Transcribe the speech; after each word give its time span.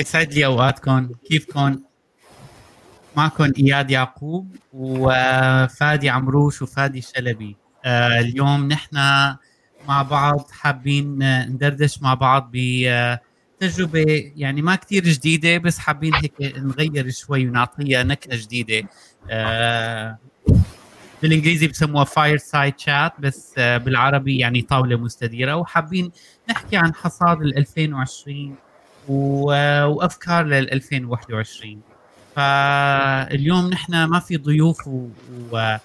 يسعد 0.00 0.34
لي 0.34 0.46
اوقاتكم 0.46 1.08
كيفكم 1.28 1.80
معكم 3.16 3.52
إياد 3.58 3.90
يعقوب 3.90 4.56
وفادي 4.72 6.10
عمروش 6.10 6.62
وفادي 6.62 7.00
شلبي 7.00 7.56
آه، 7.84 8.20
اليوم 8.20 8.68
نحن 8.68 8.96
مع 9.88 10.02
بعض 10.02 10.50
حابين 10.50 11.18
ندردش 11.48 12.02
مع 12.02 12.14
بعض 12.14 12.50
بتجربة 12.52 14.32
يعني 14.36 14.62
ما 14.62 14.76
كتير 14.76 15.04
جديدة 15.04 15.58
بس 15.58 15.78
حابين 15.78 16.14
هيك 16.14 16.34
نغير 16.40 17.10
شوي 17.10 17.48
ونعطيها 17.48 18.02
نكهة 18.02 18.36
جديدة. 18.36 18.88
آه، 19.30 20.18
بالإنجليزي 21.22 21.68
بسموها 21.68 22.04
fireside 22.04 22.78
chat 22.78 23.12
بس 23.18 23.54
آه، 23.58 23.76
بالعربي 23.76 24.38
يعني 24.38 24.62
طاولة 24.62 24.96
مستديرة. 24.96 25.56
وحابين 25.56 26.12
نحكي 26.50 26.76
عن 26.76 26.94
حصاد 26.94 27.42
ال 27.42 27.58
2020 27.58 28.54
وأفكار 29.08 30.44
لل 30.44 30.72
2021 30.72 31.80
فاليوم 32.36 33.70
نحن 33.70 34.04
ما 34.04 34.20
في 34.20 34.36
ضيوف 34.36 34.88
و... 34.88 35.08
و... 35.52 35.76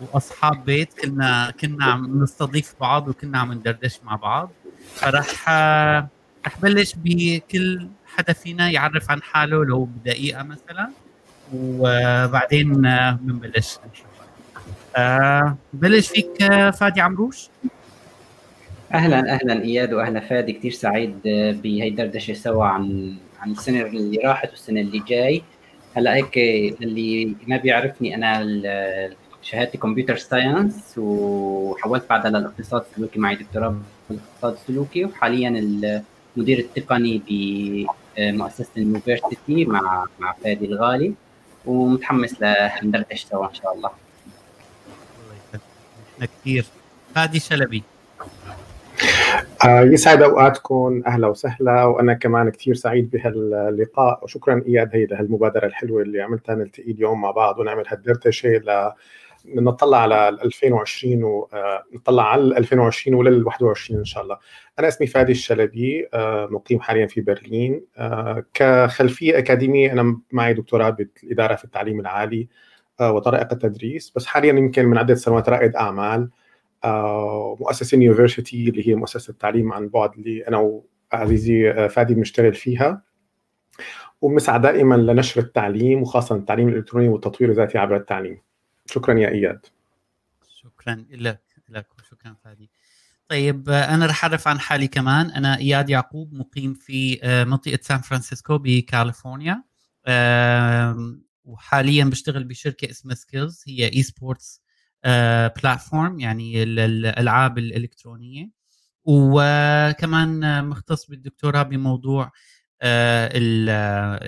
وأصحاب 0.00 0.64
بيت 0.64 1.00
كنا 1.00 1.50
كنا 1.60 1.84
عم 1.84 2.22
نستضيف 2.22 2.74
بعض 2.80 3.08
وكنا 3.08 3.38
عم 3.38 3.52
ندردش 3.52 3.98
مع 4.04 4.16
بعض. 4.16 4.50
فرح 4.94 5.48
رح 6.46 6.58
بلش 6.62 6.94
بكل 6.96 7.88
حدا 8.06 8.32
فينا 8.32 8.70
يعرف 8.70 9.10
عن 9.10 9.22
حاله 9.22 9.64
لو 9.64 9.84
بدقيقة 9.84 10.42
مثلا. 10.42 10.90
وبعدين 11.54 12.72
بنبلش 13.20 13.78
آه 14.96 15.56
بلش 15.72 16.08
فيك 16.08 16.46
فادي 16.70 17.00
عمروش؟ 17.00 17.48
أهلا 18.92 19.34
أهلا 19.34 19.62
إياد 19.62 19.92
واهلا 19.92 20.20
فادي 20.20 20.52
كثير 20.52 20.70
سعيد 20.70 21.20
بهي 21.62 21.88
الدردشه 21.88 22.32
سوا 22.34 22.64
عن 22.64 23.14
عن 23.40 23.50
السنة 23.50 23.82
اللي 23.86 24.18
راحت 24.24 24.50
والسنة 24.50 24.80
اللي 24.80 25.02
جاي. 25.08 25.42
هلأ 25.96 26.14
هيك 26.14 26.38
اللي 26.82 27.34
ما 27.46 27.56
بيعرفني 27.56 28.14
أنا 28.14 28.42
شهادتي 29.42 29.78
computer 29.78 30.16
science 30.16 30.94
وحولت 30.96 32.04
بعدها 32.10 32.30
للاقتصاد 32.30 32.84
السلوكي 32.90 33.18
معي 33.18 33.36
دكتوراه 33.36 33.76
بالاقتصاد 34.10 34.52
السلوكي. 34.52 35.04
وحاليا 35.04 35.48
المدير 36.36 36.58
التقني 36.58 37.22
بمؤسسه 38.18 38.70
اليونيفرسيتي 38.76 39.64
مع 39.64 40.06
مع 40.18 40.34
فادي 40.44 40.64
الغالي. 40.64 41.14
ومتحمس 41.66 42.42
لندردش 42.82 43.24
سوا 43.24 43.48
إن 43.48 43.54
شاء 43.54 43.74
الله. 43.74 43.90
الله 45.54 46.28
كثير 46.40 46.64
فادي 47.14 47.40
شلبي. 47.40 47.78
آه، 47.78 47.91
يسعد 49.66 50.22
أوقاتكم. 50.22 51.02
أهلا 51.06 51.26
وسهلا. 51.26 51.84
وأنا 51.84 52.14
كمان 52.14 52.50
كثير 52.50 52.74
سعيد 52.74 53.10
بهاللقاء. 53.10 54.24
وشكرا 54.24 54.62
إياد 54.66 54.90
هي 54.92 55.06
لهالمبادرة 55.06 55.66
الحلوة 55.66 56.02
اللي 56.02 56.22
عملتها. 56.22 56.54
نلتقي 56.54 56.90
اليوم 56.90 57.20
مع 57.20 57.30
بعض 57.30 57.58
ونعمل 57.58 57.84
هالدردشة 57.88 58.48
ل 58.48 58.92
نطلع 59.46 59.98
على 59.98 60.28
2020 60.28 61.24
ونطلع 61.24 62.32
على 62.32 62.58
2020 62.58 63.14
ولل 63.16 63.46
21 63.46 63.98
إن 63.98 64.04
شاء 64.04 64.22
الله. 64.22 64.38
أنا 64.78 64.88
اسمي 64.88 65.06
فادي 65.06 65.32
الشلبي. 65.32 66.08
آه، 66.14 66.48
مقيم 66.50 66.80
حاليا 66.80 67.06
في 67.06 67.20
برلين. 67.20 67.84
آه، 67.98 68.44
كخلفية 68.54 69.38
أكاديمية 69.38 69.92
أنا 69.92 70.20
معي 70.32 70.54
دكتوراه 70.54 70.90
بالإدارة 70.90 71.54
في 71.54 71.64
التعليم 71.64 72.00
العالي 72.00 72.48
وطرائق 73.00 73.52
التدريس 73.52 74.12
بس 74.16 74.26
حاليا 74.26 74.52
يمكن 74.52 74.86
من 74.86 74.98
عدة 74.98 75.14
سنوات 75.14 75.48
رائد 75.48 75.76
أعمال. 75.76 76.20
آه، 76.20 76.41
مؤسسة 77.60 77.98
يونيفرسيتي 77.98 78.68
اللي 78.68 78.88
هي 78.88 78.94
مؤسسة 78.94 79.30
التعليم 79.30 79.72
عن 79.72 79.88
بعد 79.88 80.12
اللي 80.12 80.48
أنا 80.48 80.82
وعزيزي 81.12 81.70
آه، 81.70 81.88
فادي 81.88 82.14
بنشتغل 82.14 82.54
فيها. 82.54 83.02
وبنسعى 84.20 84.58
دائما 84.58 84.94
لنشر 84.94 85.40
التعليم 85.40 86.02
وخاصه 86.02 86.36
التعليم 86.36 86.68
الإلكتروني 86.68 87.08
والتطوير 87.08 87.50
الذاتي 87.50 87.78
عبر 87.78 87.96
التعليم. 87.96 88.38
شكرا 88.86 89.18
يا 89.18 89.28
إياد. 89.28 89.66
شكرا 90.54 91.04
لك 91.10 91.42
لك 91.68 91.86
وشكرا 91.98 92.36
فادي. 92.44 92.70
طيب 93.28 93.68
آه، 93.68 93.94
أنا 93.94 94.06
رح 94.06 94.24
أعرف 94.24 94.48
عن 94.48 94.60
حالي 94.60 94.88
كمان. 94.88 95.30
أنا 95.30 95.58
إياد 95.58 95.90
يعقوب 95.90 96.34
مقيم 96.34 96.74
في 96.74 97.20
منطقة 97.48 97.78
سان 97.82 97.98
فرانسيسكو 97.98 98.58
بكاليفورنيا. 98.58 99.62
وحاليا 101.44 102.04
بشتغل 102.04 102.44
بشركة 102.44 102.90
اسمها 102.90 103.14
Skillz 103.14 103.64
هي 103.66 103.92
esports 103.92 104.61
platform 105.04 106.20
يعني 106.20 106.62
الألعاب 106.62 107.58
الإلكترونية. 107.58 108.50
وكمان 109.04 110.64
مختص 110.64 111.06
بالدكتوراه 111.06 111.62
بموضوع 111.62 112.30
آه، 112.82 113.30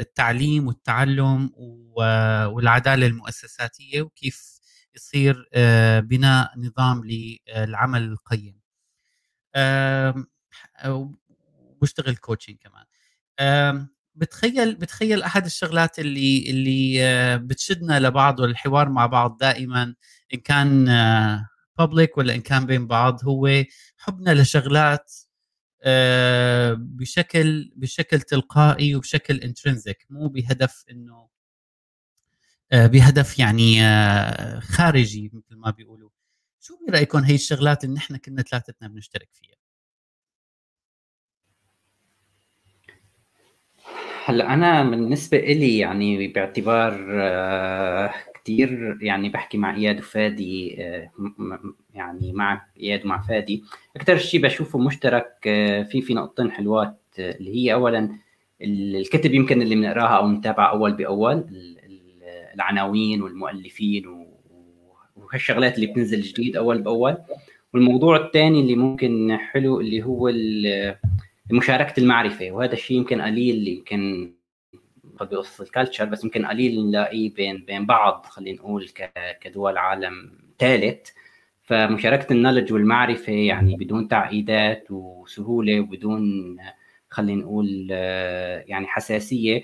التعليم 0.00 0.66
والتعلم 0.66 1.50
والعدالة 1.56 3.06
المؤسساتية 3.06 4.02
وكيف 4.02 4.60
يصير 4.94 5.48
آه، 5.54 6.00
بناء 6.00 6.52
نظام 6.58 7.02
للعمل 7.04 8.02
القيم. 8.02 8.60
وبشتغل 10.86 12.16
coaching 12.16 12.56
كمان. 12.58 12.84
بتخيل 14.14 14.74
بتخيل 14.74 15.22
أحد 15.22 15.44
الشغلات 15.44 15.98
اللي 15.98 16.50
اللي 16.50 17.04
آه، 17.04 17.36
بتشدنا 17.36 18.00
لبعض 18.00 18.40
والحوار 18.40 18.88
مع 18.88 19.06
بعض 19.06 19.36
دائما 19.38 19.94
إن 20.34 20.38
كان 20.40 20.86
بابليك 21.78 22.18
ولا 22.18 22.34
إن 22.34 22.40
كان 22.40 22.66
بين 22.66 22.86
بعض 22.86 23.24
هو 23.24 23.64
حبنا 23.98 24.34
لشغلات 24.34 25.12
آه، 25.86 26.76
بشكل 26.78 27.72
بشكل 27.76 28.20
تلقائي 28.20 28.94
وبشكل 28.94 29.36
انترنزك 29.36 30.06
مو 30.10 30.28
بهدف 30.28 30.84
إنه 30.90 31.28
آه، 32.72 32.86
بهدف 32.86 33.38
يعني 33.38 33.80
خارجي 34.60 35.30
مثل 35.34 35.56
ما 35.56 35.70
بيقولوا. 35.70 36.10
شو 36.60 36.74
برأيكم 36.88 37.18
هي 37.18 37.34
الشغلات 37.34 37.84
اللي 37.84 37.94
نحن 37.94 38.16
كنا 38.16 38.42
ثلاثتنا 38.42 38.88
بنشترك 38.88 39.28
فيها؟ 39.32 39.56
هلأ 44.24 44.54
أنا 44.54 44.82
بالنسبة 44.90 45.38
إلي 45.38 45.78
يعني 45.78 46.28
باعتبار 46.28 46.92
آه، 48.44 48.54
كثير 48.54 48.98
يعني 49.00 49.28
بحكي 49.28 49.58
مع 49.58 49.76
إياد 49.76 49.98
وفادي 49.98 50.76
آه، 50.78 51.10
يعني 51.94 52.32
مع 52.32 52.66
إياد 52.80 53.04
ومع 53.04 53.22
فادي. 53.22 53.62
أكثر 53.96 54.16
شيء 54.16 54.42
بشوفه 54.42 54.78
مشترك 54.78 55.32
آه، 55.46 55.82
في 55.82 56.02
في 56.02 56.14
نقطتين 56.14 56.50
حلوات 56.50 57.00
اللي 57.18 57.56
هي 57.56 57.72
اولا 57.72 58.10
الكتب 58.62 59.34
يمكن 59.34 59.62
اللي 59.62 59.74
بنقراها 59.74 60.16
أو 60.16 60.28
بنتابعها 60.28 60.70
أول 60.70 60.92
بأول 60.92 61.44
العناوين 62.54 63.22
والمؤلفين 63.22 64.26
وهالشغلات 65.16 65.74
اللي 65.74 65.86
بتنزل 65.86 66.20
جديد 66.20 66.56
أول 66.56 66.82
بأول. 66.82 67.16
والموضوع 67.74 68.16
الثاني 68.16 68.60
اللي 68.60 68.76
ممكن 68.76 69.36
حلو 69.36 69.80
اللي 69.80 70.02
هو 70.02 70.32
مشاركة 71.50 72.00
المعرفة 72.00 72.50
وهذا 72.50 72.72
الشيء 72.72 72.96
يمكن 72.96 73.20
قليل 73.20 73.68
يمكن 73.68 74.33
بقصة 75.20 75.64
الكالتشر 75.64 76.04
بس 76.04 76.24
يمكن 76.24 76.46
قليل 76.46 76.86
نلاقيه 76.86 77.34
بين 77.34 77.64
بين 77.64 77.86
بعض 77.86 78.26
خلينا 78.26 78.58
نقول 78.58 78.88
كدول 79.40 79.78
عالم 79.78 80.32
ثالث 80.58 81.10
فمشاركة 81.62 82.32
النولج 82.32 82.72
والمعرفة 82.72 83.32
يعني 83.32 83.76
بدون 83.76 84.08
تعقيدات 84.08 84.86
وسهولة 84.90 85.80
وبدون 85.80 86.56
خلينا 87.10 87.42
نقول 87.42 87.90
يعني 88.66 88.86
حساسية. 88.86 89.62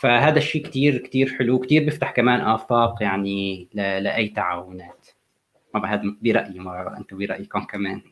فهذا 0.00 0.38
الشيء 0.38 0.66
كثير 0.66 0.98
كثير 0.98 1.34
حلو 1.38 1.58
كثير 1.58 1.84
بيفتح 1.84 2.10
كمان 2.10 2.40
آفاق 2.40 3.02
يعني 3.02 3.68
لأي 3.74 4.28
تعاونات. 4.28 5.06
ما 5.74 5.80
بعد 5.80 6.16
برأيي 6.22 6.58
ما 6.58 6.96
أنتم 6.98 7.18
برأيكم 7.18 7.64
كمان. 7.64 8.02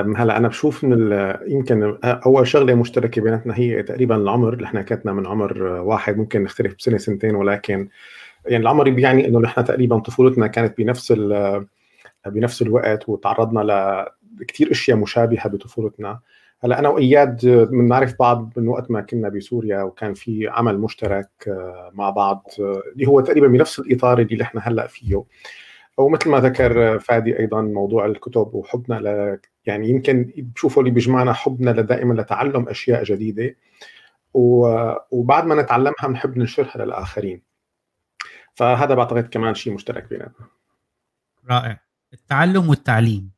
هلا 0.00 0.36
أنا 0.36 0.48
بشوف 0.48 0.84
إن 0.84 0.92
يمكن 1.46 1.98
أول 2.04 2.46
شغلة 2.46 2.74
مشتركة 2.74 3.22
بيناتنا 3.22 3.58
هي 3.58 3.82
تقريبا 3.82 4.16
العمر 4.16 4.64
إحنا 4.64 4.82
كاتنا 4.82 5.12
من 5.12 5.26
عمر 5.26 5.62
واحد 5.62 6.16
ممكن 6.16 6.42
نختلف 6.42 6.74
بسنة 6.78 6.98
سنتين 6.98 7.34
ولكن 7.34 7.88
يعني 8.46 8.62
العمر 8.62 8.90
بيعني 8.90 9.28
إنه 9.28 9.40
نحن 9.40 9.64
تقريبا 9.64 9.98
طفولتنا 9.98 10.46
كانت 10.46 10.78
بنفس 10.78 11.12
بنفس 12.26 12.62
الوقت 12.62 13.08
وتعرضنا 13.08 14.06
لكثير 14.40 14.70
أشياء 14.70 14.96
مشابهة 14.96 15.48
بطفولتنا. 15.48 16.20
هلا 16.64 16.78
أنا 16.78 16.88
وإياد 16.88 17.46
بنعرف 17.46 18.14
بعض 18.18 18.52
من 18.56 18.68
وقت 18.68 18.90
ما 18.90 19.00
كنا 19.00 19.28
بسوريا 19.28 19.82
وكان 19.82 20.14
في 20.14 20.48
عمل 20.48 20.78
مشترك 20.78 21.28
مع 21.92 22.10
بعض 22.10 22.50
اللي 22.58 23.08
هو 23.08 23.20
تقريبا 23.20 23.46
بنفس 23.46 23.78
الإطار 23.78 24.18
اللي 24.18 24.42
إحنا 24.42 24.60
هلأ 24.64 24.86
فيه. 24.86 25.22
ومثل 25.96 26.30
ما 26.30 26.40
ذكر 26.40 26.98
فادي 26.98 27.38
أيضا 27.38 27.62
موضوع 27.62 28.06
الكتب 28.06 28.54
وحبنا 28.54 28.94
ل 28.94 29.38
يعني 29.66 29.88
يمكن 29.88 30.32
بشوفوا 30.36 30.82
اللي 30.82 30.94
بيجمعنا 30.94 31.32
حبنا 31.32 31.72
دائما 31.72 32.20
لتعلم 32.20 32.68
أشياء 32.68 33.04
جديدة. 33.04 33.56
وبعد 34.34 35.46
ما 35.46 35.62
نتعلمها 35.62 36.06
بنحب 36.06 36.38
ننشرها 36.38 36.84
للآخرين. 36.84 37.42
فهذا 38.54 38.94
بعتقد 38.94 39.28
كمان 39.28 39.54
شيء 39.54 39.72
مشترك 39.72 40.08
بيناتنا 40.08 40.46
رائع. 41.50 41.80
التعلم 42.12 42.68
والتعليم. 42.68 43.30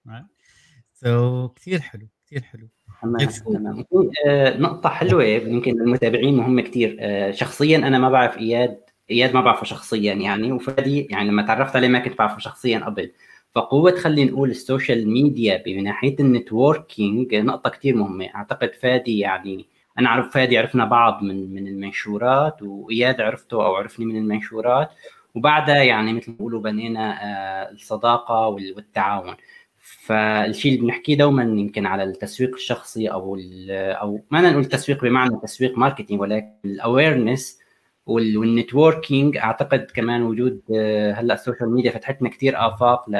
سو 0.93 1.49
so, 1.49 1.53
كثير 1.53 1.81
حلو 1.81 2.09
كثير 2.27 2.43
حلو. 2.43 2.69
تمام 3.03 3.29
تمام. 3.29 3.85
آه، 4.27 4.59
نقطة 4.59 4.89
حلوة 4.89 5.25
يمكن 5.25 5.81
المتابعين 5.81 6.37
مهمة 6.37 6.63
كثير. 6.63 6.97
آه، 7.01 7.31
شخصيا 7.31 7.77
أنا 7.77 7.99
ما 7.99 8.11
بعرف 8.11 8.39
إياد 8.39 8.84
إياد 9.11 9.35
ما 9.35 9.41
بعرفه 9.41 9.65
شخصيا 9.65 10.15
يعني 10.15 10.53
وفادي 10.53 11.07
يعني 11.11 11.29
لما 11.29 11.43
تعرفت 11.43 11.77
عليه 11.77 11.89
ما 11.89 11.99
كنت 11.99 12.19
بعرفه 12.19 12.39
شخصيا 12.39 12.79
قبل. 12.79 13.13
فقوة 13.55 13.97
خلينا 13.97 14.31
نقول 14.31 14.51
ال 14.51 14.59
social 14.59 15.09
media 15.11 15.63
من 15.67 15.85
ناحية 15.85 16.17
ال 16.21 16.31
networking 16.31 17.35
نقطة 17.35 17.71
كثير 17.71 17.97
مهمة. 17.97 18.27
أعتقد 18.35 18.75
فادي 18.75 19.19
يعني 19.19 19.67
أنا 19.99 20.09
أعرف 20.09 20.35
فادي 20.35 20.59
عرفنا 20.59 20.85
بعض 20.85 21.23
من 21.23 21.55
من 21.55 21.69
المنشورات 21.69 22.63
وإياد 22.63 23.21
عرفته 23.21 23.67
أو 23.67 23.75
عرفني 23.75 24.07
من 24.07 24.17
المنشورات. 24.17 24.91
وبعدها 25.35 25.83
يعني 25.83 26.13
مثل 26.13 26.31
ما 26.31 26.37
بيقولوا 26.37 26.61
بنينا 26.61 27.23
آه، 27.23 27.71
الصداقة 27.73 28.49
والتعاون. 28.49 29.37
فالشيء 29.85 30.73
اللي 30.75 30.83
بنحكيه 30.87 31.17
دوما 31.19 31.43
يمكن 31.43 31.87
على 31.87 32.05
التسويق 32.05 32.55
الشخصي 32.55 33.09
أو 33.09 33.39
أو 33.71 34.21
ما 34.31 34.51
نقول 34.51 34.65
تسويق 34.65 35.05
بمعنى 35.05 35.39
تسويق 35.43 35.79
marketing 35.79 36.21
ولكن 36.21 36.53
ال 36.65 36.75
awareness 36.75 37.64
وال 38.07 38.28
networking 38.28 39.37
أعتقد 39.37 39.87
كمان 39.95 40.23
وجود 40.23 40.63
آه، 40.75 41.13
هلأ 41.13 41.35
ال 41.35 41.40
social 41.40 41.71
media 41.75 41.91
فتحت 41.91 42.21
لنا 42.21 42.31
كثير 42.31 42.67
آفاق 42.67 43.11
ل 43.11 43.17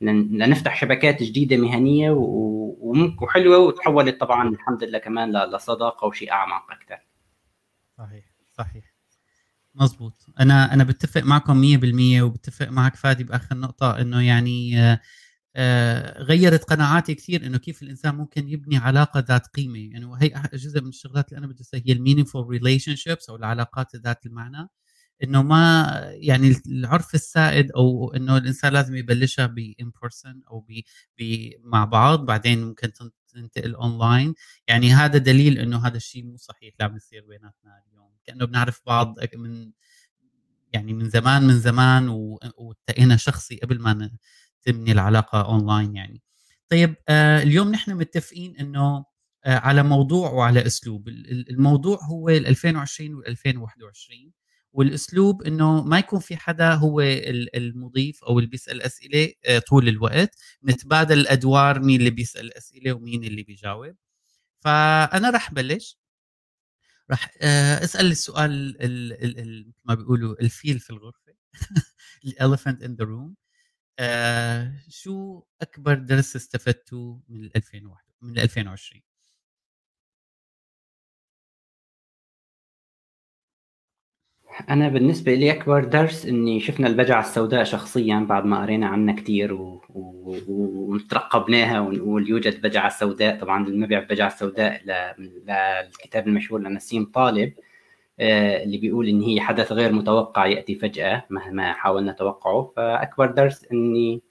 لنفتح 0.00 0.80
شبكات 0.80 1.22
جديدة 1.22 1.56
مهنية 1.56 2.10
وحلوة 2.10 3.58
وتحولت 3.58 4.20
طبعا 4.20 4.48
الحمد 4.48 4.84
لله 4.84 4.98
كمان 4.98 5.32
لصداقة 5.32 6.06
وشيء 6.06 6.32
أعمق 6.32 6.62
أكثر. 6.70 6.98
صحيح 7.98 8.24
صحيح. 8.52 8.84
مزبوط. 9.74 10.26
أنا 10.40 10.74
أنا 10.74 10.84
بتفق 10.84 11.22
معكم 11.22 11.60
100% 11.60 12.22
وبتفق 12.22 12.68
معك 12.68 12.96
فادي 12.96 13.24
بآخر 13.24 13.56
نقطة 13.56 14.00
إنه 14.00 14.26
يعني 14.26 14.80
آه، 14.80 15.00
غيرت 16.18 16.64
قناعاتي 16.64 17.14
كثير 17.14 17.46
إنه 17.46 17.58
كيف 17.58 17.82
الإنسان 17.82 18.14
ممكن 18.14 18.48
يبني 18.48 18.76
علاقة 18.76 19.20
ذات 19.20 19.46
قيمة. 19.46 19.78
يعني 19.78 20.04
وهي 20.04 20.42
جزء 20.54 20.80
من 20.80 20.88
الشغلات 20.88 21.28
اللي 21.28 21.38
أنا 21.38 21.46
بدي 21.46 21.64
هي 21.74 21.92
ال 21.92 22.46
meaningful 22.46 22.96
relationships 22.96 23.30
أو 23.30 23.36
العلاقات 23.36 23.96
ذات 23.96 24.26
المعنى. 24.26 24.68
إنه 25.24 25.42
ما 25.42 25.90
يعني 26.12 26.56
العرف 26.66 27.14
السائد 27.14 27.72
أو 27.72 28.12
إنه 28.14 28.36
الإنسان 28.36 28.72
لازم 28.72 28.96
يبلشها 28.96 29.46
ب 29.46 29.61
in 29.61 29.92
person 30.02 30.42
أو 30.50 30.66
بي 31.18 31.56
مع 31.64 31.84
بعض 31.84 32.26
بعدين 32.26 32.64
ممكن 32.64 32.92
تنتقل 33.34 33.74
اونلاين 33.74 34.34
يعني 34.68 34.92
هذا 34.92 35.18
دليل 35.18 35.58
إنه 35.58 35.86
هذا 35.86 35.96
الشيء 35.96 36.24
مو 36.24 36.36
صحيح 36.36 36.74
اللي 36.80 36.90
عم 36.90 36.96
يصير 36.96 37.24
بيناتنا 37.28 37.82
اليوم. 37.88 38.10
كأنه 38.24 38.44
بنعرف 38.44 38.80
بعض 38.86 39.16
من 39.34 39.72
يعني 40.72 40.92
من 40.94 41.10
زمان 41.10 41.42
من 41.42 41.58
زمان 41.60 42.08
والتقينا 42.58 43.16
شخصي 43.16 43.56
قبل 43.56 43.80
ما 43.80 44.10
تبني 44.62 44.92
العلاقة 44.92 45.42
اونلاين 45.42 45.96
يعني. 45.96 46.22
طيب 46.70 46.94
آه 47.08 47.42
اليوم 47.42 47.70
نحن 47.70 47.94
متفقين 47.94 48.56
إنه 48.56 49.04
آه 49.44 49.58
على 49.58 49.82
موضوع 49.82 50.30
وعلى 50.30 50.66
أسلوب. 50.66 51.08
الموضوع 51.08 51.98
هو 52.04 52.28
2020 52.28 53.14
و 53.14 53.22
2021 53.22 54.32
والأسلوب 54.72 55.42
إنه 55.42 55.84
ما 55.84 55.98
يكون 55.98 56.20
في 56.20 56.36
حدا 56.36 56.74
هو 56.74 57.00
المضيف 57.54 58.24
أو 58.24 58.38
اللي 58.38 58.50
بيسأل 58.50 58.82
أسئلة 58.82 59.32
آه 59.46 59.58
طول 59.58 59.88
الوقت 59.88 60.34
نتبادل 60.64 61.18
الادوار 61.20 61.80
مين 61.80 62.00
اللي 62.00 62.10
بيسأل 62.10 62.46
الاسئله 62.46 62.92
ومين 62.92 63.24
اللي 63.24 63.42
بيجاوب. 63.42 63.96
فأنا 64.60 65.30
رح 65.30 65.52
بلش. 65.54 65.98
رح 67.10 67.30
أسأل 67.82 68.06
السؤال 68.10 68.76
مثل 68.82 69.72
ما 69.84 69.94
بيقولوا 69.94 70.40
الفيل 70.42 70.80
في 70.80 70.90
الغرفة. 70.90 71.32
ال 72.26 72.32
elephant 72.32 72.82
in 72.82 72.94
the 72.94 73.04
room 73.04 73.34
آه 74.00 74.72
شو 74.88 75.42
أكبر 75.62 75.94
درس 75.94 76.36
استفدتوا 76.36 77.16
من 77.28 77.50
2001 77.56 78.04
من 78.22 78.38
2020 78.38 79.02
أنا 84.70 84.88
بالنسبة 84.88 85.34
لي 85.34 85.52
أكبر 85.52 85.84
درس 85.84 86.26
إني 86.26 86.60
شفنا 86.60 86.86
البجعة 86.86 87.20
السوداء 87.20 87.64
شخصيا 87.64 88.26
بعد 88.28 88.44
ما 88.44 88.62
قرينا 88.62 88.86
عنها 88.86 89.14
كثير 89.14 89.52
و... 89.54 89.82
و... 89.88 90.36
وترقبناها 90.94 91.80
ونقول 91.80 92.28
يوجد 92.28 92.60
بجعة 92.62 92.88
سوداء. 92.88 93.40
طبعا 93.40 93.86
بيعرف 93.86 94.08
بجعة 94.08 94.36
سوداء 94.36 94.82
ل... 94.84 95.14
للكتاب 95.88 96.28
المشهور 96.28 96.60
لنسيم 96.60 97.04
طالب. 97.04 97.54
اللي 98.20 98.78
بيقول 98.78 99.08
إن 99.08 99.20
هي 99.20 99.40
حدث 99.40 99.72
غير 99.72 99.92
متوقع 99.92 100.46
يأتي 100.46 100.74
فجأة 100.74 101.24
مهما 101.30 101.72
حاولنا 101.72 102.12
توقعه. 102.12 102.72
فأكبر 102.76 103.26
درس 103.26 103.66
اني 103.72 104.22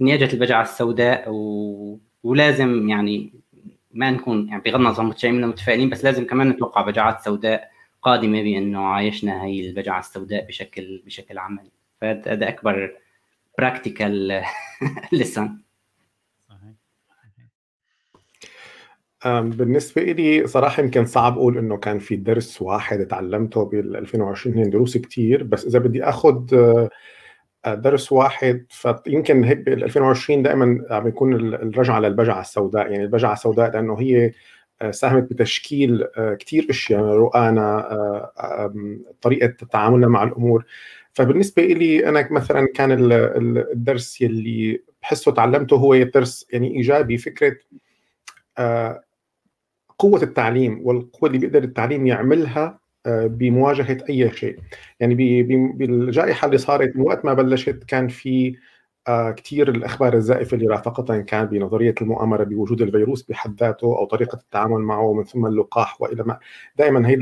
إني 0.00 0.14
اجت 0.14 0.34
البجعة 0.34 0.62
السوداء 0.62 1.24
و... 1.30 1.98
ولازم 2.22 2.88
يعني 2.88 3.32
ما 3.92 4.10
نكون 4.10 4.48
يعني 4.48 4.62
بغض 4.62 4.74
النظر 4.74 5.02
متشائمين 5.02 5.46
متفائلين 5.46 5.90
بس 5.90 6.04
لازم 6.04 6.26
كمان 6.26 6.48
نتوقع 6.48 6.82
بجعات 6.82 7.20
سوداء 7.20 7.70
قادمة 8.02 8.42
بأنه 8.42 8.80
عايشنا 8.86 9.44
هي 9.44 9.68
البجعة 9.68 9.98
السوداء 9.98 10.46
بشكل 10.46 11.02
بشكل 11.06 11.38
عملي. 11.38 11.70
فهذا 12.00 12.48
أكبر 12.48 12.96
براكتيكال 13.58 14.42
لسن 15.12 15.58
بالنسبة 19.24 20.02
لي 20.02 20.46
صراحة 20.46 20.82
يمكن 20.82 21.06
صعب 21.06 21.38
أقول 21.38 21.58
إنه 21.58 21.76
كان 21.76 21.98
في 21.98 22.16
درس 22.16 22.62
واحد 22.62 23.06
تعلمته 23.06 23.64
بال 23.64 23.96
2020 23.96 24.70
دروس 24.70 24.96
كتير 24.96 25.42
بس 25.42 25.64
إذا 25.66 25.78
بدي 25.78 26.04
آخذ 26.04 26.54
آه، 27.64 27.74
درس 27.74 28.12
واحد 28.12 28.66
فيمكن 29.04 29.44
هيك 29.44 29.58
بال 29.58 29.84
2020 29.84 30.42
دائما 30.42 30.84
عم 30.90 31.08
يكون 31.08 31.34
الرجعة 31.54 32.00
للبجعة 32.00 32.40
السوداء 32.40 32.90
يعني 32.90 33.04
البجعة 33.04 33.32
السوداء 33.32 33.70
لأنه 33.70 34.00
هي 34.00 34.32
آه، 34.82 34.90
ساهمت 34.90 35.22
بتشكيل 35.22 36.04
آه، 36.16 36.34
كثير 36.34 36.66
أشياء 36.70 37.00
رؤانا 37.00 38.30
طريقة 39.22 39.66
تعاملنا 39.70 40.08
مع 40.08 40.22
الأمور. 40.22 40.64
فبالنسبة 41.12 41.62
لي 41.62 42.08
أنا 42.08 42.28
مثلا 42.30 42.68
كان 42.74 43.12
الدرس 43.72 44.20
يلي 44.20 44.82
بحسه 45.02 45.32
تعلمته 45.32 45.76
هو 45.76 46.02
درس 46.02 46.46
يعني 46.52 46.76
إيجابي 46.76 47.18
فكرة 47.18 47.56
قوة 49.98 50.22
التعليم 50.22 50.80
والقوة 50.84 51.28
اللي 51.30 51.38
بيقدر 51.38 51.64
التعليم 51.64 52.06
يعملها 52.06 52.78
آه، 53.06 53.26
بمواجهة 53.26 53.98
أي 54.10 54.30
شيء. 54.32 54.58
يعني 55.00 55.42
بالجائحة 55.72 56.46
اللي 56.46 56.58
صارت 56.58 56.96
من 56.96 57.02
وقت 57.02 57.24
ما 57.24 57.34
بلشت 57.34 57.84
كان 57.84 58.08
في 58.08 58.56
آه، 59.08 59.30
كثير 59.30 59.68
الأخبار 59.68 60.14
الزائفة 60.14 60.54
اللي 60.54 60.66
رافقتها 60.66 61.16
إن 61.16 61.24
كان 61.24 61.46
بنظرية 61.46 61.94
المؤامرة 62.00 62.44
بوجود 62.44 62.82
الفيروس 62.82 63.22
بحد 63.22 63.60
ذاته 63.60 63.86
أو 63.86 64.04
طريقة 64.04 64.36
التعامل 64.36 64.80
معه 64.80 65.02
ومن 65.02 65.24
ثم 65.24 65.46
اللقاح 65.46 66.02
وإلى 66.02 66.22
ما. 66.22 66.38
دائما 66.76 67.08
هي 67.08 67.16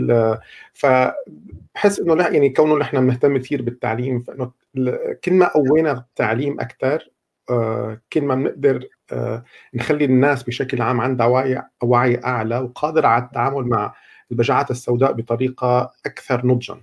فبحس 0.72 2.00
إنه 2.00 2.14
لا 2.14 2.28
يعني 2.28 2.50
كونه 2.50 2.76
نحن 2.78 3.00
بنهتم 3.00 3.38
كثير 3.38 3.62
بالتعليم 3.62 4.22
فإنه 4.22 4.52
كل 5.24 5.32
ما 5.32 5.48
قوينا 5.48 5.92
التعليم 5.92 6.60
أكثر 6.60 7.10
آه، 7.50 8.00
كل 8.12 8.22
ما 8.22 8.34
بنقدر 8.34 8.88
نخلي 9.74 10.04
الناس 10.04 10.42
بشكل 10.42 10.82
عام 10.82 11.00
عندها 11.00 11.26
وعي 11.26 11.62
وعي 11.82 12.20
أعلى 12.24 12.58
وقادره 12.58 13.06
على 13.08 13.24
التعامل 13.24 13.68
مع 13.68 13.94
البجعات 14.30 14.70
السوداء 14.70 15.12
بطريقة 15.12 15.92
أكثر 16.06 16.46
نضجا. 16.46 16.80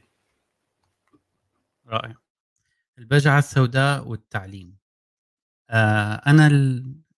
رائع. 1.87 2.15
البجعة 2.97 3.39
السوداء 3.39 4.07
والتعليم. 4.07 4.77
آه 5.69 6.13
أنا. 6.27 6.47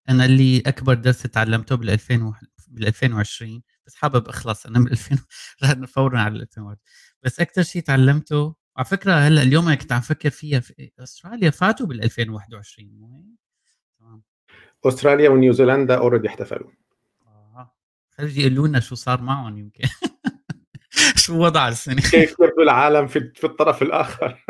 أنا 0.09 0.25
اللي 0.25 0.63
أكبر 0.65 0.93
درس 0.93 1.21
تعلمته 1.21 1.75
بال 1.75 1.89
2000 1.89 2.33
بال 2.67 2.87
2020 2.87 3.61
بس 3.85 3.95
حابب 3.95 4.27
أخلص 4.27 4.65
أنا 4.65 4.79
من 4.79 4.87
2000 4.87 5.17
فورا 5.93 6.19
على 6.19 6.39
2001 6.39 6.77
بس 7.23 7.39
أكثر 7.39 7.63
شيء 7.63 7.81
تعلمته 7.81 8.55
على 8.77 8.85
فكرة 8.85 9.13
هلأ 9.13 9.41
اليوم 9.41 9.67
أنا 9.67 9.75
كنت 9.75 9.91
عم 9.91 10.01
فكر 10.01 10.29
فيها 10.29 10.59
في 10.59 10.91
أستراليا 10.99 11.49
فاتوا 11.49 11.85
بال 11.85 12.03
2021 12.03 12.89
مو؟ 12.99 13.25
أستراليا 14.85 15.29
ونيوزيلندا 15.29 15.97
already 15.97 16.27
احتفلوا. 16.27 16.71
آه. 17.27 17.73
خلي 18.09 18.41
يقولوا 18.41 18.67
لنا 18.67 18.79
شو 18.79 18.95
صار 18.95 19.21
معهم 19.21 19.57
يمكن. 19.57 19.83
شو 21.15 21.37
وضع 21.37 21.67
السنة؟ 21.67 22.01
كيف 22.01 22.35
يبدو 22.39 22.61
العالم 22.61 23.07
في 23.07 23.31
في 23.35 23.43
الطرف 23.43 23.81
الآخر؟ 23.81 24.45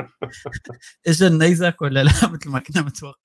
اجى 1.07 1.27
النيزك 1.27 1.81
ولا 1.81 2.03
لا؟ 2.03 2.11
مثل 2.33 2.49
ما 2.49 2.59
كنا 2.59 2.81
متوقع 2.81 3.21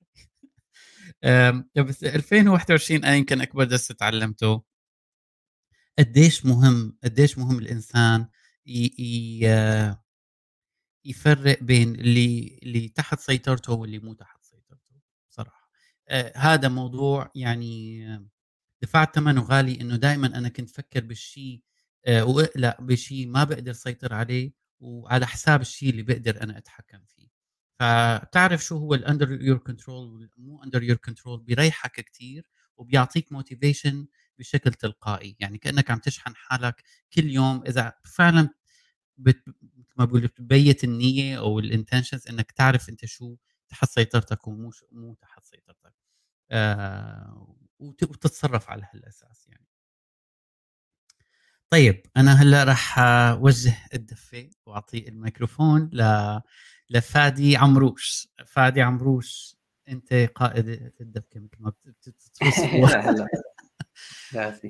بس 1.77 2.05
2021 2.05 3.05
أنا 3.05 3.15
يمكن 3.15 3.41
أكبر 3.41 3.65
درس 3.65 3.87
تعلمته؟ 3.87 4.63
قديش 5.99 6.47
مهم 6.47 6.99
قديش 7.05 7.39
مهم 7.39 7.59
الإنسان 7.59 8.29
يفرق 11.05 11.63
بين 11.63 11.95
اللي 11.95 12.59
اللي 12.63 12.89
تحت 12.89 13.21
سيطرته 13.21 13.73
واللي 13.73 13.99
مو 13.99 14.15
تحت 14.15 14.36
آه 14.36 14.36
هذا 16.37 16.69
موضوع 16.69 17.31
يعني 17.35 18.07
دفعت 18.83 19.15
ثمنه 19.17 19.43
غالي 19.43 19.81
إنه 19.81 19.97
دائما 19.97 20.27
أنا 20.27 20.49
كنت 20.49 20.71
فكر 20.71 21.01
بالشيء 21.05 21.63
آه 22.07 22.25
وإقلق 22.25 22.81
بشيء 22.81 23.27
ما 23.29 23.45
بقدر 23.45 23.73
سيطر 23.73 24.15
عليه 24.15 24.53
وعلى 24.81 25.27
حساب 25.27 25.61
الشيء 25.61 25.91
اللي 25.91 26.03
بقدر 26.03 26.43
أنا 26.43 26.59
أتحكم 26.59 26.99
فيه. 27.09 27.29
فبتعرف 27.81 28.65
شو 28.65 28.79
هو 28.79 28.95
ال 28.95 29.03
under 29.03 29.43
your 29.43 29.59
control 29.59 30.31
مو 30.37 30.63
under 30.65 30.83
your 30.83 30.97
control 30.97 31.41
بيريحك 31.41 32.01
كثير 32.01 32.47
وبيعطيك 32.77 33.33
motivation 33.33 34.07
بشكل 34.39 34.73
تلقائي. 34.75 35.37
يعني 35.41 35.59
كأنك 35.59 35.91
عم 35.91 35.99
تشحن 35.99 36.35
حالك 36.37 36.83
كل 37.15 37.31
يوم. 37.31 37.63
إذا 37.69 37.93
فعلا 38.05 38.49
بت... 39.19 39.45
ما 39.99 40.05
بقول 40.05 40.21
بتبيت 40.27 40.85
النية 40.85 41.39
أو 41.39 41.59
ال 41.59 41.65
intentions 41.65 42.29
إنك 42.29 42.53
تعرف 42.53 42.89
أنت 42.89 43.05
شو 43.07 43.37
تحت 43.69 43.91
سيطرتك 43.91 44.49
ومو 44.49 44.73
مو 44.93 45.15
تحت 45.15 45.45
سيطرتك. 45.45 45.76
آه 46.51 47.57
وتتصرف 47.81 48.71
على 48.71 48.87
هالأساس 48.93 49.49
يعني. 49.49 49.67
طيب 51.71 52.07
أنا 52.17 52.43
هلأ 52.43 52.65
راح 52.65 52.99
أوجه 52.99 53.75
الدفه 53.95 54.51
وأعطي 54.67 55.09
الميكروفون 55.09 55.91
ل 55.93 56.41
لفادي 56.91 57.57
عمروش 57.57 58.29
فادي 58.47 58.83
عمروش 58.83 59.57
أنت 59.89 60.15
قائد 60.15 60.93
الدفه 61.01 61.41
مثل 61.41 61.63
ما 61.63 61.73
هلا 62.95 63.29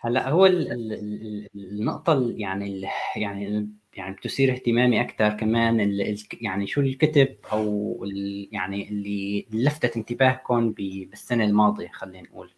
هلأ 0.00 0.28
هو 0.28 0.46
النقطة 0.46 2.32
يعني 2.36 2.82
يعني 3.16 3.68
يعني 3.96 4.14
بتثير 4.14 4.52
اهتمامي 4.52 5.00
أكثر 5.00 5.30
كمان 5.30 5.98
يعني 6.40 6.66
شو 6.66 6.80
الكتب 6.80 7.36
أو 7.52 7.98
يعني 8.52 8.88
اللي 8.88 9.46
لفتت 9.52 9.96
انتباهكم 9.96 10.70
بالسنة 10.72 11.44
الماضية 11.44 11.88
خلينا 11.88 12.22
نقول. 12.22 12.50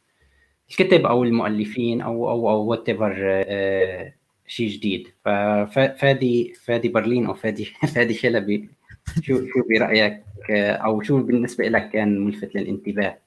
الكتب 0.71 1.07
أو 1.07 1.25
المؤلفين 1.25 2.01
أو 2.01 2.31
أو 2.31 2.51
أو 2.51 2.65
وات 2.65 2.89
آه، 2.89 4.13
شيء 4.47 4.69
جديد. 4.69 5.09
ففادي 5.25 6.55
فادي 6.65 6.89
برلين 6.89 7.27
أو 7.27 7.35
فادي 7.35 7.65
فادي 7.95 8.15
شلبي 8.15 8.69
شو 9.23 9.47
شو 9.47 9.63
برأيك 9.71 10.23
آه، 10.51 10.73
أو 10.73 11.03
شو 11.03 11.23
بالنسبة 11.23 11.69
لك 11.69 11.91
كان 11.91 12.25
ملفت 12.25 12.55
للانتباه؟ 12.55 13.19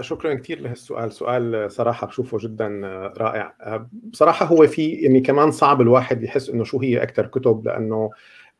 شكرا 0.00 0.34
كثير 0.34 0.60
لهالسؤال. 0.60 1.12
سؤال 1.12 1.72
صراحة 1.72 2.06
بشوفه 2.06 2.38
جدا 2.38 2.80
رائع. 3.18 3.54
بصراحة 3.92 4.46
هو 4.46 4.66
في 4.66 4.88
يعني 4.88 5.20
كمان 5.20 5.50
صعب 5.50 5.80
الواحد 5.80 6.22
يحس 6.22 6.50
إنه 6.50 6.64
شو 6.64 6.80
هي 6.80 7.02
أكثر 7.02 7.26
كتب 7.26 7.66
لأنه 7.66 8.10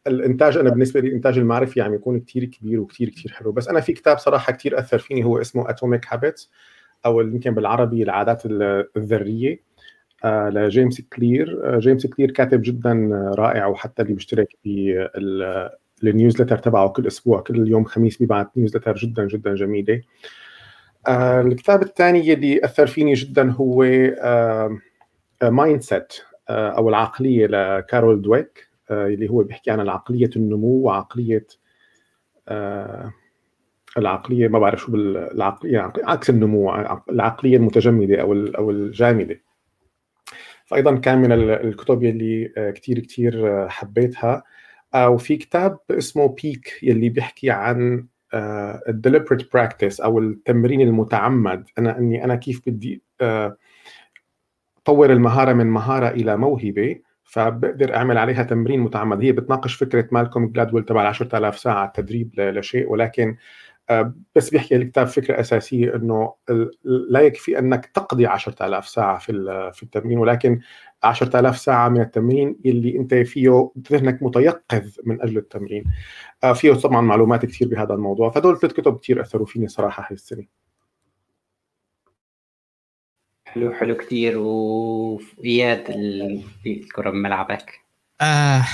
الإنتاج 0.07 0.57
أنا 0.57 0.71
بالنسبة 0.71 1.01
لي 1.01 1.09
الانتاج 1.09 1.39
المعرفي 1.39 1.81
عم 1.81 1.87
يعني 1.87 1.97
يكون 1.97 2.21
كثير 2.21 2.45
كبير 2.45 2.81
وكثير 2.81 3.09
كثير 3.09 3.33
حلو. 3.33 3.53
بس 3.53 3.69
أنا 3.69 3.81
في 3.81 3.93
كتاب 3.93 4.19
صراحة 4.19 4.53
كثير 4.53 4.79
أثر 4.79 4.99
فيني 4.99 5.25
هو 5.25 5.41
اسمه 5.41 5.71
Atomic 5.71 6.07
Habits 6.09 6.51
أو 7.07 7.21
يمكن 7.21 7.55
بالعربي 7.55 8.03
العادات 8.03 8.43
الذرية 8.97 9.61
آه 10.25 10.49
لجيمس 10.49 11.01
كلير. 11.01 11.61
آه 11.65 11.79
جيمس 11.79 12.07
كلير 12.07 12.31
كاتب 12.31 12.63
جدا 12.63 13.11
رائع 13.39 13.67
وحتى 13.67 14.03
اللي 14.03 14.15
بيشترك 14.15 14.49
في 14.63 15.09
ال 16.05 16.10
newsletter 16.10 16.59
تبعه 16.59 16.89
كل 16.89 17.07
أسبوع 17.07 17.41
كل 17.41 17.69
يوم 17.69 17.85
خميس 17.85 18.17
بيبعث 18.17 18.47
newsletter 18.57 18.95
جدا 18.95 19.27
جدا 19.27 19.55
جميلة. 19.55 20.01
آه 21.09 21.41
الكتاب 21.41 21.83
الثاني 21.83 22.33
اللي 22.33 22.65
أثر 22.65 22.87
فيني 22.87 23.15
جدا 23.15 23.51
هو 23.51 23.85
Mindset 25.43 26.13
آه، 26.49 26.69
أو 26.69 26.89
العقلية 26.89 27.47
لكارول 27.47 28.23
دويك 28.23 28.69
آه، 28.91 29.07
اللي 29.07 29.31
هو 29.31 29.43
بيحكي 29.43 29.71
عن 29.71 29.81
العقلية 29.81 30.31
النمو 30.37 30.69
وعقلية 30.69 31.47
آه، 32.49 33.13
العقلية 33.99 34.49
ما 34.49 34.59
بعرف 34.59 34.81
شو 34.81 34.93
بالعقليه 34.93 35.73
يعني 35.73 35.93
عكس 36.05 36.31
النمو 36.31 36.75
العقلية 37.11 37.57
المتجمدة 37.57 38.21
أو 38.21 38.33
أو 38.33 38.71
الجامدة. 38.71 39.41
فايضا 40.67 40.97
كان 40.97 41.19
من 41.19 41.33
الكتب 41.33 42.03
يلي 42.03 42.53
آه، 42.57 42.71
كثير 42.71 42.99
كثير 42.99 43.69
حبيتها. 43.69 44.43
وفي 44.97 45.37
كتاب 45.37 45.79
اسمه 45.91 46.29
Peak 46.29 46.79
يلي 46.83 47.09
بيحكي 47.09 47.51
عن 47.51 48.07
ال 48.89 48.95
deliberate 48.95 49.53
practice 49.53 50.01
أو 50.01 50.19
التمرين 50.19 50.81
المتعمد. 50.81 51.69
أنا 51.79 51.99
إني 51.99 52.25
أنا 52.25 52.35
كيف 52.35 52.61
بدي 52.67 53.03
طور 54.85 55.13
المهارة 55.13 55.53
من 55.53 55.67
مهارة 55.67 56.09
إلى 56.09 56.37
موهبة 56.37 57.01
فبقدر 57.25 57.97
أعمل 57.97 58.19
عليها 58.19 58.43
تمرين 58.43 58.81
متعمد. 58.81 59.23
هي 59.23 59.33
بتناقش 59.33 59.75
فكرة 59.75 60.09
مالكوم 60.13 60.47
جلادويل 60.47 60.85
تبع 60.85 61.09
10000 61.09 61.59
ساعة 61.59 61.93
تدريب 61.95 62.41
لشيء 62.41 62.91
ولكن 62.91 63.29
آه، 63.29 63.37
بس 64.37 64.51
بيحكي 64.51 64.77
الكتاب 64.77 65.07
فكرة 65.07 65.41
أساسية 65.41 65.95
إنه 65.95 66.35
لا 66.85 67.21
يكفي 67.21 67.59
أنك 67.59 67.87
تقضي 67.87 68.27
10000 68.27 68.89
ساعة 68.89 69.19
في 69.19 69.33
في 69.75 69.83
التمرين 69.83 70.19
ولكن 70.19 70.61
10000 71.05 71.59
ساعة 71.59 71.89
من 71.89 72.01
التمرين 72.01 72.57
اللي 72.67 72.99
أنت 72.99 73.15
فيه 73.15 73.71
ذهنك 73.93 74.23
متيقظ 74.23 74.91
من 75.05 75.23
أجل 75.23 75.39
التمرين. 75.39 75.85
آه، 76.45 76.53
فيه 76.53 76.73
طبعا 76.73 77.01
معلومات 77.01 77.47
كثير 77.47 77.69
بهذا 77.69 77.95
الموضوع 77.95 78.31
فدول 78.31 78.59
ثلاث 78.59 78.73
كتب 78.73 78.99
كثير 78.99 79.21
أثروا 79.21 79.47
فيني 79.47 79.69
صراحة 79.69 80.03
هاي 80.03 80.15
السنة. 80.15 80.47
حلو 83.47 83.73
حلو 83.73 83.97
كثير 83.97 84.39
واياد 84.39 85.85
الكره 86.67 87.11
بملعبك. 87.11 87.81
آه 88.21 88.65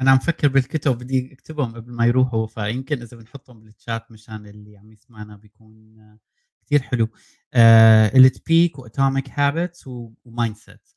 أنا 0.00 0.10
عم 0.10 0.18
فكر 0.18 0.48
بالكتب 0.48 0.98
بدي 0.98 1.32
أكتبهم 1.32 1.74
قبل 1.74 1.92
ما 1.92 2.06
يروحوا 2.06 2.46
فيمكن 2.46 3.02
إذا 3.02 3.16
بنحطهم 3.16 3.60
بالتشات 3.60 4.10
مشان 4.12 4.46
اللي 4.46 4.76
عم 4.76 4.92
يسمعنا 4.92 5.36
بيكون 5.36 6.18
كثير 6.66 6.82
حلو. 6.82 7.08
آه 7.54 8.30
Peak 8.46 8.78
و 8.78 8.85
Atomic 8.85 9.30
Habits 9.30 9.78
و 9.78 9.86
Mindset 9.86 10.88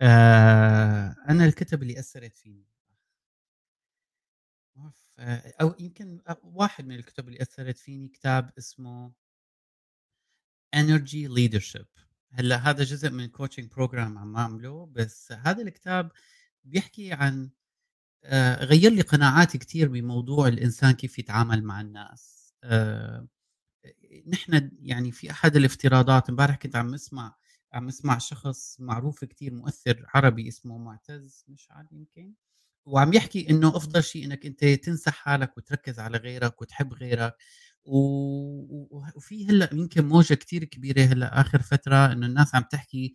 آه 0.00 1.16
أنا 1.28 1.44
الكتب 1.44 1.82
اللي 1.82 1.98
أثرت 1.98 2.36
فيني. 2.36 2.66
آه، 5.18 5.54
أو 5.60 5.74
يمكن 5.80 6.20
واحد 6.42 6.86
من 6.86 6.94
الكتب 6.96 7.28
اللي 7.28 7.42
أثرت 7.42 7.78
فيني 7.78 8.08
كتاب 8.08 8.50
اسمه 8.58 9.12
Energy 10.76 11.28
Leadership. 11.28 11.86
هلأ 12.32 12.56
هذا 12.56 12.84
جزء 12.84 13.10
من 13.10 13.26
coaching 13.26 13.70
program 13.70 14.18
عم 14.18 14.36
أعمله 14.36 14.86
بس 14.86 15.32
هذا 15.32 15.62
الكتاب 15.62 16.12
بيحكي 16.64 17.12
عن 17.12 17.44
آه، 17.44 17.50
غير 18.64 18.92
لي 18.92 19.00
قناعاتي 19.02 19.58
كثير 19.58 19.88
بموضوع 19.88 20.48
الإنسان 20.48 20.92
كيف 20.92 21.18
يتعامل 21.18 21.64
مع 21.64 21.80
الناس. 21.80 22.52
آه، 22.64 23.26
نحن 24.28 24.70
يعني 24.82 25.12
في 25.12 25.30
أحد 25.30 25.56
الافتراضات 25.56 26.28
امبارح 26.30 26.56
كنت 26.56 26.76
عم 26.76 26.94
أسمع 26.94 27.34
عم 27.72 27.88
أسمع 27.88 28.18
شخص 28.18 28.76
معروف 28.80 29.24
كثير 29.24 29.54
مؤثر 29.54 30.06
عربي 30.14 30.48
اسمه 30.48 30.78
معتز 30.78 31.44
مشعل 31.48 31.86
يمكن. 31.92 32.34
وعم 32.86 33.12
يحكي 33.14 33.50
إنه 33.50 33.68
أفضل 33.76 34.04
شيء 34.04 34.24
إنك 34.24 34.46
أنت 34.46 34.64
تنسى 34.64 35.10
حالك 35.10 35.56
وتركز 35.58 36.00
على 36.00 36.18
غيرك 36.18 36.62
وتحب 36.62 36.94
غيرك. 36.94 37.36
وفي 37.86 39.46
هلأ 39.48 39.68
يمكن 39.72 40.08
موجة 40.08 40.34
كتير 40.34 40.64
كبيرة 40.64 41.02
هلأ 41.02 41.40
آخر 41.40 41.62
فترة 41.62 42.12
إنه 42.12 42.26
الناس 42.26 42.54
عم 42.54 42.62
تحكي 42.70 43.14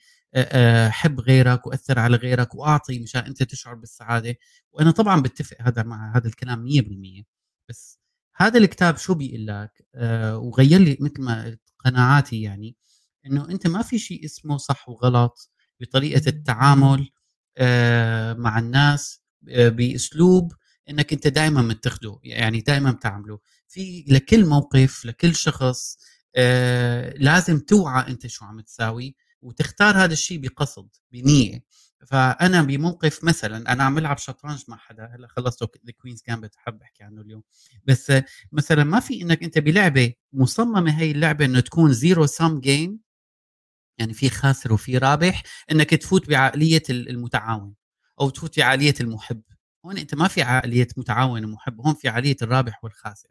حب 0.90 1.20
غيرك 1.20 1.68
وأثر 1.68 2.00
على 2.00 2.18
غيرك 2.18 2.56
وأعطي 2.56 3.00
مشان 3.00 3.22
أنت 3.22 3.44
تشعر 3.44 3.75
بالسعادة. 3.75 4.36
وأنا 4.72 4.92
طبعا 4.92 5.22
بتفق 5.22 5.58
هذا 5.62 5.84
مع 5.84 6.18
هذا 6.18 6.28
الكلام 6.28 6.63
100% 6.66 7.24
بس 7.70 8.00
هذا 8.36 8.58
الكتاب 8.58 8.98
شو 8.98 9.13
بيقول 9.13 9.48
لك؟ 9.48 9.86
وغير 10.36 10.80
لي 10.80 10.98
مثل 11.01 11.22
ما 11.22 11.58
قناعاتي 11.86 12.42
يعني 12.42 12.75
إنه 13.25 13.50
أنت 13.50 13.68
ما 13.68 13.82
في 13.82 14.00
شيء 14.00 14.25
اسمه 14.25 14.58
صح 14.58 14.90
وغلط 14.90 15.51
بطريقة 15.82 16.30
التعامل 16.30 17.10
مع 18.40 18.60
الناس 18.60 19.22
بأسلوب 19.42 20.54
إنك 20.90 21.13
أنت 21.13 21.28
دائما 21.28 21.62
متخذه 21.62 22.20
يعني 22.24 22.62
دائما 22.62 22.92
بتعمله. 22.92 23.40
في 23.72 24.06
لكل 24.08 24.46
موقف 24.46 25.06
لكل 25.06 25.36
شخص 25.36 25.98
آه 26.36 27.13
لازم 27.18 27.60
توعى 27.60 28.08
أنت 28.12 28.28
شو 28.28 28.46
عم 28.46 28.62
تساوي 28.62 29.16
وتختار 29.42 29.98
هذا 29.98 30.13
الشيء 30.13 30.38
بقصد 30.40 30.90
بنية. 31.12 31.63
فأنا 32.08 32.62
بموقف 32.62 33.24
مثلا 33.24 33.72
أنا 33.74 33.84
عم 33.84 33.96
بلعب 33.96 34.18
شطرنج 34.18 34.63
مع 34.68 34.78
حدا 34.78 35.06
هلأ 35.16 35.28
خلصت 35.28 35.63
The 35.86 35.91
Queen's 36.01 36.24
Gambit 36.27 36.55
حب 36.58 36.82
أحكي 36.82 37.04
عنه 37.04 37.22
اليوم. 37.22 37.44
بس 37.86 38.13
مثلا 38.51 38.84
ما 38.84 39.00
في 39.00 39.22
إنك 39.22 39.44
أنت 39.44 39.60
بلعبة 39.60 40.13
مصممة 40.34 41.00
هي 41.00 41.12
اللعبة 41.12 41.46
إنه 41.46 41.60
تكون 41.60 41.94
zero-sum 41.93 42.60
game 42.60 43.00
يعني 43.98 44.13
في 44.13 44.30
خاسر 44.30 44.74
وفي 44.74 44.98
رابح 44.98 45.44
إنك 45.72 45.90
تفوت 45.90 46.30
بعقلية 46.30 46.84
المتعاون 46.90 47.74
أو 48.22 48.30
تفوت 48.30 48.60
بعقلية 48.60 48.94
المحب. 49.01 49.42
هون 49.86 49.98
أنت 49.98 50.16
ما 50.16 50.28
في 50.28 50.42
عقلية 50.42 50.88
متعاون 50.98 51.46
ومحب 51.46 51.82
هون 51.82 51.94
في 51.94 52.10
عقلية 52.10 52.36
الرابح 52.42 52.84
والخاسر. 52.84 53.30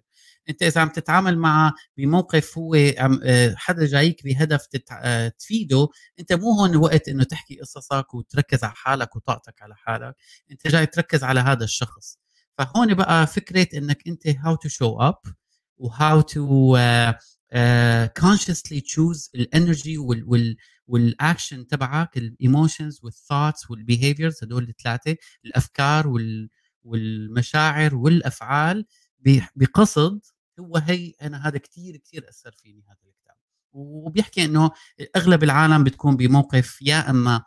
أنت 0.51 0.63
إذا 0.63 0.81
عم 0.81 0.89
تتعامل 0.89 1.39
مع 1.39 1.73
بموقف 1.97 2.59
هو 2.59 2.75
آه، 2.75 3.55
حدا 3.57 3.87
جايك 3.87 4.25
بهدف 4.25 4.67
آه، 4.93 5.29
تفيده 5.29 5.89
أنت 6.21 6.33
مو 6.33 6.53
هون 6.53 6.71
الوقت 6.71 7.09
إنه 7.09 7.25
تحكي 7.25 7.61
قصصك 7.61 8.15
وتركز 8.15 8.65
على 8.65 8.75
حالك 8.77 9.17
وطاقتك 9.17 9.63
على 9.63 9.75
حالك 9.77 10.15
أنت 10.51 10.69
جاي 10.69 10.87
تركز 10.87 11.25
على 11.25 11.41
هذا 11.41 11.65
الشخص. 11.65 12.19
فهون 12.59 12.95
بقى 12.95 13.27
فكرة 13.27 13.79
إنك 13.79 14.03
أنت 14.09 14.27
how 14.29 14.55
to 14.57 14.69
show 14.69 14.97
up 15.01 15.19
و 15.79 16.21
how 16.21 16.54
to 16.54 16.77
consciously 18.21 18.81
choose 18.81 19.31
ال 19.35 19.44
energy 19.44 19.99
وال 19.99 20.57
والاكشن 20.87 21.67
تبعك 21.67 22.17
ال 22.17 22.26
emotions 22.26 23.01
وال 23.03 23.16
thoughts 23.16 23.71
وال 23.71 23.84
behaviors 23.84 24.45
هدول 24.45 24.69
الثلاثة 24.69 25.17
الأفكار 25.45 26.09
وال 26.09 26.51
والمشاعر 26.85 27.95
والأفعال 27.95 28.87
بقصد 29.57 30.21
هو 30.61 30.77
هي 30.77 31.15
أنا 31.23 31.49
هذا 31.49 31.59
كثير 31.59 31.97
كثير 31.97 32.29
أثر 32.29 32.53
فيني 32.63 32.85
هذا 32.89 32.99
الكتاب. 33.07 33.37
وبيحكي 33.73 34.45
إنه 34.45 34.71
أغلب 35.17 35.45
العالم 35.45 35.85
بتكون 35.85 36.17
بموقف 36.17 36.83
يا 36.83 37.11
إما 37.11 37.45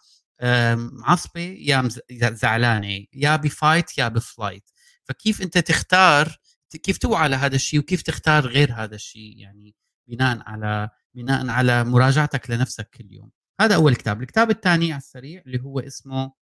معصبه 0.75 1.41
يا 1.59 1.89
زعلانة 2.11 3.05
يا 3.13 3.35
بفايت 3.35 3.97
يا 3.97 4.07
بفلايت 4.07 4.69
فكيف 5.03 5.41
أنت 5.41 5.57
تختار 5.57 6.37
كيف 6.83 6.97
توعى 6.97 7.23
على 7.23 7.35
هذا 7.35 7.55
الشيء 7.55 7.79
وكيف 7.79 8.01
تختار 8.01 8.47
غير 8.47 8.73
هذا 8.73 8.95
الشيء؟ 8.95 9.37
يعني 9.37 9.75
بناء 10.07 10.41
على 10.45 10.89
بناء 11.13 11.49
على 11.49 11.83
مراجعتك 11.83 12.49
لنفسك 12.49 12.89
كل 12.89 13.11
يوم. 13.11 13.31
هذا 13.61 13.75
أول 13.75 13.95
كتاب. 13.95 14.21
الكتاب 14.21 14.49
الثاني 14.49 14.91
على 14.91 14.99
السريع 15.01 15.41
اللي 15.45 15.61
هو 15.61 15.79
اسمه 15.79 16.33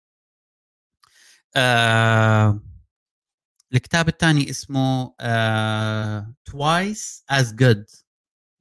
آه 1.55 2.70
الكتاب 3.73 4.07
الثاني 4.07 4.49
اسمه 4.49 5.13
Twice 6.45 7.23
as 7.29 7.55
Good 7.55 7.85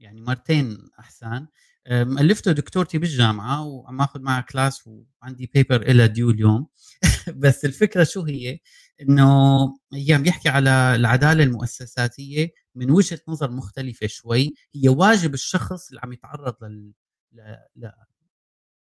يعني 0.01 0.21
مرتين 0.21 0.79
أحسن. 0.99 1.47
مؤلفته 1.91 2.53
دكتورتي 2.53 2.99
بالجامعة 2.99 3.65
وعم 3.65 4.01
اخذ 4.01 4.21
معها 4.21 4.41
كلاس 4.41 4.87
وعندي 4.87 5.51
paper 5.55 5.83
إلها 5.83 6.07
due 6.07 6.31
اليوم. 6.31 6.67
بس 7.43 7.65
الفكرة 7.65 8.05
شو 8.05 8.23
هي؟ 8.23 8.59
إنه 9.01 9.59
هي 9.93 10.13
عم 10.13 10.23
بيحكي 10.23 10.49
على 10.49 10.71
العدالة 10.95 11.45
المؤسساتية 11.45 12.53
من 12.75 12.91
وجهة 12.91 13.21
نظر 13.29 13.51
مختلفة 13.51 14.07
شوي. 14.07 14.55
هي 14.75 14.89
واجب 14.89 15.35
الشخص 15.35 15.89
اللي 15.89 16.01
عم 16.05 16.13
يتعرض 16.13 16.65
لل 16.65 16.93
ل... 17.33 17.91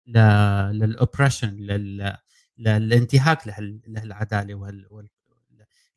ل... 0.07 0.19
لل... 1.57 2.17
للانتهاك 2.57 3.47
لهالعدالة 3.87 4.55
وهال... 4.55 5.09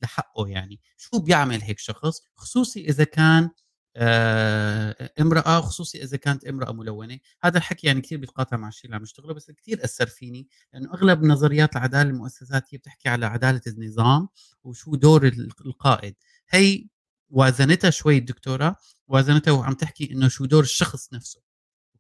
لحقه 0.03 0.49
يعني. 0.49 0.81
شو 0.97 1.19
بيعمل 1.19 1.63
هيك 1.63 1.79
شخص؟ 1.79 2.23
خصوصي 2.37 2.81
إذا 2.89 3.05
كان 3.05 3.51
آه 3.97 5.11
امرأة 5.21 5.61
خصوصي 5.61 6.03
إذا 6.03 6.17
كانت 6.17 6.45
امرأة 6.45 6.73
ملونة. 6.73 7.19
هذا 7.43 7.59
الحكي 7.59 7.87
يعني 7.87 8.01
كثير 8.01 8.19
بيتقاطع 8.19 8.57
مع 8.57 8.69
الشيء 8.69 8.85
اللي 8.85 8.97
عم 8.97 9.03
اشتغله 9.03 9.35
بس 9.35 9.51
كثير 9.51 9.85
أثر 9.85 10.07
فيني 10.07 10.49
لأنه 10.73 10.95
أغلب 10.95 11.25
نظريات 11.25 11.77
العدالة 11.77 12.11
المؤسسات 12.11 12.65
هي 12.75 12.79
بتحكي 12.79 13.09
على 13.09 13.27
عدالة 13.27 13.61
النظام 13.67 14.29
وشو 14.65 14.95
دور 14.95 15.27
القائد. 15.67 16.15
هي 16.51 16.89
وازنتها 17.31 17.91
شوي 17.91 18.19
الدكتورة 18.19 18.77
وازنتها 19.09 19.53
وعم 19.53 19.73
تحكي 19.75 20.13
إنه 20.13 20.29
شو 20.29 20.45
دور 20.45 20.63
الشخص 20.63 21.13
نفسه. 21.13 21.41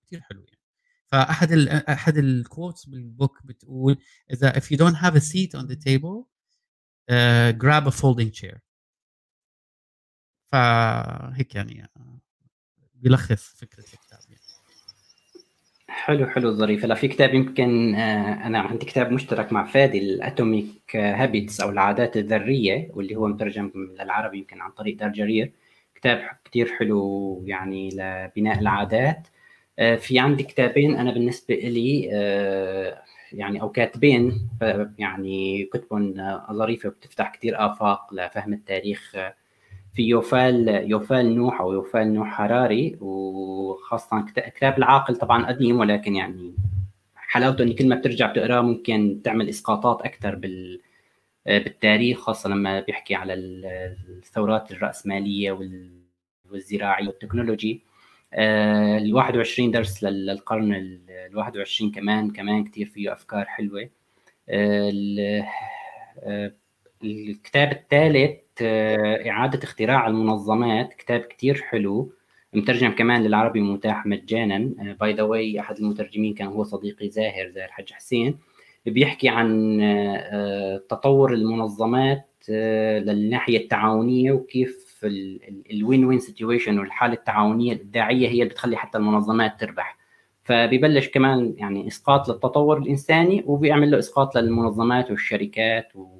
كثير 0.06 0.20
حلو 0.20 0.40
يعني. 0.44 0.58
فأحد 1.06 1.52
أحد 1.68 2.18
ال 2.18 2.28
quotes 2.28 2.86
بال 2.86 3.04
book 3.04 3.38
بتقول 3.44 3.98
إذا 4.30 4.52
if 4.52 4.62
you 4.62 4.76
don't 4.76 4.96
have 4.96 5.14
a 5.16 5.20
seat 5.20 5.54
on 5.60 5.66
the 5.66 5.76
table 5.76 6.31
grab 7.58 7.86
a 7.86 7.90
folding 7.90 8.30
chair. 8.30 8.58
فهيك 10.52 11.54
يعني 11.54 11.86
بيلخص 12.94 13.54
فكرة 13.60 13.80
الكتاب 13.80 14.18
يعني. 14.28 14.42
حلو 15.88 16.26
حلو 16.26 16.52
ظريف 16.52 16.84
هلا 16.84 16.94
في 16.94 17.08
كتاب 17.08 17.34
يمكن 17.34 17.94
آه، 17.94 18.46
أنا 18.46 18.60
عندي 18.60 18.86
كتاب 18.86 19.12
مشترك 19.12 19.52
مع 19.52 19.64
فادي 19.64 19.98
ال 19.98 20.12
Atomic 20.12 20.96
Habits 20.96 21.60
أو 21.60 21.70
العادات 21.70 22.16
الذرية 22.16 22.88
واللي 22.94 23.16
هو 23.16 23.28
مترجم 23.28 23.72
للعربي 24.00 24.38
يمكن 24.38 24.60
عن 24.60 24.70
طريق 24.70 24.96
دار 24.96 25.08
جرير. 25.08 25.52
كتاب 25.94 26.30
كثير 26.44 26.66
حلو 26.78 27.42
يعني 27.46 27.88
لبناء 27.88 28.58
العادات. 28.58 29.28
آه، 29.78 29.96
في 29.96 30.18
عندي 30.18 30.42
كتابين 30.42 30.96
أنا 30.96 31.12
بالنسبة 31.12 31.54
لي 31.54 32.08
آه، 32.12 33.02
يعني 33.34 33.60
أو 33.62 33.68
كاتبين 33.70 34.48
يعني 34.98 35.64
كتبهم 35.64 36.14
ظريفة 36.52 36.88
وبتفتح 36.88 37.32
كثير 37.34 37.66
آفاق 37.66 38.14
لفهم 38.14 38.52
التاريخ. 38.52 39.16
في 39.94 40.02
يوفال 40.02 40.68
يوفال 40.90 41.34
نوح 41.34 41.60
أو 41.60 41.72
يوفال 41.72 42.14
نوح 42.14 42.40
هراري 42.40 42.96
وخاصة 43.00 44.24
كتاب 44.36 44.78
العاقل 44.78 45.16
طبعا 45.16 45.46
قديم 45.46 45.78
ولكن 45.80 46.16
يعني 46.16 46.54
حلاوته 47.16 47.62
ان 47.62 47.72
كل 47.72 47.88
ما 47.88 47.96
بترجع 47.96 48.26
بتقراه 48.32 48.60
ممكن 48.60 49.20
تعمل 49.24 49.48
إسقاطات 49.48 50.02
أكثر 50.02 50.34
بال 50.34 50.80
بالتاريخ 51.46 52.18
خاصة 52.20 52.50
لما 52.50 52.80
بيحكي 52.80 53.14
على 53.14 53.34
الثورات 53.34 54.72
الرأسمالية 54.72 55.58
والزراعية 56.50 57.06
والتكنولوجي. 57.08 57.82
ال 58.34 59.14
21 59.14 59.70
درس 59.70 60.04
للقرن 60.04 60.74
ال 60.74 61.36
21 61.36 61.90
كمان 61.90 62.30
كمان 62.30 62.64
كثير 62.64 62.86
فيه 62.86 63.12
أفكار 63.12 63.44
حلوة. 63.44 63.90
آه، 64.48 64.90
الكتاب 67.04 67.72
الثالث 67.72 68.40
آه، 68.62 69.30
إعادة 69.30 69.60
اختراع 69.64 70.06
المنظمات 70.06 70.94
كتاب 70.94 71.20
كتير 71.20 71.62
حلو. 71.62 72.12
مترجم 72.52 72.90
كمان 72.90 73.22
للعربي 73.22 73.60
متاح 73.60 74.06
مجانا. 74.06 74.58
by 75.00 75.12
the 75.12 75.22
way 75.22 75.60
أحد 75.60 75.78
المترجمين 75.78 76.34
كان 76.34 76.48
هو 76.48 76.64
صديقي 76.64 77.10
زاهر 77.10 77.50
زاهر 77.50 77.68
حج 77.68 77.92
حسين. 77.92 78.38
بيحكي 78.86 79.28
عن 79.28 79.80
آه، 79.82 80.82
تطور 80.88 81.34
المنظمات 81.34 82.28
للناحية 82.48 83.58
التعاونية 83.58 84.32
وكيف 84.32 84.91
ال 85.70 86.04
win-win 86.04 86.18
situation 86.18 86.78
والحالة 86.78 87.14
التعاونية 87.14 87.72
الابداعيه 87.72 88.28
هي 88.28 88.32
اللي 88.42 88.44
بتخلي 88.44 88.76
حتى 88.76 88.98
المنظمات 88.98 89.60
تربح. 89.60 89.98
فبيبلش 90.44 91.08
كمان 91.08 91.54
يعني 91.58 91.88
إسقاط 91.88 92.28
للتطور 92.28 92.78
الإنساني 92.78 93.42
وبيعمل 93.46 93.90
له 93.90 93.98
إسقاط 93.98 94.36
للمنظمات 94.36 95.10
والشركات 95.10 95.96
و... 95.96 96.18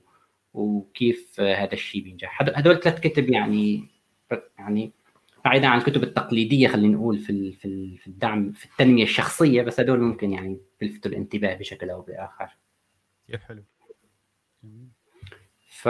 وكيف 0.54 1.40
هذا 1.40 1.72
الشيء 1.72 2.02
بينجح. 2.02 2.42
هدول 2.42 2.80
ثلاث 2.80 3.00
كتب 3.00 3.30
يعني 3.30 3.88
يعني 4.58 4.92
بعيدا 5.44 5.66
عن 5.66 5.78
الكتب 5.78 6.02
التقليدية 6.02 6.68
خلينا 6.68 6.96
نقول 6.96 7.18
في 7.18 7.52
في 7.96 8.06
الدعم 8.06 8.52
في 8.52 8.64
التنمية 8.64 9.02
الشخصية 9.02 9.62
بس 9.62 9.80
هدول 9.80 10.00
ممكن 10.00 10.32
يعني 10.32 10.60
بيلفتوا 10.80 11.10
الانتباه 11.10 11.54
بشكل 11.54 11.90
أو 11.90 12.02
بآخر. 12.02 12.56
كثير 13.28 13.38
حلو. 13.38 13.62
ف 15.68 15.88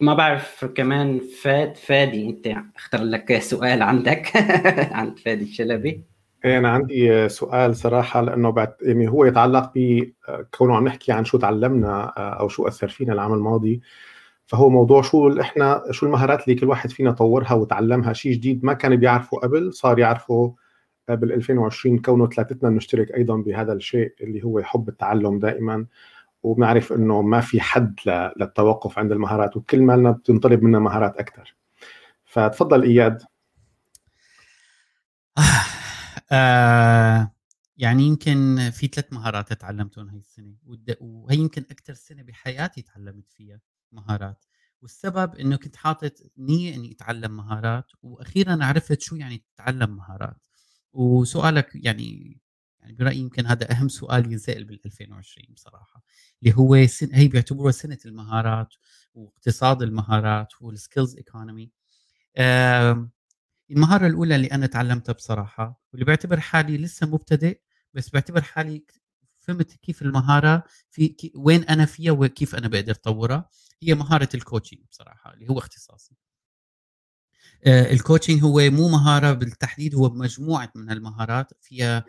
ما 0.00 0.14
بعرف 0.14 0.64
كمان 0.64 1.20
فاد 1.42 1.76
فادي 1.76 2.28
انت 2.28 2.46
اختار 2.76 3.02
لك 3.02 3.38
سؤال 3.38 3.82
عندك 3.82 4.32
عند 4.98 5.18
فادي 5.18 5.44
الشلبي. 5.44 6.04
إيه 6.44 6.58
أنا 6.58 6.68
عندي 6.68 7.28
سؤال 7.28 7.76
صراحة 7.76 8.20
لأنه 8.20 8.50
بعد 8.50 8.74
يعني 8.82 9.08
هو 9.08 9.24
يتعلق 9.24 9.72
بكونه 9.74 10.76
عم 10.76 10.84
نحكي 10.84 11.12
عن 11.12 11.24
شو 11.24 11.38
تعلمنا 11.38 12.04
أو 12.16 12.48
شو 12.48 12.68
أثر 12.68 12.88
فينا 12.88 13.12
العام 13.12 13.34
الماضي. 13.34 13.80
فهو 14.46 14.70
موضوع 14.70 15.02
شو 15.02 15.40
إحنا 15.40 15.82
شو 15.90 16.06
المهارات 16.06 16.48
اللي 16.48 16.60
كل 16.60 16.66
واحد 16.68 16.90
فينا 16.90 17.12
طورها 17.12 17.52
وتعلمها. 17.52 18.12
شيء 18.12 18.32
جديد 18.32 18.64
ما 18.64 18.72
كان 18.72 18.96
بيعرفه 18.96 19.36
قبل 19.38 19.72
صار 19.72 19.98
يعرفه 19.98 20.54
بال 21.08 21.32
2020 21.32 21.98
كونه 21.98 22.28
ثلاثتنا 22.28 22.70
نشترك 22.70 23.14
أيضا 23.14 23.36
بهذا 23.36 23.72
الشيء 23.72 24.14
اللي 24.20 24.44
هو 24.44 24.62
حب 24.62 24.88
التعلم 24.88 25.38
دائما. 25.38 25.86
وبنعرف 26.42 26.92
إنه 26.92 27.22
ما 27.22 27.40
في 27.40 27.60
حد 27.60 27.96
للتوقف 28.36 28.98
عند 28.98 29.12
المهارات 29.12 29.56
وكل 29.56 29.82
مالنا 29.82 30.10
بتنطلب 30.10 30.62
منا 30.62 30.78
مهارات 30.78 31.16
أكثر 31.16 31.56
فتفضل 32.24 32.82
إياد. 32.82 33.22
آه 36.32 37.32
يعني 37.76 38.02
يمكن 38.02 38.70
في 38.72 38.86
ثلاث 38.86 39.12
مهارات 39.12 39.52
تعلمتهم 39.52 40.08
هاي 40.08 40.18
السنة 40.18 40.54
وهي 41.00 41.36
يمكن 41.38 41.64
أكثر 41.70 41.94
سنة 41.94 42.22
بحياتي 42.22 42.82
تعلمت 42.82 43.30
فيها 43.30 43.60
مهارات. 43.92 44.44
والسبب 44.82 45.34
إنه 45.36 45.56
كنت 45.56 45.76
حاطط 45.76 46.12
نية 46.38 46.74
إني 46.74 46.92
أتعلم 46.92 47.36
مهارات 47.36 47.86
وأخيرا 48.02 48.58
عرفت 48.64 49.00
شو 49.00 49.16
يعني 49.16 49.42
تتعلم 49.56 49.96
مهارات. 49.96 50.36
وسؤالك 50.92 51.70
يعني 51.74 52.38
يعني 52.88 52.98
برأيي 52.98 53.18
يمكن 53.18 53.46
هذا 53.46 53.70
أهم 53.72 53.88
سؤال 53.88 54.32
ينسأل 54.32 54.64
بال 54.64 54.80
2020 54.86 55.46
بصراحة 55.54 56.02
اللي 56.42 56.54
هو 56.56 56.86
سن 56.86 57.14
هي 57.14 57.28
بيعتبروها 57.28 57.72
سنة 57.72 57.98
المهارات 58.06 58.74
واقتصاد 59.14 59.82
المهارات 59.82 60.48
وال 60.60 60.74
skills 60.74 61.16
economy 61.16 61.70
المهارة 63.70 64.06
الأولى 64.06 64.36
اللي 64.36 64.46
أنا 64.46 64.66
تعلمتها 64.66 65.12
بصراحة 65.12 65.82
واللي 65.92 66.04
بعتبر 66.04 66.40
حالي 66.40 66.78
لسه 66.78 67.06
مبتدئ 67.06 67.60
بس 67.94 68.10
بعتبر 68.10 68.42
حالي 68.42 68.84
فهمت 69.38 69.72
كيف 69.76 70.02
المهارة 70.02 70.64
في 70.90 71.16
وين 71.34 71.64
أنا 71.64 71.86
فيها 71.86 72.12
وكيف 72.12 72.54
أنا 72.54 72.68
بقدر 72.68 72.92
أطورها 72.92 73.48
هي 73.82 73.94
مهارة 73.94 74.28
ال 74.34 74.39
coaching 74.39 74.80
بصراحة 74.90 75.34
اللي 75.34 75.48
هو 75.50 75.58
اختصاصي. 75.58 76.14
آه 77.66 77.92
ال 77.92 77.98
coaching 77.98 78.42
هو 78.42 78.70
مو 78.70 78.88
مهارة 78.88 79.32
بالتحديد 79.32 79.94
هو 79.94 80.10
مجموعة 80.10 80.72
من 80.74 80.90
المهارات 80.90 81.52
فيها 81.60 82.04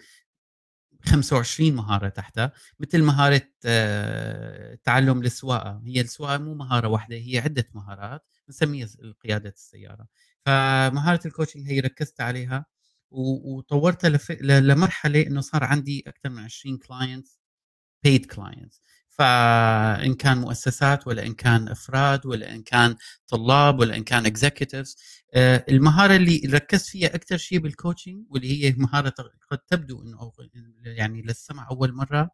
25 1.06 1.76
مهارة 1.76 2.10
تحتها 2.10 2.52
مثل 2.80 3.04
مهارة 3.04 3.42
آه، 3.66 4.76
تعلم 4.84 5.22
السواقة 5.22 5.82
هي 5.86 6.02
السواقة 6.02 6.38
مو 6.38 6.54
مهارة 6.56 6.88
واحدة 6.88 7.16
هي 7.16 7.40
عدة 7.40 7.70
مهارات 7.74 8.26
بنسميها 8.48 8.88
قيادة 9.24 9.50
السيارة 9.50 10.08
فمهارة 10.46 11.28
ال 11.28 11.32
coaching 11.32 11.67
هي 11.68 11.80
ركزت 11.80 12.22
عليها 12.22 12.66
وطورتها. 13.12 14.10
لمرحلة 14.42 15.22
إنه 15.28 15.42
صار 15.42 15.64
عندي 15.64 16.04
أكثر 16.08 16.30
من 16.30 16.40
20 16.44 16.78
clients 16.78 17.39
paid 18.04 18.26
clients 18.26 18.82
فإن 19.19 20.13
كان 20.15 20.38
مؤسسات 20.38 21.08
ولا 21.08 21.25
إن 21.25 21.34
كان 21.34 21.67
أفراد 21.67 22.25
ولا 22.25 22.51
إن 22.55 22.63
كان 22.63 22.95
طلاب 23.27 23.79
ولا 23.79 23.95
إن 23.95 24.03
كان 24.03 24.25
executives 24.26 24.98
آه، 25.34 25.65
المهارة 25.69 26.15
اللي 26.15 26.41
ركزت 26.45 26.86
فيها 26.89 27.15
أكثر 27.15 27.38
شيء 27.38 27.60
بال 27.60 27.73
coaching 27.73 28.26
واللي 28.29 28.65
هي 28.65 28.73
مهارة 28.77 29.13
قد 29.51 29.58
تبدو 29.58 30.01
إنه 30.01 30.32
يعني 30.84 31.21
للسمع 31.21 31.67
أول 31.71 31.93
مرة 31.93 32.29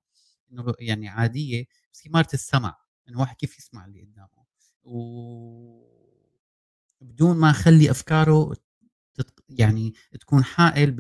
إنه 0.52 0.74
يعني 0.80 1.10
عادية 1.10 1.66
بس 1.94 2.02
هي 2.08 2.12
مهارة 2.12 2.30
السمع 2.34 2.76
إنه 3.10 3.20
واحد 3.20 3.36
كيف 3.36 3.58
يسمع 3.60 3.86
اللي 3.86 4.02
قدامه. 4.02 4.46
و 4.84 5.86
بدون 7.02 7.38
ما 7.38 7.50
أخلي 7.50 7.92
أفكاره 7.92 8.54
يعني 9.50 9.94
تكون 10.22 10.44
حائل 10.44 10.92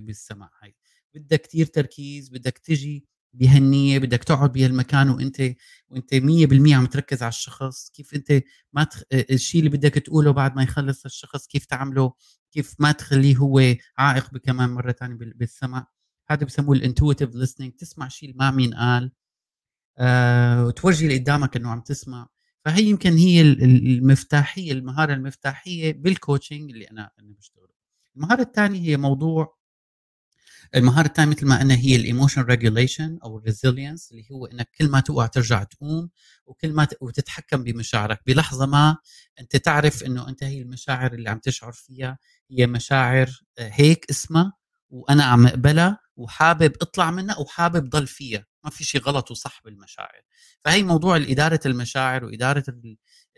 بالسمع 0.00 0.50
هاي. 0.62 0.74
بدك 1.14 1.42
كثير 1.42 1.66
تركيز 1.66 2.28
بدك 2.28 2.58
تجي 2.58 3.06
بهالنية 3.32 3.98
بدك 3.98 4.24
تقعد 4.24 4.52
بهالمكان 4.52 5.10
وأنت 5.10 5.54
وأنت 5.88 6.14
100% 6.14 6.72
عم 6.74 6.86
تركز 6.86 7.22
على 7.22 7.28
الشخص 7.30 7.90
كيف 7.90 8.14
أنت 8.14 8.42
ما 8.72 8.84
تخ... 8.84 9.02
الشيء 9.12 9.58
اللي 9.60 9.70
بدك 9.70 9.94
تقوله 9.94 10.30
بعد 10.30 10.56
ما 10.56 10.62
يخلص 10.62 11.04
الشخص 11.04 11.46
كيف 11.46 11.64
تعمله 11.64 12.12
كيف 12.52 12.74
ما 12.78 12.92
تخليه 12.92 13.36
هو 13.36 13.62
عائق 13.98 14.36
كمان 14.38 14.70
مرة 14.70 14.92
ثانية 14.92 15.16
بالسمع 15.16 15.86
هذا 16.30 16.44
بسموه 16.46 16.76
ال 16.76 16.81
intuitive 16.81 17.30
listening 17.30 17.76
تسمع 17.78 18.08
شيء 18.08 18.34
ما 18.36 18.50
مين 18.50 18.74
قال 18.74 19.12
آه 19.98 20.64
وتورجي 20.66 21.06
اللي 21.06 21.18
قدامك 21.18 21.56
إنه 21.56 21.70
عم 21.70 21.80
تسمع. 21.80 22.28
فهي 22.64 22.84
يمكن 22.84 23.16
هي 23.16 23.40
المفتاحية 23.42 24.72
المهارة 24.72 25.14
المفتاحية 25.14 25.92
بال 25.92 26.08
coaching 26.08 26.70
اللي 26.70 26.84
أنا 26.90 27.10
أنا 27.20 27.34
بشتغله. 27.38 27.68
المهارة 28.16 28.42
الثانية 28.42 28.80
هي 28.80 28.96
موضوع 28.96 29.57
المهارة 30.74 31.06
الثانية 31.06 31.30
مثل 31.30 31.46
ما 31.46 31.58
قلنا 31.60 31.74
هي 31.74 31.96
ال 31.96 32.02
emotion 32.02 32.42
regulation 32.42 33.18
أو 33.24 33.38
ال 33.38 33.45
resilience 33.45 34.12
اللي 34.12 34.24
هو 34.32 34.46
إنك 34.46 34.70
كل 34.78 34.88
ما 34.90 35.00
تقع 35.00 35.26
ترجع 35.26 35.62
تقوم 35.64 36.10
وكل 36.46 36.72
ما 36.72 36.88
وتتحكم 37.00 37.64
بمشاعرك. 37.64 38.20
بلحظة 38.26 38.66
ما 38.66 38.96
أنت 39.40 39.56
تعرف 39.56 40.02
إنه 40.04 40.28
أنت 40.28 40.44
هي 40.44 40.62
المشاعر 40.62 41.12
اللي 41.12 41.30
عم 41.30 41.38
تشعر 41.38 41.72
فيها 41.72 42.18
هي 42.50 42.66
مشاعر 42.66 43.30
آه، 43.58 43.70
هيك 43.74 44.06
اسمها 44.10 44.52
وأنا 44.90 45.24
عم 45.24 45.46
أقبلها 45.46 45.98
وحابب 46.16 46.72
أطلع 46.82 47.10
منها 47.10 47.38
وحابب 47.38 47.90
ضل 47.90 48.06
فيها. 48.06 48.46
ما 48.64 48.70
في 48.70 48.84
شيء 48.84 49.00
غلط 49.00 49.30
وصح 49.30 49.60
بالمشاعر. 49.64 50.20
فهي 50.60 50.82
موضوع 50.82 51.16
إدارة 51.16 51.60
المشاعر 51.66 52.24
وإدارة 52.24 52.64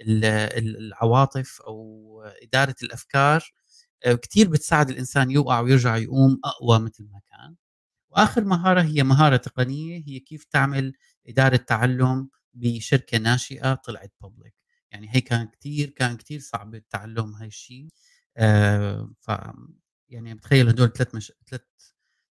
العواطف 0.01 1.63
أو 1.63 2.23
إدارة 2.43 2.75
الأفكار 2.83 3.53
كثير 4.05 4.49
بتساعد 4.51 4.91
الإنسان 4.91 5.31
يوقع 5.31 5.61
ويرجع 5.61 5.97
يقوم 5.97 6.41
أقوى 6.45 6.79
مثل 6.79 7.05
ما 7.13 7.21
كان. 7.31 7.57
وآخر 8.11 8.45
مهارة 8.45 8.83
هي 8.83 9.03
مهارة 9.03 9.37
تقنية 9.37 10.05
هي 10.09 10.21
كيف 10.21 10.45
تعمل 10.45 10.93
إدارة 11.29 11.57
تعلم 11.57 12.31
بشركة 12.55 13.19
ناشئة 13.19 13.75
طلعت 13.75 14.13
بابليك 14.23 14.55
يعني 14.93 15.09
هي 15.17 15.21
كان 15.21 15.47
كثير 15.49 15.91
كان 15.91 16.17
كثير 16.17 16.41
صعب 16.41 16.75
التعلم 16.75 17.35
هاي 17.35 17.47
الشيء. 17.49 17.89
آه 18.37 19.11
ف 19.21 19.31
يعني 20.09 20.35
بتخيل 20.35 20.69
هدول 20.69 20.93
ثلاث 20.93 21.15
مش... 21.15 21.33
ثلاث 21.51 21.63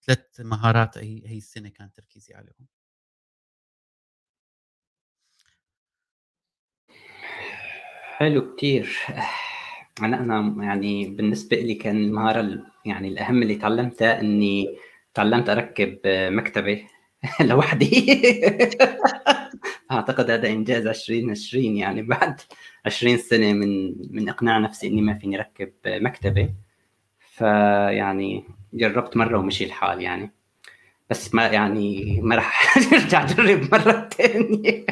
ثلاث 0.07 0.41
مهارات 0.41 0.97
هي 0.97 1.21
هي 1.27 1.37
السنة 1.37 1.69
كان 1.69 1.91
تركيزي 1.93 2.33
عليهم. 2.35 2.67
حلو 8.17 8.55
كتير. 8.55 8.97
أنا 10.01 10.19
أنا 10.19 10.63
يعني 10.65 11.05
بالنسبة 11.09 11.57
لي 11.57 11.73
كان 11.75 11.97
المهاره 11.97 12.59
يعني 12.85 13.07
الأهم 13.07 13.41
اللي 13.43 13.55
تعلمتها 13.55 14.19
إني 14.21 14.77
تعلمت 15.13 15.49
أركب 15.49 15.99
مكتبة 16.05 16.87
لوحدي. 17.41 18.21
أعتقد 19.91 20.29
هذا 20.31 20.47
إنجاز 20.49 20.87
2020 20.87 21.77
يعني 21.77 22.01
بعد 22.01 22.41
20 22.85 23.17
سنة 23.17 23.53
من 23.53 23.95
من 24.15 24.29
إقناع 24.29 24.57
نفسي 24.57 24.87
إني 24.87 25.01
ما 25.01 25.13
فيني 25.19 25.37
أركب 25.37 25.71
مكتبة. 25.87 26.53
فيعني 27.19 28.43
جربت 28.73 29.17
مرة 29.17 29.37
ومشي 29.39 29.65
الحال 29.65 30.01
يعني. 30.01 30.31
بس 31.09 31.35
ما 31.35 31.47
يعني 31.47 32.19
ما 32.23 32.35
راح 32.35 32.77
أرجع 32.93 33.23
أجرب 33.23 33.71
مرة 33.71 34.09
ثانية 34.17 34.85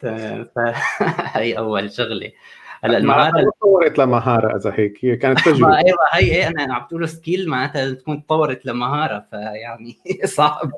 فهي 0.56 1.58
أول 1.58 1.92
شغلة. 1.92 2.32
هلا 2.84 2.98
المهاره 2.98 3.50
تطورت 3.58 3.98
لمهارة 3.98 4.56
إذا 4.56 4.72
هيك 4.78 5.04
هي 5.04 5.16
كانت 5.16 5.38
تجربة. 5.48 5.76
أيوه 5.76 5.96
هي 6.12 6.20
إيه، 6.36 6.48
أنا 6.48 6.74
عم 6.74 6.86
تقول 6.86 7.08
skill 7.08 7.48
معناتها 7.48 7.90
تكون 7.94 8.26
تطورت 8.26 8.66
لمهارة 8.66 9.26
فيعني 9.30 9.98
صعب. 10.24 10.70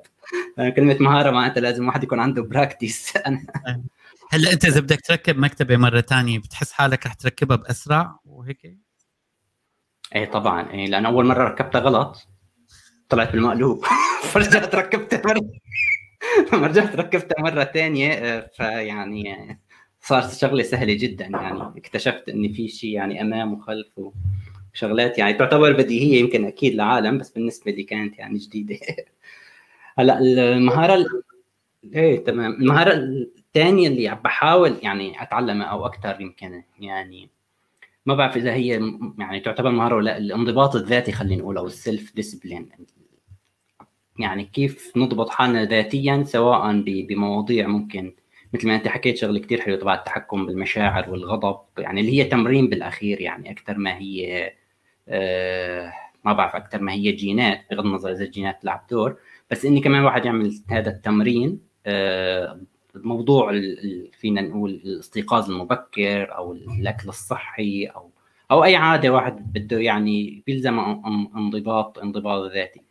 كلمة 0.77 0.97
مهارة 1.01 1.31
معناتها 1.31 1.61
لازم 1.61 1.87
واحد 1.87 2.03
يكون 2.05 2.21
عنده 2.21 2.43
practice 2.43 3.13
هلا 4.33 4.53
أنت 4.53 4.65
إذا 4.65 4.81
بدك 4.81 5.01
تركب 5.01 5.39
مكتبة 5.39 5.77
مرة 5.77 6.01
ثانية 6.01 6.39
بتحس 6.39 6.73
حالك 6.73 7.07
رح 7.07 7.15
تركبها 7.15 7.57
بأسرع 7.57 8.19
وهيك؟ 8.25 8.77
إيه 10.15 10.31
طبعا. 10.31 10.71
إيه 10.71 10.87
لأن 10.87 11.07
أول 11.07 11.27
مرة 11.27 11.45
ركبتها 11.45 11.81
غلط. 11.81 12.29
طلعت 13.09 13.33
بالمقلوب. 13.33 13.85
فرجعت 14.23 14.75
ركبتها 14.75 15.23
مرة 15.27 15.41
رجعت 16.69 16.97
ركبتها 16.97 17.43
مرة 17.43 17.65
ثانية 17.65 18.13
آه، 18.13 18.51
فيعني 18.57 19.59
صارت 20.05 20.35
شغلة 20.35 20.63
سهلة 20.63 20.95
جدا 20.95 21.25
يعني 21.25 21.63
اكتشفت 21.77 22.29
ان 22.29 22.53
في 22.53 22.69
شيء 22.69 22.91
يعني 22.91 23.21
أمام 23.21 23.53
وخلف 23.53 24.01
وشغلات 24.75 25.19
يعني 25.19 25.35
تعتبر 25.35 25.73
بديهية 25.73 26.21
يمكن 26.21 26.45
أكيد 26.45 26.75
لعالم 26.75 27.19
بس 27.19 27.31
بالنسبة 27.31 27.73
لي 27.73 27.83
كانت 27.83 28.19
يعني 28.19 28.39
جديدة. 28.39 28.79
هلأ 29.99 30.19
المهارة 30.19 30.95
ال... 30.95 31.07
إيه 31.95 32.25
تمام. 32.25 32.53
المهارة 32.53 32.93
الثانية 32.93 33.89
اللي 33.89 34.09
عم 34.09 34.19
بحاول 34.25 34.77
يعني 34.83 35.23
أتعلمها 35.23 35.67
أو 35.67 35.87
أكثر 35.87 36.21
يمكن 36.21 36.63
يعني 36.81 37.29
ما 38.07 38.15
بعرف 38.15 38.37
إذا 38.37 38.53
هي 38.53 38.97
يعني 39.19 39.41
تعتبر 39.41 39.71
مهارة 39.71 39.95
ولا 39.97 40.17
الانضباط 40.17 40.77
الذاتي 40.77 41.13
خلينا 41.13 41.43
نقول 41.43 41.59
أو 41.59 41.67
ال 41.67 41.76
self 41.76 42.15
discipline 42.15 42.69
يعني 44.19 44.45
كيف 44.45 44.93
نضبط 44.97 45.31
حالنا 45.31 45.65
ذاتيا 45.65 46.25
سواء 46.27 46.83
بمواضيع 46.87 47.67
ممكن 47.67 48.13
مثل 48.55 48.69
ما 48.69 48.75
أنت 48.75 48.89
حكيت 48.89 49.17
شغلة 49.17 49.41
كثير 49.41 49.61
حلوة 49.61 49.79
تبع 49.79 49.95
التحكم 49.95 50.47
بالمشاعر 50.47 51.11
والغضب 51.11 51.61
يعني 51.79 52.01
اللي 52.01 52.21
هي 52.21 52.25
تمرين 52.25 52.69
بالأخير 52.69 53.21
يعني 53.21 53.51
أكثر 53.51 53.79
ما 53.79 53.99
هي 53.99 54.53
آه 55.09 55.93
ما 56.25 56.33
بعرف 56.33 56.57
أكثر 56.57 56.81
ما 56.83 56.93
هي 56.93 57.13
جينات 57.13 57.61
بغض 57.71 57.87
النظر 57.87 58.13
إذا 58.13 58.25
الجينات 58.25 58.63
تلعب 58.63 58.87
دور. 58.91 59.17
بس 59.51 59.65
إني 59.65 59.81
كمان 59.81 60.05
واحد 60.05 60.25
يعمل 60.27 60.61
هذا 60.71 60.91
التمرين 60.91 61.61
آه 61.87 62.61
موضوع 62.95 63.53
فينا 64.13 64.41
نقول 64.41 64.71
الاستيقاظ 64.71 65.51
المبكر 65.51 66.37
أو 66.37 66.53
الأكل 66.53 67.09
الصحي 67.09 67.87
أو 67.87 68.11
أو 68.51 68.65
أي 68.65 68.77
عادة 68.77 69.11
واحد 69.11 69.53
بده 69.53 69.79
يعني 69.79 70.43
بيلزم 70.47 70.79
انضباط 71.37 71.99
انضباط 71.99 72.53
ذاتي. 72.53 72.83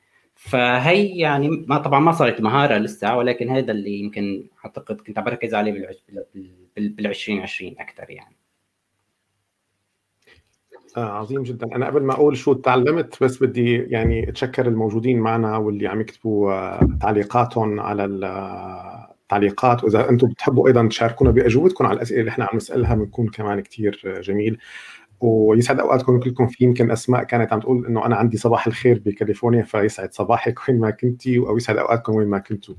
فهي 0.44 1.18
يعني 1.18 1.50
ما 1.68 1.78
طبعا 1.78 2.00
ما 2.00 2.12
صارت 2.12 2.42
مهارة 2.42 2.78
لسه 2.78 3.18
ولكن 3.18 3.50
هذا 3.50 3.72
اللي 3.72 4.00
يمكن 4.00 4.44
أعتقد 4.66 5.02
كنت 5.02 5.20
عم 5.20 5.26
بركز 5.26 5.54
عليه 5.54 5.72
بال 6.78 7.06
2020 7.08 7.76
أكثر 7.80 8.10
يعني. 8.10 8.36
آه 10.98 11.20
عظيم 11.20 11.44
جدا. 11.44 11.76
أنا 11.76 11.86
قبل 11.86 12.04
ما 12.04 12.14
أقول 12.14 12.38
شو 12.38 12.54
تعلمت 12.54 13.24
بس 13.24 13.44
بدي 13.44 13.76
يعني 13.78 14.30
أتشكر 14.30 14.68
الموجودين 14.68 15.20
معنا 15.20 15.58
واللي 15.58 15.88
عم 15.88 16.02
يكتبوا 16.02 16.54
آه، 16.54 16.98
تعليقاتهم 17.02 17.80
على 17.80 18.06
التعليقات 18.06 19.84
وإذا 19.84 20.10
أنتم 20.10 20.28
بتحبوا 20.28 20.68
أيضا 20.68 20.88
تشاركونا 20.88 21.32
بأجوبتكم 21.32 21.86
على 21.86 21.96
الأسئلة 21.96 22.20
اللي 22.20 22.32
إحنا 22.32 22.46
عم 22.46 22.58
نسألها 22.58 22.96
بنكون 22.96 23.28
كمان 23.28 23.60
كثير 23.60 24.22
جميل. 24.22 24.58
ويسعد 25.24 25.80
اوقاتكم 25.80 26.20
كلكم 26.20 26.48
في 26.48 26.64
يمكن 26.64 26.92
أسماء 26.92 27.24
كانت 27.24 27.54
عم 27.54 27.60
تقول 27.60 27.86
إنه 27.86 28.06
أنا 28.06 28.16
عندي 28.16 28.38
صباح 28.38 28.68
الخير 28.68 29.02
بكاليفورنيا 29.06 29.64
فيسعد 29.64 30.14
صباحك 30.14 30.70
وين 30.70 30.80
ما 30.80 30.90
كنتي 30.90 31.38
أو 31.38 31.58
يسعد 31.58 31.78
أوقاتكم 31.78 32.16
وين 32.16 32.28
ما 32.28 32.40
كنتوا. 32.40 32.76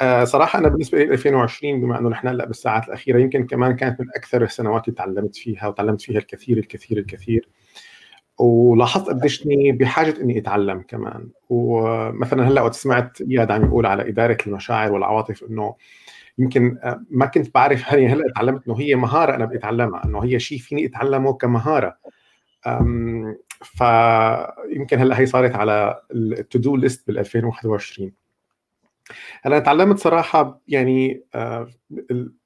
آه 0.00 0.24
صراحة 0.24 0.58
أنا 0.58 0.68
بالنسبة 0.68 0.98
لي 0.98 1.04
2020 1.04 1.80
بما 1.80 1.98
إنه 1.98 2.08
نحن 2.08 2.28
هلأ 2.28 2.44
بالساعات 2.46 2.88
الأخيرة 2.88 3.18
يمكن 3.18 3.46
كمان 3.46 3.76
كانت 3.76 4.00
من 4.00 4.06
أكثر 4.16 4.42
السنوات 4.42 4.88
اللي 4.88 4.96
تعلمت 4.96 5.36
فيها 5.36 5.68
وتعلمت 5.68 6.00
فيها 6.00 6.18
الكثير 6.18 6.58
الكثير 6.58 6.98
الكثير. 6.98 7.48
ولاحظت 8.38 9.08
قديش 9.08 9.48
بحاجة 9.72 10.20
إني 10.20 10.38
أتعلم 10.38 10.84
كمان 10.88 11.28
ومثلا 11.48 12.48
هلأ 12.48 12.62
وقت 12.62 12.74
سمعت 12.74 13.20
إياد 13.20 13.50
عم 13.50 13.64
يقول 13.64 13.86
على 13.86 14.08
إدارة 14.08 14.38
المشاعر 14.46 14.92
والعواطف 14.92 15.44
إنه 15.50 15.74
يمكن 16.38 16.78
آه، 16.82 17.04
ما 17.10 17.26
كنت 17.26 17.54
بعرف 17.54 17.82
هي 17.86 18.06
هلا 18.06 18.32
تعلمت 18.36 18.68
إنه 18.68 18.80
هي 18.80 18.94
مهارة 18.94 19.34
أنا 19.34 19.44
بدي 19.44 19.56
أتعلمها 19.56 20.04
إنه 20.04 20.24
هي 20.24 20.38
شيء 20.38 20.58
فيني 20.58 20.86
أتعلمه 20.86 21.32
كمهارة. 21.32 21.96
فيمكن 23.62 24.98
هلأ 24.98 25.20
هي 25.20 25.26
صارت 25.26 25.54
على 25.54 26.02
ال 26.12 26.27
to 26.27 26.58
do 26.58 26.76
list 26.76 27.06
بال 27.06 27.18
2021 27.18 28.12
هلأ 29.42 29.58
تعلمت 29.58 29.98
صراحة 29.98 30.60
يعني 30.68 31.22
آه، 31.34 31.68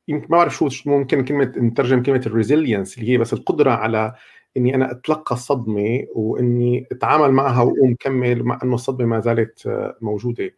يمكن 0.09 0.27
ما 0.31 0.39
بعرف 0.39 0.57
شو 0.57 0.71
ممكن 0.87 1.25
كلمة 1.25 1.53
نترجم 1.57 2.03
كلمة 2.03 2.23
ال 2.27 2.33
resilience 2.33 2.99
اللي 2.99 3.11
هي 3.13 3.19
بس 3.19 3.33
القدرة 3.33 3.71
على 3.71 4.15
إني 4.57 4.75
أنا 4.75 4.91
أتلقى 4.91 5.35
الصدمه 5.35 6.07
وإني 6.15 6.87
أتعامل 6.93 7.33
معها 7.33 7.63
وأقوم 7.63 7.97
كمل 8.01 8.43
مع 8.43 8.59
إنه 8.65 8.75
الصدمة 8.75 9.07
ما 9.07 9.21
زالت 9.21 9.67
آه، 9.67 9.97
موجودة. 10.01 10.51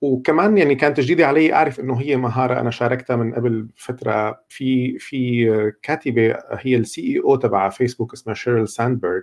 وكمان 0.00 0.58
يعني 0.58 0.74
كانت 0.74 1.00
جديده 1.00 1.26
علي 1.26 1.52
أعرف 1.54 1.80
إنه 1.80 2.00
هي 2.00 2.16
مهارة 2.16 2.60
أنا 2.60 2.70
شاركتها 2.70 3.16
من 3.16 3.34
قبل 3.34 3.68
فترة. 3.76 4.40
في 4.48 4.98
في 4.98 5.72
كاتبة 5.82 6.36
هي 6.50 6.76
ال 6.76 7.00
CEO 7.02 7.36
تبع 7.36 7.68
فيسبوك 7.68 8.12
اسمها 8.12 8.34
شيرل 8.34 8.68
ساندبرغ 8.68 9.20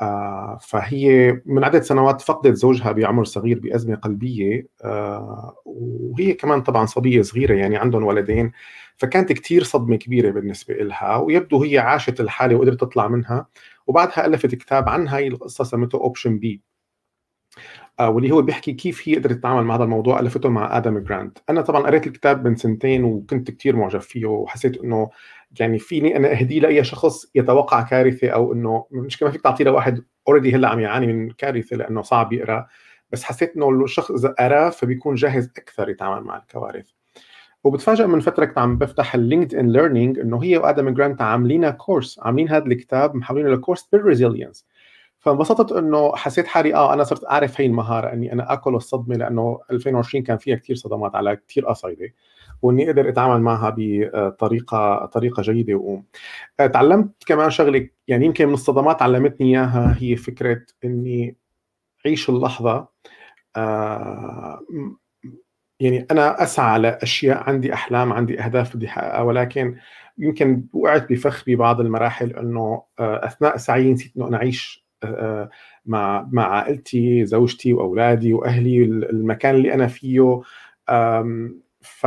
آه 0.00 0.58
فهي 0.62 1.32
من 1.46 1.64
عدة 1.64 1.80
سنوات 1.80 2.20
فقدت 2.20 2.54
زوجها 2.56 2.92
بعمر 2.92 3.24
صغير 3.24 3.58
بأزمة 3.60 3.94
قلبية. 3.96 4.66
آه 4.84 5.56
وهي 5.64 6.32
كمان 6.32 6.62
طبعا 6.62 6.86
صبية 6.86 7.22
صغيرة 7.22 7.54
يعني 7.54 7.76
عندهم 7.76 8.04
ولدين 8.04 8.52
فكانت 8.96 9.32
كتير 9.32 9.62
صدمة 9.64 9.96
كبيرة 9.96 10.30
بالنسبة 10.30 10.74
لها 10.74 11.16
ويبدو 11.16 11.62
هي 11.64 11.78
عاشت 11.78 12.20
الحالة 12.20 12.56
وقدرت 12.56 12.80
تطلع 12.80 13.08
منها. 13.08 13.46
وبعدها 13.86 14.26
ألفت 14.26 14.54
كتاب 14.54 14.88
عن 14.88 15.08
هاي 15.08 15.28
القصة 15.28 15.64
سمته 15.64 15.96
Option 15.98 16.38
B 16.38 16.62
واللي 18.00 18.30
هو 18.30 18.42
بيحكي 18.42 18.72
كيف 18.72 19.08
هي 19.08 19.16
قدرت 19.16 19.32
تتعامل 19.32 19.64
مع 19.64 19.76
هذا 19.76 19.84
الموضوع 19.84 20.20
ألفته 20.20 20.48
مع 20.48 20.76
آدم 20.76 20.98
جرانت. 20.98 21.38
أنا 21.50 21.60
طبعا 21.60 21.82
قريت 21.82 22.06
الكتاب 22.06 22.48
من 22.48 22.56
سنتين 22.56 23.04
وكنت 23.04 23.50
كتير 23.50 23.76
معجب 23.76 24.00
فيه 24.00 24.26
وحسيت 24.26 24.76
إنه 24.76 25.10
يعني 25.60 25.78
فيني 25.78 26.16
أنا 26.16 26.32
أهديه 26.32 26.60
لأي 26.60 26.84
شخص 26.84 27.26
يتوقع 27.34 27.82
كارثة 27.82 28.28
أو 28.28 28.52
إنه 28.52 28.86
مش 28.90 29.18
كمان 29.18 29.32
فيك 29.32 29.40
تعطيه 29.42 29.64
لواحد 29.64 30.04
already 30.28 30.54
هلأ 30.54 30.68
عم 30.68 30.80
يعاني 30.80 31.06
من 31.06 31.30
كارثة 31.30 31.76
لأنه 31.76 32.02
صعب 32.02 32.32
يقرأ 32.32 32.66
بس 33.10 33.24
حسيت 33.24 33.56
إنه 33.56 33.84
الشخص 33.84 34.10
إذا 34.10 34.34
قراه 34.38 34.70
فبيكون 34.70 35.14
جاهز 35.14 35.50
أكثر 35.58 35.88
يتعامل 35.88 36.24
مع 36.24 36.36
الكوارث. 36.36 36.86
وبتفاجئ 37.64 38.06
من 38.06 38.20
فترة 38.20 38.44
كنت 38.44 38.58
عم 38.58 38.78
بفتح 38.78 39.14
ال 39.14 39.54
LinkedIn 39.54 39.72
Learning 39.72 40.18
إنه 40.18 40.42
هي 40.42 40.56
وآدم 40.56 40.94
جرانت 40.94 41.22
عاملين 41.22 41.70
course 41.70 42.20
عاملين 42.22 42.48
هذا 42.48 42.66
الكتاب 42.66 43.14
محولينه 43.14 43.48
ل 43.48 43.54
course 43.54 43.88
بال 43.92 44.04
resilience 44.04 44.66
فانبسطت 45.22 45.72
إنه 45.72 46.16
حسيت 46.16 46.46
حالي 46.46 46.74
آه 46.74 46.94
أنا 46.94 47.04
صرت 47.04 47.24
أعرف 47.24 47.60
هي 47.60 47.66
المهارة 47.66 48.12
إني 48.12 48.32
أنا 48.32 48.52
آكل 48.52 48.74
الصدمة 48.74 49.16
لأنه 49.16 49.60
2020 49.70 50.24
كان 50.24 50.36
فيها 50.38 50.56
كثير 50.56 50.76
صدمات 50.76 51.14
على 51.14 51.36
كثير 51.36 51.66
أصعدة 51.66 52.14
وإني 52.62 52.86
أقدر 52.90 53.08
أتعامل 53.08 53.42
معها 53.42 53.74
بطريقة 53.78 55.06
طريقة 55.06 55.42
جيدة 55.42 55.74
واقوم 55.74 56.04
آه، 56.60 56.66
تعلمت 56.66 57.10
كمان 57.26 57.50
شغلة 57.50 57.88
يعني 58.08 58.26
يمكن 58.26 58.48
من 58.48 58.54
الصدمات 58.54 59.02
علمتني 59.02 59.46
إياها 59.48 59.96
هي 60.00 60.16
فكرة 60.16 60.62
إني 60.84 61.36
عيش 62.06 62.30
اللحظة 62.30 62.88
آه، 63.56 64.60
يعني 65.80 66.06
أنا 66.10 66.42
أسعى 66.42 66.78
لاشياء 66.78 67.50
عندي 67.50 67.74
أحلام 67.74 68.12
عندي 68.12 68.40
أهداف 68.40 68.76
بدي 68.76 68.86
أحققها 68.86 69.20
ولكن 69.22 69.76
يمكن 70.18 70.64
وقعت 70.72 71.10
بفخ 71.12 71.44
ببعض 71.46 71.80
المراحل 71.80 72.36
إنه 72.36 72.82
آه، 73.00 73.26
أثناء 73.26 73.56
سعيي 73.56 73.92
نسيت 73.92 74.16
إنه 74.16 74.28
أنا 74.28 74.36
اعيش 74.36 74.81
مع 75.86 76.28
مع 76.32 76.46
عائلتي 76.56 77.24
زوجتي 77.24 77.72
وأولادي 77.72 78.34
وأهلي 78.34 78.84
المكان 78.84 79.54
اللي 79.54 79.74
أنا 79.74 79.86
فيه. 79.86 80.40
ف 81.80 82.06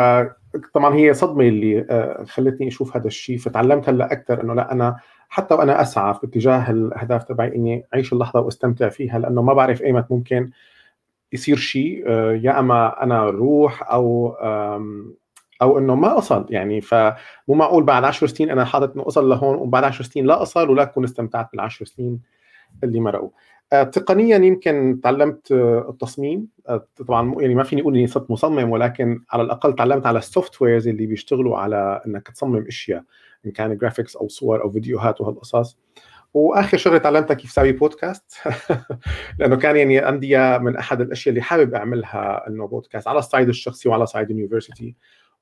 طبعا 0.74 0.96
هي 0.96 1.14
صدمة 1.14 1.48
اللي 1.48 1.86
آه، 1.90 2.24
خلتني 2.24 2.68
أشوف 2.68 2.98
هذا 2.98 3.08
الشيء. 3.08 3.38
فتعلمت 3.38 3.90
هلأ 3.90 4.12
أكثر 4.12 4.44
إنه 4.44 4.54
لا 4.54 4.72
أنا 4.72 4.96
حتى 5.30 5.54
وأنا 5.54 5.82
أسعى 5.82 6.14
في 6.14 6.24
اتجاه 6.24 6.72
الأهداف 6.72 7.24
تبعي 7.24 7.56
إني 7.56 7.84
أعيش 7.94 8.14
اللحظة 8.14 8.40
وأستمتع 8.40 8.90
فيها 8.90 9.20
لأنه 9.20 9.42
ما 9.42 9.54
بعرف 9.54 9.82
أيمت 9.82 10.12
ممكن 10.12 10.50
يصير 11.34 11.58
شيء 11.58 12.04
آه، 12.08 12.32
يا 12.34 12.60
أما 12.60 13.04
أنا 13.04 13.26
روح 13.30 13.92
أو 13.92 14.36
أو 15.62 15.78
إنه 15.78 15.96
ما 15.96 16.18
أصل. 16.18 16.46
يعني 16.50 16.82
فمو 16.82 17.16
معقول 17.48 17.84
بعد 17.84 18.04
10 18.04 18.28
سنين 18.28 18.50
أنا 18.50 18.66
حاطط 18.66 18.94
إنه 18.96 19.08
أصل 19.08 19.30
لهون 19.30 19.56
وبعد 19.56 19.84
10 19.84 20.06
سنين 20.06 20.26
لا 20.26 20.42
أصل 20.42 20.70
ولا 20.70 20.84
أكون 20.84 21.04
استمتعت 21.04 21.52
بالعشر 21.52 21.86
سنين. 21.86 22.20
اللي 22.84 23.00
مرقوا 23.00 23.30
آه، 23.74 23.84
تقنيا 23.84 24.38
يمكن 24.38 25.00
تعلمت 25.04 25.52
آه، 25.52 25.88
التصميم. 25.90 26.48
آه، 26.70 26.88
طبعا 27.08 27.36
يعني 27.40 27.56
ما 27.56 27.64
فيني 27.64 27.82
أقول 27.82 27.96
إني 27.96 28.08
صرت 28.08 28.32
مصمم 28.32 28.72
ولكن 28.72 29.22
على 29.32 29.44
الأقل 29.44 29.76
تعلمت 29.76 30.06
على 30.06 30.20
السوفت 30.20 30.62
ويرز 30.62 30.88
اللي 30.88 31.06
بيشتغلوا 31.06 31.58
على 31.58 32.02
إنك 32.08 32.28
تصمم 32.28 32.66
أشياء 32.68 33.04
إن 33.46 33.52
كان 33.52 33.78
graphics 33.78 34.16
أو 34.16 34.28
صور 34.28 34.64
أو 34.64 34.72
فيديوهات 34.72 35.22
وهالقصص. 35.22 35.78
وآخر 36.34 36.78
شغلة 36.78 36.98
تعلمتها 36.98 37.34
كيف 37.34 37.52
ساوي 37.52 37.72
بودكاست 37.72 38.24
لأنه 39.40 39.56
كان 39.56 39.78
يعني 39.78 40.00
عندي 40.00 40.38
من 40.60 40.78
أحد 40.78 41.02
الأشياء 41.02 41.30
اللي 41.30 41.42
حابب 41.42 41.74
أعملها 41.74 42.48
إنه 42.48 42.68
بودكاست 42.68 43.08
على 43.08 43.20
الصعيد 43.20 43.50
الشخصي 43.50 43.90
وعلى 43.90 44.06
صعيد 44.06 44.32
ال 44.32 44.38
university 44.38 44.96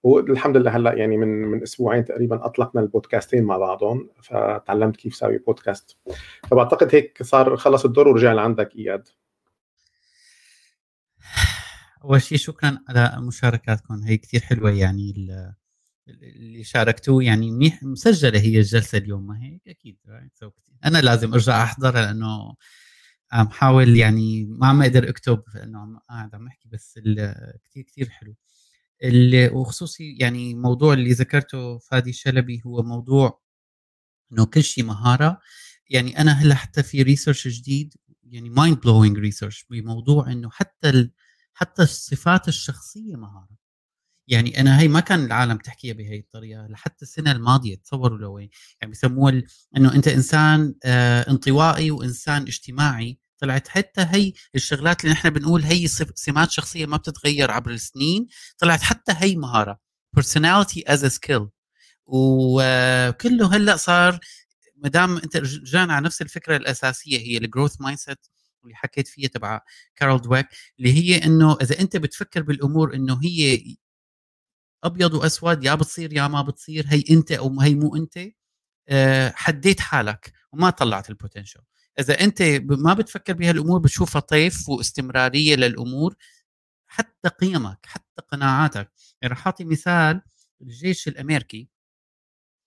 والحمد 0.03 0.57
لله 0.57 0.75
هلأ 0.75 0.93
يعني 0.93 1.17
من 1.17 1.27
من 1.27 1.61
أسبوعين 1.63 2.05
تقريبا 2.05 2.45
أطلقنا 2.45 2.81
البودكاستين 2.81 3.43
مع 3.43 3.57
بعضهم 3.57 4.09
فتعلمت 4.21 4.95
كيف 4.95 5.15
ساوي 5.15 5.37
بودكاست. 5.37 5.97
فبعتقد 6.43 6.95
هيك 6.95 7.23
صار 7.23 7.57
خلص 7.57 7.85
الدور 7.85 8.07
ورجع 8.07 8.33
لعندك 8.33 8.75
إياد. 8.75 9.07
أول 12.03 12.21
شيء 12.21 12.37
شكرا 12.37 12.77
على 12.89 13.21
مشاركاتكم 13.21 14.03
هي 14.03 14.17
كثير 14.17 14.41
حلوة 14.41 14.71
يعني 14.71 15.13
اللي 16.07 16.63
شاركتوه 16.63 17.23
يعني 17.23 17.51
منيح 17.51 17.83
مسجلة 17.83 18.39
هي 18.39 18.57
الجلسة 18.57 18.97
اليوم 18.97 19.27
ما 19.27 19.43
هيك 19.43 19.61
أكيد 19.67 19.97
أنا 20.85 20.97
لازم 20.97 21.33
أرجع 21.33 21.63
احضرها 21.63 22.01
لأنه 22.01 22.55
عم 23.31 23.49
حاول 23.49 23.97
يعني 23.97 24.45
ما 24.45 24.67
عم 24.67 24.81
أقدر 24.81 25.09
أكتب 25.09 25.43
لأنه 25.55 25.79
عم 25.79 25.99
قاعد 26.09 26.35
عم 26.35 26.47
أحكي 26.47 26.69
بس 26.69 26.99
كثير 27.65 27.83
كثير 27.83 28.09
حلو. 28.09 28.35
وخصوصي 29.53 30.17
يعني 30.19 30.53
موضوع 30.55 30.93
اللي 30.93 31.11
ذكرته 31.13 31.77
فادي 31.77 32.13
شلبي 32.13 32.61
هو 32.65 32.83
موضوع 32.83 33.41
إنه 34.33 34.45
كل 34.45 34.63
شيء 34.63 34.83
مهارة. 34.83 35.39
يعني 35.89 36.19
أنا 36.21 36.31
هلأ 36.31 36.55
حتى 36.55 36.83
في 36.83 37.01
research 37.03 37.47
جديد 37.47 37.93
يعني 38.23 38.49
mind 38.49 38.79
blowing 38.81 39.17
research 39.19 39.65
بموضوع 39.69 40.31
إنه 40.31 40.49
حتى 40.51 40.89
ال... 40.89 41.11
حتى 41.53 41.83
الصفات 41.83 42.47
الشخصية 42.47 43.15
مهارة. 43.15 43.49
يعني 44.27 44.61
أنا 44.61 44.79
هي 44.79 44.87
ما 44.87 44.99
كان 44.99 45.25
العالم 45.25 45.57
تحكيها 45.57 45.93
بهي 45.93 46.19
الطريقة 46.19 46.67
لحتى 46.67 47.01
السنة 47.01 47.31
الماضية 47.31 47.75
تصوروا 47.75 48.17
لوين. 48.17 48.49
يعني 48.81 48.91
بيسموها 48.93 49.43
إنه 49.77 49.95
أنت 49.95 50.07
إنسان 50.07 50.75
آه 50.85 51.31
انطوائي 51.31 51.91
وإنسان 51.91 52.41
اجتماعي. 52.41 53.19
طلعت 53.37 53.67
حتى 53.67 54.01
هي 54.09 54.33
الشغلات 54.55 55.03
اللي 55.03 55.13
نحن 55.13 55.29
بنقول 55.29 55.63
هي 55.63 55.87
سمات 56.15 56.51
شخصية 56.51 56.85
ما 56.85 56.97
بتتغير 56.97 57.51
عبر 57.51 57.71
السنين 57.71 58.27
طلعت 58.57 58.81
حتى 58.81 59.13
هي 59.17 59.35
مهارة. 59.35 59.79
Personality 60.19 60.81
as 60.89 60.99
a 60.99 61.09
skill. 61.09 61.47
وكله 62.05 63.55
هلأ 63.55 63.75
صار 63.75 64.19
ما 64.77 64.89
دام 64.89 65.17
أنت 65.17 65.37
رجعنا 65.37 65.93
على 65.93 66.05
نفس 66.05 66.21
الفكرة 66.21 66.55
الأساسية 66.57 67.19
هي 67.19 67.37
ال 67.37 67.81
growth 67.81 67.99
mindset 67.99 68.27
اللي 68.63 68.75
حكيت 68.75 69.07
فيها 69.07 69.27
تبع 69.27 69.61
كارول 69.95 70.21
دويك 70.21 70.47
اللي 70.79 70.93
هي 70.93 71.25
إنه 71.25 71.57
إذا 71.61 71.79
أنت 71.79 71.97
بتفكر 71.97 72.41
بالأمور 72.41 72.95
إنه 72.95 73.19
هي 73.23 73.63
أبيض 74.83 75.13
وأسود 75.13 75.63
يا 75.63 75.75
بتصير 75.75 76.13
يا 76.13 76.27
ما 76.27 76.41
بتصير 76.41 76.85
هي 76.87 77.03
أنت 77.11 77.31
أو 77.31 77.61
هي 77.61 77.75
مو 77.75 77.95
أنت 77.95 78.19
آه، 78.89 79.33
حديت 79.35 79.79
حالك 79.79 80.33
وما 80.53 80.69
طلعت 80.69 81.09
ال 81.09 81.14
potential 81.14 81.61
إذا 81.99 82.23
أنت 82.23 82.41
ما 82.63 82.93
بتفكر 82.93 83.33
بهالأمور 83.33 83.79
بتشوفها 83.79 84.19
طيف 84.19 84.69
واستمرارية 84.69 85.55
للأمور 85.55 86.15
حتى 86.87 87.29
قيمك 87.29 87.79
حتى 87.85 88.21
قناعاتك. 88.31 88.91
يعني 89.21 89.33
رح 89.33 89.47
أعطي 89.47 89.65
مثال 89.65 90.21
الجيش 90.61 91.07
الأمريكي 91.07 91.69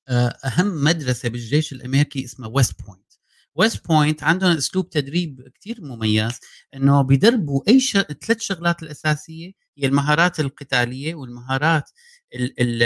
آه، 0.09 0.29
أهم 0.45 0.85
مدرسة 0.85 1.29
بالجيش 1.29 1.73
الأمريكي 1.73 2.25
اسمها 2.25 2.49
ويست 2.49 2.83
بوينت 2.83 3.13
ويست 3.55 3.89
بوينت 3.89 4.23
عندهم 4.23 4.57
أسلوب 4.57 4.91
تدريب 4.91 5.49
كثير 5.55 5.81
مميز 5.81 6.33
إنه 6.75 7.03
بيدربوا 7.03 7.63
أي 7.69 7.81
ش... 7.81 7.93
ثلاث 7.97 8.41
شغلات 8.41 8.83
الأساسية 8.83 9.53
هي 9.79 9.87
المهارات 9.87 10.41
القتالية 10.41 11.15
والمهارات 11.15 11.91
ال... 12.35 12.61
ال... 12.61 12.83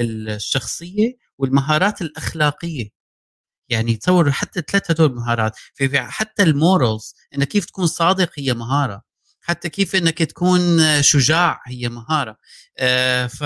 ال... 0.00 0.28
الشخصية 0.30 1.16
والمهارات 1.38 2.02
الأخلاقية. 2.02 2.97
يعني 3.68 3.96
تصور 3.96 4.30
حتى 4.32 4.62
ثلاث 4.70 4.90
هدول 4.90 5.14
مهارات. 5.14 5.56
في 5.74 6.00
حتى 6.00 6.42
ال 6.42 6.52
morals 6.52 7.14
إنك 7.34 7.48
كيف 7.48 7.64
تكون 7.64 7.86
صادق 7.86 8.30
هي 8.38 8.54
مهارة. 8.54 9.02
حتى 9.40 9.68
كيف 9.68 9.96
إنك 9.96 10.18
تكون 10.18 10.78
شجاع 11.02 11.60
هي 11.66 11.88
مهارة. 11.88 12.36
آه 12.78 13.26
ف 13.26 13.42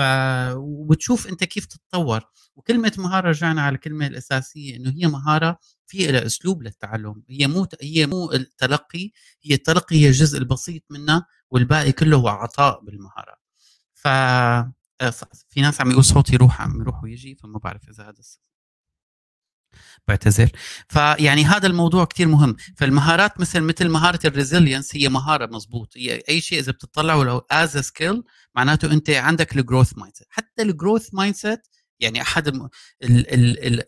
وبتشوف 0.55 1.27
أنت 1.27 1.43
كيف 1.43 1.65
تتطور. 1.65 2.21
وكلمة 2.55 2.91
مهارة 2.97 3.29
رجعنا 3.29 3.61
على 3.61 3.75
الكلمة 3.75 4.07
الأساسية 4.07 4.75
إنه 4.75 4.89
هي 4.89 5.07
مهارة 5.07 5.57
في 5.87 6.07
لها 6.11 6.25
أسلوب 6.25 6.63
للتعلم. 6.63 7.23
هي 7.29 7.47
مو 7.47 7.67
هي 7.81 8.05
مو 8.07 8.31
التلقي 8.31 9.11
هي 9.43 9.55
التلقي 9.55 9.95
هي 9.95 10.07
الجزء 10.07 10.37
البسيط 10.39 10.83
منها 10.89 11.25
والباقي 11.51 11.91
كله 11.91 12.17
هو 12.17 12.27
عطاء 12.27 12.81
بالمهارات 12.85 13.37
ف 13.93 14.07
آه، 14.07 15.09
في 15.49 15.61
ناس 15.61 15.81
عم 15.81 15.91
يقول 15.91 16.05
صوتي 16.05 16.33
يروح 16.33 16.61
عم 16.61 16.81
يروح 16.81 17.03
ويجي 17.03 17.35
فما 17.35 17.59
بعرف 17.59 17.89
إذا 17.89 18.03
هذا 18.03 18.19
الصوت 18.19 18.52
بعتذر. 20.07 20.49
فيعني 20.89 21.45
هذا 21.45 21.67
الموضوع 21.67 22.05
كثير 22.05 22.27
مهم. 22.27 22.55
فالمهارات 22.77 23.39
مثل 23.39 23.61
مثل 23.61 23.89
مهارة 23.89 24.19
ال 24.25 24.31
resilience 24.31 24.95
هي 24.95 25.09
مهارة 25.09 25.45
مضبوط. 25.45 25.97
هي 25.97 26.23
أي 26.29 26.41
شيء 26.41 26.59
إذا 26.59 26.71
بتطلعه 26.71 27.23
لو 27.23 27.41
as 27.51 27.77
skill 27.77 28.23
معناته 28.55 28.91
أنت 28.91 29.09
عندك 29.09 29.57
ال 29.57 29.63
growth 29.63 29.97
mind 29.97 30.13
حتى 30.29 30.61
ال 30.61 30.68
growth 30.68 31.09
mind 31.13 31.35
يعني 31.99 32.21
أحد 32.21 32.69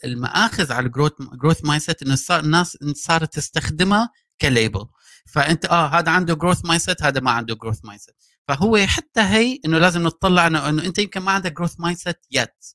المآخذ 0.06 0.74
على 0.74 0.86
ال 0.86 1.12
growth 1.42 1.66
growth 1.66 1.82
mindset 1.82 2.02
إنه 2.02 2.16
صار 2.16 2.40
الناس 2.40 2.78
صارت 2.96 3.34
تستخدمها 3.34 4.10
ك 4.42 4.49
label 4.49 4.86
فأنت 5.26 5.66
آه 5.66 5.88
هذا 5.88 6.12
عنده 6.12 6.34
growth 6.34 6.66
mindset 6.66 7.04
هذا 7.04 7.20
ما 7.20 7.32
عنده 7.32 7.56
growth 7.56 7.86
mindset 7.86 8.16
فهو 8.48 8.78
حتى 8.88 9.22
هي 9.22 9.60
إنه 9.66 9.80
لازم 9.80 10.04
نطلع 10.04 10.48
انه 10.48 10.70
أنت 10.70 11.00
يمكن 11.00 11.20
ما 11.22 11.32
عندك 11.32 11.54
growth 11.54 11.80
mindset 11.80 12.26
yet 12.32 12.66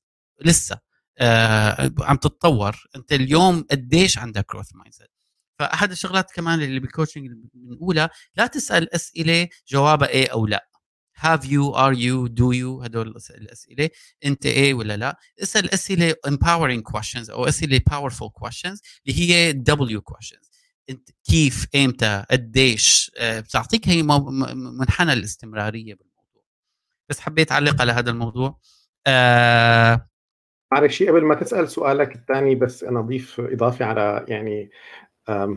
لسه. 0.45 0.90
آه 1.21 1.93
عم 2.01 2.17
تتطور. 2.17 2.85
أنت 2.97 3.13
اليوم 3.13 3.65
قديش 3.71 4.19
عندك 4.19 4.47
growth 4.53 4.75
mindset 4.75 5.09
فاحد 5.59 5.91
الشغلات 5.91 6.31
كمان 6.33 6.63
اللي 6.63 6.81
بال 6.81 6.91
coaching 6.91 7.31
بنقولها 7.55 8.11
لا 8.37 8.47
تسأل 8.47 8.95
أسئلة 8.95 9.49
جوابها 9.69 10.09
إيه 10.09 10.29
أو 10.33 10.47
لا. 10.47 10.69
have 11.17 11.45
you 11.45 11.77
are 11.77 11.93
you 11.93 12.27
do 12.27 12.53
you 12.53 12.83
هدول 12.83 13.09
الأسئلة. 13.31 13.91
أنت 14.25 14.47
إيه 14.47 14.75
ولا 14.75 14.97
لا. 14.97 15.19
اسأل 15.43 15.75
أسئلة 15.75 16.15
empowering 16.29 16.83
questions 16.93 17.31
أو 17.31 17.49
أسئلة 17.49 17.81
powerful 17.91 18.29
questions 18.45 18.81
اللي 19.07 19.19
هي 19.19 19.53
W 19.53 20.01
questions. 20.13 20.51
أنت 20.91 21.09
كيف 21.25 21.67
إمتى 21.77 22.25
قديش؟ 22.31 23.11
آه، 23.19 23.41
بتعطيك 23.41 23.89
هي 23.89 24.03
منحنى 24.03 25.13
الاستمرارية 25.13 25.95
بالموضوع. 25.95 26.45
بس 27.09 27.21
حبيت 27.21 27.53
أعلق 27.53 27.81
على 27.81 27.93
هذا 27.93 28.11
الموضوع. 28.11 28.61
آه 29.07 30.10
معلش 30.73 31.03
قبل 31.03 31.25
ما 31.25 31.35
تسأل 31.35 31.69
سؤالك 31.69 32.15
الثاني 32.15 32.55
بس 32.55 32.85
أنا 32.85 33.01
أضيف 33.01 33.41
إضافة 33.41 33.85
على 33.85 34.25
يعني 34.29 34.71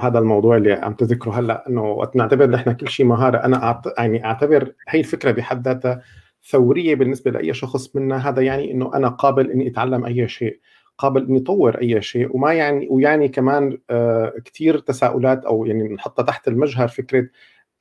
هذا 0.02 0.20
الموضوع 0.20 0.58
اللي 0.58 0.74
عم 0.74 0.94
تذكره 0.94 1.32
هلأ 1.40 1.68
إنه 1.70 2.12
نعتبر 2.16 2.50
نحن 2.50 2.72
كل 2.74 2.88
شيء 2.90 3.06
مهارة 3.06 3.38
أنا 3.38 3.64
أعت... 3.64 3.86
يعني 3.98 4.26
أعتبر 4.26 4.74
هي 4.90 5.00
الفكرة 5.00 5.32
بحد 5.32 5.68
ذاتها 5.68 6.02
ثورية 6.50 6.96
بالنسبة 6.96 7.32
لأي 7.32 7.54
شخص 7.54 7.96
منا. 7.96 8.30
هذا 8.30 8.42
يعني 8.42 8.72
إنه 8.72 8.96
أنا 8.96 9.10
قابل 9.10 9.52
إني 9.52 9.68
أتعلم 9.68 10.06
أي 10.06 10.28
شيء 10.28 10.60
قابل 10.98 11.26
إني 11.28 11.40
أطور 11.40 11.82
أي 11.82 12.02
شيء 12.02 12.36
وما 12.36 12.54
يعني 12.54 12.88
ويعني 12.92 13.28
كمان 13.28 13.78
آه 13.90 14.34
كثير 14.46 14.78
تساؤلات 14.78 15.46
أو 15.46 15.66
يعني 15.66 15.84
نحطها 15.94 16.24
تحت 16.24 16.48
المجهر 16.48 16.88
فكرة 16.88 17.28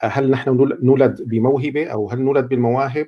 آه، 0.03 0.07
هل 0.07 0.31
نحن 0.31 0.77
نولد 0.83 1.23
بموهبة 1.29 1.87
أو 1.87 2.11
هل 2.11 2.23
نولد 2.23 2.49
بالمواهب؟ 2.49 3.07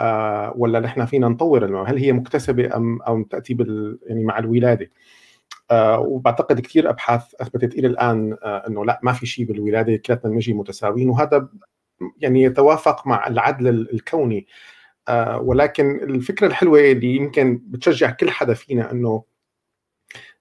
آه 0.00 0.52
ولا 0.56 0.80
نحن 0.80 1.04
فينا 1.06 1.28
نطور 1.28 1.64
المواهب 1.64 1.88
هل 1.88 1.98
هي 1.98 2.12
مكتسبة 2.12 2.76
ام 2.76 3.02
أو 3.02 3.22
تأتي 3.22 3.54
بال 3.54 3.98
يعني 4.06 4.24
مع 4.24 4.38
الولادة؟ 4.38 4.90
آه 5.70 6.00
وبعتقد 6.00 6.60
كثير 6.60 6.90
أبحاث 6.90 7.34
أثبتت 7.40 7.74
إلى 7.74 7.86
الآن 7.86 8.36
آه 8.42 8.64
إنه 8.68 8.84
لا 8.84 9.00
ما 9.02 9.12
في 9.12 9.26
شيء 9.26 9.46
بالولادة 9.46 9.96
كلاتنا 9.96 10.30
نجي 10.30 10.52
متساويين 10.52 11.10
وهذا 11.10 11.48
يعني 12.18 12.42
يتوافق 12.42 13.06
مع 13.06 13.26
العدل 13.26 13.68
الكوني. 13.68 14.46
ولكن 15.36 16.02
الفكرة 16.02 16.46
الحلوة 16.46 16.80
اللي 16.80 17.16
يمكن 17.16 17.62
بتشجع 17.66 18.10
كل 18.10 18.30
حدا 18.30 18.54
فينا 18.54 18.92
إنه 18.92 19.24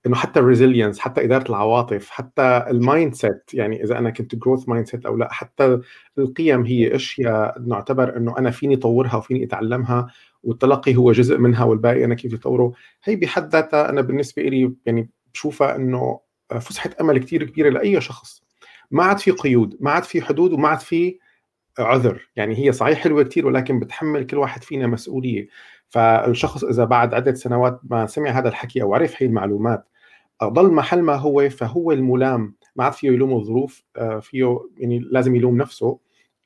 إنه 0.05 0.15
حتى 0.15 0.39
ال 0.39 0.45
resilience 0.45 0.99
حتى 0.99 1.23
إدارة 1.23 1.49
العواطف 1.49 2.09
حتى 2.09 2.65
ال 2.69 3.13
mindset 3.13 3.53
يعني 3.53 3.83
إذا 3.83 3.97
أنا 3.97 4.09
كنت 4.09 4.35
growth 4.35 4.69
mindset 4.69 5.05
أو 5.05 5.17
لا 5.17 5.33
حتى 5.33 5.79
القيم 6.17 6.65
هي 6.65 6.95
أشياء 6.95 7.59
نعتبر 7.67 8.17
إنه 8.17 8.37
أنا 8.37 8.51
فيني 8.51 8.75
اطورها 8.75 9.15
وفيني 9.15 9.43
أتعلمها 9.43 10.07
والتلقي 10.43 10.95
هو 10.95 11.11
جزء 11.11 11.37
منها 11.37 11.63
والباقي 11.63 12.05
أنا 12.05 12.15
كيف 12.15 12.33
اطوره 12.33 12.73
هي 13.03 13.15
بحد 13.15 13.49
ذاتها 13.49 13.89
أنا 13.89 14.01
بالنسبة 14.01 14.41
لي 14.43 14.73
يعني 14.85 15.09
بشوفها 15.33 15.75
إنه 15.75 16.19
فسحة 16.61 16.89
أمل 17.01 17.17
كثير 17.17 17.43
كبيرة 17.43 17.69
لأي 17.69 18.01
شخص. 18.01 18.43
ما 18.91 19.03
عاد 19.03 19.17
في 19.19 19.31
قيود 19.31 19.77
ما 19.79 19.91
عاد 19.91 20.03
في 20.03 20.21
حدود 20.21 20.53
وما 20.53 20.67
عاد 20.67 20.79
في 20.79 21.19
عذر. 21.79 22.29
يعني 22.35 22.57
هي 22.65 22.71
صحيح 22.71 22.99
حلوة 22.99 23.23
كثير 23.23 23.47
ولكن 23.47 23.79
بتحمل 23.79 24.25
كل 24.25 24.37
واحد 24.37 24.63
فينا 24.63 24.87
مسؤولية. 24.87 25.47
فالشخص 25.93 26.63
إذا 26.63 26.85
بعد 26.85 27.13
عدة 27.13 27.33
سنوات 27.33 27.79
ما 27.83 28.05
سمع 28.05 28.29
هذا 28.29 28.49
الحكي 28.49 28.81
أو 28.81 28.93
عرف 28.95 29.15
هي 29.17 29.27
المعلومات 29.27 29.87
ضل 30.43 30.71
محل 30.71 31.01
ما 31.01 31.15
هو 31.15 31.49
فهو 31.49 31.91
الملام. 31.91 32.55
ما 32.75 32.83
عاد 32.83 32.93
فيه 32.93 33.07
يلوم 33.07 33.33
الظروف 33.33 33.83
آه، 33.97 34.19
فيه 34.19 34.59
يعني 34.77 34.99
لازم 34.99 35.35
يلوم 35.35 35.57
نفسه 35.57 35.99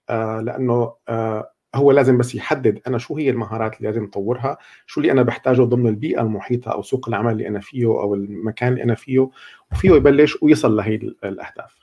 آه، 0.09 0.41
لأنه 0.41 0.93
آه، 1.09 1.51
هو 1.75 1.91
لازم 1.91 2.17
بس 2.17 2.35
يحدد 2.35 2.81
أنا 2.87 2.97
شو 2.97 3.17
هي 3.17 3.29
المهارات 3.29 3.77
اللي 3.77 3.89
لازم 3.89 4.03
أطورها 4.03 4.57
شو 4.85 5.01
اللي 5.01 5.11
أنا 5.11 5.21
بحتاجه 5.23 5.61
ضمن 5.61 5.87
البيئة 5.87 6.21
المحيطة 6.21 6.71
أو 6.71 6.81
سوق 6.81 7.09
العمل 7.09 7.31
اللي 7.31 7.47
أنا 7.47 7.59
فيه 7.59 7.85
أو 7.85 8.15
المكان 8.15 8.73
اللي 8.73 8.83
أنا 8.83 8.95
فيه 8.95 9.29
وفيه 9.71 9.91
يبلش 9.91 10.37
ويصل 10.43 10.75
لهي 10.75 10.95
الأهداف. 11.23 11.79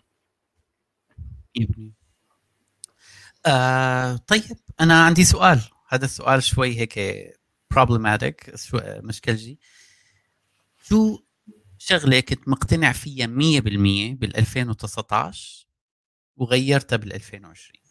آه 3.47 4.17
طيب 4.17 4.43
أنا 4.81 5.05
عندي 5.05 5.25
سؤال. 5.25 5.61
هذا 5.89 6.05
السؤال 6.05 6.43
شوي 6.43 6.79
هيك 6.79 6.99
problematic 7.75 8.55
مشكلجي 9.05 9.59
شو 10.83 11.19
شغلة 11.79 12.21
كنت 12.21 12.49
مقتنع 12.49 12.93
فيها 12.93 13.27
100% 13.27 13.31
بال 14.19 14.37
2019 14.37 15.67
وغيرتها 16.37 16.97
بال 16.97 17.13
2020 17.13 17.85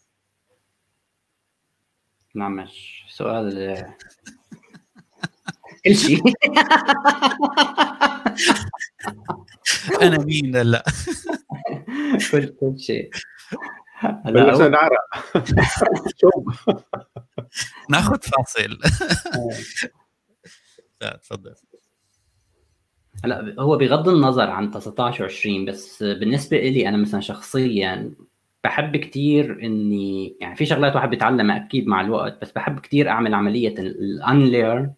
نعم 2.34 2.66
سؤال 3.10 3.84
كل 5.84 5.96
شيء. 5.96 6.22
أنا 10.02 10.24
مين 10.24 10.56
لا 10.56 10.84
كل 12.30 12.46
كل 12.60 12.74
شيء. 12.78 13.10
بلشنا 14.24 14.68
نعرق 14.68 15.00
ناخذ 17.90 18.18
فاصل. 18.18 18.78
تفضل. 21.22 21.54
هلا 23.24 23.54
هو 23.58 23.76
بغض 23.76 24.08
النظر 24.08 24.50
عن 24.50 24.70
19 24.70 25.28
و20 25.28 25.68
بس 25.68 26.02
بالنسبة 26.02 26.58
لي 26.58 26.88
أنا 26.88 26.96
مثلا 26.96 27.20
شخصيا 27.20 28.14
بحب 28.64 28.96
كثير 28.96 29.62
اني 29.62 30.36
يعني 30.40 30.56
في 30.56 30.66
شغلات 30.66 30.94
واحد 30.94 31.10
بيتعلمها 31.10 31.56
أكيد 31.56 31.86
مع 31.86 32.00
الوقت 32.00 32.42
بس 32.42 32.52
بحب 32.52 32.80
كثير 32.80 33.08
أعمل 33.08 33.34
عملية 33.34 33.74
ال 33.78 33.92
unlearn 33.92 34.92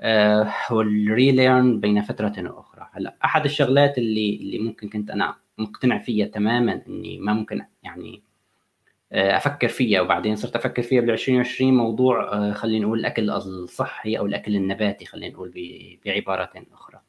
آه 0.00 0.52
وال 0.70 0.94
relearn 0.94 1.80
بين 1.80 2.02
فترة 2.02 2.34
وأخرى 2.38 2.88
هلا 2.92 3.16
أحد 3.24 3.44
الشغلات 3.44 3.98
اللي 3.98 4.36
اللي 4.36 4.58
ممكن 4.58 4.88
كنت 4.88 5.10
أنا 5.10 5.34
مقتنع 5.58 5.98
فيها 5.98 6.26
تماما 6.26 6.82
إني 6.88 7.18
ما 7.18 7.32
ممكن 7.32 7.62
يعني 7.82 8.22
آه، 9.12 9.36
أفكر 9.36 9.68
فيها 9.68 10.00
وبعدين 10.00 10.36
صرت 10.36 10.56
أفكر 10.56 10.82
فيها 10.82 11.00
بال 11.00 11.10
2020 11.10 11.74
موضوع 11.74 12.32
آه، 12.32 12.52
خلينا 12.52 12.86
نقول 12.86 13.00
الأكل 13.00 13.30
الصحي 13.30 14.18
أو 14.18 14.26
الأكل 14.26 14.56
النباتي 14.56 15.04
خلينا 15.04 15.34
نقول 15.34 15.52
بعباره 16.04 16.50
أخرى. 16.72 17.00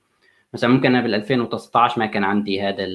مثلا 0.54 0.70
ممكن 0.70 0.88
أنا 0.96 1.02
بال 1.02 1.16
2019 1.16 2.00
ما 2.00 2.06
كان 2.06 2.24
عندي 2.24 2.62
هذا 2.62 2.88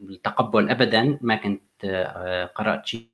التقبل 0.00 0.70
ابدا 0.70 1.18
ما 1.22 1.36
كنت 1.36 1.62
آه، 1.84 2.46
قرأت 2.46 2.86
شيء 2.86 3.08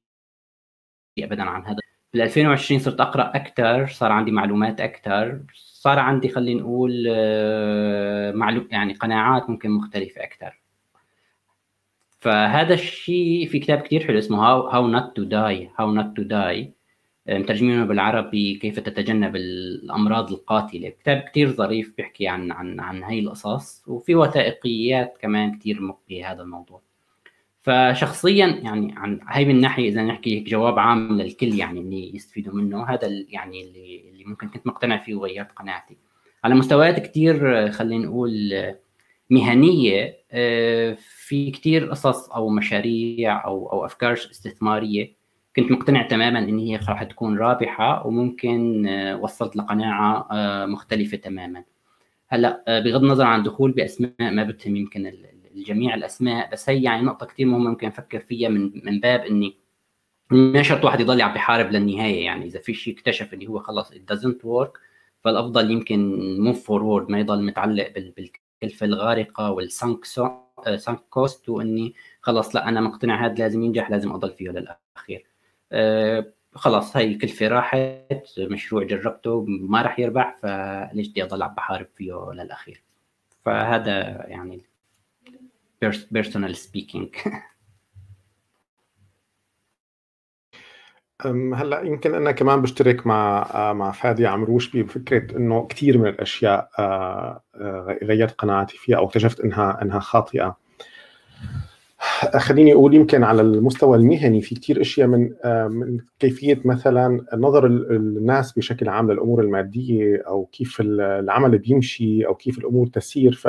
ابدا 1.19 1.43
عن 1.43 1.67
هذا. 1.67 1.79
بال 2.13 2.23
2020 2.23 2.81
صرت 2.81 3.01
أقرأ 3.01 3.33
أكثر 3.37 3.87
صار 3.87 4.13
عندي 4.13 4.31
معلومات 4.31 4.81
أكثر 4.81 5.41
صار 5.55 5.99
عندي 5.99 6.29
خلينا 6.29 6.61
نقول 6.61 7.07
معلوم 8.35 8.69
يعني 8.71 8.95
قناعات 8.95 9.51
ممكن 9.51 9.71
مختلفة 9.71 10.25
أكثر 10.25 10.66
فهذا 12.27 12.75
الشيء 12.75 13.49
في 13.49 13.59
كتاب 13.59 13.79
كثير 13.81 14.07
حلو 14.07 14.19
اسمه 14.19 14.39
How 14.47 14.89
Not 14.89 15.17
to 15.17 15.23
Die 15.23 15.71
How 15.79 15.93
Not 15.93 16.17
to 16.17 16.23
Die 16.23 16.73
مترجمينه 17.29 17.85
بالعربي 17.85 18.55
كيف 18.55 18.81
تتجنب 18.81 19.37
الأمراض 19.37 20.33
القاتلة. 20.33 20.89
كتاب 20.89 21.21
كثير 21.21 21.49
ظريف 21.49 21.93
بيحكي 21.97 22.29
عن 22.29 22.53
عن 22.53 22.81
عن 22.81 23.03
هي 23.05 23.19
القصص 23.19 23.89
وفي 23.89 24.15
وثائقيات 24.15 25.19
كمان 25.21 25.59
كثير 25.59 25.95
بهذا 26.09 26.43
الموضوع. 26.43 26.83
فشخصيا 27.63 28.47
يعني 28.47 28.95
عن 28.97 29.21
هي 29.29 29.45
من 29.45 29.61
ناحية 29.61 29.89
إذا 29.89 30.03
نحكي 30.03 30.41
جواب 30.41 30.79
عام 30.79 31.21
للكل 31.21 31.55
يعني 31.55 31.81
اللي 31.81 32.17
يستفيدوا 32.17 32.55
منه 32.55 32.85
هذا 32.85 33.09
يعني 33.29 33.63
اللي 33.63 34.11
اللي 34.11 34.25
ممكن 34.25 34.49
كنت 34.49 34.67
مقتنع 34.67 34.97
فيه 34.99 35.15
وغيرت 35.15 35.53
قناعتي. 35.53 35.97
على 36.45 36.55
مستويات 36.55 37.01
كثير 37.01 37.71
خلينا 37.73 38.07
نقول 38.07 38.53
مهنية 39.31 40.17
آه، 40.33 40.97
في 41.27 41.51
كثير 41.51 41.91
قصص 41.91 42.31
أو 42.31 42.49
مشاريع 42.49 43.45
أو 43.45 43.73
أو 43.73 43.85
أفكار 43.85 44.13
استثمارية 44.13 45.17
كنت 45.57 45.73
مقتنع 45.73 46.03
تماما 46.03 46.39
إن 46.39 46.59
هي 46.59 46.77
راح 46.77 47.03
تكون 47.03 47.39
رابحة 47.39 48.07
وممكن 48.07 48.87
آه، 48.87 49.17
وصلت 49.17 49.57
لقناعة 49.57 50.29
آه، 50.33 50.67
مختلفة 50.67 51.17
تماما. 51.17 51.65
هلأ 52.29 52.65
آه، 52.69 52.81
بغض 52.81 53.03
النظر 53.03 53.25
عن 53.25 53.43
دخول 53.43 53.73
بأسماء 53.73 54.13
ما 54.19 54.45
بتهم 54.45 54.77
يمكن 54.77 55.13
الجميع 55.55 55.95
الأسماء 55.95 56.53
بس 56.53 56.69
هي 56.69 56.83
يعني 56.83 57.03
نقطة 57.03 57.27
كثير 57.27 57.47
مهمة 57.47 57.71
ممكن 57.71 57.87
أفكر 57.87 58.21
فيها 58.21 58.49
من 58.49 58.73
من 58.85 59.01
باب 59.01 59.21
إني 59.21 59.57
ما 60.31 60.63
شرط 60.63 60.85
واحد 60.85 61.01
يضل 61.01 61.23
عم 61.23 61.33
بيحارب 61.33 61.71
للنهاية. 61.73 62.25
يعني 62.25 62.45
إذا 62.47 62.61
في 62.61 62.75
شيء 62.75 62.95
اكتشف 62.95 63.35
اللي 63.35 63.47
هو 63.47 63.59
خلص 63.59 63.93
it 63.93 64.15
doesn't 64.15 64.45
work 64.45 64.81
فالأفضل 65.25 65.71
يمكن 65.71 66.21
موف 66.41 66.67
فورورد 66.67 67.11
ما 67.11 67.21
يضل 67.21 67.43
متعلق 67.43 67.93
بالكلفة 68.17 68.87
الغارقة 68.87 69.51
والسانك 69.51 70.05
sunk 70.77 71.01
cost 71.11 71.49
وإني 71.49 71.95
خلص 72.21 72.57
لا 72.57 72.69
أنا 72.69 72.81
مقتنع 72.81 73.27
هذا 73.27 73.35
لازم 73.35 73.63
ينجح 73.63 73.91
لازم 73.91 74.13
أضل 74.13 74.31
فيه 74.31 74.51
للأخير. 74.51 75.27
آه، 75.73 76.33
خلاص 76.55 76.97
هاي 76.97 77.07
الكلفه 77.07 77.49
راحت 77.49 78.39
مشروع 78.39 78.85
جربته 78.85 79.45
ما 79.49 79.83
راح 79.83 79.99
يربح 79.99 80.37
فليش 80.43 81.09
بدي 81.09 81.25
أضل 81.25 81.43
عم 81.43 81.55
بحارب 81.55 81.87
فيه 81.97 82.33
للأخير. 82.33 82.83
فهذا 83.45 84.27
يعني 84.29 84.63
personal 86.11 86.57
speaking 86.57 87.15
هلأ 91.25 91.83
يمكن 91.83 92.15
أنا 92.15 92.33
كمان 92.33 92.63
بشترك 92.63 93.07
مع 93.07 93.51
آه، 93.55 93.73
مع 93.73 93.93
فادي 93.93 94.27
عمروش 94.27 94.77
بفكرة 94.77 95.37
إنه 95.37 95.67
كثير 95.67 95.99
من 95.99 96.07
الأشياء 96.09 96.71
آه، 96.79 97.43
آه، 97.55 97.99
غيرت 98.03 98.35
قناعاتي 98.35 98.79
فيها 98.79 98.97
أو 98.97 99.07
اكتشفت 99.07 99.41
إنها 99.41 99.83
إنها 99.83 99.99
خاطئة. 100.01 100.57
خليني 102.37 102.73
أقول 102.73 102.95
يمكن 102.95 103.25
على 103.25 103.43
المستوى 103.43 103.99
المهني 103.99 104.43
في 104.43 104.55
كثير 104.55 104.81
أشياء 104.81 105.09
من 105.09 105.31
من 105.71 105.99
كيفية 106.19 106.61
مثلا 106.65 107.27
نظر 107.35 107.67
الناس 107.67 108.53
بشكل 108.53 108.89
عام 108.89 109.13
للأمور 109.13 109.41
المادية 109.41 110.23
أو 110.27 110.45
كيف 110.45 110.81
العمل 110.81 111.59
بيمشي 111.59 112.27
أو 112.27 112.35
كيف 112.35 112.59
الأمور 112.59 112.87
تسير. 112.87 113.33
ف 113.33 113.49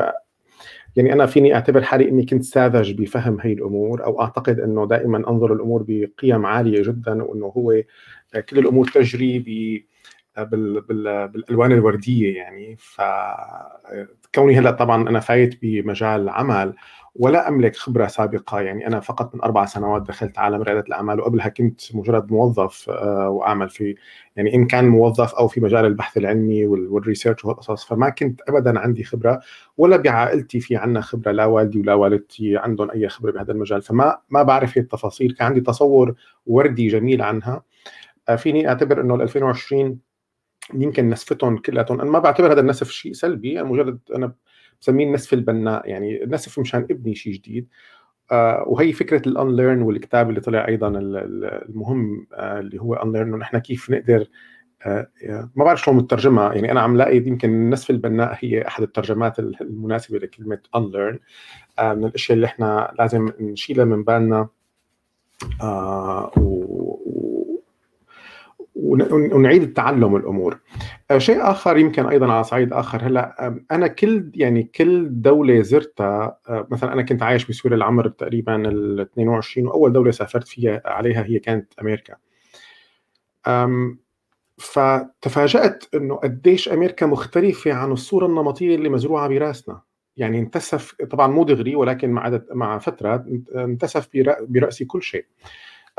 يعني 0.97 1.13
أنا 1.13 1.25
فيني 1.25 1.55
أعتبر 1.55 1.81
حالي 1.81 2.09
إني 2.09 2.25
كنت 2.25 2.43
ساذج 2.43 3.01
بفهم 3.01 3.37
هي 3.41 3.53
الأمور 3.53 4.05
أو 4.05 4.21
أعتقد 4.21 4.59
إنه 4.59 4.87
دائما 4.87 5.29
أنظر 5.29 5.53
الأمور 5.53 5.85
بقيم 5.87 6.45
عالية 6.45 6.81
جدا 6.81 7.23
وإنه 7.23 7.45
هو 7.45 7.81
كل 8.49 8.59
الأمور 8.59 8.87
تجري 8.87 9.39
ب 9.39 9.47
بال 10.43 10.81
بال 10.81 11.27
بالألوان 11.27 11.71
الوردية 11.71 12.35
يعني. 12.35 12.75
فكوني 12.79 14.59
هلأ 14.59 14.71
طبعا 14.71 15.09
أنا 15.09 15.19
فايت 15.19 15.61
بمجال 15.61 16.21
العمل 16.21 16.73
ولا 17.19 17.47
أملك 17.47 17.75
خبرة 17.75 18.07
سابقة. 18.07 18.61
يعني 18.61 18.87
أنا 18.87 18.99
فقط 18.99 19.35
من 19.35 19.41
أربع 19.41 19.65
سنوات 19.65 20.01
دخلت 20.01 20.37
عالم 20.37 20.61
ريادة 20.61 20.79
الأعمال 20.79 21.19
وقبلها 21.19 21.49
كنت 21.49 21.95
مجرد 21.95 22.31
موظف 22.31 22.89
آه، 22.89 23.29
وأعمل 23.29 23.69
في 23.69 23.95
يعني 24.35 24.55
إن 24.55 24.67
كان 24.67 24.87
موظف 24.87 25.35
أو 25.35 25.47
في 25.47 25.61
مجال 25.61 25.85
البحث 25.85 26.17
العلمي 26.17 26.65
والريسيرش 26.65 27.45
وهالقصص 27.45 27.85
فما 27.85 28.09
كنت 28.09 28.41
ابدا 28.49 28.79
عندي 28.79 29.03
خبرة 29.03 29.39
ولا 29.77 29.97
بعائلتي 29.97 30.59
في 30.59 30.75
عنا 30.75 31.01
خبرة 31.01 31.31
لا 31.31 31.45
والدي 31.45 31.79
ولا 31.79 31.93
والدتي 31.93 32.57
عندهم 32.57 32.91
أي 32.91 33.09
خبرة 33.09 33.31
بهذا 33.31 33.51
المجال. 33.51 33.81
فما 33.81 34.19
ما 34.29 34.43
بعرف 34.43 34.77
هي 34.77 34.81
التفاصيل. 34.81 35.35
كان 35.35 35.47
عندي 35.47 35.61
تصور 35.61 36.15
وردي 36.45 36.87
جميل 36.87 37.21
عنها. 37.21 37.63
آه، 38.29 38.35
فيني 38.35 38.69
أعتبر 38.69 39.01
إنه 39.01 39.15
2020 39.15 39.99
يمكن 40.73 41.09
نسفتهم 41.09 41.57
كلياتهم 41.57 42.01
أنا 42.01 42.11
ما 42.11 42.19
بعتبر 42.19 42.53
هذا 42.53 42.61
النسف 42.61 42.89
شيء 42.89 43.13
سلبي 43.13 43.53
يعني 43.53 43.67
مجرد 43.67 43.99
أنا 44.15 44.33
بسميه 44.81 45.05
النسف 45.05 45.33
البناء 45.33 45.89
يعني 45.89 46.23
النسف 46.23 46.59
مشان 46.59 46.87
ابني 46.91 47.15
شيء 47.15 47.33
جديد. 47.33 47.67
آه 48.31 48.63
وهي 48.67 48.93
فكرة 48.93 49.27
ال 49.29 49.36
unlearn 49.36 49.81
والكتاب 49.81 50.29
اللي 50.29 50.41
طلع 50.41 50.67
أيضا 50.67 50.87
المهم 50.97 52.27
آه 52.33 52.59
اللي 52.59 52.81
هو 52.81 52.93
unlearn 52.93 53.33
ونحن 53.33 53.57
كيف 53.57 53.89
نقدر 53.89 54.27
آه 54.85 55.07
ما 55.55 55.65
بعرف 55.65 55.81
شلون 55.81 55.97
مترجمها 55.97 56.53
يعني 56.53 56.71
أنا 56.71 56.81
عم 56.81 56.97
لاقي 56.97 57.17
يمكن 57.17 57.49
النسف 57.49 57.89
البناء 57.89 58.37
هي 58.39 58.67
أحد 58.67 58.83
الترجمات 58.83 59.39
المناسبة 59.39 60.17
لكلمة 60.19 60.59
unlearn 60.75 61.19
من 61.81 62.05
الأشياء 62.05 62.35
اللي 62.35 62.45
إحنا 62.47 62.93
لازم 62.99 63.29
نشيلها 63.39 63.85
من 63.85 64.03
بالنا. 64.03 64.47
ونعيد 68.77 69.61
التعلم 69.61 70.15
الأمور. 70.15 70.59
آه، 71.11 71.17
شيء 71.17 71.51
آخر 71.51 71.77
يمكن 71.77 72.05
أيضا 72.05 72.31
على 72.33 72.43
صعيد 72.43 72.73
آخر 72.73 73.07
هلأ 73.07 73.55
أنا 73.71 73.87
كل 73.87 74.31
يعني 74.35 74.63
كل 74.63 75.07
دولة 75.21 75.61
زرتها 75.61 76.39
آه، 76.49 76.67
مثلا 76.71 76.93
أنا 76.93 77.01
كنت 77.01 77.23
عايش 77.23 77.45
بسوريا 77.45 77.77
العمر 77.77 78.07
تقريبا 78.07 78.69
ال 78.69 78.99
22 78.99 79.67
وأول 79.67 79.93
دولة 79.93 80.11
سافرت 80.11 80.47
فيها 80.47 80.81
عليها 80.85 81.23
هي 81.23 81.39
كانت 81.39 81.73
أمريكا. 81.81 82.15
فتفاجأت 84.57 85.83
إنه 85.95 86.15
قديش 86.15 86.69
أمريكا 86.69 87.05
مختلفة 87.05 87.73
عن 87.73 87.91
الصورة 87.91 88.25
النمطية 88.25 88.75
اللي 88.75 88.89
مزروعة 88.89 89.27
براسنا. 89.27 89.81
يعني 90.17 90.39
انتسف 90.39 90.95
طبعا 91.11 91.27
مو 91.27 91.43
دغري 91.43 91.75
ولكن 91.75 92.09
مع 92.09 92.39
مع 92.51 92.77
فترة 92.77 93.25
انتسف 93.55 94.09
براسي 94.41 94.85
كل 94.85 95.03
شيء. 95.03 95.25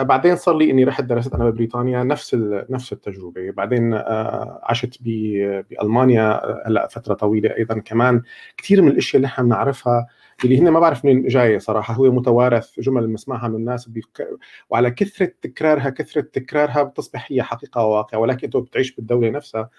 بعدين 0.01 0.37
صار 0.37 0.57
لي 0.57 0.71
إني 0.71 0.85
رحت 0.85 1.05
درست 1.05 1.35
أنا 1.35 1.51
ببريطانيا 1.51 2.03
نفس 2.05 2.35
نفس 2.71 2.93
التجربة. 2.93 3.51
بعدين 3.51 3.95
آه، 3.95 4.61
عشت 4.63 4.99
بألمانيا 5.01 6.45
آه، 6.45 6.63
هلا 6.67 6.89
فترة 6.89 7.15
طويلة 7.15 7.57
أيضا 7.57 7.79
كمان. 7.79 8.23
كثير 8.57 8.83
من 8.83 8.89
الأشياء 8.89 9.17
اللي 9.17 9.27
إحنا 9.27 9.45
بنعرفها 9.45 10.07
اللي 10.45 10.59
هن 10.61 10.69
ما 10.69 10.81
بعرف 10.81 11.05
منين 11.05 11.27
جاية 11.29 11.59
صراحة 11.59 11.95
هو 11.95 12.11
متوارث 12.13 12.81
جمل 12.81 13.07
بنسمعها 13.07 13.49
من 13.49 13.55
الناس 13.57 13.89
بيك... 13.89 14.29
وعلى 14.71 14.91
كثرة 14.91 15.33
تكرارها 15.43 15.91
كثرة 15.91 16.21
تكرارها 16.21 16.83
بتصبح 16.83 17.27
هي 17.33 17.43
حقيقة 17.43 17.85
وواقع 17.87 18.19
ولكن 18.19 18.45
أنت 18.45 18.57
بتعيش 18.57 18.95
بالدولة 18.97 19.31
نفسها. 19.31 19.71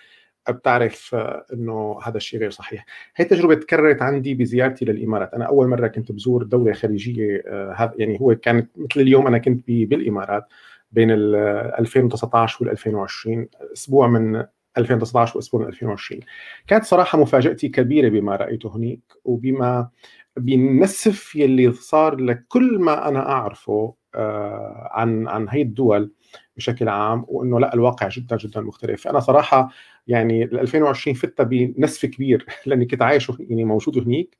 بتعرف 0.50 1.16
آه، 1.16 1.46
إنه 1.54 2.00
هذا 2.04 2.18
الشيء 2.18 2.40
غير 2.40 2.50
صحيح. 2.50 2.86
هي 3.16 3.26
التجربه 3.26 3.56
تكررت 3.56 4.02
عندي 4.02 4.34
بزيارتي 4.34 4.86
للإمارات. 4.86 5.34
أنا 5.34 5.46
أول 5.46 5.68
مرة 5.68 5.88
كنت 5.88 6.12
بزور 6.12 6.44
دولة 6.44 6.74
خليجية 6.74 7.44
آه، 7.48 7.74
هذا 7.78 7.94
يعني 7.98 8.22
هو 8.22 8.36
كانت 8.36 8.70
مثل 8.78 9.02
اليوم 9.02 9.28
أنا 9.28 9.38
كنت 9.38 9.64
بالإمارات 9.68 10.44
بين 10.92 11.12
ال 11.12 11.36
2019 11.80 12.64
وال 12.64 12.72
2020 12.72 13.48
أسبوع 13.74 14.08
من 14.08 14.44
2019 14.78 15.38
وأسبوع 15.38 15.62
من 15.62 15.68
2020 15.68 16.22
كانت 16.68 16.84
صراحة 16.84 17.18
مفاجأتي 17.18 17.70
كبيرة 17.70 18.10
بما 18.10 18.36
رأيته 18.36 18.76
هناك 18.76 19.00
وبما 19.26 19.90
بالنسف 20.38 21.36
يلي 21.36 21.72
صار 21.72 22.16
لكل 22.16 22.80
ما 22.80 23.08
أنا 23.08 23.30
أعرفه 23.32 23.94
آه، 24.16 24.90
عن 24.92 25.28
عن 25.28 25.50
هي 25.50 25.62
الدول. 25.62 26.12
بشكل 26.58 26.90
عام 26.90 27.26
وإنه 27.28 27.60
لا 27.60 27.74
الواقع 27.74 28.08
جدا 28.08 28.38
جدا 28.38 28.62
مختلف. 28.62 29.08
أنا 29.08 29.20
صراحة 29.20 29.70
يعني 30.08 30.44
2020 30.44 31.16
فتها 31.16 31.44
بنسف 31.44 32.06
كبير 32.06 32.46
لأني 32.66 32.86
كنت 32.86 33.02
عايش 33.02 33.32
يعني 33.40 33.64
موجود 33.64 33.98
هنيك. 33.98 34.38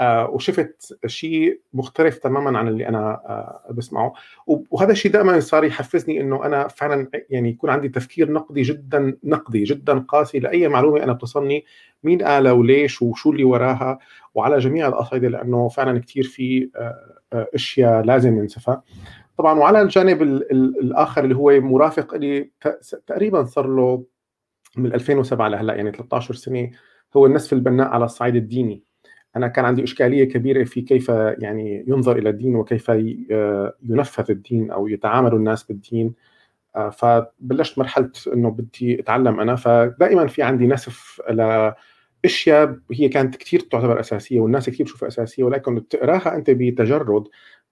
آه 0.00 0.30
وشفت 0.30 0.98
شيء 1.06 1.60
مختلف 1.72 2.18
تماما 2.18 2.58
عن 2.58 2.68
اللي 2.68 2.88
أنا 2.88 2.98
آه 2.98 3.72
بسمعه. 3.72 4.12
وهذا 4.46 4.92
الشيء 4.92 5.12
دائما 5.12 5.40
صار 5.40 5.64
يحفزني 5.64 6.20
إنه 6.20 6.46
أنا 6.46 6.68
فعلا 6.68 7.10
يعني 7.30 7.48
يكون 7.50 7.70
عندي 7.70 7.88
تفكير 7.88 8.32
نقدي 8.32 8.62
جدا 8.62 9.16
نقدي 9.24 9.64
جدا 9.64 9.98
قاسي 9.98 10.38
لأي 10.38 10.68
معلومة 10.68 11.02
أنا 11.02 11.12
بتصلني 11.12 11.64
مين 12.02 12.22
قالها 12.22 12.52
وليش 12.52 13.02
وشو 13.02 13.32
اللي 13.32 13.44
وراها. 13.44 13.98
وعلى 14.34 14.58
جميع 14.58 14.88
الأصعدة 14.88 15.28
لأنه 15.28 15.68
فعلا 15.68 15.98
كثير 16.00 16.24
في 16.24 16.70
آه, 16.76 17.48
أشياء 17.54 18.02
لازم 18.02 18.34
ننسفها 18.34 18.82
طبعا 19.40 19.58
وعلى 19.58 19.82
الجانب 19.82 20.22
الآخر 20.22 21.24
اللي 21.24 21.36
هو 21.36 21.60
مرافق 21.60 22.14
لي 22.14 22.50
تقريبا 23.06 23.44
صار 23.44 23.66
له 23.66 24.04
من 24.76 24.94
2007 24.94 25.48
لهلأ 25.48 25.74
يعني 25.74 25.92
13 25.92 26.34
سنة 26.34 26.70
هو 27.16 27.26
النسف 27.26 27.52
البناء 27.52 27.88
على 27.88 28.04
الصعيد 28.04 28.36
الديني. 28.36 28.82
أنا 29.36 29.48
كان 29.48 29.64
عندي 29.64 29.84
إشكالية 29.84 30.24
كبيرة 30.24 30.64
في 30.64 30.82
كيف 30.82 31.08
يعني 31.38 31.84
ينظر 31.88 32.18
إلى 32.18 32.30
الدين 32.30 32.56
وكيف 32.56 32.88
ينفذ 33.88 34.30
الدين 34.30 34.70
أو 34.70 34.88
يتعامل 34.88 35.34
الناس 35.34 35.64
بالدين. 35.64 36.14
آه، 36.76 36.90
فبلشت 36.90 37.78
مرحلة 37.78 38.12
إنه 38.34 38.50
بدي 38.50 39.00
أتعلم 39.00 39.40
أنا. 39.40 39.56
فدائما 39.56 40.26
في 40.26 40.42
عندي 40.42 40.66
نسف 40.66 41.22
لاشياء 41.30 42.78
هي 42.92 43.08
كانت 43.08 43.36
كثير 43.36 43.60
تعتبر 43.60 44.00
أساسية 44.00 44.40
والناس 44.40 44.70
كثير 44.70 44.86
بتشوفها 44.86 45.08
أساسية 45.08 45.44
ولكن 45.44 45.88
تقراها 45.88 46.36
أنت 46.36 46.50
بتجرد 46.50 47.24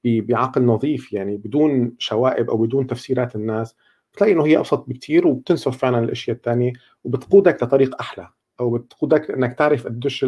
بعقل 0.04 0.62
نظيف 0.64 1.12
يعني 1.12 1.36
بدون 1.36 1.94
شوائب 1.98 2.50
أو 2.50 2.56
بدون 2.56 2.86
تفسيرات 2.86 3.36
الناس 3.36 3.76
بتلاقي 4.12 4.32
إنه 4.32 4.46
هي 4.46 4.58
أبسط 4.58 4.84
بكثير 4.88 5.26
وبتنسف 5.26 5.78
فعلا 5.78 5.98
الاشياء 5.98 6.36
الثانية 6.36 6.72
وبتقودك 7.04 7.62
لطريق 7.62 8.00
أحلى 8.00 8.28
أو 8.60 8.78
بتقودك 8.78 9.30
إنك 9.30 9.58
تعرف 9.58 9.86
قديش 9.86 10.24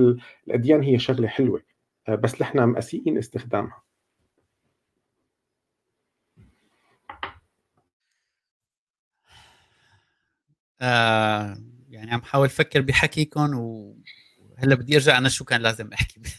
الأديان 0.46 0.82
هي 0.82 0.98
شغلة 0.98 1.28
حلوة 1.28 1.62
آه، 2.08 2.14
بس 2.14 2.42
نحن 2.42 2.60
مسيئين 2.68 3.18
استخدامها. 3.18 3.82
آه 10.80 11.56
يعني 11.88 12.12
عم 12.12 12.22
حاول 12.22 12.46
أفكر 12.46 12.80
بحكيكم 12.80 13.54
وهلأ 13.54 14.74
بدي 14.74 14.94
أرجع 14.96 15.18
أنا 15.18 15.28
شو 15.28 15.44
كان 15.44 15.60
لازم 15.60 15.92
أحكي. 15.92 16.20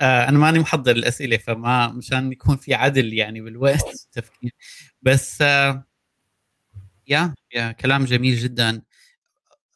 آه 0.00 0.28
أنا 0.28 0.38
ماني 0.38 0.58
محضر 0.58 0.92
الأسئلة 0.96 1.36
فما 1.36 1.88
مشان 1.92 2.32
يكون 2.32 2.56
في 2.56 2.74
عدل 2.74 3.12
يعني 3.14 3.40
بالوقت 3.40 4.08
تفكير. 4.12 4.52
بس 5.02 5.42
آه 5.42 5.84
يا 7.08 7.34
يا 7.54 7.72
كلام 7.72 8.04
جميل 8.04 8.36
جدا. 8.36 8.82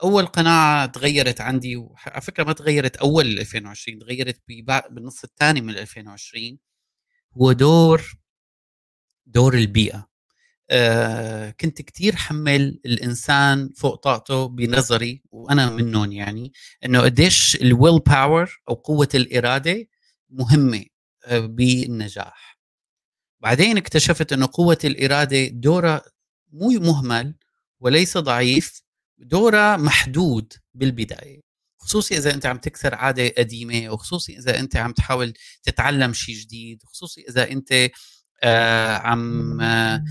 أول 0.03 0.27
قناعة 0.27 0.87
تغيرت 0.87 1.41
عندي 1.41 1.77
وعلى 1.77 2.21
فكرة 2.23 2.45
ما 2.45 2.53
تغيرت 2.53 2.97
أول 2.97 3.41
2020 3.41 3.99
تغيرت 3.99 4.41
بالنص 4.91 5.25
الثاني 5.25 5.61
من 5.61 5.71
2020 5.79 6.59
هو 7.39 7.53
دور 7.53 8.03
دور 9.27 9.55
البيئة. 9.55 10.09
آه 10.71 11.51
كنت 11.51 11.83
كتير 11.83 12.17
حمل 12.17 12.81
الإنسان 12.87 13.71
فوق 13.77 13.95
طاقته 13.97 14.49
بنظري 14.49 15.23
وأنا 15.33 15.71
منهم 15.71 16.13
يعني 16.13 16.53
إنه 16.85 17.01
قديش 17.03 17.57
الويل 17.63 18.01
باور 18.01 18.63
أو 18.69 18.75
قوة 18.75 19.09
الإرادة 19.15 19.89
مهمة 20.31 20.85
آه 21.27 21.39
بالنجاح. 21.39 22.59
بعدين 23.41 23.77
اكتشفت 23.77 24.33
إنه 24.33 24.49
قوة 24.53 24.79
الإرادة 24.85 25.47
دورها 25.47 26.03
مو 26.53 26.69
مهمل 26.69 27.35
وليس 27.81 28.19
ضعيف 28.19 28.83
دوره 29.19 29.77
محدود 29.77 30.53
بالبداية. 30.75 31.41
خصوصي 31.79 32.17
إذا 32.19 32.35
أنت 32.35 32.47
عم 32.47 32.59
تكسر 32.59 32.95
عادة 32.95 33.29
قديمة 33.29 33.91
وخصوصي 33.91 34.39
إذا 34.39 34.59
أنت 34.61 34.77
عم 34.77 34.93
تحاول 34.93 35.35
تتعلم 35.63 36.13
شيء 36.13 36.35
جديد 36.37 36.83
خصوصي 36.83 37.25
إذا 37.29 37.51
أنت 37.51 37.91
آه 38.43 38.97
عم 38.97 39.61
آه 39.61 40.05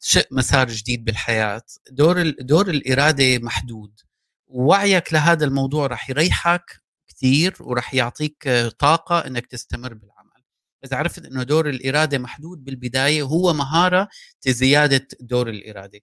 تشق 0.00 0.28
مسار 0.32 0.68
جديد 0.68 1.04
بالحياة. 1.04 1.62
دور 1.90 2.30
دور 2.30 2.70
الإرادة 2.70 3.38
محدود. 3.38 4.00
ووعيك 4.46 5.12
لهذا 5.12 5.44
الموضوع 5.44 5.86
رح 5.86 6.10
يريحك 6.10 6.81
كثير 7.22 7.56
ورح 7.60 7.94
يعطيك 7.94 8.48
طاقة 8.78 9.18
إنك 9.26 9.46
تستمر 9.46 9.94
بالعمل. 9.94 10.42
اذا 10.84 10.96
عرفت 10.96 11.26
إنه 11.26 11.42
دور 11.42 11.68
الإرادة 11.68 12.18
محدود 12.18 12.64
بالبداية 12.64 13.22
هو 13.22 13.52
مهارة 13.52 14.08
لزياده 14.46 15.08
دور 15.20 15.48
الإرادة. 15.50 16.00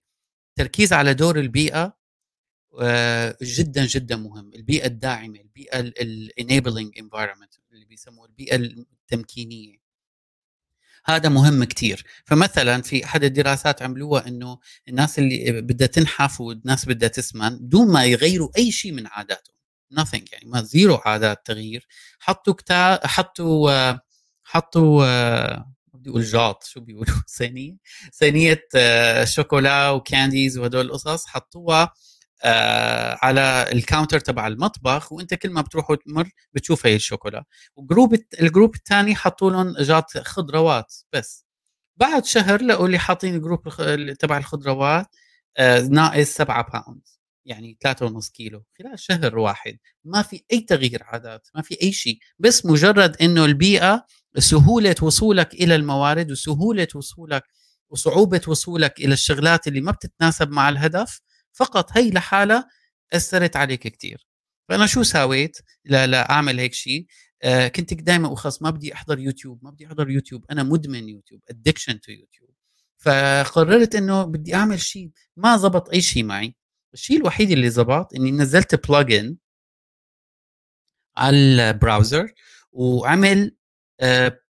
التركيز 0.50 0.92
على 0.92 1.14
دور 1.14 1.38
البيئة 1.38 2.00
آه، 2.80 3.36
جدا 3.42 3.86
جدا 3.86 4.16
مهم. 4.16 4.50
البيئة 4.54 4.86
الداعمة 4.86 5.40
البيئة 5.40 5.80
ال 5.80 5.93
enabling 5.93 6.98
environment 6.98 7.54
اللي 7.72 7.84
بيسموها 7.84 8.28
البيئة 8.28 8.56
التمكينية. 8.56 9.76
هذا 11.04 11.28
مهم 11.28 11.64
كتير. 11.64 12.04
فمثلا 12.24 12.82
في 12.82 13.04
أحد 13.04 13.24
الدراسات 13.24 13.82
عملوها 13.82 14.28
إنه 14.28 14.58
الناس 14.88 15.18
اللي 15.18 15.60
بدها 15.62 15.86
تنحف 15.86 16.40
والناس 16.40 16.88
بدها 16.88 17.08
تسمن 17.08 17.58
بدون 17.58 17.92
ما 17.92 18.04
يغيروا 18.04 18.48
أي 18.58 18.72
شيء 18.72 18.92
من 18.92 19.06
عاداتهم. 19.06 19.59
Nothing 20.00 20.24
يعني 20.32 20.46
ما 20.46 20.62
zero 20.62 20.94
عادات 21.06 21.46
تغيير. 21.46 21.86
حطوا 22.20 22.54
كتا 22.54 23.06
حطوا 23.06 23.92
حطوا 24.44 25.04
بدي 25.94 26.10
أقول 26.10 26.22
جاط 26.22 26.64
شو 26.64 26.80
بيقولوا؟ 26.80 27.14
صينية 27.26 27.76
صينية 28.12 28.68
آه، 28.76 29.24
شوكولا 29.24 29.90
و 29.90 29.99
candies 29.99 30.58
وهدول 30.58 30.86
القصص 30.86 31.26
حطوها 31.26 31.92
آه، 32.44 33.18
على 33.22 33.66
ال 33.72 33.78
counter 33.78 34.20
تبع 34.20 34.46
المطبخ 34.46 35.12
وإنت 35.12 35.34
كل 35.34 35.50
ما 35.50 35.60
بتروح 35.62 35.90
وتمر 35.90 36.30
بتشوف 36.52 36.86
هي 36.86 36.96
الشوكولا. 36.96 37.44
و 37.76 37.82
group 37.82 38.14
ال 38.42 38.47
group 38.47 38.74
الثاني 38.74 39.14
حطوا 39.16 39.50
لهم 39.50 39.74
جات 39.80 40.18
خضروات 40.18 40.94
بس. 41.12 41.46
بعد 41.96 42.24
شهر 42.26 42.62
لقوا 42.62 42.88
لي 42.88 42.98
حاطين 42.98 43.34
ال 43.34 43.40
group 43.40 43.68
تبع 44.20 44.38
الخضروات 44.38 45.06
آه، 45.58 45.80
ناقص 45.82 46.26
7 46.28 46.62
pound 46.72 47.02
يعني 47.44 47.78
3.5 47.80 48.30
كيلو 48.32 48.64
خلال 48.78 48.98
شهر 49.00 49.38
واحد 49.38 49.78
ما 50.04 50.22
في 50.22 50.42
أي 50.52 50.60
تغيير 50.60 51.02
عادات 51.02 51.48
ما 51.54 51.62
في 51.62 51.82
أي 51.82 51.92
شيء 51.92 52.18
بس 52.38 52.66
مجرد 52.66 53.16
إنه 53.22 53.44
البيئة 53.44 54.06
سهولة 54.38 54.94
وصولك 55.02 55.54
إلى 55.54 55.74
الموارد 55.74 56.30
وسهولة 56.30 56.88
وصولك 56.94 57.42
وصعوبة 57.90 58.40
وصولك 58.48 59.00
إلى 59.00 59.12
الشغلات 59.12 59.68
اللي 59.68 59.80
ما 59.80 59.92
بتتناسب 59.92 60.50
مع 60.50 60.68
الهدف 60.68 61.20
فقط 61.52 61.90
هي 61.98 62.10
لحالها 62.10 62.68
أثرت 63.12 63.56
عليك 63.56 63.80
كثير 63.88 64.26
فأنا 64.68 64.86
شو 64.86 65.02
سويت؟ 65.02 65.56
لأعمل 65.84 66.60
هيك 66.60 66.74
شيء. 66.74 67.06
آه 67.42 67.68
كنت 67.68 67.94
دائما 67.94 68.32
اخص 68.32 68.62
ما 68.62 68.70
بدي 68.70 68.94
أحضر 68.94 69.18
يوتيوب 69.18 69.64
ما 69.64 69.70
بدي 69.70 69.86
أحضر 69.86 70.10
يوتيوب 70.10 70.44
أنا 70.50 70.62
مدمن 70.62 71.08
يوتيوب 71.08 71.40
addiction 71.50 72.00
to 72.00 72.12
يوتيوب. 72.12 72.50
فقررت 72.98 73.94
إنه 73.94 74.22
بدي 74.24 74.54
أعمل 74.54 74.80
شيء 74.80 75.10
ما 75.36 75.56
زبط 75.56 75.90
أي 75.90 76.02
شيء 76.02 76.24
معي. 76.24 76.54
الشيء 76.94 77.16
الوحيد 77.16 77.50
اللي 77.50 77.70
زبط 77.70 78.14
إني 78.14 78.30
نزلت 78.30 78.88
plugin 78.90 79.36
على 81.16 81.36
ال 81.36 81.48
browser 81.48 82.32
وعمل 82.72 83.56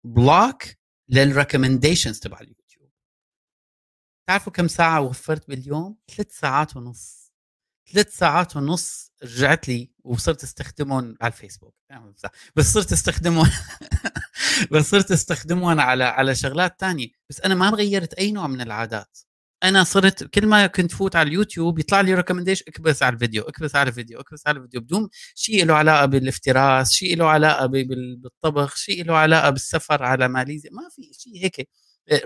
block 0.05 0.63
لل 1.09 1.22
recommendations 1.22 2.21
تبع 2.21 2.41
اليوتيوب. 2.41 2.91
تعرفوا 4.29 4.53
كم 4.53 4.69
ساعة 4.69 5.01
وفرت 5.01 5.49
باليوم؟ 5.49 5.97
ثلاث 6.17 6.39
ساعات 6.39 6.77
ونص. 6.77 7.33
ثلاث 7.93 8.17
ساعات 8.17 8.57
ونص 8.57 9.13
رجعت 9.23 9.69
لي 9.69 9.93
وصرت 10.05 10.43
أستخدمهم 10.43 11.17
على 11.21 11.33
الفيسبوك. 11.33 11.75
بس 12.57 12.73
صرت 12.73 12.93
أستخدمهم 12.93 13.51
بس 14.73 14.91
صرت 14.91 15.11
أستخدمهم 15.11 15.81
على 15.81 16.05
على 16.05 16.35
شغلات 16.35 16.81
تانية. 16.81 17.09
بس 17.31 17.41
أنا 17.41 17.55
ما 17.55 17.71
غيرت 17.71 18.15
أي 18.15 18.33
نوع 18.33 18.47
من 18.47 18.61
العادات. 18.61 19.19
أنا 19.65 19.85
صرت 19.85 20.25
كل 20.25 20.47
ما 20.47 20.67
كنت 20.67 20.93
فوت 20.93 21.17
على 21.17 21.29
اليوتيوب 21.29 21.79
يطلع 21.79 22.01
لي 22.01 22.15
recommendation 22.15 22.65
اكبس 22.69 23.03
على 23.03 23.15
الفيديو 23.15 23.43
اكبس 23.43 23.77
على 23.77 23.89
الفيديو 23.89 24.21
اكبس 24.21 24.47
على 24.47 24.59
الفيديو 24.59 24.81
بدون 24.81 25.09
شيء 25.35 25.65
له 25.67 25.75
علاقة 25.75 26.07
بالافتراس 26.07 26.93
شيء 26.93 27.17
له 27.17 27.27
علاقة 27.27 27.67
بالطبخ 27.67 28.77
شيء 28.77 29.05
له 29.05 29.17
علاقة 29.17 29.51
بالسفر 29.51 30.03
على 30.03 30.29
ماليزيا 30.29 30.71
ما 30.73 30.83
في 30.97 31.03
شيء 31.19 31.45
هيك 31.45 31.69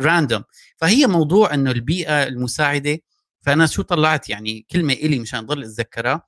random 0.00 0.44
فهي 0.76 1.06
موضوع 1.06 1.54
إنه 1.54 1.70
البيئة 1.70 2.22
المساعدة. 2.22 2.98
فأنا 3.42 3.66
شو 3.66 3.82
طلعت؟ 3.82 4.28
يعني 4.28 4.66
كلمة 4.70 4.92
إلي 4.92 5.18
مشان 5.18 5.46
ضل 5.46 5.62
أتذكرها 5.64 6.22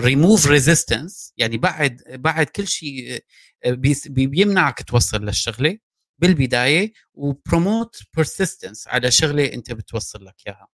ريموف 0.00 0.46
uh, 0.46 0.48
ريزيستنس 0.50 1.32
يعني 1.36 1.58
بعد 1.58 2.02
بعد 2.08 2.46
كل 2.46 2.66
شيء 2.68 3.24
بيمنعك 4.06 4.82
توصل 4.82 5.24
للشغلة. 5.24 5.78
بالبداية 6.18 6.92
و 7.14 7.24
promote 7.24 7.96
persistence 8.14 8.88
على 8.88 9.10
شغلة 9.10 9.52
أنت 9.52 9.72
بتوصل 9.72 10.24
لك 10.24 10.34
إياها. 10.46 10.68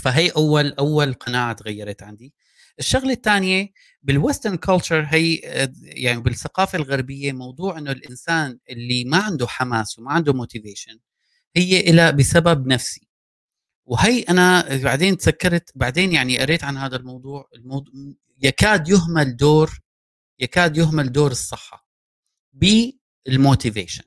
فهي 0.00 0.28
أول 0.30 0.72
أول 0.72 1.12
قناعة 1.14 1.52
تغيرت 1.52 2.02
عندي. 2.02 2.34
الشغلة 2.78 3.12
الثانية 3.12 3.72
بال 4.02 4.14
western 4.14 4.56
culture 4.56 5.04
هي 5.08 5.34
يعني 5.82 6.20
بالثقافة 6.20 6.76
الغربية 6.78 7.32
موضوع 7.32 7.78
إنه 7.78 7.92
الإنسان 7.92 8.58
اللي 8.70 9.04
ما 9.04 9.16
عنده 9.18 9.46
حماس 9.46 9.98
وما 9.98 10.12
عنده 10.12 10.32
motivation 10.32 10.98
هي 11.56 11.80
إلى 11.80 12.12
بسبب 12.12 12.66
نفسي. 12.66 13.08
وهي 13.86 14.20
أنا 14.22 14.76
بعدين 14.82 15.16
تذكرت 15.16 15.70
بعدين 15.74 16.12
يعني 16.12 16.38
قريت 16.38 16.64
عن 16.64 16.76
هذا 16.76 16.96
الموضوع 16.96 17.48
الموضوع 17.54 17.92
يكاد 18.42 18.88
يهمل 18.88 19.36
دور 19.36 19.80
يكاد 20.38 20.76
يهمل 20.76 21.12
دور 21.12 21.30
الصحة. 21.30 21.88
بال 22.52 22.77
motivation 22.77 24.04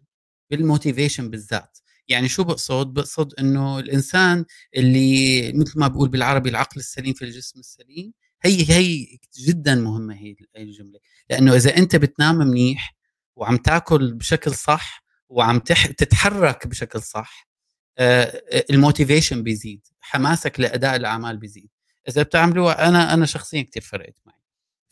بال 0.49 0.63
motivation 0.63 1.29
بالذات. 1.29 1.77
يعني 2.07 2.27
شو 2.27 2.43
بقصد؟ 2.43 2.87
بقصد 2.93 3.33
إنه 3.39 3.79
الإنسان 3.79 4.45
اللي 4.75 5.53
مثل 5.53 5.79
ما 5.79 5.87
بقول 5.87 6.09
بالعربي 6.09 6.49
العقل 6.49 6.79
السليم 6.79 7.13
في 7.13 7.25
الجسم 7.25 7.59
السليم 7.59 8.13
هي 8.41 8.71
هي 8.71 9.07
جدا 9.39 9.75
مهمة 9.75 10.15
هي 10.15 10.35
الجملة. 10.57 10.99
لأنه 11.29 11.55
إذا 11.55 11.77
أنت 11.77 11.95
بتنام 11.95 12.35
منيح 12.35 12.95
وعم 13.35 13.57
تاكل 13.57 14.13
بشكل 14.13 14.53
صح 14.55 15.03
وعم 15.29 15.59
تح... 15.59 15.87
تتحرك 15.87 16.67
بشكل 16.67 17.01
صح 17.01 17.49
آه 17.97 18.43
ال 18.69 18.76
motivation 18.76 19.43
بيزيد 19.43 19.87
حماسك 19.99 20.59
لأداء 20.59 20.95
الأعمال 20.95 21.37
بيزيد. 21.37 21.69
إذا 22.09 22.23
بتعملوا 22.23 22.87
أنا 22.87 23.13
أنا 23.13 23.25
شخصيا 23.25 23.61
كثير 23.61 23.83
فرقت 23.83 24.15
معي. 24.25 24.39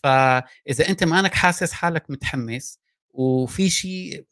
فإذا 0.04 0.90
أنت 0.90 1.04
ما 1.04 1.20
انك 1.20 1.34
حاسس 1.34 1.72
حالك 1.72 2.12
متحمس 2.12 2.80
وفي 3.10 3.70
شيء 3.70 4.26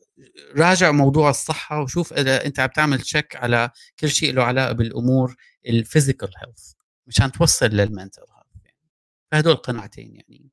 راجع 0.57 0.91
موضوع 0.91 1.29
الصحة 1.29 1.81
وشوف 1.81 2.13
إذا 2.13 2.45
أنت 2.45 2.59
عم 2.59 2.69
تعمل 2.69 2.99
check 2.99 3.35
على 3.35 3.69
كل 3.99 4.09
شيء 4.09 4.33
له 4.33 4.43
علاقة 4.43 4.71
بالأمور 4.71 5.35
ال 5.67 5.74
physical 5.74 6.31
health 6.37 6.71
مشان 7.07 7.31
توصل 7.31 7.65
لل 7.65 7.79
mental 7.79 8.21
health 8.21 8.65
يعني 8.65 8.77
فهدول 9.31 9.55
قناعتين 9.55 10.15
يعني. 10.15 10.49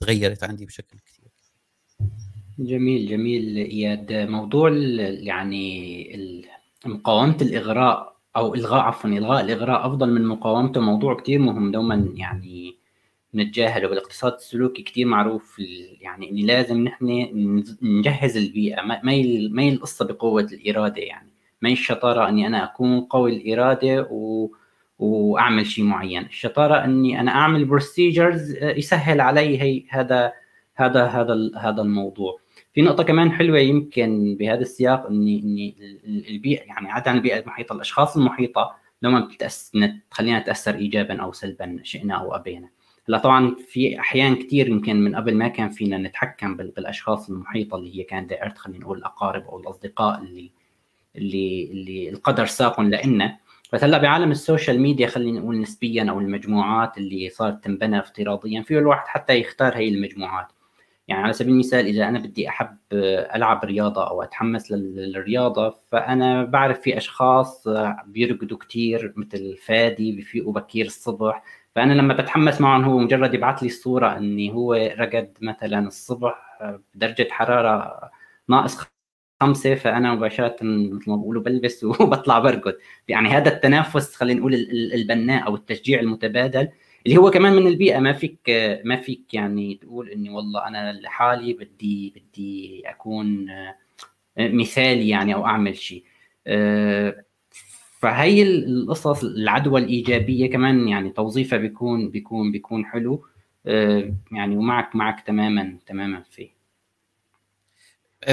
تغيرت 0.00 0.44
عندي 0.44 0.66
بشكل 0.66 0.98
كثير 0.98 1.24
جميل 2.58 3.08
جميل 3.08 3.56
إياد. 3.56 4.12
موضوع 4.12 4.70
يعني 5.00 6.54
مقاومة 6.86 7.36
الإغراء 7.42 8.16
أو 8.36 8.54
إلغاء 8.54 8.80
عفوا 8.80 9.10
إلغاء 9.10 9.44
الإغراء 9.44 9.86
أفضل 9.86 10.10
من 10.10 10.26
مقاومته 10.26 10.80
موضوع 10.80 11.14
كثير 11.14 11.38
مهم 11.38 11.72
دوما 11.72 12.12
يعني 12.14 12.83
نتجاهله 13.36 13.88
بالاقتصاد 13.88 14.32
السلوكي 14.32 14.82
كتير 14.82 15.06
معروف 15.06 15.58
يعني 16.00 16.30
إن 16.30 16.46
لازم 16.46 16.84
نحن 16.84 17.34
نجهز 17.82 18.36
البيئة 18.36 18.82
ما 18.82 19.00
ما 19.52 19.62
هي 19.62 19.68
القصة 19.68 20.04
بقوة 20.04 20.42
الإرادة 20.52 21.02
يعني. 21.02 21.30
ما 21.62 21.68
هي 21.68 21.72
الشطارة 21.72 22.28
إني 22.28 22.46
أنا 22.46 22.64
أكون 22.64 23.00
قوي 23.00 23.36
الإرادة 23.36 24.08
و 24.10 24.48
وأعمل 24.98 25.66
شيء 25.66 25.84
معين. 25.84 26.22
الشطارة 26.22 26.84
إني 26.84 27.20
أنا 27.20 27.30
أعمل 27.30 27.64
بروسيجرز 27.64 28.56
يسهل 28.62 29.20
علي 29.20 29.62
هي 29.62 29.82
هذا 29.90 30.32
هذا 30.74 31.04
هذا 31.06 31.50
هذا 31.56 31.82
الموضوع. 31.82 32.38
في 32.74 32.82
نقطة 32.82 33.02
كمان 33.02 33.32
حلوة 33.32 33.58
يمكن 33.58 34.36
بهذا 34.40 34.60
السياق 34.60 35.06
إني 35.06 35.40
إني 35.40 35.76
البيئة 36.28 36.62
يعني 36.62 36.90
عادة 36.90 37.10
البيئة 37.12 37.38
المحيطة 37.38 37.72
الأشخاص 37.72 38.16
المحيطة 38.16 38.76
لما 39.02 39.20
بتأس... 39.20 39.72
تخلينا 40.10 40.38
نتأثر 40.38 40.74
ايجابا 40.74 41.22
أو 41.22 41.32
سلبا 41.32 41.80
شئنا 41.82 42.14
أو 42.14 42.34
أبينا. 42.34 42.68
هلا 43.08 43.18
طبعا 43.18 43.56
في 43.68 44.00
أحيان 44.00 44.36
كثير 44.36 44.68
يمكن 44.68 44.96
من 44.96 45.16
قبل 45.16 45.36
ما 45.36 45.48
كان 45.48 45.70
فينا 45.70 45.98
نتحكم 45.98 46.56
بالأشخاص 46.56 47.30
المحيطة 47.30 47.76
اللي 47.76 47.98
هي 47.98 48.02
كانت 48.02 48.30
دائره 48.30 48.54
خلينا 48.54 48.84
نقول 48.84 48.98
الأقارب 48.98 49.44
أو 49.46 49.60
الأصدقاء 49.60 50.20
اللي 50.22 50.50
اللي 51.16 51.68
اللي 51.72 52.10
القدر 52.10 52.46
ساقهم 52.46 52.90
لنا 52.90 53.38
بس 53.72 53.84
هلأ 53.84 53.98
بعالم 53.98 54.30
ال 54.30 54.37
social 54.37 54.80
media 54.80 55.06
خلينا 55.06 55.40
نقول 55.40 55.60
نسبيا 55.60 56.10
أو 56.10 56.20
المجموعات 56.20 56.98
اللي 56.98 57.28
صارت 57.28 57.64
تنبنى 57.64 57.98
افتراضيا 57.98 58.62
فيه 58.62 58.78
الواحد 58.78 59.06
حتى 59.06 59.40
يختار 59.40 59.76
هي 59.76 59.88
المجموعات. 59.88 60.46
يعني 61.08 61.22
على 61.22 61.32
سبيل 61.32 61.52
المثال 61.52 61.86
إذا 61.86 62.08
أنا 62.08 62.18
بدي 62.18 62.48
أحب 62.48 62.76
ألعب 63.34 63.64
رياضة 63.64 64.08
أو 64.08 64.22
أتحمس 64.22 64.70
للرياضة 64.72 65.80
فأنا 65.86 66.44
بعرف 66.44 66.80
في 66.80 66.96
أشخاص 66.96 67.68
بيرقدوا 68.06 68.58
كثير 68.58 69.12
مثل 69.16 69.56
فادي 69.56 70.12
بيفيقوا 70.12 70.52
بكير 70.52 70.86
الصبح. 70.86 71.42
فأنا 71.74 71.92
لما 71.92 72.14
بتحمس 72.14 72.60
معهم 72.60 72.84
هو 72.84 72.98
مجرد 72.98 73.34
يبعث 73.34 73.62
لي 73.62 73.68
الصورة 73.68 74.16
إني 74.16 74.52
هو 74.52 74.74
رقد 74.74 75.38
مثلا 75.40 75.78
الصبح 75.86 76.58
بدرجة 76.94 77.28
حرارة 77.30 78.00
ناقص 78.48 78.78
خمسة 79.42 79.74
فأنا 79.74 80.14
مباشرة 80.14 80.56
مثل 80.62 81.10
ما 81.10 81.16
بقولوا 81.16 81.42
بلبس 81.42 81.84
وبطلع 81.84 82.38
برقد. 82.38 82.76
يعني 83.08 83.28
هذا 83.28 83.54
التنافس 83.56 84.14
خلينا 84.16 84.40
نقول 84.40 84.54
البناء 84.94 85.46
أو 85.46 85.54
التشجيع 85.54 86.00
المتبادل 86.00 86.68
اللي 87.06 87.16
هو 87.16 87.30
كمان 87.30 87.52
من 87.52 87.66
البيئة. 87.66 87.98
ما 87.98 88.12
فيك 88.12 88.40
ما 88.84 88.96
فيك 88.96 89.34
يعني 89.34 89.74
تقول 89.74 90.08
إني 90.10 90.30
والله 90.30 90.68
أنا 90.68 90.92
لحالي 90.92 91.52
بدي 91.52 92.12
بدي 92.16 92.82
أكون 92.86 93.46
مثالي 94.38 95.08
يعني 95.08 95.34
أو 95.34 95.46
أعمل 95.46 95.76
شيء. 95.76 96.04
فهي 98.04 98.42
القصص 98.42 99.24
العدوى 99.24 99.80
الإيجابية 99.80 100.50
كمان 100.50 100.88
يعني 100.88 101.10
توظيفها 101.10 101.58
بيكون 101.58 102.10
بيكون 102.10 102.52
بيكون 102.52 102.86
حلو. 102.86 103.26
يعني 104.32 104.56
ومعك 104.56 104.96
معك 104.96 105.26
تماما 105.26 105.78
تماما 105.86 106.22
فيه. 106.30 106.50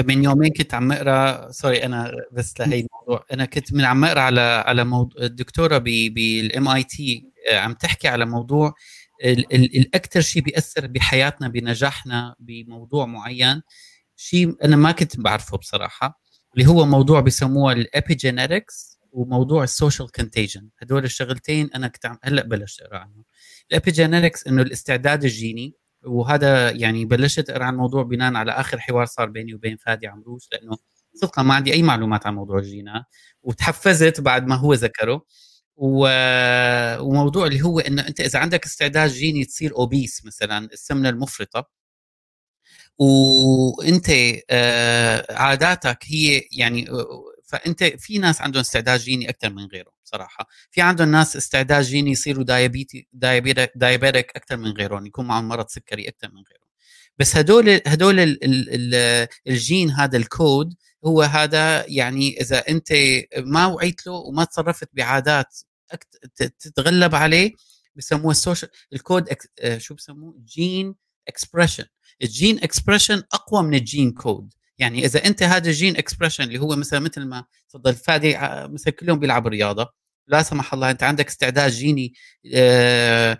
من 0.04 0.24
يومين 0.24 0.50
كنت 0.52 0.74
عم 0.74 0.92
اقرا 0.92 1.50
sorry 1.50 1.84
أنا 1.84 2.12
بس 2.32 2.60
لهي 2.60 2.86
الموضوع. 2.86 3.24
أنا 3.32 3.44
كنت 3.44 3.72
من 3.72 3.84
عم 3.84 4.04
أقرأ 4.04 4.20
على 4.20 4.40
على 4.40 4.84
موضوع 4.84 5.22
الدكتورة 5.22 5.78
بال 5.78 6.68
MIT 6.68 7.26
عم 7.52 7.72
تحكي 7.72 8.08
على 8.08 8.26
موضوع 8.26 8.74
الاكثر 9.24 10.20
شيء 10.20 10.42
بيأثر 10.42 10.86
بحياتنا 10.86 11.48
بنجاحنا 11.48 12.34
بموضوع 12.38 13.06
معين. 13.06 13.62
شيء 14.16 14.56
أنا 14.64 14.76
ما 14.76 14.92
كنت 14.92 15.20
بعرفه 15.20 15.56
بصراحة 15.56 16.20
اللي 16.54 16.66
هو 16.66 16.86
موضوع 16.86 17.20
بسموه 17.20 17.72
ال 17.72 17.82
epigenetics 17.82 18.92
وموضوع 19.12 19.64
ال 19.64 19.71
social 19.71 20.10
contagion 20.12 20.68
هدول 20.78 21.04
الشغلتين 21.04 21.70
أنا 21.74 21.88
كنت 21.88 22.06
عم 22.06 22.18
هلأ 22.22 22.42
بلشت 22.42 22.80
أقرأ 22.80 22.98
عنهم. 22.98 23.24
ال 23.70 23.76
epigenetics 23.76 24.46
إنه 24.46 24.62
الاستعداد 24.62 25.24
الجيني 25.24 25.74
وهذا 26.04 26.70
يعني 26.70 27.04
بلشت 27.04 27.50
أقرأ 27.50 27.64
عن 27.64 27.72
الموضوع 27.74 28.02
بناء 28.02 28.34
على 28.34 28.52
آخر 28.52 28.80
حوار 28.80 29.06
صار 29.06 29.28
بيني 29.30 29.54
وبين 29.54 29.76
فادي 29.76 30.06
عمروش 30.06 30.48
لأنه 30.52 30.76
صدقا 31.14 31.42
ما 31.42 31.54
عندي 31.54 31.72
أي 31.72 31.82
معلومات 31.82 32.26
عن 32.26 32.34
موضوع 32.34 32.58
الجينات 32.58 33.04
وتحفزت 33.42 34.20
بعد 34.20 34.46
ما 34.46 34.54
هو 34.54 34.74
ذكره. 34.74 35.24
و... 35.76 36.08
وموضوع 37.00 37.46
اللي 37.46 37.62
هو 37.62 37.80
إنه 37.80 38.08
أنت 38.08 38.20
إذا 38.20 38.38
عندك 38.38 38.64
استعداد 38.64 39.10
جيني 39.10 39.44
تصير 39.44 39.76
obese 39.76 40.26
مثلا 40.26 40.58
السمنة 40.72 41.08
المفرطة. 41.08 41.70
وأنت 42.98 44.06
آه، 44.50 45.26
عاداتك 45.32 45.98
هي 46.06 46.42
يعني 46.58 46.86
فأنت 47.52 47.84
في 47.84 48.18
ناس 48.18 48.40
عندهم 48.40 48.60
استعداد 48.60 49.00
جيني 49.00 49.28
أكثر 49.28 49.50
من 49.50 49.66
غيرهم 49.66 49.92
صراحة. 50.04 50.48
في 50.70 50.80
عندهم 50.80 51.10
ناس 51.10 51.36
استعداد 51.36 51.84
جيني 51.84 52.10
يصيروا 52.10 52.44
diabeti 52.44 53.08
diabetic 53.74 54.32
أكثر 54.36 54.56
من 54.56 54.70
غيرهم 54.70 55.06
يكون 55.06 55.26
معهم 55.26 55.48
مرض 55.48 55.68
سكري 55.68 56.08
أكثر 56.08 56.28
من 56.28 56.42
غيرهم. 56.50 56.68
بس 57.18 57.36
هدول 57.36 57.80
هدول 57.86 58.20
ال 58.20 58.44
ال 58.44 58.94
ال 58.94 59.28
الجين 59.46 59.90
هذا 59.90 60.16
الكود 60.16 60.74
هو 61.06 61.22
هذا 61.22 61.86
يعني 61.88 62.40
إذا 62.40 62.58
أنت 62.68 62.92
ما 63.38 63.66
وعيت 63.66 64.06
له 64.06 64.12
وما 64.12 64.44
تصرفت 64.44 64.88
بعادات 64.92 65.58
تتغلب 66.36 67.14
عليه 67.14 67.52
بسموه 67.96 68.30
ال 68.30 68.36
social 68.36 68.70
ال 68.92 68.99
code 68.99 69.28
آه، 69.60 69.78
شو 69.78 69.94
بسموه؟ 69.94 70.34
gene 70.44 70.94
expression 71.28 71.84
ال 72.22 72.29
gene 72.29 72.58
expression 72.58 73.22
أقوى 73.32 73.62
من 73.62 73.74
ال 73.74 73.82
gene 73.82 74.12
code 74.12 74.54
يعني 74.82 75.04
إذا 75.04 75.26
أنت 75.26 75.42
هذا 75.42 75.68
ال 75.68 75.74
gene 75.74 75.96
expression 75.96 76.44
اللي 76.44 76.58
هو 76.58 76.76
مثلا 76.76 77.00
مثل 77.00 77.24
ما 77.24 77.44
تفضل 77.68 77.94
فادي 77.94 78.38
آه، 78.38 78.66
مثلا 78.66 78.92
كل 78.92 79.08
يوم 79.08 79.18
بيلعب 79.18 79.46
رياضة 79.46 79.92
لا 80.26 80.42
سمح 80.42 80.74
الله 80.74 80.90
أنت 80.90 81.02
عندك 81.02 81.28
استعداد 81.28 81.70
جيني 81.70 82.14
آه، 82.54 83.38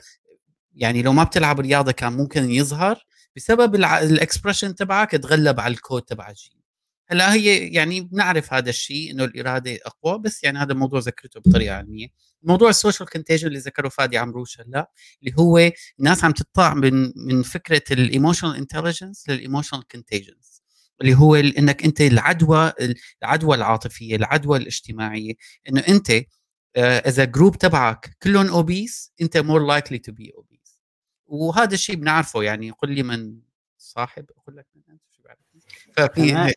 يعني 0.74 1.03
لو 1.03 1.12
ما 1.12 1.24
بتلعب 1.24 1.61
رياضة 1.61 1.93
كان 1.93 2.12
ممكن 2.12 2.51
يظهر 2.51 3.05
بسبب 3.36 3.74
ال 3.74 3.84
expression 3.84 4.74
تبعك 4.74 5.11
تغلب 5.11 5.61
على 5.61 5.74
الكود 5.74 6.03
تبع 6.03 6.28
الجين 6.28 6.62
هلأ 7.09 7.34
هي 7.34 7.68
يعني 7.68 8.01
بنعرف 8.01 8.55
هذا 8.55 8.70
الشيء 8.70 9.11
إنه 9.11 9.24
الإرادة 9.24 9.78
أقوى 9.86 10.18
بس 10.18 10.45
يعني 10.45 10.59
هذا 10.59 10.72
الموضوع 10.72 11.01
ذكرته 11.01 11.40
بطريقة 11.40 11.76
علمية. 11.76 12.09
موضوع 12.43 12.70
ال 12.70 12.76
social 12.76 13.09
contagion 13.09 13.49
اللي 13.49 13.59
ذكره 13.59 13.88
فادي 13.88 14.18
عمروش 14.18 14.61
هلأ 14.61 14.90
اللي 15.22 15.34
هو 15.38 15.70
الناس 15.99 16.24
عم 16.24 16.32
تطلع 16.32 16.74
من 16.74 17.12
من 17.16 17.43
فكرة 17.43 17.82
ال 17.90 17.97
emotional 17.97 18.57
intelligence 18.57 19.28
لل 19.28 19.39
emotional 19.39 19.88
contagions 19.88 20.51
اللي 21.03 21.14
هو 21.14 21.34
إنك 21.34 21.84
أنت 21.84 22.00
العدوى 22.00 22.72
العدوى 23.22 23.57
العاطفية 23.57 24.16
العدوى 24.16 24.59
الاجتماعية 24.59 25.34
إنه 25.68 25.80
أنت 25.88 26.11
آه، 26.76 26.98
إذا 26.99 27.24
group 27.24 27.57
تبعك 27.57 28.16
كلهم 28.22 28.48
obese 28.49 29.12
أنت 29.20 29.36
more 29.36 29.66
likely 29.66 29.99
to 29.99 30.12
be 30.12 30.32
obese 30.36 30.78
وهذا 31.26 31.74
الشيء 31.74 31.96
بنعرفه 31.96 32.42
يعني 32.42 32.70
قل 32.70 32.90
لي 32.90 33.03
من 33.03 33.38
صاحب 33.78 34.24
أقول 34.38 34.57
لك 34.57 34.66
من 34.74 34.82
أنت 34.90 35.03
شو 35.11 35.22
ففي 35.96 36.55